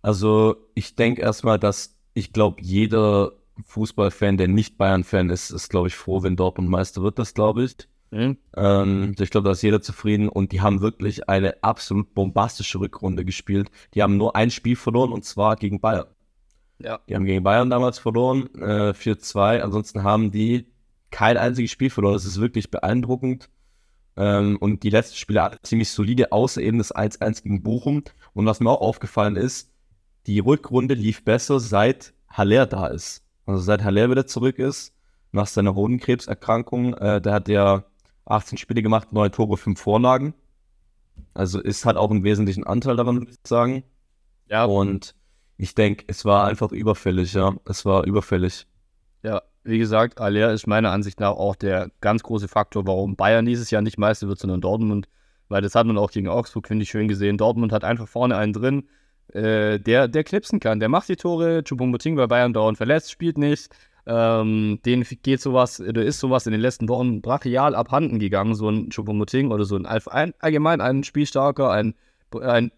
Also 0.07 0.69
ich 0.75 0.95
denke 0.95 1.21
erstmal, 1.21 1.59
dass 1.59 1.97
ich 2.15 2.33
glaube, 2.33 2.63
jeder 2.63 3.33
Fußballfan, 3.65 4.37
der 4.37 4.47
nicht 4.47 4.79
Bayern-Fan 4.79 5.31
ist, 5.31 5.51
ist, 5.51 5.69
glaube 5.69 5.89
ich, 5.89 5.97
froh, 5.97 6.23
wenn 6.23 6.37
Dortmund 6.37 6.71
Meister 6.71 7.03
wird, 7.03 7.19
das 7.19 7.35
glaube 7.35 7.65
ich. 7.65 7.75
Mhm. 8.13 8.39
Ähm, 8.57 9.17
ich 9.19 9.31
glaube, 9.31 9.47
da 9.47 9.51
ist 9.51 9.63
jeder 9.63 9.83
zufrieden 9.83 10.29
und 10.29 10.53
die 10.53 10.61
haben 10.61 10.81
wirklich 10.81 11.29
eine 11.29 11.61
absolut 11.65 12.15
bombastische 12.15 12.79
Rückrunde 12.79 13.25
gespielt. 13.25 13.69
Die 13.95 14.03
haben 14.05 14.17
nur 14.17 14.37
ein 14.37 14.53
Spiel 14.53 14.77
verloren 14.77 15.11
und 15.11 15.25
zwar 15.25 15.57
gegen 15.57 15.81
Bayern. 15.81 16.07
Ja. 16.79 17.01
Die 17.09 17.17
haben 17.17 17.25
gegen 17.25 17.43
Bayern 17.43 17.69
damals 17.69 17.99
verloren, 17.99 18.49
äh, 18.61 18.95
4-2. 18.95 19.61
Ansonsten 19.61 20.05
haben 20.05 20.31
die 20.31 20.69
kein 21.11 21.37
einziges 21.37 21.73
Spiel 21.73 21.91
verloren. 21.91 22.15
Das 22.15 22.27
ist 22.27 22.41
wirklich 22.41 22.71
beeindruckend. 22.71 23.51
Ähm, 24.17 24.57
und 24.59 24.85
die 24.85 24.91
letzten 24.91 25.17
Spiele 25.17 25.43
alle 25.43 25.61
ziemlich 25.63 25.91
solide, 25.91 26.31
außer 26.31 26.63
eben 26.63 26.79
das 26.79 26.95
1-1 26.95 27.43
gegen 27.43 27.65
Bochum. 27.65 28.05
Und 28.35 28.47
was 28.47 28.61
mir 28.61 28.71
auch 28.71 28.81
aufgefallen 28.83 29.35
ist, 29.35 29.73
die 30.27 30.41
Rückrunde 30.41 30.95
lief 30.95 31.24
besser, 31.24 31.61
seit 31.61 32.14
Haller 32.29 32.66
da 32.66 32.89
ist. 32.89 33.22
Also 33.47 33.61
seit 33.61 33.85
Haller 33.85 34.11
wieder 34.11 34.27
zurück 34.27 34.59
ist, 34.59 34.95
nach 35.33 35.47
seiner 35.47 35.74
Hodenkrebserkrankung. 35.74 36.95
Äh, 36.95 37.20
der 37.20 37.33
hat 37.33 37.49
ja 37.49 37.85
18 38.24 38.59
Spiele 38.59 38.83
gemacht, 38.83 39.12
9 39.12 39.31
Tore, 39.33 39.57
5 39.57 39.81
Vorlagen. 39.81 40.35
Also 41.33 41.61
ist 41.61 41.85
halt 41.85 41.97
auch 41.97 42.11
einen 42.11 42.24
wesentlichen 42.24 42.64
Anteil 42.64 42.97
daran, 42.97 43.20
würde 43.20 43.31
ich 43.31 43.39
sagen. 43.47 43.85
Ja. 44.49 44.64
Und 44.64 45.14
ich 45.57 45.74
denke, 45.74 46.05
es 46.09 46.24
war 46.24 46.47
einfach 46.47 46.72
überfällig, 46.72 47.33
ja. 47.35 47.55
Es 47.64 47.85
war 47.85 48.05
überfällig. 48.05 48.66
Ja, 49.22 49.43
wie 49.64 49.79
gesagt, 49.79 50.20
Aller 50.20 50.53
ist 50.53 50.66
meiner 50.66 50.91
Ansicht 50.91 51.20
nach 51.20 51.33
auch 51.33 51.57
der 51.57 51.91
ganz 52.01 52.22
große 52.22 52.49
Faktor, 52.49 52.87
warum 52.87 53.16
Bayern 53.16 53.47
dieses 53.47 53.70
Jahr 53.70 53.83
nicht 53.83 53.99
Meister 53.99 54.29
wird, 54.29 54.39
sondern 54.39 54.61
Dortmund. 54.61 55.09
Weil 55.49 55.62
das 55.62 55.74
hat 55.74 55.87
man 55.87 55.99
auch 55.99 56.11
gegen 56.11 56.29
Augsburg, 56.29 56.66
finde 56.66 56.83
ich, 56.83 56.91
schön 56.91 57.09
gesehen. 57.09 57.39
Dortmund 57.39 57.72
hat 57.72 57.85
einfach 57.85 58.09
vorne 58.09 58.37
einen 58.37 58.53
drin, 58.53 58.89
äh, 59.33 59.79
der, 59.79 60.09
der 60.09 60.24
knipsen 60.24 60.61
kann. 60.61 60.81
Der 60.81 60.89
macht 60.89 61.09
die 61.09 61.16
Tore. 61.16 61.62
Choupo-Moting 61.62 62.16
bei 62.16 62.27
Bayern 62.27 62.53
dauernd 62.53 62.77
verletzt, 62.77 63.11
spielt 63.11 63.39
nicht. 63.39 63.68
Ähm, 64.07 64.79
denen 64.87 65.05
geht 65.22 65.41
sowas, 65.41 65.81
oder 65.81 66.05
ist 66.05 66.20
sowas 66.20 66.47
in 66.47 66.53
den 66.53 66.61
letzten 66.61 66.89
Wochen 66.89 67.20
brachial 67.20 67.74
abhanden 67.74 68.20
gegangen, 68.20 68.55
so 68.55 68.68
ein 68.68 68.91
Choupo-Moting 68.91 69.51
oder 69.51 69.64
so 69.64 69.77
ein, 69.77 69.85
ein, 69.85 70.33
allgemein 70.39 70.81
ein 70.81 71.03
Spielstarker, 71.03 71.70
ein, 71.70 71.95
ein 72.41 72.70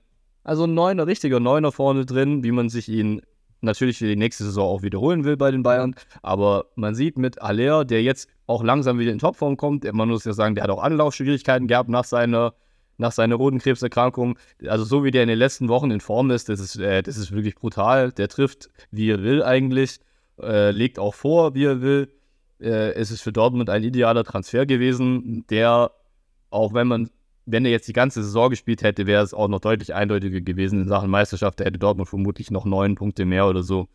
also 0.43 0.65
ein 0.65 0.73
Neuner, 0.73 1.07
richtiger 1.07 1.41
Neuner 1.41 1.73
vorne 1.73 2.07
drin, 2.07 2.43
wie 2.43 2.53
man 2.53 2.71
sich 2.71 2.89
ihn 2.89 3.21
natürlich 3.61 3.99
für 3.99 4.07
die 4.07 4.17
nächste 4.17 4.45
Saison 4.45 4.67
auch 4.67 4.83
wiederholen 4.83 5.25
will 5.25 5.37
bei 5.37 5.51
den 5.51 5.63
Bayern. 5.63 5.95
Aber 6.23 6.67
man 6.75 6.95
sieht 6.95 7.19
mit 7.19 7.43
Aller, 7.43 7.85
der 7.85 8.03
jetzt 8.03 8.31
auch 8.47 8.63
langsam 8.63 8.99
wieder 8.99 9.13
in 9.13 9.19
Topform 9.19 9.59
kommt, 9.59 9.91
man 9.93 10.09
muss 10.09 10.25
ja 10.25 10.33
sagen, 10.33 10.55
der 10.55 10.65
hat 10.65 10.71
auch 10.71 10.83
Anlaufschwierigkeiten 10.83 11.69
gehabt 11.69 11.91
nach 11.91 12.05
seiner, 12.05 12.55
nach 12.99 13.13
seiner 13.13 13.39
Hodenkrebserkrankung. 13.39 14.39
Also 14.67 14.85
so 14.85 15.05
wie 15.05 15.11
der 15.11 15.23
in 15.23 15.29
den 15.29 15.39
letzten 15.39 15.69
Wochen 15.69 15.91
in 15.91 16.01
Form 16.01 16.31
ist, 16.31 16.49
das 16.49 16.61
ist, 16.61 16.77
äh, 16.77 17.03
das 17.03 17.17
ist 17.17 17.33
wirklich 17.33 17.55
brutal. 17.55 18.13
Der 18.13 18.29
trifft, 18.29 18.69
wie 18.91 19.11
er 19.11 19.23
will 19.23 19.43
eigentlich, 19.43 20.01
äh, 20.41 20.71
legt 20.71 20.99
auch 20.99 21.15
vor, 21.15 21.55
wie 21.55 21.65
er 21.65 21.81
will. 21.81 22.09
Äh, 22.61 22.93
es 22.95 23.11
ist 23.11 23.23
für 23.23 23.33
Dortmund 23.33 23.71
ein 23.71 23.85
idealer 23.85 24.25
Transfer 24.25 24.67
gewesen, 24.67 25.47
der, 25.49 25.93
auch 26.51 26.75
wenn 26.75 26.89
man 26.89 27.11
wenn 27.51 27.65
er 27.65 27.71
jetzt 27.71 27.89
die 27.89 27.95
ganze 27.95 28.23
Saison 28.23 28.51
gespielt 28.51 28.83
hätte, 28.83 29.07
wäre 29.07 29.25
es 29.25 29.33
auch 29.33 29.49
noch 29.49 29.61
deutlich 29.61 29.95
eindeutiger 29.95 30.43
gewesen 30.43 30.83
in 30.83 30.89
Sachen 30.89 31.09
Meisterschaft. 31.09 31.59
Da 31.59 31.65
hätte 31.65 31.79
Dortmund 31.79 32.09
vermutlich 32.09 32.51
noch 32.51 32.67
neun 32.67 32.95
Punkte 32.95 33.25
mehr 33.25 33.47
oder 33.47 33.63
so. 33.63 33.89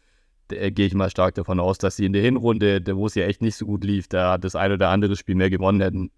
Da 0.47 0.55
äh, 0.55 0.71
gehe 0.71 0.87
ich 0.87 0.95
mal 0.95 1.11
stark 1.11 1.35
davon 1.35 1.59
aus, 1.59 1.77
dass 1.77 1.95
sie 1.95 2.05
in 2.05 2.13
der 2.13 2.23
Hinrunde, 2.23 2.83
wo 2.95 3.05
es 3.05 3.13
ja 3.13 3.25
echt 3.25 3.43
nicht 3.43 3.55
so 3.55 3.67
gut 3.67 3.83
lief, 3.83 4.07
da 4.07 4.39
das 4.39 4.55
ein 4.55 4.71
oder 4.71 4.89
andere 4.89 5.15
Spiel 5.15 5.35
mehr 5.35 5.51
gewonnen 5.51 5.81
hätten. 5.81 6.11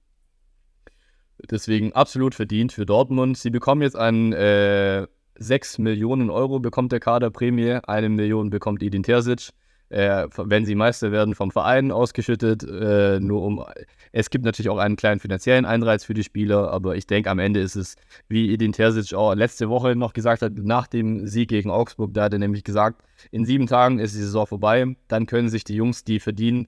Deswegen 1.49 1.93
absolut 1.93 2.35
verdient 2.35 2.71
für 2.71 2.85
Dortmund. 2.85 3.37
Sie 3.37 3.49
bekommen 3.49 3.81
jetzt 3.81 3.95
einen 3.95 4.33
äh, 4.33 5.07
6 5.37 5.79
Millionen 5.79 6.29
Euro 6.29 6.59
bekommt 6.59 6.91
der 6.91 6.99
Kaderprämie, 6.99 7.79
eine 7.85 8.09
Million 8.09 8.49
bekommt 8.49 8.81
Edin 8.81 9.03
Terzic 9.03 9.51
äh, 9.89 10.27
wenn 10.37 10.65
sie 10.65 10.75
Meister 10.75 11.11
werden, 11.11 11.35
vom 11.35 11.51
Verein 11.51 11.91
ausgeschüttet. 11.91 12.63
Äh, 12.63 13.19
nur 13.19 13.43
um, 13.43 13.63
es 14.11 14.29
gibt 14.29 14.45
natürlich 14.45 14.69
auch 14.69 14.77
einen 14.77 14.95
kleinen 14.95 15.19
finanziellen 15.19 15.65
Einreiz 15.65 16.03
für 16.03 16.13
die 16.13 16.23
Spieler, 16.23 16.71
aber 16.71 16.95
ich 16.95 17.07
denke, 17.07 17.29
am 17.29 17.39
Ende 17.39 17.59
ist 17.59 17.75
es, 17.75 17.95
wie 18.27 18.51
Edin 18.53 18.71
Terzic 18.71 19.13
auch 19.13 19.33
letzte 19.35 19.69
Woche 19.69 19.95
noch 19.95 20.13
gesagt 20.13 20.41
hat, 20.41 20.53
nach 20.55 20.87
dem 20.87 21.27
Sieg 21.27 21.49
gegen 21.49 21.69
Augsburg, 21.69 22.13
da 22.13 22.23
hat 22.23 22.33
er 22.33 22.39
nämlich 22.39 22.63
gesagt, 22.63 23.03
in 23.31 23.45
sieben 23.45 23.67
Tagen 23.67 23.99
ist 23.99 24.15
die 24.15 24.19
Saison 24.19 24.47
vorbei, 24.47 24.95
dann 25.07 25.25
können 25.25 25.49
sich 25.49 25.63
die 25.63 25.75
Jungs, 25.75 26.03
die 26.03 26.19
verdienen, 26.19 26.67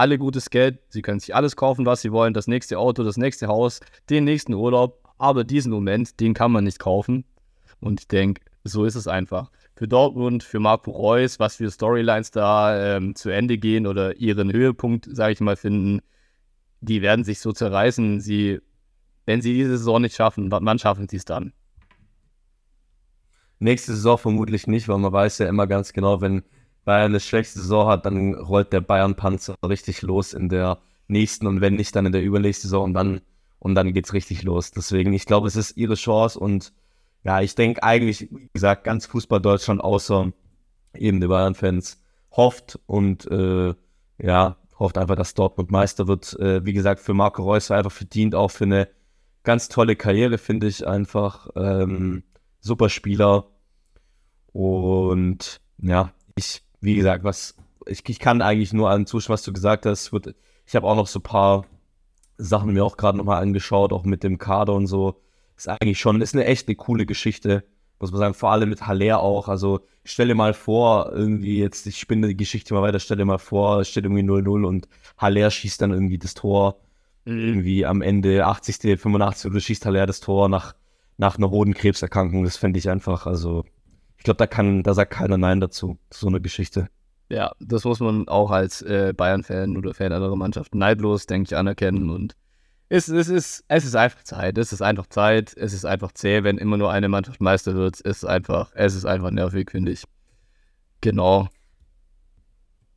alle 0.00 0.18
gutes 0.18 0.48
Geld, 0.48 0.78
sie 0.88 1.02
können 1.02 1.20
sich 1.20 1.34
alles 1.34 1.56
kaufen, 1.56 1.84
was 1.84 2.00
sie 2.00 2.10
wollen, 2.10 2.32
das 2.32 2.46
nächste 2.46 2.78
Auto, 2.78 3.04
das 3.04 3.18
nächste 3.18 3.48
Haus, 3.48 3.80
den 4.08 4.24
nächsten 4.24 4.54
Urlaub, 4.54 5.06
aber 5.18 5.44
diesen 5.44 5.70
Moment, 5.70 6.18
den 6.20 6.32
kann 6.32 6.52
man 6.52 6.64
nicht 6.64 6.78
kaufen. 6.78 7.24
Und 7.80 8.00
ich 8.00 8.08
denke, 8.08 8.42
so 8.64 8.86
ist 8.86 8.94
es 8.94 9.06
einfach 9.06 9.50
für 9.74 9.88
Dortmund, 9.88 10.42
für 10.42 10.58
Marco 10.58 10.90
Reus, 10.90 11.38
was 11.38 11.56
für 11.56 11.70
Storylines 11.70 12.30
da 12.30 12.96
ähm, 12.96 13.14
zu 13.14 13.30
Ende 13.30 13.58
gehen 13.58 13.86
oder 13.86 14.16
ihren 14.16 14.52
Höhepunkt, 14.52 15.08
sage 15.10 15.32
ich 15.32 15.40
mal, 15.40 15.56
finden, 15.56 16.00
die 16.80 17.02
werden 17.02 17.24
sich 17.24 17.40
so 17.40 17.52
zerreißen. 17.52 18.20
Sie, 18.20 18.60
wenn 19.26 19.42
sie 19.42 19.54
diese 19.54 19.76
Saison 19.78 20.02
nicht 20.02 20.16
schaffen, 20.16 20.50
wann 20.50 20.78
schaffen 20.78 21.08
sie 21.08 21.16
es 21.16 21.24
dann? 21.24 21.52
Nächste 23.58 23.94
Saison 23.94 24.18
vermutlich 24.18 24.66
nicht, 24.66 24.88
weil 24.88 24.98
man 24.98 25.12
weiß 25.12 25.38
ja 25.38 25.48
immer 25.48 25.66
ganz 25.66 25.92
genau, 25.92 26.20
wenn 26.20 26.42
Bayern 26.84 27.12
eine 27.12 27.20
schlechte 27.20 27.58
Saison 27.58 27.88
hat, 27.88 28.06
dann 28.06 28.34
rollt 28.34 28.72
der 28.72 28.80
Bayern-Panzer 28.80 29.54
richtig 29.66 30.02
los 30.02 30.32
in 30.32 30.48
der 30.48 30.78
nächsten 31.08 31.46
und 31.46 31.60
wenn 31.60 31.74
nicht, 31.74 31.94
dann 31.94 32.06
in 32.06 32.12
der 32.12 32.22
übernächsten 32.22 32.68
Saison 32.68 32.84
und 32.84 32.94
dann, 32.94 33.20
und 33.58 33.74
dann 33.74 33.92
geht 33.92 34.06
es 34.06 34.12
richtig 34.12 34.42
los. 34.42 34.70
Deswegen, 34.70 35.12
ich 35.12 35.26
glaube, 35.26 35.48
es 35.48 35.56
ist 35.56 35.76
ihre 35.76 35.94
Chance 35.94 36.38
und 36.38 36.72
ja, 37.22 37.40
ich 37.40 37.54
denke 37.54 37.82
eigentlich, 37.82 38.30
wie 38.30 38.48
gesagt, 38.52 38.84
ganz 38.84 39.06
Fußball 39.06 39.40
Deutschland 39.40 39.82
außer 39.82 40.32
eben 40.94 41.20
die 41.20 41.26
Bayern-Fans 41.26 42.02
hofft 42.32 42.78
und 42.86 43.30
äh, 43.30 43.74
ja, 44.18 44.56
hofft 44.78 44.98
einfach, 44.98 45.16
dass 45.16 45.34
Dortmund 45.34 45.70
Meister 45.70 46.08
wird. 46.08 46.38
Äh, 46.38 46.64
wie 46.64 46.72
gesagt, 46.72 47.00
für 47.00 47.14
Marco 47.14 47.42
Reus 47.42 47.70
war 47.70 47.78
einfach 47.78 47.92
verdient, 47.92 48.34
auch 48.34 48.50
für 48.50 48.64
eine 48.64 48.88
ganz 49.42 49.68
tolle 49.68 49.96
Karriere, 49.96 50.38
finde 50.38 50.66
ich 50.66 50.86
einfach. 50.86 51.48
Ähm, 51.56 52.22
super 52.60 52.88
Spieler. 52.88 53.46
Und 54.52 55.60
ja, 55.78 56.12
ich, 56.34 56.62
wie 56.80 56.94
gesagt, 56.94 57.24
was 57.24 57.56
ich, 57.86 58.06
ich 58.08 58.18
kann 58.18 58.42
eigentlich 58.42 58.72
nur 58.72 58.90
an 58.90 59.06
zuschauen, 59.06 59.34
was 59.34 59.42
du 59.42 59.52
gesagt 59.52 59.86
hast. 59.86 60.12
Wird, 60.12 60.34
ich 60.66 60.76
habe 60.76 60.86
auch 60.86 60.96
noch 60.96 61.06
so 61.06 61.18
ein 61.18 61.22
paar 61.22 61.66
Sachen 62.36 62.72
mir 62.72 62.84
auch 62.84 62.96
gerade 62.96 63.18
nochmal 63.18 63.42
angeschaut, 63.42 63.92
auch 63.92 64.04
mit 64.04 64.22
dem 64.22 64.38
Kader 64.38 64.74
und 64.74 64.86
so 64.86 65.20
ist 65.60 65.68
eigentlich 65.68 66.00
schon, 66.00 66.20
ist 66.20 66.34
eine 66.34 66.46
echt 66.46 66.68
eine 66.68 66.76
coole 66.76 67.06
Geschichte, 67.06 67.64
muss 67.98 68.12
man 68.12 68.18
sagen, 68.18 68.34
vor 68.34 68.50
allem 68.50 68.70
mit 68.70 68.86
Haller 68.86 69.20
auch. 69.20 69.48
Also 69.48 69.80
stell 70.04 70.28
dir 70.28 70.34
mal 70.34 70.54
vor, 70.54 71.12
irgendwie 71.12 71.58
jetzt, 71.58 71.86
ich 71.86 71.98
spinne 71.98 72.28
die 72.28 72.36
Geschichte 72.36 72.72
mal 72.72 72.82
weiter, 72.82 72.98
stell 72.98 73.18
dir 73.18 73.26
mal 73.26 73.38
vor, 73.38 73.80
es 73.80 73.88
steht 73.90 74.04
irgendwie 74.04 74.22
0-0 74.22 74.64
und 74.64 74.88
Haller 75.18 75.50
schießt 75.50 75.82
dann 75.82 75.92
irgendwie 75.92 76.18
das 76.18 76.34
Tor. 76.34 76.80
Irgendwie 77.26 77.84
am 77.84 78.00
Ende 78.00 78.46
80., 78.46 78.98
85. 78.98 79.50
oder 79.50 79.60
schießt 79.60 79.84
Haller 79.84 80.06
das 80.06 80.20
Tor 80.20 80.48
nach, 80.48 80.74
nach 81.18 81.36
einer 81.36 81.50
Hodenkrebserkrankung. 81.50 82.44
Das 82.44 82.56
fände 82.56 82.78
ich 82.78 82.88
einfach, 82.88 83.26
also 83.26 83.64
ich 84.20 84.24
glaube, 84.24 84.36
da 84.36 84.46
kann, 84.46 84.82
da 84.82 84.92
sagt 84.92 85.14
keiner 85.14 85.38
Nein 85.38 85.60
dazu, 85.60 85.98
so 86.12 86.26
eine 86.26 86.42
Geschichte. 86.42 86.88
Ja, 87.30 87.52
das 87.58 87.84
muss 87.84 88.00
man 88.00 88.28
auch 88.28 88.50
als 88.50 88.82
äh, 88.82 89.14
Bayern-Fan 89.16 89.78
oder 89.78 89.94
Fan 89.94 90.12
anderer 90.12 90.36
Mannschaften 90.36 90.76
neidlos, 90.76 91.24
denke 91.24 91.48
ich, 91.48 91.56
anerkennen 91.56 92.10
und 92.10 92.36
es, 92.90 93.08
es, 93.08 93.28
ist, 93.28 93.64
es 93.68 93.84
ist 93.86 93.96
einfach 93.96 94.22
Zeit. 94.24 94.58
Es 94.58 94.74
ist 94.74 94.82
einfach 94.82 95.06
Zeit. 95.06 95.56
Es 95.56 95.72
ist 95.72 95.86
einfach 95.86 96.12
zäh, 96.12 96.42
wenn 96.42 96.58
immer 96.58 96.76
nur 96.76 96.90
eine 96.90 97.08
Mannschaft 97.08 97.40
Meister 97.40 97.74
wird. 97.74 97.94
Es 98.04 98.18
ist 98.18 98.24
einfach, 98.24 98.72
es 98.74 98.94
ist 98.94 99.06
einfach 99.06 99.30
nervig, 99.30 99.70
finde 99.70 99.92
ich. 99.92 100.04
Genau. 101.00 101.48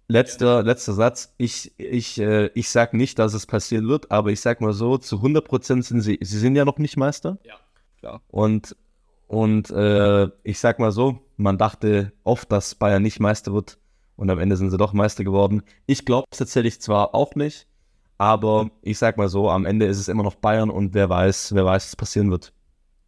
Letzter, 0.09 0.61
letzter 0.61 0.91
Satz. 0.91 1.34
Ich, 1.38 1.71
ich, 1.78 2.19
äh, 2.19 2.47
ich 2.53 2.69
sag 2.69 2.93
nicht, 2.93 3.17
dass 3.17 3.34
es 3.34 3.45
passieren 3.45 3.88
wird, 3.88 4.11
aber 4.11 4.32
ich 4.32 4.41
sag 4.41 4.59
mal 4.59 4.74
so, 4.74 4.97
zu 4.97 5.17
100% 5.21 5.84
sind 5.84 6.01
sie, 6.01 6.19
sie 6.21 6.39
sind 6.39 6.57
ja 6.57 6.65
noch 6.65 6.80
nicht 6.80 6.97
Meister. 6.97 7.38
Ja, 7.45 7.55
klar. 7.99 8.21
Und, 8.28 8.76
und 9.34 9.71
äh, 9.71 10.27
ich 10.43 10.59
sag 10.59 10.77
mal 10.77 10.91
so, 10.91 11.19
man 11.38 11.57
dachte 11.57 12.13
oft, 12.23 12.51
dass 12.51 12.75
Bayern 12.75 13.01
nicht 13.01 13.19
Meister 13.19 13.51
wird 13.51 13.79
und 14.15 14.29
am 14.29 14.38
Ende 14.38 14.55
sind 14.57 14.69
sie 14.69 14.77
doch 14.77 14.93
Meister 14.93 15.23
geworden. 15.23 15.63
Ich 15.88 16.05
glaube 16.05 16.27
es 16.29 16.38
tatsächlich 16.38 16.79
zwar 16.79 17.15
auch 17.15 17.34
nicht, 17.34 17.67
aber 18.19 18.69
ich 18.84 18.99
sag 18.99 19.17
mal 19.17 19.29
so, 19.29 19.49
am 19.49 19.65
Ende 19.65 19.88
ist 19.88 19.97
es 19.97 20.07
immer 20.07 20.21
noch 20.21 20.36
Bayern 20.36 20.69
und 20.69 20.93
wer 20.93 21.09
weiß, 21.09 21.55
wer 21.55 21.65
weiß, 21.65 21.88
was 21.88 21.95
passieren 21.95 22.29
wird. 22.29 22.53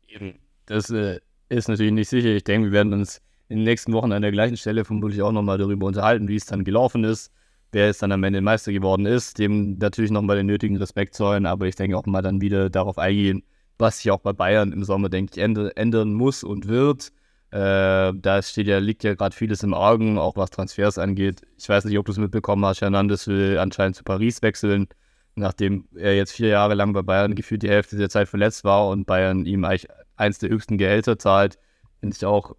Eben. 0.08 0.40
Das 0.66 0.90
äh, 0.90 1.20
ist 1.50 1.70
natürlich 1.70 1.92
nicht 1.94 2.10
sicher. 2.10 2.30
Ich 2.30 2.44
denke, 2.44 2.70
wir 2.70 2.74
werden 2.74 2.94
uns 2.94 3.22
in 3.48 3.58
den 3.58 3.66
nächsten 3.66 3.94
Wochen 3.94 4.12
an 4.12 4.24
der 4.24 4.32
gleichen 4.32 4.58
Stelle 4.58 4.84
vermutlich 4.84 5.22
auch 5.22 5.32
nochmal 5.32 5.60
darüber 5.60 5.86
unterhalten, 5.86 6.28
wie 6.28 6.38
es 6.38 6.48
dann 6.48 6.64
gelaufen 6.64 7.04
ist, 7.04 7.32
wer 7.72 7.88
es 7.90 8.00
dann 8.00 8.12
am 8.12 8.24
Ende 8.24 8.42
Meister 8.42 8.72
geworden 8.72 9.06
ist, 9.06 9.38
dem 9.38 9.78
natürlich 9.78 10.10
nochmal 10.10 10.38
den 10.38 10.48
nötigen 10.48 10.78
Respekt 10.78 11.14
zollen, 11.14 11.46
aber 11.46 11.68
ich 11.68 11.76
denke 11.76 11.96
auch 11.96 12.06
mal 12.08 12.24
dann 12.24 12.42
wieder 12.42 12.72
darauf 12.72 12.98
eingehen, 12.98 13.44
was 13.78 14.00
sich 14.00 14.12
auch 14.12 14.20
bei 14.20 14.34
Bayern 14.34 14.72
im 14.72 14.84
Sommer, 14.84 15.10
denke 15.10 15.34
ich, 15.36 15.42
ändern 15.78 16.14
muss 16.14 16.44
und 16.44 16.68
wird. 16.68 17.12
Äh, 17.52 18.14
da 18.14 18.42
steht 18.42 18.68
ja, 18.68 18.80
liegt 18.80 19.04
ja 19.04 19.16
gerade 19.16 19.36
vieles 19.36 19.64
im 19.64 19.74
Argen, 19.74 20.18
auch 20.18 20.36
was 20.36 20.50
Transfers 20.50 20.98
angeht. 20.98 21.42
Ich 21.58 21.70
weiß 21.70 21.86
nicht, 21.86 21.98
ob 21.98 22.06
du 22.06 22.12
es 22.12 22.18
mitbekommen 22.18 22.66
hast, 22.66 22.82
Hernandez 22.82 23.28
will 23.28 23.58
anscheinend 23.60 23.96
zu 23.96 24.04
Paris 24.04 24.42
wechseln 24.42 24.88
nachdem 25.36 25.86
er 25.96 26.16
jetzt 26.16 26.32
vier 26.32 26.50
Jahre 26.50 26.74
lang 26.74 26.94
bei 26.94 27.02
Bayern 27.02 27.36
gefühlt 27.36 27.62
die 27.64 27.70
Hälfte 27.70 27.98
der 27.98 28.10
Zeit 28.10 28.30
verletzt 28.30 28.64
war 28.64 28.88
und 28.88 29.06
Bayern 29.06 29.46
ihm 29.46 29.66
eigentlich 29.66 29.88
eins 30.16 30.40
der 30.40 30.50
höchsten 30.50 30.78
Gehälter 30.78 31.20
zahlt, 31.20 31.60
finde 32.00 32.16
ich 32.16 32.26
auch, 32.26 32.56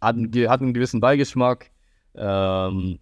hat, 0.00 0.16
hat, 0.16 0.60
einen 0.60 0.74
gewissen 0.74 1.00
Beigeschmack. 1.00 1.70
Ähm, 2.14 2.98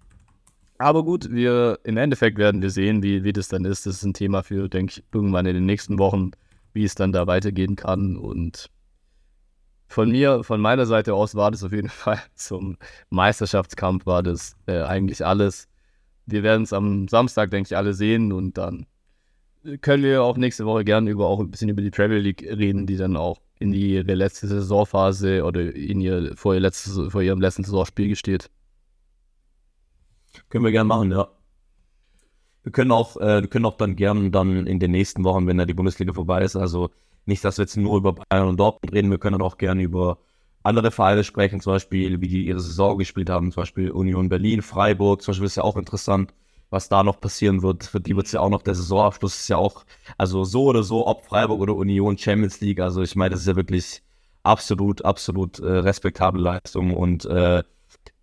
Aber 0.78 1.04
gut, 1.04 1.30
wir 1.30 1.78
im 1.84 1.96
Endeffekt 1.96 2.38
werden 2.38 2.60
wir 2.62 2.70
sehen, 2.70 3.02
wie, 3.02 3.24
wie 3.24 3.32
das 3.32 3.48
dann 3.48 3.64
ist. 3.64 3.86
Das 3.86 3.96
ist 3.96 4.04
ein 4.04 4.14
Thema 4.14 4.42
für, 4.42 4.68
denke 4.68 4.92
ich, 4.98 5.04
irgendwann 5.12 5.46
in 5.46 5.54
den 5.54 5.66
nächsten 5.66 5.98
Wochen, 5.98 6.32
wie 6.76 6.84
es 6.84 6.94
dann 6.94 7.10
da 7.10 7.26
weitergehen 7.26 7.74
kann. 7.74 8.16
Und 8.16 8.70
von 9.88 10.10
mir, 10.10 10.44
von 10.44 10.60
meiner 10.60 10.86
Seite 10.86 11.14
aus 11.14 11.34
war 11.34 11.50
das 11.50 11.64
auf 11.64 11.72
jeden 11.72 11.88
Fall 12.04 12.20
zum 12.34 12.76
Meisterschaftskampf 13.10 14.06
war 14.06 14.22
das 14.22 14.56
äh, 14.66 14.82
eigentlich 14.82 15.26
alles. 15.26 15.68
Wir 16.26 16.44
werden 16.44 16.62
es 16.62 16.72
am 16.72 17.08
Samstag, 17.08 17.50
denke 17.50 17.68
ich, 17.68 17.76
alle 17.76 17.94
sehen 17.94 18.32
und 18.32 18.58
dann 18.58 18.86
können 19.80 20.04
wir 20.04 20.22
auch 20.22 20.36
nächste 20.36 20.64
Woche 20.64 20.84
gerne 20.84 21.10
über 21.10 21.26
auch 21.26 21.40
ein 21.40 21.50
bisschen 21.50 21.68
über 21.68 21.82
die 21.82 21.90
Premier 21.90 22.18
League 22.18 22.42
reden, 22.42 22.86
die 22.86 22.96
dann 22.96 23.16
auch 23.16 23.40
in 23.58 23.72
ihre 23.72 24.14
letzte 24.14 24.46
Saisonphase 24.46 25.42
oder 25.44 25.74
in 25.74 26.00
ihr 26.00 26.36
vor, 26.36 26.54
ihr 26.54 26.60
letztes, 26.60 27.10
vor 27.10 27.22
ihrem 27.22 27.40
letzten 27.40 27.64
Saisonspiel 27.64 28.08
gesteht. 28.08 28.50
Können 30.50 30.64
wir 30.64 30.72
gerne 30.72 30.88
machen, 30.88 31.10
ja. 31.10 31.28
Wir 32.66 32.72
können 32.72 32.90
auch, 32.90 33.16
äh, 33.18 33.42
wir 33.42 33.48
können 33.48 33.64
auch 33.64 33.76
dann 33.76 33.94
gerne 33.94 34.28
dann 34.32 34.66
in 34.66 34.80
den 34.80 34.90
nächsten 34.90 35.22
Wochen, 35.22 35.46
wenn 35.46 35.56
da 35.56 35.66
die 35.66 35.72
Bundesliga 35.72 36.12
vorbei 36.12 36.42
ist, 36.42 36.56
also 36.56 36.90
nicht, 37.24 37.44
dass 37.44 37.58
wir 37.58 37.62
jetzt 37.62 37.76
nur 37.76 37.96
über 37.96 38.14
Bayern 38.14 38.48
und 38.48 38.58
Dortmund 38.58 38.92
reden, 38.92 39.08
wir 39.08 39.18
können 39.18 39.40
auch 39.40 39.56
gerne 39.56 39.82
über 39.84 40.18
andere 40.64 40.90
Vereine 40.90 41.22
sprechen, 41.22 41.60
zum 41.60 41.74
Beispiel, 41.74 42.20
wie 42.20 42.26
die 42.26 42.46
ihre 42.46 42.58
Saison 42.58 42.98
gespielt 42.98 43.30
haben, 43.30 43.52
zum 43.52 43.62
Beispiel 43.62 43.92
Union 43.92 44.28
Berlin, 44.28 44.62
Freiburg, 44.62 45.22
zum 45.22 45.30
Beispiel 45.30 45.46
ist 45.46 45.54
ja 45.54 45.62
auch 45.62 45.76
interessant, 45.76 46.34
was 46.68 46.88
da 46.88 47.04
noch 47.04 47.20
passieren 47.20 47.62
wird. 47.62 47.84
Für 47.84 48.00
die 48.00 48.16
wird 48.16 48.26
es 48.26 48.32
ja 48.32 48.40
auch 48.40 48.50
noch, 48.50 48.62
der 48.62 48.74
Saisonabschluss 48.74 49.38
ist 49.38 49.48
ja 49.48 49.58
auch, 49.58 49.84
also 50.18 50.42
so 50.42 50.64
oder 50.64 50.82
so, 50.82 51.06
ob 51.06 51.24
Freiburg 51.24 51.60
oder 51.60 51.76
Union 51.76 52.18
Champions 52.18 52.60
League, 52.60 52.80
also 52.80 53.00
ich 53.00 53.14
meine, 53.14 53.30
das 53.30 53.42
ist 53.42 53.46
ja 53.46 53.54
wirklich 53.54 54.02
absolut, 54.42 55.04
absolut 55.04 55.60
äh, 55.60 55.70
respektable 55.70 56.42
Leistung 56.42 56.96
und 56.96 57.26
äh, 57.26 57.62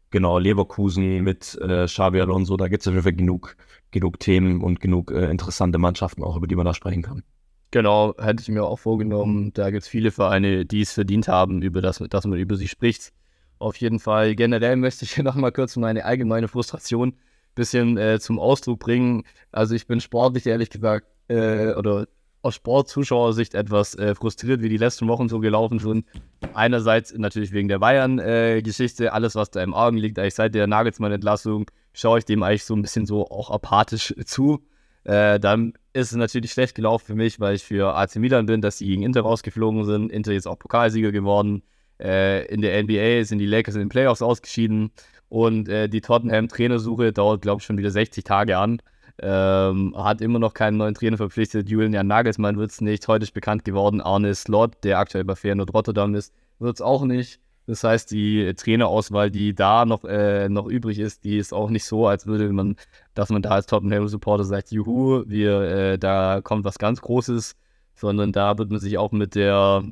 genau, 0.09 0.37
Leverkusen 0.37 1.23
mit 1.23 1.57
äh, 1.61 1.85
Xavi 1.85 2.19
Alonso, 2.19 2.57
da 2.57 2.67
gibt 2.67 2.81
es 2.81 2.87
auf 2.87 2.93
jeden 2.93 3.03
Fall 3.03 3.13
genug, 3.13 3.55
genug 3.93 4.19
Themen 4.19 4.61
und 4.61 4.81
genug 4.81 5.11
äh, 5.11 5.29
interessante 5.31 5.77
Mannschaften 5.77 6.23
auch, 6.23 6.35
über 6.35 6.47
die 6.47 6.55
man 6.55 6.65
da 6.65 6.73
sprechen 6.73 7.01
kann. 7.01 7.23
Genau, 7.71 8.13
hätte 8.19 8.41
ich 8.41 8.49
mir 8.49 8.63
auch 8.63 8.77
vorgenommen. 8.77 9.51
Da 9.53 9.71
gibt 9.71 9.83
es 9.83 9.87
viele 9.87 10.11
Vereine, 10.11 10.65
die 10.65 10.81
es 10.81 10.91
verdient 10.91 11.27
haben, 11.27 11.61
über 11.61 11.81
das, 11.81 12.03
dass 12.09 12.25
man 12.25 12.37
über 12.37 12.55
sie 12.55 12.67
spricht. 12.67 13.13
Auf 13.57 13.77
jeden 13.77 13.99
Fall, 13.99 14.35
generell 14.35 14.75
möchte 14.75 15.05
ich 15.05 15.13
hier 15.13 15.23
nochmal 15.23 15.51
kurz 15.51 15.75
meine 15.77 16.05
allgemeine 16.05 16.47
Frustration 16.47 17.09
ein 17.09 17.15
bisschen 17.55 17.97
äh, 17.97 18.19
zum 18.19 18.37
Ausdruck 18.37 18.79
bringen. 18.79 19.23
Also 19.51 19.73
ich 19.73 19.87
bin 19.87 20.01
sportlich 20.01 20.45
ehrlich 20.45 20.69
gesagt 20.69 21.07
äh, 21.29 21.73
oder 21.73 22.07
aus 22.43 22.55
Sportzuschauersicht 22.55 23.55
etwas 23.55 23.95
äh, 23.95 24.13
frustriert, 24.15 24.61
wie 24.61 24.69
die 24.69 24.77
letzten 24.77 25.07
Wochen 25.07 25.29
so 25.29 25.39
gelaufen 25.39 25.79
sind. 25.79 26.05
Einerseits 26.53 27.17
natürlich 27.17 27.53
wegen 27.53 27.69
der 27.69 27.79
Bayern-Geschichte, 27.79 29.13
alles, 29.13 29.33
was 29.33 29.49
da 29.49 29.63
im 29.63 29.73
Augen 29.73 29.97
liegt. 29.97 30.19
Eigentlich 30.19 30.35
seit 30.35 30.53
der 30.53 30.67
Nagelsmann-Entlassung 30.67 31.71
schaue 31.93 32.19
ich 32.19 32.25
dem 32.25 32.43
eigentlich 32.43 32.65
so 32.65 32.75
ein 32.75 32.81
bisschen 32.81 33.05
so 33.05 33.27
auch 33.29 33.49
apathisch 33.49 34.13
zu. 34.25 34.65
Äh, 35.03 35.39
dann 35.39 35.73
ist 35.93 36.11
es 36.11 36.17
natürlich 36.17 36.51
schlecht 36.51 36.75
gelaufen 36.75 37.05
für 37.05 37.15
mich, 37.15 37.39
weil 37.39 37.55
ich 37.55 37.63
für 37.63 37.95
AC 37.95 38.15
Milan 38.15 38.45
bin, 38.45 38.61
dass 38.61 38.77
sie 38.77 38.87
gegen 38.87 39.03
Inter 39.03 39.21
rausgeflogen 39.21 39.85
sind. 39.85 40.11
Inter 40.11 40.33
ist 40.33 40.47
auch 40.47 40.57
Pokalsieger 40.57 41.11
geworden. 41.11 41.63
Äh, 41.99 42.45
in 42.47 42.61
der 42.61 42.81
NBA 42.81 43.23
sind 43.25 43.39
die 43.39 43.45
Lakers 43.45 43.75
in 43.75 43.81
den 43.81 43.89
Playoffs 43.89 44.21
ausgeschieden. 44.21 44.91
Und 45.29 45.67
äh, 45.67 45.89
die 45.89 46.01
Tottenham-Trainersuche 46.01 47.11
dauert, 47.11 47.41
glaube 47.41 47.59
ich, 47.59 47.65
schon 47.65 47.77
wieder 47.77 47.91
60 47.91 48.23
Tage 48.23 48.57
an. 48.57 48.81
Ähm, 49.21 49.93
hat 49.95 50.21
immer 50.21 50.39
noch 50.39 50.53
keinen 50.53 50.77
neuen 50.77 50.95
Trainer 50.95 51.17
verpflichtet. 51.17 51.69
Julian 51.69 52.07
Nagelsmann 52.07 52.57
wird 52.57 52.71
es 52.71 52.81
nicht. 52.81 53.07
Heute 53.07 53.23
ist 53.23 53.33
bekannt 53.33 53.63
geworden, 53.65 54.01
Arne 54.01 54.33
Slot, 54.33 54.83
der 54.83 54.97
aktuell 54.97 55.23
bei 55.23 55.35
Feyenoord 55.35 55.73
Rotterdam 55.73 56.15
ist, 56.15 56.33
wird 56.59 56.75
es 56.75 56.81
auch 56.81 57.05
nicht. 57.05 57.39
Das 57.65 57.83
heißt, 57.83 58.11
die 58.11 58.53
Trainerauswahl, 58.55 59.31
die 59.31 59.55
da 59.55 59.85
noch, 59.85 60.03
äh, 60.03 60.49
noch 60.49 60.67
übrig 60.67 60.99
ist, 60.99 61.23
die 61.23 61.37
ist 61.37 61.53
auch 61.53 61.69
nicht 61.69 61.85
so, 61.85 62.07
als 62.07 62.27
würde 62.27 62.51
man, 62.51 62.75
dass 63.13 63.29
man 63.29 63.41
da 63.41 63.51
als 63.51 63.67
Tottenham-Supporter 63.67 64.43
sagt, 64.43 64.71
juhu, 64.71 65.23
wir, 65.27 65.61
äh, 65.61 65.97
da 65.97 66.41
kommt 66.41 66.65
was 66.65 66.77
ganz 66.77 67.01
Großes, 67.01 67.55
sondern 67.95 68.33
da 68.33 68.57
wird 68.57 68.69
man 68.69 68.79
sich 68.79 68.97
auch 68.97 69.11
mit 69.11 69.35
der 69.35 69.83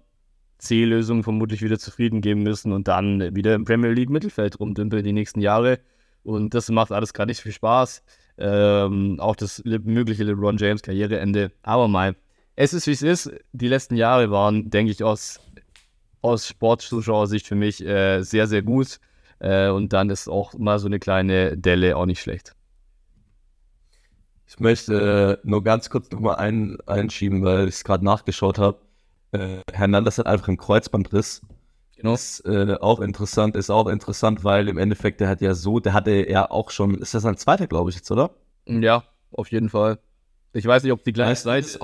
C-Lösung 0.58 1.24
vermutlich 1.24 1.62
wieder 1.62 1.80
zufrieden 1.80 2.22
geben 2.22 2.44
müssen 2.44 2.72
und 2.72 2.88
dann 2.88 3.36
wieder 3.36 3.56
im 3.56 3.66
Premier 3.66 3.92
League 3.92 4.10
Mittelfeld 4.10 4.60
rumdümpeln 4.60 5.04
die 5.04 5.14
nächsten 5.14 5.42
Jahre. 5.42 5.80
Und 6.24 6.54
das 6.54 6.70
macht 6.70 6.92
alles 6.92 7.14
gerade 7.14 7.30
nicht 7.32 7.42
viel 7.42 7.52
Spaß. 7.52 8.04
Ähm, 8.38 9.20
auch 9.20 9.36
das 9.36 9.64
mögliche 9.66 10.24
LeBron 10.24 10.58
James 10.58 10.82
Karriereende. 10.82 11.52
Aber 11.64 11.88
mal, 11.88 12.16
es 12.56 12.74
ist 12.74 12.86
wie 12.88 12.92
es 12.92 13.02
ist. 13.02 13.32
Die 13.54 13.68
letzten 13.68 13.96
Jahre 13.96 14.30
waren, 14.30 14.70
denke 14.70 14.92
ich, 14.92 15.04
aus, 15.04 15.40
aus 16.22 16.48
Sportzuschauersicht 16.48 17.48
für 17.48 17.56
mich 17.56 17.86
äh, 17.86 18.22
sehr, 18.22 18.48
sehr 18.48 18.62
gut. 18.62 19.00
Äh, 19.40 19.70
und 19.70 19.92
dann 19.94 20.10
ist 20.10 20.28
auch 20.28 20.54
mal 20.54 20.80
so 20.80 20.88
eine 20.88 21.00
kleine 21.00 21.58
Delle 21.58 21.98
auch 21.98 22.06
nicht 22.06 22.22
schlecht. 22.22 22.56
Ich 24.48 24.60
möchte 24.60 25.40
äh, 25.44 25.48
nur 25.48 25.64
ganz 25.64 25.90
kurz 25.90 26.12
nochmal 26.12 26.36
ein, 26.36 26.78
einschieben, 26.86 27.44
weil 27.44 27.68
ich 27.70 27.76
es 27.76 27.84
gerade 27.84 28.04
nachgeschaut 28.04 28.60
habe. 28.60 28.80
Äh, 29.32 29.62
Hernandez 29.72 30.18
hat 30.18 30.28
einfach 30.28 30.50
einen 30.50 30.58
Kreuzbandriss. 30.58 31.42
Genau. 31.96 32.14
Ist 32.14 32.46
äh, 32.46 32.76
auch 32.82 33.00
interessant, 33.00 33.56
ist 33.56 33.70
auch 33.70 33.88
interessant, 33.88 34.44
weil 34.44 34.68
im 34.68 34.78
Endeffekt, 34.78 35.22
der 35.22 35.30
hat 35.30 35.40
ja 35.40 35.54
so, 35.54 35.80
der 35.80 35.94
hatte 35.94 36.30
ja 36.30 36.50
auch 36.50 36.70
schon, 36.70 36.96
ist 36.96 37.14
das 37.14 37.26
ein 37.26 37.38
zweiter, 37.38 37.68
glaube 37.68 37.92
ich 37.92 37.96
jetzt, 37.96 38.12
oder? 38.12 38.32
Ja, 38.66 39.04
auf 39.32 39.52
jeden 39.52 39.70
Fall. 39.70 40.00
Ich 40.54 40.66
weiß 40.66 40.84
nicht, 40.84 40.92
ob 40.92 41.04
die 41.04 41.14
gleiche 41.14 41.44
Zeit 41.44 41.64
ist. 41.64 41.80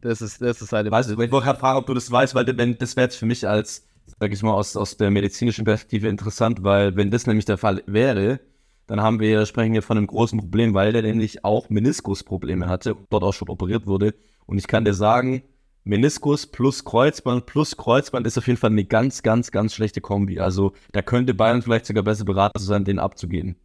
Das 0.00 0.22
ist, 0.22 0.40
das 0.40 0.62
ist 0.62 0.72
eine. 0.72 0.90
Weißt 0.90 1.10
du, 1.10 1.12
ich 1.12 1.18
wollte 1.18 1.44
gerade 1.44 1.58
fragen, 1.58 1.78
ob 1.78 1.86
du 1.86 1.94
das 1.94 2.10
weißt, 2.10 2.34
weil 2.34 2.46
wenn, 2.56 2.78
das 2.78 2.96
wäre 2.96 3.06
jetzt 3.06 3.16
für 3.16 3.26
mich 3.26 3.46
als, 3.46 3.86
sag 4.18 4.32
ich 4.32 4.42
mal, 4.42 4.52
aus, 4.52 4.76
aus 4.76 4.96
der 4.96 5.10
medizinischen 5.10 5.64
Perspektive 5.64 6.08
interessant, 6.08 6.62
weil 6.62 6.96
wenn 6.96 7.10
das 7.10 7.26
nämlich 7.26 7.44
der 7.44 7.58
Fall 7.58 7.82
wäre, 7.86 8.40
dann 8.86 9.00
haben 9.00 9.20
wir, 9.20 9.46
sprechen 9.46 9.72
wir 9.72 9.82
von 9.82 9.98
einem 9.98 10.06
großen 10.06 10.38
Problem, 10.38 10.74
weil 10.74 10.92
der 10.92 11.02
nämlich 11.02 11.44
auch 11.44 11.70
Meniskusprobleme 11.70 12.68
hatte 12.68 12.94
und 12.94 13.06
dort 13.10 13.22
auch 13.22 13.34
schon 13.34 13.48
operiert 13.48 13.86
wurde. 13.86 14.14
Und 14.46 14.58
ich 14.58 14.66
kann 14.66 14.84
dir 14.84 14.94
sagen, 14.94 15.42
Meniskus 15.84 16.46
plus 16.46 16.84
Kreuzband 16.84 17.46
plus 17.46 17.76
Kreuzband 17.76 18.26
ist 18.26 18.36
auf 18.36 18.46
jeden 18.46 18.58
Fall 18.58 18.70
eine 18.70 18.84
ganz, 18.84 19.22
ganz, 19.22 19.50
ganz 19.50 19.74
schlechte 19.74 20.00
Kombi. 20.00 20.40
Also 20.40 20.72
da 20.92 21.02
könnte 21.02 21.34
Bayern 21.34 21.62
vielleicht 21.62 21.86
sogar 21.86 22.02
besser 22.02 22.24
beraten 22.24 22.58
sein, 22.58 22.84
den 22.84 22.98
abzugehen. 22.98 23.56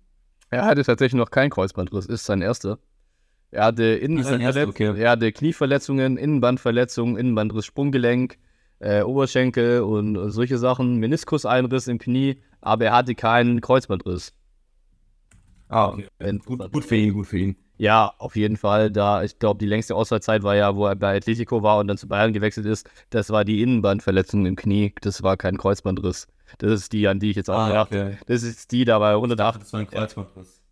Er 0.49 0.65
hatte 0.65 0.83
tatsächlich 0.83 1.17
noch 1.17 1.31
keinen 1.31 1.49
Kreuzbandriss, 1.49 2.05
ist 2.05 2.25
sein 2.25 2.41
erster. 2.41 2.77
Er 3.55 3.65
hatte, 3.65 3.83
Innenbandverletz 3.83 4.67
okay. 4.67 4.93
er 4.99 5.11
hatte 5.11 5.31
Knieverletzungen, 5.31 6.17
Innenbandverletzungen, 6.17 7.15
Innenbandriss, 7.15 7.65
Sprunggelenk, 7.65 8.37
äh, 8.79 9.01
Oberschenkel 9.01 9.81
und 9.81 10.29
solche 10.31 10.57
Sachen, 10.57 10.97
Meniskuseinriss 10.97 11.87
im 11.87 11.97
Knie, 11.97 12.41
aber 12.59 12.85
er 12.85 12.93
hatte 12.93 13.15
keinen 13.15 13.61
Kreuzbandriss. 13.61 14.33
Ah, 15.69 15.87
okay. 15.87 16.07
Gut, 16.45 16.71
gut 16.71 16.83
für 16.83 16.97
ihn, 16.97 17.13
gut 17.13 17.27
für 17.27 17.37
ihn. 17.37 17.55
Ja, 17.77 18.13
auf 18.17 18.35
jeden 18.35 18.57
Fall. 18.57 18.91
Da, 18.91 19.23
ich 19.23 19.39
glaube, 19.39 19.59
die 19.59 19.65
längste 19.65 19.95
Ausfallzeit 19.95 20.43
war 20.43 20.55
ja, 20.55 20.75
wo 20.75 20.85
er 20.85 20.95
bei 20.95 21.15
Atletico 21.15 21.63
war 21.63 21.79
und 21.79 21.87
dann 21.87 21.97
zu 21.97 22.07
Bayern 22.07 22.33
gewechselt 22.33 22.65
ist. 22.65 22.89
Das 23.09 23.29
war 23.29 23.45
die 23.45 23.61
Innenbandverletzung 23.61 24.45
im 24.45 24.55
Knie. 24.55 24.93
Das 25.01 25.23
war 25.23 25.37
kein 25.37 25.57
Kreuzbandriss. 25.57 26.27
Das 26.57 26.71
ist 26.71 26.93
die, 26.93 27.07
an 27.07 27.19
die 27.19 27.31
ich 27.31 27.35
jetzt 27.37 27.49
auch 27.49 27.57
ah, 27.57 27.81
okay. 27.81 28.17
Das 28.27 28.43
ist 28.43 28.71
die 28.71 28.85
da 28.85 28.99
bei 28.99 29.13
178. 29.13 29.89
Da 29.97 30.07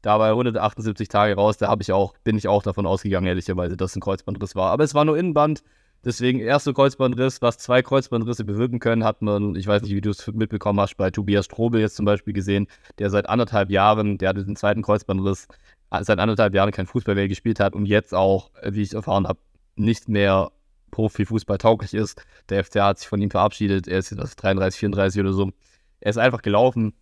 bei 0.04 0.30
178 0.30 1.08
Tage 1.08 1.36
raus, 1.36 1.58
da 1.58 1.76
ich 1.80 1.91
auch, 1.91 2.14
bin 2.24 2.38
ich 2.38 2.47
auch 2.47 2.62
davon 2.62 2.86
ausgegangen, 2.86 3.26
ehrlicherweise, 3.26 3.78
dass 3.78 3.91
es 3.91 3.97
ein 3.97 4.01
Kreuzbandriss 4.01 4.56
war. 4.56 4.72
Aber 4.72 4.84
es 4.84 4.93
war 4.93 5.06
nur 5.06 5.18
Innenband. 5.18 5.64
Deswegen 6.06 6.39
erste 6.41 6.74
Kreuzbandriss, 6.74 7.41
was 7.41 7.58
zwei 7.58 7.82
Kreuzbandrisse 7.82 8.43
bewirken 8.43 8.80
können, 8.80 9.06
hat 9.06 9.22
man, 9.22 9.56
ich 9.56 9.66
weiß 9.66 9.84
nicht, 9.84 9.95
wie 9.95 10.01
du 10.01 10.10
es 10.10 10.28
mitbekommen 10.28 10.80
hast, 10.82 10.97
bei 10.97 11.10
Tobias 11.10 11.45
Strobel 11.45 11.80
jetzt 11.80 11.95
zum 11.95 12.06
Beispiel 12.06 12.34
gesehen, 12.34 12.68
der 12.99 13.10
seit 13.10 13.30
anderthalb 13.30 13.70
Jahren, 13.70 14.18
der 14.18 14.30
hatte 14.30 14.43
den 14.43 14.58
zweiten 14.58 14.82
Kreuzbandriss, 14.82 15.47
seit 16.01 16.20
anderthalb 16.20 16.54
Jahren 16.54 16.72
kein 16.72 16.88
Fußball 16.88 17.16
mehr 17.16 17.30
gespielt 17.30 17.62
hat 17.62 17.74
und 17.74 17.86
jetzt 17.86 18.14
auch, 18.14 18.51
wie 18.64 18.82
ich 18.82 18.93
erfahren 18.93 19.28
habe, 19.28 19.39
nicht 19.78 20.10
mehr 20.10 20.51
Profifußball 20.91 21.58
tauglich 21.58 21.93
ist. 21.93 22.22
Der 22.49 22.66
FCA 22.66 22.88
hat 22.88 22.99
sich 22.99 23.08
von 23.08 23.22
ihm 23.22 23.32
verabschiedet. 23.32 23.88
Er 23.88 23.99
ist 23.99 24.12
jetzt 24.12 24.36
33, 24.36 24.80
34 24.80 25.22
oder 25.22 25.32
so. 25.32 25.51
Er 26.01 26.10
ist 26.10 26.18
einfach 26.18 26.41
gelaufen, 26.41 26.93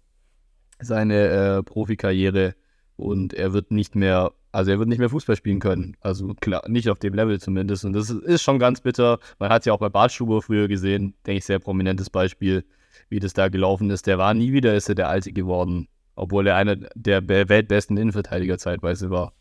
seine 0.80 1.28
äh, 1.28 1.64
Profikarriere 1.64 2.56
und 2.96 3.34
er 3.34 3.54
wird 3.54 3.72
nicht 3.72 3.96
mehr, 3.96 4.32
also 4.52 4.72
er 4.72 4.80
wird 4.80 4.90
nicht 4.90 5.00
mehr 5.00 5.10
Fußball 5.10 5.36
spielen 5.36 5.60
können. 5.60 5.98
Also 6.02 6.34
klar, 6.36 6.68
nicht 6.68 6.90
auf 6.90 7.00
dem 7.00 7.14
Level 7.14 7.40
zumindest. 7.40 7.86
Und 7.86 7.94
das 7.94 8.10
ist 8.10 8.42
schon 8.42 8.60
ganz 8.60 8.82
bitter. 8.82 9.20
Man 9.40 9.50
hat 9.50 9.62
es 9.62 9.66
ja 9.66 9.74
auch 9.74 9.80
bei 9.80 9.90
Bartschuber 9.90 10.42
früher 10.42 10.68
gesehen, 10.68 11.14
denke 11.26 11.40
ich, 11.40 11.46
sehr 11.46 11.60
prominentes 11.60 12.10
Beispiel, 12.10 12.66
wie 13.10 13.20
das 13.20 13.34
da 13.34 13.50
gelaufen 13.50 13.90
ist. 13.90 14.08
Der 14.08 14.18
war 14.18 14.34
nie 14.34 14.54
wieder, 14.54 14.76
ist 14.76 14.90
er 14.90 14.96
der 14.96 15.10
Alte 15.10 15.34
geworden 15.34 15.88
obwohl 16.16 16.48
er 16.48 16.56
einer 16.56 16.76
der 16.76 17.28
weltbesten 17.28 17.98
Innenverteidiger 17.98 18.58
zeitweise 18.58 19.10
war. 19.10 19.34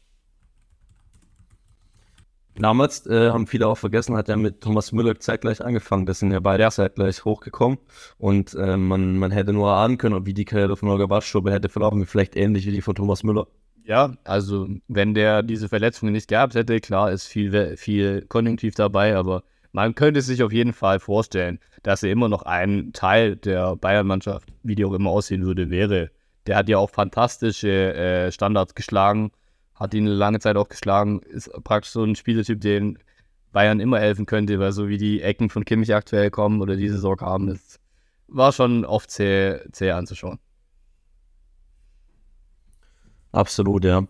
Damals 2.61 3.07
äh, 3.07 3.31
haben 3.31 3.47
viele 3.47 3.67
auch 3.67 3.79
vergessen, 3.79 4.17
hat 4.17 4.29
er 4.29 4.37
mit 4.37 4.61
Thomas 4.61 4.93
Müller 4.93 5.19
zeitgleich 5.19 5.65
angefangen. 5.65 6.05
Das 6.05 6.19
sind 6.19 6.31
ja 6.31 6.41
beide 6.41 6.69
zeitgleich 6.71 7.25
hochgekommen. 7.25 7.79
Und 8.19 8.55
äh, 8.55 8.77
man, 8.77 9.17
man 9.17 9.31
hätte 9.31 9.53
nur 9.53 9.73
ahnen 9.73 9.97
können, 9.97 10.27
wie 10.27 10.35
die 10.35 10.45
Karriere 10.45 10.77
von 10.77 10.89
Holger 10.91 11.09
Badstube 11.09 11.53
hätte 11.53 11.69
verlaufen, 11.69 12.05
vielleicht 12.07 12.37
ähnlich 12.37 12.67
wie 12.67 12.73
die 12.73 12.83
von 12.83 12.95
Thomas 12.95 13.23
Müller. 13.23 13.47
Ja, 13.85 14.13
also 14.25 14.69
wenn 14.89 15.15
der 15.15 15.43
diese 15.43 15.69
Verletzungen 15.69 16.13
nicht 16.13 16.29
gehabt 16.29 16.55
hätte, 16.55 16.81
klar 16.81 17.11
ist 17.11 17.27
viel, 17.27 17.77
viel 17.77 18.27
Konjunktiv 18.29 18.75
dabei, 18.75 19.17
aber 19.17 19.43
man 19.73 19.95
könnte 19.95 20.21
sich 20.21 20.43
auf 20.43 20.53
jeden 20.53 20.75
Fall 20.75 21.01
vorstellen, 21.01 21.61
dass 21.83 22.03
er 22.03 22.11
immer 22.11 22.29
noch 22.29 22.43
ein 22.43 22.93
Teil 22.93 23.37
der 23.37 23.77
Bayern-Mannschaft, 23.77 24.51
wie 24.63 24.75
die 24.75 24.85
auch 24.85 24.93
immer 24.93 25.11
aussehen 25.11 25.45
würde, 25.45 25.71
wäre 25.71 26.11
der 26.47 26.57
hat 26.57 26.69
ja 26.69 26.79
auch 26.79 26.91
fantastische 26.91 27.95
äh, 27.95 28.33
Standards 28.33 28.75
geschlagen, 28.75 29.31
hat 29.81 29.95
ihn 29.95 30.07
eine 30.07 30.15
lange 30.15 30.39
Zeit 30.39 30.57
auch 30.57 30.69
geschlagen, 30.69 31.21
ist 31.23 31.51
praktisch 31.65 31.93
so 31.93 32.05
ein 32.05 32.15
Spielertyp, 32.15 32.61
den 32.61 32.99
Bayern 33.53 33.81
immer 33.81 33.99
helfen 33.99 34.27
könnte, 34.27 34.61
weil 34.61 34.73
so 34.73 34.89
wie 34.89 34.99
die 34.99 35.23
Ecken 35.23 35.49
von 35.49 35.65
Kimmich 35.65 35.95
aktuell 35.95 36.31
kommen 36.31 36.61
oder 36.61 36.77
diese 36.77 36.99
Sorge 36.99 37.25
haben, 37.25 37.49
das 37.49 37.81
war 38.29 38.53
schon 38.53 38.85
oft 38.85 39.11
zäh, 39.11 39.59
zäh 39.73 39.91
anzuschauen. 39.91 40.39
Absolut, 43.33 43.85
ja. 43.85 44.07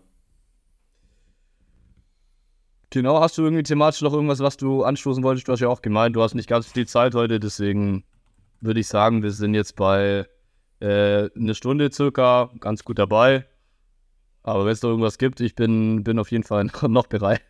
Genau, 2.89 3.21
hast 3.21 3.37
du 3.37 3.43
irgendwie 3.43 3.63
thematisch 3.63 4.01
noch 4.01 4.13
irgendwas, 4.13 4.39
was 4.39 4.57
du 4.57 4.83
anstoßen 4.83 5.23
wolltest? 5.23 5.47
Du 5.47 5.53
hast 5.53 5.61
ja 5.61 5.69
auch 5.69 5.81
gemeint, 5.81 6.15
du 6.15 6.21
hast 6.21 6.35
nicht 6.35 6.49
ganz 6.49 6.67
viel 6.67 6.85
Zeit 6.87 7.15
heute, 7.15 7.39
deswegen 7.39 8.03
würde 8.59 8.81
ich 8.81 8.87
sagen, 8.87 9.23
wir 9.23 9.31
sind 9.31 9.53
jetzt 9.53 9.77
bei 9.77 10.27
äh, 10.81 11.29
eine 11.33 11.55
Stunde 11.55 11.91
circa, 11.91 12.51
ganz 12.59 12.83
gut 12.83 12.99
dabei. 12.99 13.45
Aber 14.43 14.65
wenn 14.65 14.71
es 14.71 14.81
noch 14.81 14.89
irgendwas 14.89 15.17
gibt, 15.17 15.39
ich 15.39 15.55
bin, 15.55 16.03
bin 16.03 16.19
auf 16.19 16.31
jeden 16.31 16.43
Fall 16.43 16.65
noch 16.87 17.07
bereit. 17.07 17.41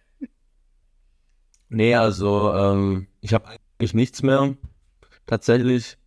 Nee, 1.70 1.96
also 1.96 2.54
ähm, 2.54 3.08
ich 3.22 3.34
habe 3.34 3.48
eigentlich 3.48 3.94
nichts 3.94 4.24
mehr, 4.24 4.56
tatsächlich. 5.26 5.98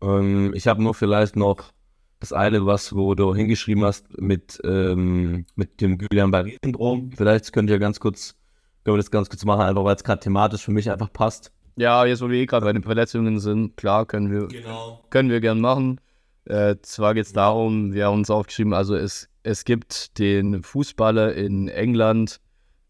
Ähm, 0.00 0.52
ich 0.54 0.68
habe 0.68 0.82
nur 0.82 0.94
vielleicht 0.94 1.34
noch 1.34 1.72
das 2.20 2.32
eine, 2.32 2.64
was 2.64 2.94
wo 2.94 3.14
du 3.14 3.34
hingeschrieben 3.34 3.84
hast 3.84 4.20
mit, 4.20 4.60
ähm, 4.62 5.46
mit 5.56 5.80
dem 5.80 5.98
Guillain-Barré-Syndrom. 5.98 7.12
Vielleicht 7.16 7.52
könnt 7.52 7.70
ihr 7.70 7.78
ganz 7.78 7.98
kurz 7.98 8.36
können 8.84 8.94
wir 8.96 8.98
das 8.98 9.10
ganz 9.10 9.28
kurz 9.28 9.44
machen, 9.44 9.60
einfach 9.62 9.84
weil 9.84 9.96
es 9.96 10.04
gerade 10.04 10.20
thematisch 10.20 10.64
für 10.64 10.72
mich 10.72 10.90
einfach 10.90 11.12
passt. 11.12 11.52
Ja, 11.76 12.04
jetzt 12.04 12.22
wo 12.22 12.28
wir 12.28 12.40
eh 12.40 12.46
gerade 12.46 12.64
bei 12.64 12.72
den 12.72 12.82
Verletzungen 12.82 13.38
sind, 13.38 13.76
klar, 13.76 14.06
können 14.06 14.30
wir, 14.30 14.48
genau. 14.48 15.04
können 15.10 15.30
wir 15.30 15.40
gern 15.40 15.60
machen. 15.60 16.00
Äh, 16.44 16.76
zwar 16.82 17.14
geht 17.14 17.26
es 17.26 17.32
darum, 17.32 17.92
wir 17.92 18.06
haben 18.06 18.18
uns 18.18 18.30
aufgeschrieben, 18.30 18.72
also 18.72 18.96
es, 18.96 19.28
es 19.42 19.64
gibt 19.64 20.18
den 20.18 20.62
Fußballer 20.62 21.34
in 21.34 21.68
England, 21.68 22.40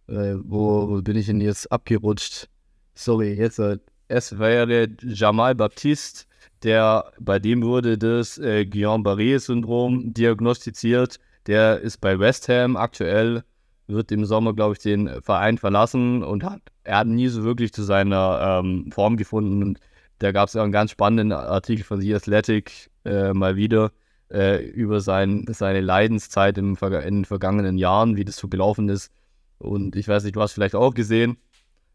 äh, 0.09 0.34
wo, 0.42 0.88
wo, 0.88 1.03
bin 1.03 1.16
ich 1.16 1.26
denn 1.26 1.40
jetzt 1.40 1.70
abgerutscht? 1.70 2.48
Sorry, 2.94 3.34
jetzt, 3.34 3.59
äh, 3.59 3.78
es 4.09 4.38
wäre 4.38 4.88
Jamal 5.03 5.55
Baptiste, 5.55 6.24
der, 6.62 7.12
bei 7.18 7.38
dem 7.38 7.62
wurde 7.62 7.96
das 7.96 8.38
äh, 8.38 8.66
Guillain-Barré-Syndrom 8.66 10.12
diagnostiziert. 10.12 11.18
Der 11.46 11.80
ist 11.80 11.98
bei 11.98 12.18
West 12.18 12.48
Ham 12.48 12.76
aktuell 12.76 13.44
wird 13.86 14.12
im 14.12 14.24
Sommer, 14.24 14.55
glaube 14.55 14.74
ich, 14.74 14.78
den 14.80 15.09
Verein 15.22 15.59
verlassen 15.59 16.22
und 16.22 16.44
hat, 16.44 16.61
er 16.84 16.98
hat 16.98 17.07
nie 17.07 17.28
so 17.28 17.42
wirklich 17.42 17.72
zu 17.72 17.82
seiner 17.82 18.61
ähm, 18.62 18.90
Form 18.92 19.16
gefunden. 19.16 19.62
Und 19.62 19.80
da 20.18 20.32
gab 20.32 20.48
es 20.48 20.55
ja 20.55 20.62
einen 20.62 20.72
ganz 20.72 20.92
spannenden 20.92 21.32
Artikel 21.32 21.84
von 21.84 22.01
The 22.01 22.14
Athletic 22.14 22.90
äh, 23.05 23.32
mal 23.32 23.57
wieder 23.57 23.90
äh, 24.33 24.64
über 24.64 25.01
sein, 25.01 25.45
seine 25.49 25.81
Leidenszeit 25.81 26.59
im, 26.59 26.76
in 26.81 26.91
den 26.91 27.24
vergangenen 27.24 27.78
Jahren, 27.78 28.16
wie 28.16 28.24
das 28.24 28.37
so 28.37 28.49
gelaufen 28.49 28.89
ist. 28.89 29.12
Und 29.59 29.97
ich 29.97 30.09
weiß 30.09 30.24
nicht, 30.24 30.37
du 30.37 30.41
hast 30.41 30.53
vielleicht 30.53 30.74
auch 30.74 30.95
gesehen. 30.95 31.37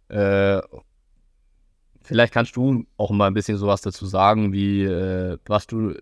Äh, 0.10 0.62
vielleicht 2.04 2.34
kannst 2.34 2.56
du 2.56 2.86
auch 2.98 3.12
mal 3.12 3.28
ein 3.28 3.34
bisschen 3.34 3.58
sowas 3.58 3.82
dazu 3.82 4.06
sagen, 4.06 4.54
wie 4.54 4.84
äh, 4.84 5.38
was 5.46 5.68
du 5.68 5.96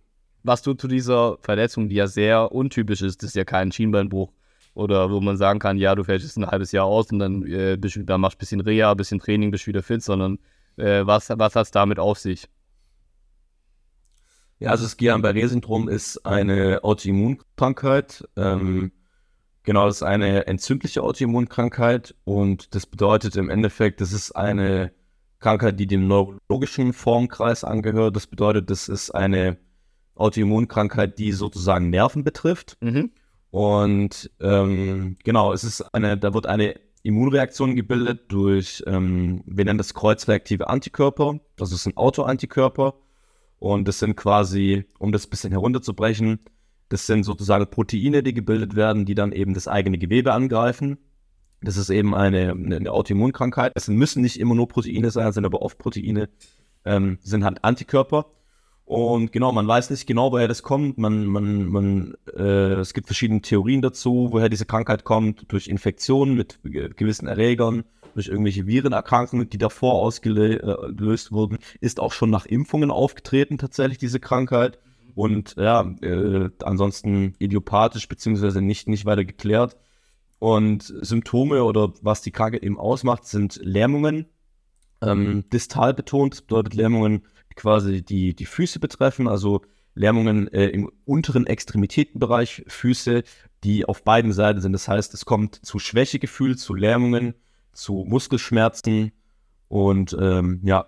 was 0.43 0.61
du 0.61 0.73
zu 0.73 0.87
dieser 0.87 1.37
Verletzung, 1.39 1.89
die 1.89 1.95
ja 1.95 2.07
sehr 2.07 2.51
untypisch 2.51 3.01
ist, 3.01 3.23
das 3.23 3.29
ist 3.29 3.35
ja 3.35 3.45
kein 3.45 3.71
Schienbeinbruch, 3.71 4.31
oder 4.73 5.09
wo 5.09 5.21
man 5.21 5.37
sagen 5.37 5.59
kann, 5.59 5.77
ja, 5.77 5.95
du 5.95 6.03
fällst 6.03 6.25
jetzt 6.25 6.37
ein 6.37 6.47
halbes 6.47 6.71
Jahr 6.71 6.85
aus 6.85 7.11
und 7.11 7.19
dann, 7.19 7.45
äh, 7.45 7.77
bist, 7.79 7.97
dann 8.03 8.21
machst 8.21 8.35
du 8.35 8.37
ein 8.37 8.39
bisschen 8.39 8.61
Reha, 8.61 8.91
ein 8.91 8.97
bisschen 8.97 9.19
Training, 9.19 9.51
bist 9.51 9.67
wieder 9.67 9.83
fit, 9.83 10.03
sondern 10.03 10.39
äh, 10.77 11.05
was, 11.05 11.29
was 11.29 11.55
hat 11.55 11.65
es 11.65 11.71
damit 11.71 11.99
auf 11.99 12.19
sich? 12.19 12.47
Ja, 14.63 14.69
also 14.69 14.85
das 14.85 14.95
Guillain-Barré-Syndrom 14.95 15.89
ist 15.89 16.25
eine 16.25 16.85
Autoimmunkrankheit. 16.85 18.25
Ähm, 18.37 18.93
genau, 19.63 19.87
das 19.87 19.97
ist 19.97 20.03
eine 20.03 20.47
entzündliche 20.47 21.03
Autoimmunkrankheit 21.03 22.15
und 22.23 22.73
das 22.73 22.85
bedeutet 22.85 23.35
im 23.35 23.49
Endeffekt, 23.49 23.99
das 23.99 24.13
ist 24.13 24.31
eine 24.31 24.93
Krankheit, 25.39 25.81
die 25.81 25.85
dem 25.85 26.07
neurologischen 26.07 26.93
Formkreis 26.93 27.65
angehört. 27.65 28.15
Das 28.15 28.25
bedeutet, 28.25 28.69
das 28.69 28.87
ist 28.87 29.11
eine 29.11 29.57
Autoimmunkrankheit, 30.15 31.19
die 31.19 31.33
sozusagen 31.33 31.89
Nerven 31.89 32.23
betrifft. 32.23 32.77
Mhm. 32.79 33.11
Und 33.51 34.31
ähm, 34.39 35.17
genau, 35.25 35.51
es 35.51 35.65
ist 35.65 35.81
eine, 35.93 36.17
da 36.17 36.33
wird 36.33 36.47
eine 36.47 36.79
Immunreaktion 37.01 37.75
gebildet 37.75 38.31
durch, 38.31 38.81
ähm, 38.87 39.43
wir 39.45 39.65
nennen 39.65 39.77
das 39.77 39.93
kreuzreaktive 39.93 40.69
Antikörper. 40.69 41.41
Das 41.57 41.73
ist 41.73 41.85
ein 41.85 41.97
Autoantikörper. 41.97 42.93
Und 43.63 43.87
das 43.87 43.99
sind 43.99 44.17
quasi, 44.17 44.83
um 44.99 45.13
das 45.13 45.25
ein 45.25 45.29
bisschen 45.29 45.51
herunterzubrechen, 45.51 46.41
das 46.89 47.07
sind 47.07 47.23
sozusagen 47.23 47.65
Proteine, 47.69 48.21
die 48.21 48.33
gebildet 48.33 48.75
werden, 48.75 49.05
die 49.05 49.15
dann 49.15 49.31
eben 49.31 49.53
das 49.53 49.69
eigene 49.69 49.97
Gewebe 49.97 50.33
angreifen. 50.33 50.97
Das 51.61 51.77
ist 51.77 51.89
eben 51.89 52.13
eine, 52.13 52.51
eine 52.51 52.91
Autoimmunkrankheit. 52.91 53.71
Es 53.75 53.87
müssen 53.87 54.21
nicht 54.21 54.37
immer 54.37 54.53
nur 54.53 54.67
Proteine 54.67 55.11
sein, 55.11 55.31
sind 55.31 55.45
aber 55.45 55.61
oft 55.61 55.77
Proteine, 55.77 56.27
ähm, 56.83 57.19
sind 57.21 57.45
halt 57.45 57.63
Antikörper. 57.63 58.25
Und 58.83 59.31
genau, 59.31 59.53
man 59.53 59.65
weiß 59.65 59.91
nicht 59.91 60.07
genau, 60.07 60.33
woher 60.33 60.49
das 60.49 60.61
kommt. 60.61 60.97
Man, 60.97 61.25
man, 61.25 61.65
man, 61.67 62.17
äh, 62.35 62.73
es 62.73 62.93
gibt 62.93 63.07
verschiedene 63.07 63.39
Theorien 63.39 63.81
dazu, 63.81 64.27
woher 64.31 64.49
diese 64.49 64.65
Krankheit 64.65 65.05
kommt. 65.05 65.49
Durch 65.53 65.69
Infektionen 65.69 66.35
mit 66.35 66.59
gewissen 66.63 67.29
Erregern, 67.29 67.85
durch 68.13 68.27
irgendwelche 68.27 68.67
Virenerkrankungen, 68.67 69.49
die 69.49 69.57
davor 69.57 69.93
ausgelöst 69.93 71.31
wurden. 71.31 71.59
Ist 71.79 71.99
auch 71.99 72.11
schon 72.11 72.29
nach 72.29 72.45
Impfungen 72.45 72.91
aufgetreten, 72.91 73.57
tatsächlich, 73.57 73.97
diese 73.97 74.19
Krankheit. 74.19 74.79
Und 75.15 75.55
ja, 75.57 75.81
äh, 76.01 76.49
ansonsten 76.63 77.35
idiopathisch 77.39 78.07
beziehungsweise 78.07 78.61
nicht, 78.61 78.87
nicht 78.87 79.05
weiter 79.05 79.25
geklärt. 79.25 79.77
Und 80.39 80.93
Symptome 81.01 81.63
oder 81.63 81.93
was 82.01 82.21
die 82.21 82.31
Krankheit 82.31 82.63
eben 82.63 82.79
ausmacht, 82.79 83.25
sind 83.25 83.59
Lähmungen. 83.63 84.25
Ähm, 85.01 85.43
distal 85.51 85.93
betont, 85.93 86.33
das 86.33 86.41
bedeutet 86.41 86.73
Lähmungen 86.75 87.23
quasi 87.55 88.03
die, 88.03 88.35
die 88.35 88.45
Füße 88.45 88.79
betreffen, 88.79 89.27
also 89.27 89.61
Lähmungen 89.95 90.47
äh, 90.47 90.67
im 90.67 90.91
unteren 91.05 91.45
Extremitätenbereich, 91.45 92.63
Füße, 92.67 93.23
die 93.63 93.85
auf 93.85 94.03
beiden 94.03 94.33
Seiten 94.33 94.61
sind. 94.61 94.73
Das 94.73 94.87
heißt, 94.87 95.13
es 95.13 95.25
kommt 95.25 95.55
zu 95.65 95.79
Schwächegefühl, 95.79 96.57
zu 96.57 96.73
Lähmungen, 96.73 97.35
zu 97.73 98.05
Muskelschmerzen 98.07 99.11
und 99.67 100.15
ähm, 100.19 100.61
ja. 100.63 100.87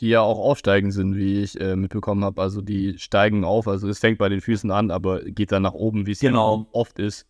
Die 0.00 0.08
ja 0.08 0.22
auch 0.22 0.40
aufsteigend 0.40 0.92
sind, 0.92 1.14
wie 1.14 1.40
ich 1.40 1.60
äh, 1.60 1.76
mitbekommen 1.76 2.24
habe. 2.24 2.42
Also 2.42 2.60
die 2.62 2.98
steigen 2.98 3.44
auf, 3.44 3.68
also 3.68 3.88
es 3.88 4.00
fängt 4.00 4.18
bei 4.18 4.28
den 4.28 4.40
Füßen 4.40 4.72
an, 4.72 4.90
aber 4.90 5.22
geht 5.22 5.52
dann 5.52 5.62
nach 5.62 5.74
oben, 5.74 6.06
wie 6.06 6.10
es 6.10 6.18
genau. 6.18 6.66
oft 6.72 6.98
ist. 6.98 7.28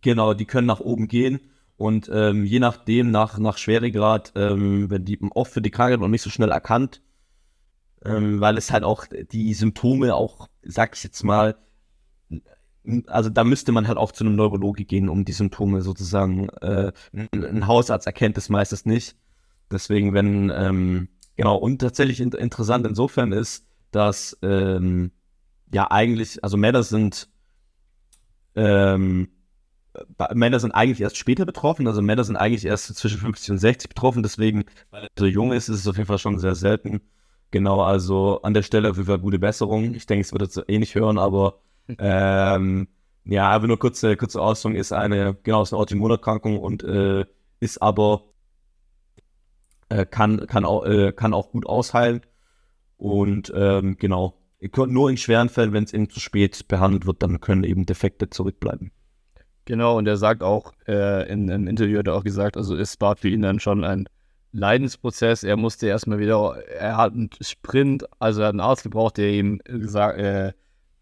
Genau, 0.00 0.32
die 0.32 0.44
können 0.44 0.68
nach 0.68 0.78
oben 0.78 1.08
gehen. 1.08 1.40
Und 1.76 2.08
ähm, 2.12 2.44
je 2.44 2.60
nachdem, 2.60 3.10
nach, 3.10 3.38
nach 3.38 3.58
Schweregrad, 3.58 4.32
ähm, 4.36 4.90
wenn 4.90 5.04
die 5.04 5.18
oft 5.32 5.52
für 5.52 5.60
die 5.60 5.72
Krankheit 5.72 5.98
noch 5.98 6.06
nicht 6.06 6.22
so 6.22 6.30
schnell 6.30 6.50
erkannt, 6.50 7.02
ähm, 8.04 8.40
weil 8.40 8.56
es 8.56 8.70
halt 8.70 8.84
auch 8.84 9.06
die 9.06 9.52
Symptome 9.54 10.14
auch, 10.14 10.46
sag 10.62 10.96
ich 10.96 11.02
jetzt 11.02 11.24
mal, 11.24 11.56
also 13.06 13.30
da 13.30 13.44
müsste 13.44 13.72
man 13.72 13.88
halt 13.88 13.98
auch 13.98 14.12
zu 14.12 14.24
einem 14.24 14.36
Neurologe 14.36 14.84
gehen, 14.84 15.08
um 15.08 15.24
die 15.24 15.32
Symptome 15.32 15.82
sozusagen, 15.82 16.48
äh, 16.60 16.92
ein 17.12 17.66
Hausarzt 17.66 18.06
erkennt 18.06 18.38
es 18.38 18.48
meistens 18.48 18.86
nicht. 18.86 19.16
Deswegen, 19.70 20.14
wenn, 20.14 20.50
ähm, 20.54 21.08
genau, 21.36 21.56
und 21.56 21.78
tatsächlich 21.80 22.20
in, 22.20 22.32
interessant 22.32 22.86
insofern 22.86 23.32
ist, 23.32 23.66
dass 23.90 24.38
ähm, 24.42 25.12
ja 25.72 25.90
eigentlich, 25.90 26.42
also 26.42 26.56
Männer 26.56 26.82
sind, 26.82 27.28
ähm, 28.56 29.28
Männer 30.32 30.60
sind 30.60 30.72
eigentlich 30.72 31.00
erst 31.00 31.16
später 31.16 31.44
betroffen, 31.44 31.86
also 31.86 32.00
Männer 32.02 32.24
sind 32.24 32.36
eigentlich 32.36 32.64
erst 32.64 32.94
zwischen 32.96 33.18
50 33.18 33.52
und 33.52 33.58
60 33.58 33.88
betroffen, 33.88 34.22
deswegen, 34.22 34.64
weil 34.90 35.04
er 35.04 35.08
so 35.18 35.26
jung 35.26 35.52
ist, 35.52 35.68
ist 35.68 35.80
es 35.80 35.88
auf 35.88 35.96
jeden 35.96 36.06
Fall 36.06 36.18
schon 36.18 36.38
sehr 36.38 36.54
selten. 36.54 37.00
Genau, 37.50 37.82
also 37.82 38.42
an 38.42 38.54
der 38.54 38.62
Stelle 38.62 38.90
auf 38.90 38.96
jeden 38.96 39.08
Fall 39.08 39.18
gute 39.18 39.40
Besserung. 39.40 39.94
Ich 39.94 40.06
denke, 40.06 40.22
es 40.22 40.32
wird 40.32 40.42
jetzt 40.42 40.62
eh 40.68 40.78
nicht 40.78 40.94
hören, 40.94 41.18
aber 41.18 41.60
ähm, 41.98 42.88
ja, 43.24 43.48
aber 43.48 43.66
nur 43.66 43.78
kurze, 43.78 44.16
kurze 44.16 44.40
Ausführung 44.40 44.76
ist 44.76 44.92
eine, 44.92 45.36
genau, 45.42 45.62
ist 45.62 45.72
eine 45.72 45.80
Autoimmunerkrankung 45.80 46.58
und 46.58 46.82
äh, 46.82 47.24
ist 47.60 47.80
aber, 47.82 48.24
äh, 49.88 50.06
kann, 50.06 50.46
kann, 50.46 50.64
auch, 50.64 50.84
äh, 50.84 51.12
kann 51.12 51.34
auch 51.34 51.50
gut 51.50 51.66
ausheilen. 51.66 52.22
Und 52.96 53.52
ähm, 53.54 53.96
genau, 53.98 54.38
nur 54.76 55.10
in 55.10 55.16
schweren 55.16 55.48
Fällen, 55.48 55.72
wenn 55.72 55.84
es 55.84 55.94
eben 55.94 56.10
zu 56.10 56.20
spät 56.20 56.68
behandelt 56.68 57.06
wird, 57.06 57.22
dann 57.22 57.40
können 57.40 57.64
eben 57.64 57.86
Defekte 57.86 58.30
zurückbleiben. 58.30 58.92
Genau, 59.64 59.96
und 59.96 60.06
er 60.06 60.16
sagt 60.16 60.42
auch, 60.42 60.72
äh, 60.88 61.30
in 61.30 61.50
einem 61.50 61.68
Interview 61.68 61.98
hat 61.98 62.08
er 62.08 62.14
auch 62.14 62.24
gesagt, 62.24 62.56
also 62.56 62.76
es 62.76 63.00
war 63.00 63.16
für 63.16 63.28
ihn 63.28 63.42
dann 63.42 63.60
schon 63.60 63.84
ein 63.84 64.08
Leidensprozess. 64.52 65.44
Er 65.44 65.56
musste 65.56 65.86
erstmal 65.86 66.18
wieder, 66.18 66.56
er 66.66 66.96
hat 66.96 67.12
einen 67.12 67.30
Sprint, 67.40 68.04
also 68.18 68.40
er 68.40 68.48
hat 68.48 68.54
einen 68.54 68.60
Arzt 68.60 68.82
gebraucht, 68.82 69.16
der 69.16 69.30
ihm 69.30 69.58
gesagt, 69.64 70.18
äh, 70.18 70.52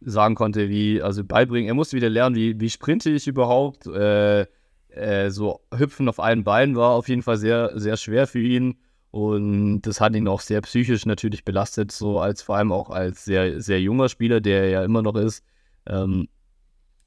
sagen 0.01 0.35
konnte, 0.35 0.69
wie, 0.69 1.03
also 1.03 1.25
beibringen. 1.25 1.69
Er 1.69 1.75
musste 1.75 1.97
wieder 1.97 2.11
lernen, 2.11 2.37
wie, 2.37 2.61
wie 2.61 2.71
sprinte 2.71 3.11
ich 3.11 3.27
überhaupt. 3.27 3.87
Äh, 3.87 4.47
äh, 4.91 5.31
so 5.31 5.61
hüpfen 5.75 6.09
auf 6.09 6.21
allen 6.21 6.45
Beinen 6.45 6.77
war 6.77 6.91
auf 6.91 7.09
jeden 7.09 7.23
Fall 7.23 7.37
sehr, 7.37 7.73
sehr 7.79 7.97
schwer 7.97 8.27
für 8.27 8.41
ihn. 8.41 8.79
Und 9.11 9.83
das 9.83 10.01
hat 10.01 10.15
ihn 10.15 10.29
auch 10.29 10.41
sehr 10.41 10.61
psychisch 10.61 11.07
natürlich 11.07 11.45
belastet, 11.45 11.93
so 11.93 12.21
als 12.21 12.43
vor 12.43 12.57
allem 12.57 12.73
auch 12.73 12.91
als 12.91 13.25
sehr, 13.25 13.61
sehr 13.61 13.81
junger 13.81 14.09
Spieler, 14.09 14.41
der 14.41 14.65
er 14.65 14.69
ja 14.69 14.85
immer 14.85 15.03
noch 15.03 15.17
ist. 15.17 15.43
Ähm, 15.87 16.29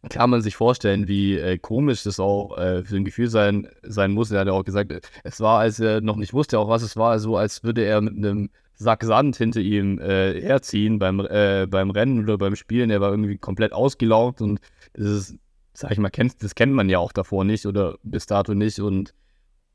kann 0.10 0.32
man 0.32 0.42
sich 0.42 0.56
vorstellen, 0.56 1.08
wie 1.08 1.38
äh, 1.38 1.60
komisch 1.60 2.04
das 2.04 2.20
auch 2.20 2.58
äh, 2.58 2.84
für 2.84 2.96
ein 2.96 3.06
Gefühl 3.06 3.30
sein, 3.30 3.68
sein 3.84 4.12
muss. 4.14 4.32
Er 4.32 4.40
hat 4.40 4.48
ja 4.48 4.54
auch 4.54 4.64
gesagt, 4.66 4.92
es 5.24 5.40
war, 5.40 5.60
als 5.60 5.80
er 5.80 6.02
noch 6.02 6.16
nicht 6.16 6.34
wusste, 6.34 6.58
auch 6.58 6.70
was 6.70 6.82
es 6.82 6.98
war, 6.98 7.20
so 7.20 7.38
als 7.38 7.64
würde 7.64 7.84
er 7.84 8.02
mit 8.02 8.18
einem 8.18 8.50
Sack 8.82 9.04
Sand 9.04 9.38
hinter 9.38 9.62
ihm 9.62 10.00
äh, 10.00 10.42
herziehen 10.42 11.00
beim, 11.00 11.20
äh, 11.20 11.68
beim 11.70 11.92
Rennen 11.92 12.24
oder 12.24 12.38
beim 12.38 12.56
Spielen. 12.56 12.90
Er 12.90 13.02
war 13.02 13.12
irgendwie 13.12 13.38
komplett 13.38 13.74
ausgelaugt 13.74 14.42
und 14.42 14.60
das 14.94 15.06
ist, 15.06 15.38
sag 15.74 15.92
ich 15.92 16.00
mal, 16.00 16.10
kennt, 16.10 16.44
das 16.44 16.56
kennt 16.56 16.74
man 16.74 16.90
ja 16.90 17.00
auch 17.00 17.12
davor 17.12 17.44
nicht 17.44 17.66
oder 17.66 17.98
bis 18.04 18.26
dato 18.26 18.54
nicht. 18.54 18.80
Und 18.80 19.14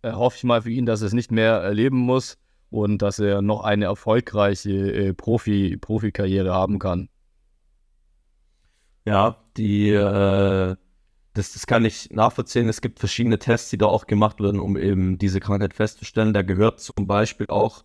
äh, 0.03 0.13
hoffe 0.13 0.37
ich 0.37 0.45
mal 0.45 0.63
für 0.63 0.71
ihn, 0.71 0.87
dass 0.87 1.03
er 1.03 1.07
es 1.07 1.13
nicht 1.13 1.31
mehr 1.31 1.53
erleben 1.53 1.99
muss 1.99 2.37
und 2.71 3.01
dass 3.03 3.19
er 3.19 3.43
noch 3.43 3.63
eine 3.63 3.87
erfolgreiche 3.87 4.71
äh, 4.71 5.15
Profi, 5.15 5.77
Profikarriere 5.77 6.53
haben 6.53 6.79
kann. 6.79 7.09
Ja, 9.07 9.37
die, 9.57 9.91
äh, 9.91 10.77
das, 11.33 11.53
das 11.53 11.67
kann 11.67 11.85
ich 11.85 12.11
nachvollziehen. 12.11 12.69
Es 12.69 12.81
gibt 12.81 12.99
verschiedene 12.99 13.39
Tests, 13.39 13.71
die 13.71 13.79
da 13.79 13.87
auch 13.87 14.07
gemacht 14.09 14.41
werden, 14.41 14.59
um 14.59 14.77
eben 14.77 15.17
diese 15.17 15.39
Krankheit 15.39 15.75
festzustellen. 15.75 16.35
Da 16.35 16.43
gehört 16.43 16.81
zum 16.81 17.07
Beispiel 17.07 17.47
auch 17.49 17.85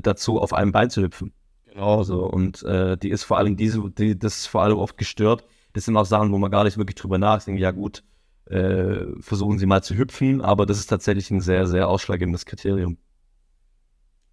dazu, 0.00 0.40
auf 0.40 0.52
einem 0.52 0.72
Bein 0.72 0.90
zu 0.90 1.02
hüpfen. 1.02 1.32
Genau 1.66 2.02
so. 2.02 2.24
Und 2.24 2.62
äh, 2.62 2.96
die 2.96 3.10
ist 3.10 3.24
vor 3.24 3.38
allem 3.38 3.56
diese, 3.56 3.82
die, 3.90 4.18
das 4.18 4.38
ist 4.38 4.46
vor 4.46 4.62
allem 4.62 4.78
oft 4.78 4.96
gestört. 4.96 5.44
Das 5.72 5.84
sind 5.84 5.96
auch 5.96 6.06
Sachen, 6.06 6.30
wo 6.32 6.38
man 6.38 6.50
gar 6.50 6.64
nicht 6.64 6.78
wirklich 6.78 6.94
drüber 6.94 7.18
nachdenkt. 7.18 7.60
Ja, 7.60 7.72
gut, 7.72 8.04
äh, 8.46 9.06
versuchen 9.20 9.58
sie 9.58 9.66
mal 9.66 9.82
zu 9.82 9.96
hüpfen, 9.96 10.40
aber 10.40 10.66
das 10.66 10.78
ist 10.78 10.86
tatsächlich 10.86 11.30
ein 11.30 11.40
sehr, 11.40 11.66
sehr 11.66 11.88
ausschlaggebendes 11.88 12.46
Kriterium. 12.46 12.98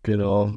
Genau. 0.03 0.55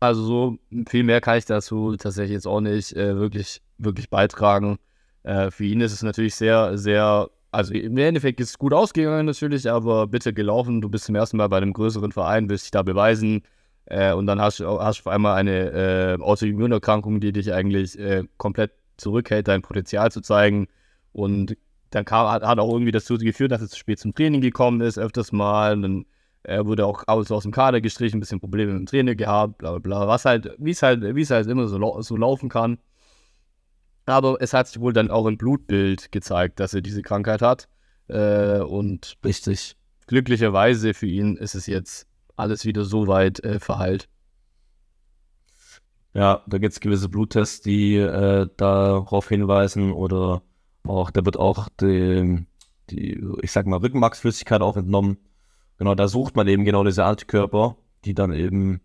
Also 0.00 0.22
so 0.22 0.58
viel 0.88 1.04
mehr 1.04 1.20
kann 1.20 1.38
ich 1.38 1.44
dazu 1.44 1.96
tatsächlich 1.96 2.32
jetzt 2.32 2.46
auch 2.46 2.60
nicht 2.60 2.96
äh, 2.96 3.16
wirklich, 3.16 3.60
wirklich 3.78 4.08
beitragen. 4.08 4.78
Äh, 5.22 5.50
für 5.50 5.64
ihn 5.64 5.80
ist 5.80 5.92
es 5.92 6.02
natürlich 6.02 6.34
sehr, 6.34 6.78
sehr, 6.78 7.28
also 7.50 7.74
im 7.74 7.98
Endeffekt 7.98 8.40
ist 8.40 8.50
es 8.50 8.58
gut 8.58 8.72
ausgegangen 8.72 9.26
natürlich, 9.26 9.70
aber 9.70 10.06
bitte 10.06 10.32
gelaufen. 10.32 10.80
Du 10.80 10.88
bist 10.88 11.04
zum 11.04 11.16
ersten 11.16 11.36
Mal 11.36 11.48
bei 11.48 11.58
einem 11.58 11.72
größeren 11.72 12.12
Verein, 12.12 12.48
willst 12.48 12.64
dich 12.64 12.70
da 12.70 12.82
beweisen. 12.82 13.42
Äh, 13.86 14.12
und 14.12 14.26
dann 14.26 14.40
hast 14.40 14.60
du 14.60 14.80
hast 14.80 15.00
auf 15.00 15.06
einmal 15.08 15.36
eine 15.36 16.16
äh, 16.18 16.22
Autoimmunerkrankung, 16.22 17.20
die 17.20 17.32
dich 17.32 17.52
eigentlich 17.52 17.98
äh, 17.98 18.24
komplett 18.36 18.72
zurückhält, 18.96 19.48
dein 19.48 19.62
Potenzial 19.62 20.10
zu 20.12 20.20
zeigen. 20.20 20.68
Und 21.12 21.56
dann 21.90 22.04
kam, 22.04 22.28
hat, 22.30 22.42
hat 22.42 22.58
auch 22.58 22.72
irgendwie 22.72 22.92
dazu 22.92 23.18
geführt, 23.18 23.52
dass 23.52 23.62
es 23.62 23.70
zu 23.70 23.78
spät 23.78 23.98
zum 23.98 24.14
Training 24.14 24.40
gekommen 24.40 24.80
ist, 24.80 24.98
öfters 24.98 25.32
mal. 25.32 25.72
Und 25.72 25.82
dann 25.82 26.06
er 26.42 26.66
wurde 26.66 26.86
auch 26.86 27.04
aus, 27.06 27.30
aus 27.30 27.42
dem 27.42 27.52
Kader 27.52 27.80
gestrichen, 27.80 28.16
ein 28.16 28.20
bisschen 28.20 28.40
Probleme 28.40 28.72
mit 28.72 28.80
dem 28.80 28.86
Training 28.86 29.16
gehabt, 29.16 29.58
bla 29.58 29.72
bla 29.72 29.78
bla. 29.78 30.08
Was 30.08 30.24
halt, 30.24 30.50
wie 30.58 30.70
es 30.70 30.82
halt, 30.82 31.02
wie 31.14 31.20
es 31.20 31.30
halt 31.30 31.46
immer 31.48 31.66
so, 31.68 32.00
so 32.00 32.16
laufen 32.16 32.48
kann. 32.48 32.78
Aber 34.06 34.38
es 34.40 34.54
hat 34.54 34.68
sich 34.68 34.80
wohl 34.80 34.92
dann 34.92 35.10
auch 35.10 35.26
im 35.26 35.36
Blutbild 35.36 36.10
gezeigt, 36.12 36.58
dass 36.58 36.74
er 36.74 36.80
diese 36.80 37.02
Krankheit 37.02 37.42
hat. 37.42 37.68
Äh, 38.08 38.60
und 38.60 39.18
richtig, 39.24 39.76
glücklicherweise 40.06 40.94
für 40.94 41.06
ihn 41.06 41.36
ist 41.36 41.54
es 41.54 41.66
jetzt 41.66 42.08
alles 42.40 42.64
wieder 42.64 42.84
so 42.84 43.06
weit 43.06 43.40
äh, 43.44 43.60
verheilt. 43.60 44.08
Ja, 46.12 46.42
da 46.46 46.58
gibt 46.58 46.72
es 46.72 46.80
gewisse 46.80 47.08
Bluttests, 47.08 47.60
die 47.60 47.96
äh, 47.96 48.48
darauf 48.56 49.28
hinweisen 49.28 49.92
oder 49.92 50.42
auch, 50.84 51.10
da 51.10 51.24
wird 51.24 51.36
auch 51.36 51.68
die, 51.80 52.46
die, 52.90 53.22
ich 53.42 53.52
sag 53.52 53.66
mal, 53.66 53.78
Rückenmarksflüssigkeit 53.78 54.60
auch 54.60 54.76
entnommen. 54.76 55.18
Genau, 55.78 55.94
da 55.94 56.08
sucht 56.08 56.34
man 56.36 56.48
eben 56.48 56.64
genau 56.64 56.82
diese 56.84 57.04
Antikörper, 57.04 57.76
die 58.04 58.14
dann 58.14 58.32
eben 58.32 58.80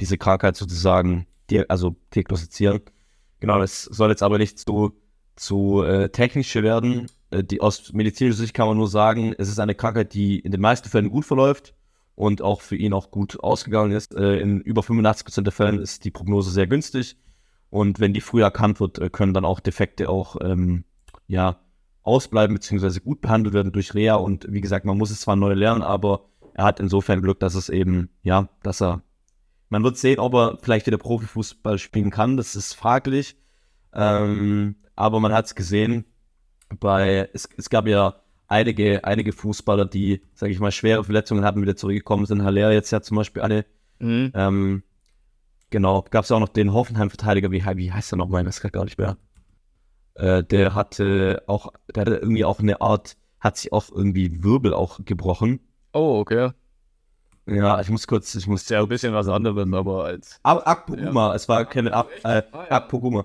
diese 0.00 0.16
Krankheit 0.16 0.56
sozusagen, 0.56 1.26
die, 1.50 1.68
also 1.68 1.96
diagnostizieren. 2.14 2.80
Genau, 3.40 3.58
das 3.58 3.84
soll 3.84 4.10
jetzt 4.10 4.22
aber 4.22 4.38
nicht 4.38 4.58
zu, 4.58 4.92
zu 5.36 5.82
äh, 5.82 6.08
technisch 6.08 6.54
werden. 6.54 7.10
Äh, 7.30 7.44
die, 7.44 7.60
aus 7.60 7.92
medizinischer 7.92 8.38
Sicht 8.38 8.54
kann 8.54 8.68
man 8.68 8.78
nur 8.78 8.88
sagen, 8.88 9.34
es 9.36 9.48
ist 9.48 9.60
eine 9.60 9.74
Krankheit, 9.74 10.14
die 10.14 10.38
in 10.38 10.52
den 10.52 10.60
meisten 10.60 10.88
Fällen 10.88 11.10
gut 11.10 11.26
verläuft 11.26 11.74
und 12.20 12.42
auch 12.42 12.60
für 12.60 12.76
ihn 12.76 12.92
auch 12.92 13.10
gut 13.10 13.40
ausgegangen 13.40 13.92
ist. 13.92 14.14
Äh, 14.14 14.40
in 14.40 14.60
über 14.60 14.82
85% 14.82 15.40
der 15.40 15.52
Fällen 15.52 15.80
ist 15.80 16.04
die 16.04 16.10
Prognose 16.10 16.50
sehr 16.50 16.66
günstig. 16.66 17.16
Und 17.70 17.98
wenn 17.98 18.12
die 18.12 18.20
früh 18.20 18.42
erkannt 18.42 18.78
wird, 18.78 18.98
äh, 18.98 19.08
können 19.08 19.32
dann 19.32 19.46
auch 19.46 19.58
Defekte 19.58 20.10
auch 20.10 20.36
ähm, 20.42 20.84
ja, 21.28 21.60
ausbleiben 22.02 22.54
bzw. 22.54 23.00
gut 23.00 23.22
behandelt 23.22 23.54
werden 23.54 23.72
durch 23.72 23.94
Reha. 23.94 24.16
Und 24.16 24.52
wie 24.52 24.60
gesagt, 24.60 24.84
man 24.84 24.98
muss 24.98 25.10
es 25.10 25.22
zwar 25.22 25.34
neu 25.34 25.54
lernen, 25.54 25.80
aber 25.80 26.26
er 26.52 26.64
hat 26.64 26.78
insofern 26.78 27.22
Glück, 27.22 27.40
dass 27.40 27.54
es 27.54 27.70
eben, 27.70 28.10
ja, 28.22 28.50
dass 28.62 28.82
er, 28.82 29.02
man 29.70 29.82
wird 29.82 29.96
sehen, 29.96 30.18
ob 30.18 30.34
er 30.34 30.58
vielleicht 30.60 30.86
wieder 30.86 30.98
Profifußball 30.98 31.78
spielen 31.78 32.10
kann, 32.10 32.36
das 32.36 32.54
ist 32.54 32.74
fraglich. 32.74 33.36
Ähm, 33.94 34.76
aber 34.94 35.20
man 35.20 35.32
hat 35.32 35.46
es 35.46 35.54
gesehen, 35.54 36.04
bei, 36.78 37.30
es, 37.32 37.48
es 37.56 37.70
gab 37.70 37.86
ja 37.86 38.19
einige, 38.50 39.04
einige 39.04 39.32
Fußballer, 39.32 39.86
die, 39.86 40.22
sage 40.34 40.52
ich 40.52 40.60
mal, 40.60 40.72
schwere 40.72 41.04
Verletzungen 41.04 41.44
hatten, 41.44 41.62
wieder 41.62 41.76
zurückgekommen 41.76 42.26
sind. 42.26 42.44
Haller 42.44 42.72
jetzt 42.72 42.90
ja 42.90 43.00
zum 43.00 43.16
Beispiel 43.16 43.42
eine. 43.42 43.64
Mhm. 44.00 44.32
Ähm, 44.34 44.82
genau, 45.70 46.04
gab 46.10 46.24
es 46.24 46.32
auch 46.32 46.40
noch 46.40 46.48
den 46.48 46.72
Hoffenheim-Verteidiger, 46.72 47.50
wie, 47.50 47.64
wie 47.64 47.92
heißt 47.92 48.12
er 48.12 48.16
nochmal? 48.18 48.42
Ich 48.42 48.48
weiß 48.48 48.72
gar 48.72 48.84
nicht 48.84 48.98
mehr. 48.98 49.16
Äh, 50.14 50.42
der 50.44 50.74
hatte 50.74 51.44
auch, 51.46 51.72
der 51.94 52.02
hatte 52.02 52.16
irgendwie 52.16 52.44
auch 52.44 52.58
eine 52.58 52.80
Art, 52.80 53.16
hat 53.38 53.56
sich 53.56 53.72
auch 53.72 53.90
irgendwie 53.90 54.42
Wirbel 54.42 54.74
auch 54.74 55.00
gebrochen. 55.04 55.60
Oh, 55.92 56.18
okay. 56.18 56.50
Ja, 57.46 57.80
ich 57.80 57.88
muss 57.88 58.06
kurz, 58.06 58.34
ich 58.34 58.46
muss. 58.46 58.68
Ja, 58.68 58.80
ein 58.80 58.88
bisschen 58.88 59.14
was 59.14 59.28
anderes, 59.28 59.72
aber 59.72 60.04
als. 60.04 60.38
Aber 60.42 60.66
Akpoguma, 60.66 61.28
ja. 61.28 61.34
es 61.34 61.48
war 61.48 61.64
Kevin 61.64 61.92
Ak 61.92 62.08
äh, 62.22 62.42
Akpoguma. 62.52 63.24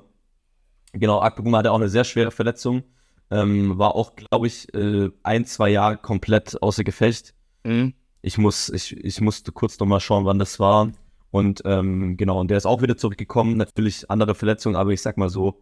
Genau, 0.93 1.21
Akpoguma 1.21 1.59
hatte 1.59 1.71
auch 1.71 1.79
eine 1.79 1.89
sehr 1.89 2.03
schwere 2.05 2.31
Verletzung. 2.31 2.83
Ähm, 3.31 3.77
war 3.77 3.95
auch, 3.95 4.15
glaube 4.15 4.47
ich, 4.47 4.73
äh, 4.73 5.09
ein, 5.23 5.45
zwei 5.45 5.69
Jahre 5.69 5.97
komplett 5.97 6.61
außer 6.61 6.83
Gefecht. 6.83 7.33
Mhm. 7.63 7.93
Ich 8.21 8.37
muss, 8.37 8.69
ich, 8.69 8.95
ich 8.95 9.21
musste 9.21 9.51
kurz 9.51 9.79
nochmal 9.79 9.99
schauen, 9.99 10.25
wann 10.25 10.39
das 10.39 10.59
war. 10.59 10.91
Und 11.31 11.63
ähm, 11.65 12.17
genau, 12.17 12.39
und 12.39 12.49
der 12.49 12.57
ist 12.57 12.65
auch 12.65 12.81
wieder 12.81 12.97
zurückgekommen. 12.97 13.57
Natürlich 13.57 14.09
andere 14.09 14.35
Verletzungen, 14.35 14.75
aber 14.75 14.91
ich 14.91 15.01
sag 15.01 15.17
mal 15.17 15.29
so, 15.29 15.61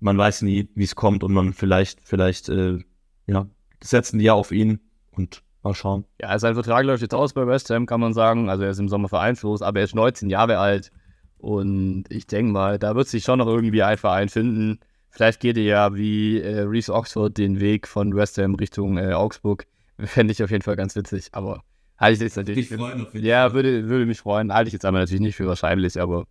man 0.00 0.18
weiß 0.18 0.42
nie, 0.42 0.68
wie 0.74 0.84
es 0.84 0.96
kommt 0.96 1.24
und 1.24 1.32
man 1.32 1.52
vielleicht, 1.52 2.00
vielleicht, 2.04 2.48
äh, 2.48 2.78
ja, 3.26 3.46
setzen 3.82 4.18
die 4.18 4.26
ja 4.26 4.34
auf 4.34 4.52
ihn 4.52 4.80
und 5.12 5.44
Mal 5.64 5.74
schauen. 5.74 6.04
Ja, 6.20 6.38
sein 6.38 6.52
Vertrag 6.52 6.84
läuft 6.84 7.00
jetzt 7.00 7.14
aus 7.14 7.32
bei 7.32 7.46
West 7.46 7.70
Ham, 7.70 7.86
kann 7.86 7.98
man 7.98 8.12
sagen. 8.12 8.50
Also 8.50 8.64
er 8.64 8.70
ist 8.70 8.78
im 8.78 8.90
Sommer 8.90 9.08
vereinslos, 9.08 9.62
aber 9.62 9.78
er 9.78 9.84
ist 9.86 9.94
19 9.94 10.28
Jahre 10.28 10.58
alt. 10.58 10.92
Und 11.38 12.04
ich 12.10 12.26
denke 12.26 12.52
mal, 12.52 12.78
da 12.78 12.94
wird 12.94 13.08
sich 13.08 13.24
schon 13.24 13.38
noch 13.38 13.46
irgendwie 13.46 13.82
ein 13.82 13.96
Verein 13.96 14.28
finden. 14.28 14.78
Vielleicht 15.14 15.38
geht 15.38 15.56
er 15.56 15.62
ja 15.62 15.94
wie 15.94 16.40
äh, 16.40 16.62
Reese 16.62 16.92
Oxford 16.92 17.38
den 17.38 17.60
Weg 17.60 17.86
von 17.86 18.16
West 18.16 18.36
Ham 18.38 18.56
Richtung 18.56 18.98
äh, 18.98 19.12
Augsburg. 19.12 19.64
Fände 20.00 20.32
ich 20.32 20.42
auf 20.42 20.50
jeden 20.50 20.62
Fall 20.62 20.74
ganz 20.74 20.96
witzig. 20.96 21.28
Aber 21.30 21.62
halte 21.96 22.14
ich 22.16 22.20
jetzt 22.20 22.36
natürlich. 22.36 22.66
Für, 22.66 22.78
freuen, 22.78 23.06
ja, 23.12 23.52
würde, 23.52 23.88
würde 23.88 24.06
mich 24.06 24.18
freuen. 24.18 24.52
Halte 24.52 24.68
ich 24.68 24.72
jetzt 24.72 24.84
aber 24.84 24.98
natürlich 24.98 25.20
nicht 25.20 25.36
für 25.36 25.46
wahrscheinlich, 25.46 26.00
aber 26.00 26.26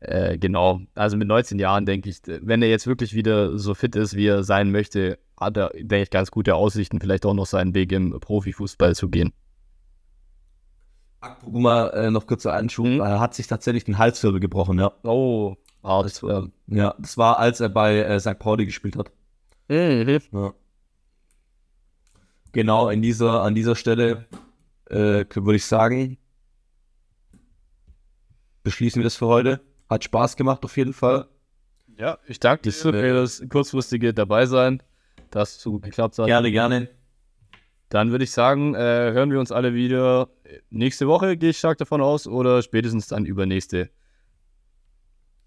äh, 0.00 0.36
genau. 0.36 0.80
Also 0.96 1.16
mit 1.16 1.28
19 1.28 1.60
Jahren 1.60 1.86
denke 1.86 2.10
ich, 2.10 2.22
wenn 2.26 2.60
er 2.60 2.68
jetzt 2.68 2.88
wirklich 2.88 3.14
wieder 3.14 3.56
so 3.56 3.72
fit 3.72 3.94
ist, 3.94 4.16
wie 4.16 4.26
er 4.26 4.42
sein 4.42 4.72
möchte, 4.72 5.20
hat 5.38 5.56
er, 5.56 5.70
denke 5.74 6.02
ich, 6.02 6.10
ganz 6.10 6.32
gute 6.32 6.56
Aussichten, 6.56 7.00
vielleicht 7.00 7.26
auch 7.26 7.34
noch 7.34 7.46
seinen 7.46 7.72
Weg 7.72 7.92
im 7.92 8.18
Profifußball 8.18 8.96
zu 8.96 9.10
gehen. 9.10 9.32
Akpoguma, 11.20 11.90
äh, 11.90 12.10
noch 12.10 12.26
kurzer 12.26 12.52
Einschub, 12.52 12.86
mhm. 12.86 13.00
er 13.00 13.20
hat 13.20 13.34
sich 13.34 13.46
tatsächlich 13.46 13.84
den 13.84 13.96
Halswirbel 13.96 14.40
gebrochen, 14.40 14.80
ja. 14.80 14.92
Oh, 15.04 15.54
hart. 15.84 16.06
Das, 16.06 16.22
äh, 16.22 16.48
ja, 16.68 16.94
das 16.98 17.16
war, 17.18 17.38
als 17.38 17.60
er 17.60 17.68
bei 17.68 17.98
äh, 17.98 18.18
St. 18.18 18.38
Pauli 18.38 18.66
gespielt 18.66 18.96
hat. 18.96 19.10
Mhm. 19.68 20.20
Ja. 20.32 20.54
Genau, 22.52 22.88
in 22.88 23.02
dieser, 23.02 23.42
an 23.42 23.54
dieser 23.54 23.76
Stelle 23.76 24.26
äh, 24.86 25.24
würde 25.34 25.56
ich 25.56 25.64
sagen, 25.64 26.18
beschließen 28.62 29.00
wir 29.00 29.04
das 29.04 29.16
für 29.16 29.26
heute. 29.26 29.60
Hat 29.88 30.04
Spaß 30.04 30.36
gemacht 30.36 30.64
auf 30.64 30.76
jeden 30.76 30.92
Fall. 30.92 31.28
Ja, 31.98 32.18
ich 32.26 32.40
danke 32.40 32.62
dir 32.62 32.72
für 32.72 32.92
das 32.92 33.42
kurzfristige 33.48 34.12
Dabeisein 34.14 34.82
dass 35.34 35.56
es 35.56 35.62
so 35.62 35.72
gut 35.72 35.82
geklappt 35.82 36.18
hat. 36.18 36.26
Gerne, 36.26 36.50
gerne. 36.50 36.88
Dann 37.88 38.10
würde 38.10 38.24
ich 38.24 38.30
sagen, 38.30 38.74
äh, 38.74 38.78
hören 38.78 39.30
wir 39.30 39.40
uns 39.40 39.52
alle 39.52 39.74
wieder 39.74 40.28
nächste 40.70 41.06
Woche, 41.06 41.36
gehe 41.36 41.50
ich 41.50 41.58
stark 41.58 41.78
davon 41.78 42.00
aus, 42.00 42.26
oder 42.26 42.62
spätestens 42.62 43.08
dann 43.08 43.24
übernächste. 43.24 43.90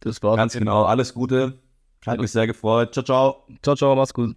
Das 0.08 0.24
war's. 0.24 0.38
Ganz 0.38 0.54
genau, 0.54 0.84
alles 0.84 1.14
Gute. 1.14 1.60
Hat 2.06 2.20
mich 2.20 2.32
sehr 2.32 2.48
gefreut. 2.48 2.94
Ciao, 2.94 3.04
ciao. 3.04 3.44
Ciao, 3.62 3.76
ciao, 3.76 3.96
mach's 3.96 4.14
gut. 4.14 4.36